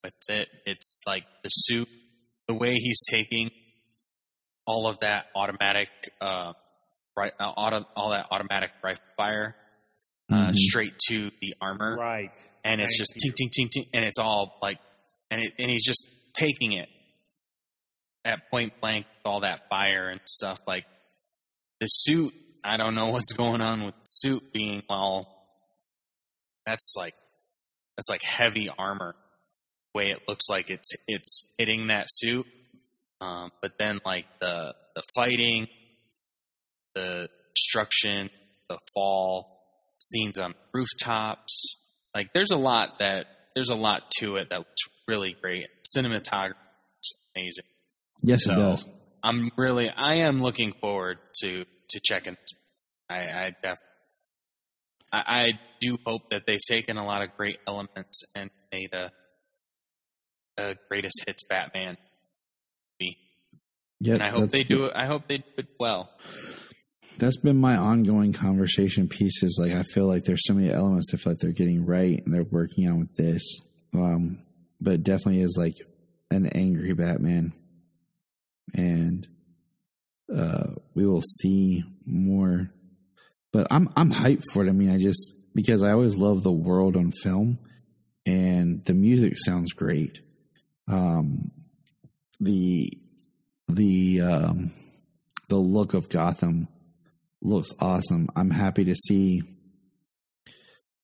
with 0.03 0.13
it. 0.29 0.49
It's 0.65 1.01
like 1.05 1.25
the 1.43 1.49
suit, 1.49 1.87
the 2.47 2.55
way 2.55 2.73
he's 2.73 3.01
taking 3.09 3.49
all 4.65 4.87
of 4.87 4.99
that 4.99 5.25
automatic, 5.35 5.89
uh, 6.21 6.53
right, 7.15 7.33
uh, 7.39 7.43
auto, 7.43 7.85
all 7.95 8.11
that 8.11 8.27
automatic 8.31 8.71
rifle 8.83 9.03
fire 9.17 9.55
uh, 10.31 10.51
Mhm. 10.51 10.55
straight 10.55 10.93
to 11.09 11.29
the 11.41 11.53
armor, 11.61 11.97
Right. 11.97 12.31
and 12.63 12.81
it's 12.81 12.93
Thank 12.93 12.99
just 12.99 13.13
you. 13.15 13.31
ting 13.31 13.33
ting 13.37 13.49
ting 13.51 13.69
ting, 13.71 13.85
and 13.93 14.05
it's 14.05 14.17
all 14.19 14.49
like, 14.61 14.77
and 15.29 15.41
it, 15.41 15.53
and 15.59 15.69
he's 15.69 15.85
just 15.85 16.07
taking 16.33 16.73
it 16.73 16.87
at 18.25 18.39
point 18.51 18.71
blank, 18.81 19.05
with 19.23 19.31
all 19.31 19.41
that 19.41 19.59
fire 19.69 20.09
and 20.09 20.19
stuff. 20.27 20.59
Like 20.65 20.85
the 21.79 21.87
suit, 21.87 22.31
I 22.63 22.77
don't 22.77 22.95
know 22.95 23.07
what's 23.11 23.33
going 23.33 23.61
on 23.61 23.83
with 23.85 23.93
the 23.95 24.05
suit 24.05 24.41
being 24.53 24.81
all. 24.89 25.25
That's 26.65 26.93
like, 26.97 27.13
that's 27.97 28.09
like 28.09 28.21
heavy 28.23 28.69
armor. 28.69 29.13
Way 29.93 30.11
it 30.11 30.19
looks 30.27 30.49
like 30.49 30.69
it's 30.71 30.91
it's 31.07 31.45
hitting 31.59 31.87
that 31.87 32.05
suit, 32.09 32.47
um, 33.21 33.51
but 33.61 33.71
then 33.77 33.99
like 34.03 34.25
the 34.41 34.73
the 34.95 35.03
fighting, 35.15 35.67
the 36.95 37.27
destruction, 37.55 38.27
the 38.69 38.79
fall, 38.93 39.45
scenes 40.03 40.37
on 40.37 40.53
rooftops. 40.73 41.77
Like 42.15 42.27
there's 42.33 42.51
a 42.51 42.57
lot 42.57 42.99
that 42.99 43.25
there's 43.55 43.69
a 43.69 43.75
lot 43.75 44.03
to 44.19 44.37
it 44.37 44.49
that 44.49 44.59
looks 44.59 44.81
really 45.07 45.35
great. 45.41 45.67
Cinematography 45.95 46.53
is 47.01 47.17
amazing. 47.35 47.63
Yes, 48.23 48.45
So 48.45 48.53
it 48.53 48.55
does. 48.55 48.85
I'm 49.23 49.49
really 49.57 49.89
I 49.89 50.15
am 50.15 50.41
looking 50.41 50.73
forward 50.81 51.17
to 51.41 51.63
to 51.89 51.99
checking. 52.03 52.35
I 53.09 53.15
I 53.17 53.51
def, 53.61 53.77
I, 55.11 55.23
I 55.27 55.59
do 55.79 55.97
hope 56.05 56.21
that 56.31 56.43
they've 56.45 56.59
taken 56.67 56.97
a 56.97 57.05
lot 57.05 57.21
of 57.23 57.29
great 57.37 57.57
elements 57.67 58.23
and 58.35 58.49
made 58.71 58.93
a 58.93 59.09
a 60.57 60.75
greatest 60.89 61.23
hits 61.25 61.43
Batman. 61.47 61.95
movie. 63.01 63.17
Yeah, 63.99 64.15
And 64.15 64.23
I 64.23 64.29
hope 64.29 64.51
they 64.51 64.63
do 64.63 64.85
it. 64.85 64.93
I 64.95 65.05
hope 65.05 65.23
they 65.27 65.37
do 65.37 65.43
it 65.57 65.67
well. 65.79 66.09
That's 67.17 67.37
been 67.37 67.57
my 67.57 67.77
ongoing 67.77 68.33
conversation 68.33 69.07
piece. 69.07 69.43
Is 69.43 69.57
like 69.59 69.71
I 69.71 69.83
feel 69.83 70.07
like 70.07 70.23
there's 70.23 70.45
so 70.45 70.53
many 70.53 70.71
elements 70.71 71.13
I 71.13 71.17
feel 71.17 71.33
like 71.33 71.39
they're 71.39 71.51
getting 71.51 71.85
right 71.85 72.21
and 72.23 72.33
they're 72.33 72.43
working 72.43 72.87
on 72.89 72.99
with 72.99 73.13
this. 73.13 73.59
Um, 73.93 74.39
but 74.81 74.93
it 74.93 75.03
definitely 75.03 75.41
is 75.41 75.55
like 75.57 75.75
an 76.31 76.47
angry 76.47 76.93
Batman, 76.93 77.53
and 78.73 79.27
uh, 80.35 80.73
we 80.93 81.05
will 81.05 81.21
see 81.21 81.83
more. 82.05 82.69
But 83.51 83.67
I'm 83.71 83.89
I'm 83.95 84.11
hyped 84.11 84.45
for 84.51 84.65
it. 84.65 84.69
I 84.69 84.73
mean, 84.73 84.89
I 84.89 84.97
just 84.97 85.33
because 85.53 85.83
I 85.83 85.91
always 85.91 86.15
love 86.15 86.43
the 86.43 86.51
world 86.51 86.97
on 86.97 87.11
film, 87.11 87.59
and 88.25 88.83
the 88.83 88.93
music 88.93 89.33
sounds 89.37 89.73
great. 89.73 90.19
Um, 90.87 91.51
the 92.39 92.91
the 93.69 94.21
um, 94.21 94.71
the 95.49 95.57
look 95.57 95.93
of 95.93 96.09
Gotham 96.09 96.67
looks 97.43 97.69
awesome. 97.79 98.29
I'm 98.35 98.49
happy 98.49 98.85
to 98.85 98.95
see 98.95 99.41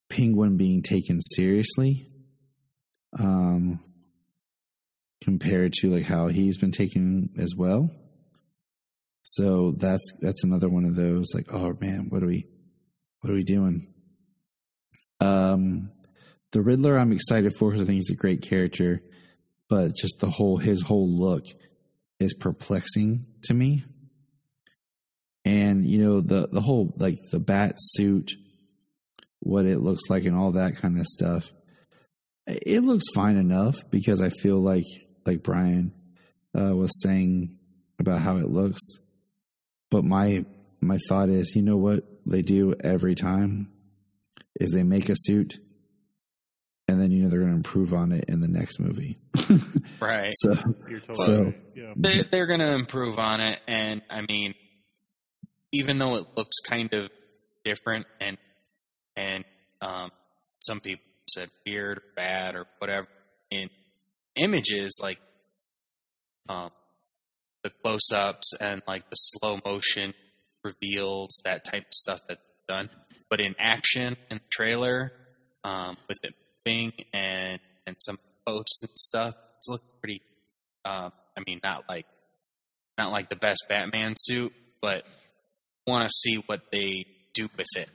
Penguin 0.09 0.57
being 0.57 0.81
taken 0.81 1.21
seriously. 1.21 2.07
Um, 3.19 3.79
compared 5.21 5.73
to 5.73 5.89
like 5.89 6.05
how 6.05 6.27
he's 6.27 6.57
been 6.57 6.71
taken 6.71 7.29
as 7.37 7.53
well. 7.55 7.91
So 9.21 9.73
that's 9.77 10.13
that's 10.21 10.43
another 10.43 10.69
one 10.69 10.85
of 10.85 10.95
those 10.95 11.33
like, 11.33 11.53
oh 11.53 11.75
man, 11.79 12.07
what 12.09 12.23
are 12.23 12.27
we 12.27 12.47
what 13.21 13.31
are 13.31 13.35
we 13.35 13.43
doing? 13.43 13.93
Um 15.19 15.91
the 16.51 16.61
Riddler 16.61 16.97
I'm 16.97 17.11
excited 17.11 17.53
for 17.55 17.69
because 17.69 17.83
I 17.83 17.85
think 17.85 17.97
he's 17.97 18.11
a 18.11 18.15
great 18.15 18.41
character, 18.43 19.01
but 19.69 19.91
just 19.95 20.19
the 20.19 20.29
whole 20.29 20.57
his 20.57 20.81
whole 20.81 21.09
look 21.09 21.45
is 22.19 22.33
perplexing 22.33 23.25
to 23.43 23.53
me. 23.53 23.83
And 25.49 25.87
you 25.87 25.97
know 26.03 26.21
the 26.21 26.47
the 26.51 26.61
whole 26.61 26.93
like 26.97 27.17
the 27.31 27.39
bat 27.39 27.73
suit, 27.77 28.33
what 29.39 29.65
it 29.65 29.79
looks 29.79 30.03
like, 30.09 30.25
and 30.25 30.35
all 30.37 30.51
that 30.51 30.75
kind 30.77 30.99
of 30.99 31.05
stuff. 31.07 31.51
It 32.45 32.81
looks 32.83 33.05
fine 33.15 33.37
enough 33.37 33.77
because 33.89 34.21
I 34.21 34.29
feel 34.29 34.59
like 34.61 34.85
like 35.25 35.41
Bryan 35.43 35.91
uh, 36.57 36.75
was 36.75 37.01
saying 37.01 37.57
about 37.99 38.21
how 38.21 38.37
it 38.37 38.49
looks. 38.49 38.81
But 39.89 40.03
my 40.03 40.45
my 40.81 40.97
thought 41.07 41.29
is, 41.29 41.55
you 41.55 41.63
know 41.63 41.77
what 41.77 42.03
they 42.27 42.41
do 42.43 42.75
every 42.83 43.15
time 43.15 43.71
is 44.59 44.69
they 44.71 44.83
make 44.83 45.09
a 45.09 45.15
suit, 45.15 45.57
and 46.87 47.01
then 47.01 47.11
you 47.11 47.23
know 47.23 47.29
they're 47.29 47.39
going 47.39 47.51
to 47.51 47.57
improve 47.57 47.93
on 47.93 48.11
it 48.11 48.25
in 48.27 48.39
the 48.41 48.47
next 48.47 48.79
movie. 48.79 49.17
Right. 50.01 50.31
so 50.33 50.55
You're 50.89 50.99
totally 51.01 51.25
So- 51.25 51.43
right. 51.43 51.59
Yeah. 51.75 51.93
they, 51.97 52.21
they're 52.23 52.47
going 52.47 52.61
to 52.61 52.73
improve 52.73 53.19
on 53.19 53.41
it 53.41 53.59
and 53.67 54.01
i 54.09 54.21
mean 54.21 54.53
even 55.71 55.97
though 55.97 56.15
it 56.15 56.25
looks 56.35 56.59
kind 56.59 56.93
of 56.93 57.09
different 57.63 58.05
and 58.19 58.37
and 59.15 59.43
um, 59.81 60.11
some 60.59 60.79
people 60.79 61.03
said 61.27 61.49
weird 61.65 61.97
or 61.97 62.03
bad 62.15 62.55
or 62.55 62.65
whatever 62.79 63.07
in 63.51 63.69
images 64.35 64.99
like 65.01 65.19
um, 66.47 66.69
the 67.63 67.69
close-ups 67.83 68.53
and 68.59 68.81
like 68.87 69.09
the 69.09 69.15
slow 69.15 69.59
motion 69.65 70.13
reveals 70.63 71.41
that 71.45 71.63
type 71.63 71.83
of 71.83 71.93
stuff 71.93 72.21
that's 72.27 72.41
done. 72.67 72.89
But 73.29 73.41
in 73.41 73.55
action 73.59 74.15
and 74.31 74.39
trailer 74.49 75.11
um, 75.63 75.97
with 76.07 76.17
it 76.23 76.33
moving 76.65 76.93
and 77.13 77.59
and 77.85 77.95
some 77.99 78.17
posts 78.45 78.83
and 78.83 78.97
stuff 78.97 79.35
it's 79.57 79.67
looking 79.69 79.87
pretty 80.01 80.21
um, 80.85 81.11
I 81.37 81.41
mean, 81.45 81.59
not 81.63 81.83
like 81.87 82.05
not 82.97 83.11
like 83.11 83.29
the 83.29 83.35
best 83.35 83.65
Batman 83.69 84.15
suit, 84.17 84.53
but 84.81 85.05
want 85.89 86.07
to 86.07 86.13
see 86.13 86.35
what 86.45 86.71
they 86.71 87.05
do 87.33 87.47
with 87.57 87.67
it, 87.75 87.89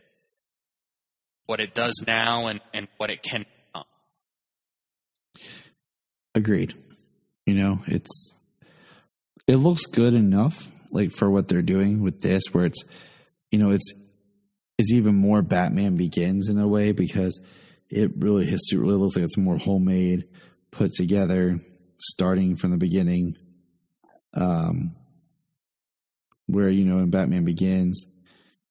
what 1.46 1.60
it 1.60 1.74
does 1.74 2.04
now, 2.06 2.48
and 2.48 2.60
and 2.72 2.88
what 2.98 3.10
it 3.10 3.22
can 3.22 3.44
become. 3.72 3.84
Agreed. 6.34 6.74
You 7.46 7.54
know, 7.54 7.78
it's 7.86 8.32
it 9.46 9.56
looks 9.56 9.86
good 9.86 10.14
enough, 10.14 10.70
like 10.90 11.10
for 11.10 11.30
what 11.30 11.48
they're 11.48 11.62
doing 11.62 12.02
with 12.02 12.20
this, 12.20 12.44
where 12.52 12.66
it's 12.66 12.84
you 13.50 13.58
know, 13.58 13.70
it's 13.70 13.92
it's 14.78 14.92
even 14.92 15.14
more 15.14 15.42
Batman 15.42 15.96
Begins 15.96 16.48
in 16.48 16.58
a 16.58 16.66
way 16.66 16.92
because 16.92 17.40
it 17.88 18.10
really 18.16 18.46
his 18.46 18.68
suit 18.68 18.80
really 18.80 18.96
looks 18.96 19.16
like 19.16 19.24
it's 19.24 19.36
more 19.36 19.58
homemade, 19.58 20.24
put 20.70 20.92
together, 20.92 21.60
starting 21.98 22.56
from 22.56 22.72
the 22.72 22.76
beginning. 22.76 23.36
Um, 24.34 24.96
where 26.46 26.68
you 26.68 26.84
know 26.84 26.98
in 26.98 27.10
Batman 27.10 27.44
Begins, 27.44 28.06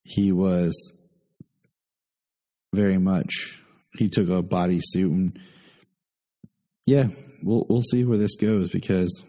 he 0.02 0.32
was 0.32 0.92
very 2.72 2.98
much 2.98 3.60
he 3.96 4.08
took 4.08 4.28
a 4.28 4.42
bodysuit 4.42 4.82
and 5.04 5.38
yeah, 6.86 7.08
we'll 7.42 7.64
we'll 7.68 7.82
see 7.82 8.04
where 8.04 8.18
this 8.18 8.36
goes 8.36 8.68
because 8.68 9.22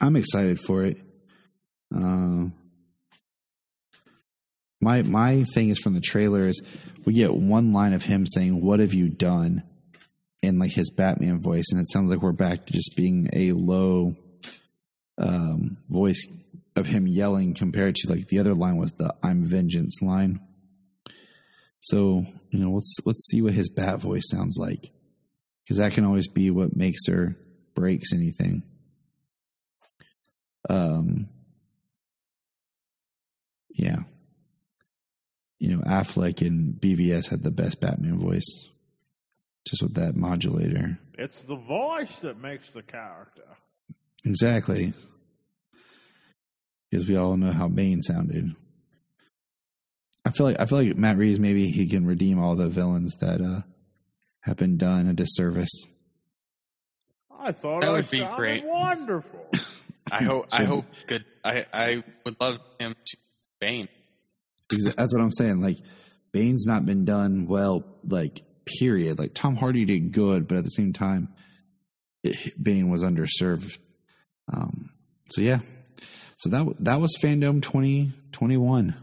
I'm 0.00 0.16
excited 0.16 0.58
for 0.60 0.84
it. 0.84 0.98
Um, 1.94 2.54
my 4.80 5.02
my 5.02 5.44
thing 5.44 5.68
is 5.68 5.78
from 5.78 5.94
the 5.94 6.00
trailer 6.00 6.48
is 6.48 6.62
we 7.04 7.14
get 7.14 7.34
one 7.34 7.72
line 7.72 7.92
of 7.92 8.02
him 8.02 8.26
saying, 8.26 8.60
"What 8.60 8.80
have 8.80 8.94
you 8.94 9.08
done?" 9.08 9.62
in 10.42 10.58
like 10.58 10.72
his 10.72 10.90
Batman 10.90 11.40
voice, 11.40 11.66
and 11.70 11.80
it 11.80 11.88
sounds 11.88 12.10
like 12.10 12.20
we're 12.20 12.32
back 12.32 12.66
to 12.66 12.72
just 12.72 12.96
being 12.96 13.30
a 13.32 13.52
low 13.52 14.16
um, 15.16 15.76
voice 15.88 16.26
of 16.76 16.86
him 16.86 17.06
yelling 17.06 17.54
compared 17.54 17.96
to 17.96 18.08
like 18.08 18.28
the 18.28 18.38
other 18.38 18.54
line 18.54 18.76
was 18.76 18.92
the 18.92 19.14
"I'm 19.22 19.44
vengeance" 19.44 20.00
line. 20.02 20.40
So 21.80 22.24
you 22.50 22.58
know, 22.58 22.72
let's 22.72 22.98
let's 23.04 23.26
see 23.26 23.42
what 23.42 23.52
his 23.54 23.68
bat 23.68 24.00
voice 24.00 24.28
sounds 24.28 24.56
like, 24.58 24.90
because 25.64 25.78
that 25.78 25.92
can 25.92 26.04
always 26.04 26.28
be 26.28 26.50
what 26.50 26.76
makes 26.76 27.08
or 27.08 27.36
breaks 27.74 28.12
anything. 28.12 28.62
Um, 30.70 31.28
yeah, 33.70 33.98
you 35.58 35.76
know, 35.76 35.82
Affleck 35.82 36.46
and 36.46 36.74
BVS 36.74 37.28
had 37.28 37.42
the 37.42 37.50
best 37.50 37.80
Batman 37.80 38.18
voice, 38.18 38.68
just 39.66 39.82
with 39.82 39.94
that 39.94 40.16
modulator. 40.16 40.98
It's 41.18 41.42
the 41.42 41.56
voice 41.56 42.16
that 42.20 42.40
makes 42.40 42.70
the 42.70 42.82
character. 42.82 43.44
Exactly, 44.24 44.92
because 46.92 47.06
we 47.08 47.16
all 47.16 47.38
know 47.38 47.50
how 47.52 47.68
Bane 47.68 48.02
sounded. 48.02 48.54
I 50.26 50.30
feel 50.30 50.46
like 50.46 50.60
I 50.60 50.66
feel 50.66 50.82
like 50.84 50.94
Matt 50.96 51.16
Reeves 51.16 51.40
maybe 51.40 51.70
he 51.70 51.88
can 51.88 52.06
redeem 52.06 52.38
all 52.38 52.54
the 52.54 52.68
villains 52.68 53.16
that 53.16 53.40
uh, 53.40 53.62
have 54.40 54.58
been 54.58 54.76
done 54.76 55.08
a 55.08 55.14
disservice. 55.14 55.86
I 57.40 57.52
thought 57.52 57.80
That 57.80 57.88
I 57.90 57.92
would 57.94 58.10
be 58.10 58.24
great. 58.36 58.64
wonderful. 58.64 59.50
I 60.10 60.22
hope. 60.22 60.46
I 60.52 60.64
hope 60.64 60.84
good. 61.06 61.24
I 61.42 61.64
I 61.72 62.04
would 62.26 62.36
love 62.40 62.60
him 62.78 62.94
to 63.06 63.16
Bane. 63.58 63.88
Exa- 64.70 64.94
That's 64.94 65.14
what 65.14 65.22
I'm 65.22 65.32
saying. 65.32 65.60
Like 65.62 65.78
Bane's 66.30 66.66
not 66.66 66.84
been 66.84 67.04
done 67.06 67.46
well. 67.46 67.84
Like 68.06 68.42
period. 68.66 69.18
Like 69.18 69.32
Tom 69.34 69.56
Hardy 69.56 69.86
did 69.86 70.12
good, 70.12 70.46
but 70.46 70.58
at 70.58 70.64
the 70.64 70.70
same 70.70 70.92
time, 70.92 71.30
it, 72.22 72.62
Bane 72.62 72.90
was 72.90 73.02
underserved. 73.02 73.78
Um, 74.52 74.90
so 75.30 75.40
yeah. 75.40 75.60
So 76.42 76.48
that 76.50 76.66
that 76.80 77.00
was 77.00 77.16
FanDome 77.22 77.62
2021. 77.62 78.96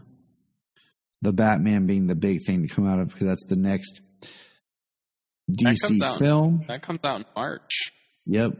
The 1.22 1.32
Batman 1.32 1.86
being 1.86 2.06
the 2.06 2.14
big 2.14 2.40
thing 2.46 2.68
to 2.68 2.74
come 2.74 2.86
out 2.86 2.98
of 3.00 3.08
because 3.08 3.26
that's 3.28 3.44
the 3.44 3.56
next 3.56 4.02
That 5.48 5.74
DC 5.74 6.02
out- 6.02 6.18
film. 6.18 6.60
That 6.68 6.82
comes 6.82 7.00
out 7.02 7.20
in 7.20 7.24
March. 7.34 7.92
Yep. 8.26 8.58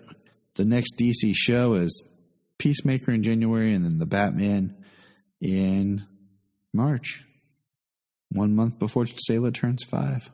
The 0.55 0.65
next 0.65 0.95
DC 0.99 1.35
show 1.37 1.75
is 1.75 2.03
Peacemaker 2.57 3.13
in 3.13 3.23
January 3.23 3.75
and 3.75 3.85
then 3.85 3.99
the 3.99 4.07
Batman 4.07 4.83
in 5.43 6.07
March. 6.73 7.23
One 8.31 8.55
month 8.55 8.79
before 8.79 9.05
Sailor 9.07 9.51
turns 9.51 9.85
five. 9.85 10.31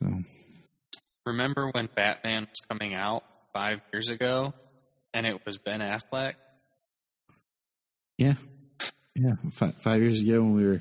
So 0.00 0.06
Remember 1.26 1.70
when 1.70 1.88
Batman 1.94 2.42
was 2.42 2.60
coming 2.68 2.92
out 2.92 3.22
five 3.52 3.80
years 3.92 4.08
ago, 4.08 4.52
and 5.14 5.26
it 5.26 5.46
was 5.46 5.56
Ben 5.56 5.80
Affleck? 5.80 6.34
yeah. 8.18 8.34
Yeah. 9.16 9.36
Five, 9.52 9.76
five 9.76 10.02
years 10.02 10.20
ago 10.20 10.40
when 10.42 10.54
we 10.54 10.66
were 10.66 10.80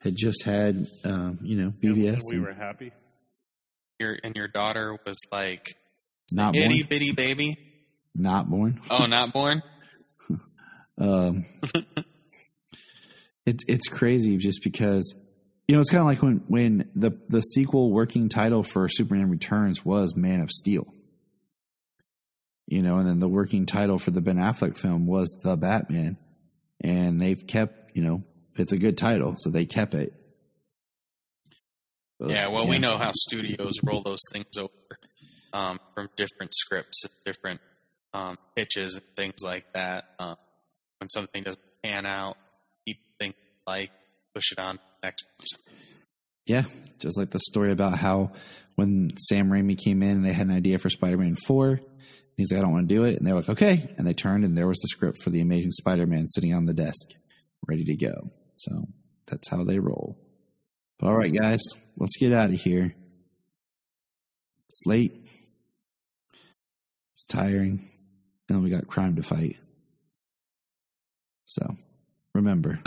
had 0.00 0.14
just 0.16 0.42
had 0.44 0.86
um, 1.04 1.38
you 1.42 1.56
know, 1.56 1.72
And 1.82 1.96
BVS 1.96 2.20
we 2.30 2.36
and 2.36 2.44
were 2.44 2.52
happy. 2.52 2.92
Your 4.00 4.16
and 4.22 4.34
your 4.36 4.48
daughter 4.48 4.98
was 5.06 5.16
like 5.32 5.66
not 6.32 6.54
born. 6.54 6.64
itty 6.64 6.82
bitty 6.82 7.12
baby. 7.12 7.56
Not 8.14 8.50
born. 8.50 8.80
Oh, 8.90 9.06
not 9.06 9.32
born. 9.32 9.62
Um, 11.00 11.44
it's 13.46 13.62
it's 13.68 13.86
crazy 13.86 14.36
just 14.36 14.64
because 14.64 15.14
you 15.68 15.76
know 15.76 15.80
it's 15.80 15.90
kind 15.90 16.00
of 16.00 16.06
like 16.06 16.20
when 16.20 16.42
when 16.48 16.90
the 16.96 17.12
the 17.28 17.40
sequel 17.40 17.92
working 17.92 18.28
title 18.28 18.64
for 18.64 18.88
Superman 18.88 19.30
Returns 19.30 19.84
was 19.84 20.16
Man 20.16 20.40
of 20.40 20.50
Steel. 20.50 20.92
You 22.70 22.82
know, 22.82 22.98
and 22.98 23.08
then 23.08 23.18
the 23.18 23.28
working 23.28 23.64
title 23.64 23.98
for 23.98 24.10
the 24.10 24.20
Ben 24.20 24.36
Affleck 24.36 24.76
film 24.76 25.06
was 25.06 25.40
The 25.42 25.56
Batman, 25.56 26.18
and 26.82 27.18
they've 27.18 27.46
kept 27.46 27.96
you 27.96 28.02
know 28.02 28.22
it's 28.56 28.72
a 28.72 28.78
good 28.78 28.98
title, 28.98 29.36
so 29.38 29.50
they 29.50 29.64
kept 29.64 29.94
it. 29.94 30.12
But, 32.20 32.30
Yeah, 32.30 32.48
well, 32.48 32.66
we 32.66 32.78
know 32.78 32.98
how 32.98 33.12
studios 33.14 33.74
roll 33.82 34.02
those 34.02 34.20
things 34.32 34.46
over 34.58 34.68
um, 35.52 35.78
from 35.94 36.08
different 36.16 36.52
scripts 36.52 37.04
different 37.24 37.60
um, 38.12 38.36
pitches 38.56 38.96
and 38.96 39.04
things 39.16 39.42
like 39.42 39.64
that. 39.74 40.04
Um, 40.18 40.36
when 40.98 41.08
something 41.08 41.42
doesn't 41.42 41.62
pan 41.82 42.04
out, 42.04 42.36
keep 42.86 42.98
things 43.18 43.34
like 43.66 43.90
push 44.34 44.52
it 44.52 44.58
on 44.58 44.78
next 45.02 45.26
person. 45.38 45.58
Yeah, 46.46 46.64
just 46.98 47.18
like 47.18 47.30
the 47.30 47.38
story 47.38 47.72
about 47.72 47.96
how 47.96 48.32
when 48.76 49.10
Sam 49.18 49.50
Raimi 49.50 49.78
came 49.78 50.02
in, 50.02 50.22
they 50.22 50.32
had 50.32 50.46
an 50.46 50.52
idea 50.52 50.78
for 50.78 50.90
Spider-Man 50.90 51.34
Four. 51.34 51.80
He's 52.38 52.52
like, 52.52 52.60
I 52.60 52.62
don't 52.62 52.72
want 52.72 52.88
to 52.88 52.94
do 52.94 53.04
it, 53.04 53.18
and 53.18 53.26
they're 53.26 53.34
like, 53.34 53.48
okay, 53.48 53.92
and 53.98 54.06
they 54.06 54.14
turned, 54.14 54.44
and 54.44 54.56
there 54.56 54.68
was 54.68 54.78
the 54.78 54.86
script 54.86 55.20
for 55.20 55.30
the 55.30 55.40
Amazing 55.40 55.72
Spider-Man 55.72 56.28
sitting 56.28 56.54
on 56.54 56.66
the 56.66 56.72
desk, 56.72 57.08
ready 57.66 57.84
to 57.86 57.96
go. 57.96 58.30
So 58.54 58.86
that's 59.26 59.48
how 59.48 59.64
they 59.64 59.80
roll. 59.80 60.16
But 61.00 61.08
all 61.08 61.16
right, 61.16 61.32
guys, 61.32 61.64
let's 61.96 62.16
get 62.16 62.32
out 62.32 62.50
of 62.50 62.60
here. 62.60 62.94
It's 64.68 64.82
late. 64.86 65.26
It's 67.14 67.26
tiring, 67.26 67.88
and 68.48 68.62
we 68.62 68.70
got 68.70 68.86
crime 68.86 69.16
to 69.16 69.22
fight. 69.24 69.56
So 71.46 71.76
remember. 72.36 72.78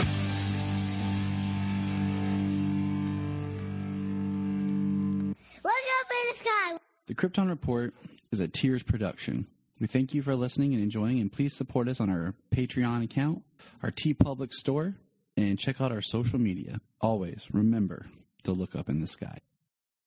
The 7.06 7.16
Krypton 7.16 7.48
Report 7.48 7.94
is 8.30 8.38
a 8.38 8.46
Tears 8.46 8.84
production. 8.84 9.48
We 9.80 9.88
thank 9.88 10.14
you 10.14 10.22
for 10.22 10.36
listening 10.36 10.74
and 10.74 10.82
enjoying, 10.84 11.18
and 11.18 11.32
please 11.32 11.52
support 11.52 11.88
us 11.88 12.00
on 12.00 12.10
our 12.10 12.32
Patreon 12.54 13.02
account, 13.02 13.42
our 13.82 13.90
Tee 13.90 14.14
Public 14.14 14.52
store, 14.52 14.94
and 15.36 15.58
check 15.58 15.80
out 15.80 15.90
our 15.90 16.00
social 16.00 16.38
media. 16.38 16.80
Always 17.00 17.44
remember 17.50 18.06
to 18.44 18.52
look 18.52 18.76
up 18.76 18.88
in 18.88 19.00
the 19.00 19.08
sky. 19.08 19.38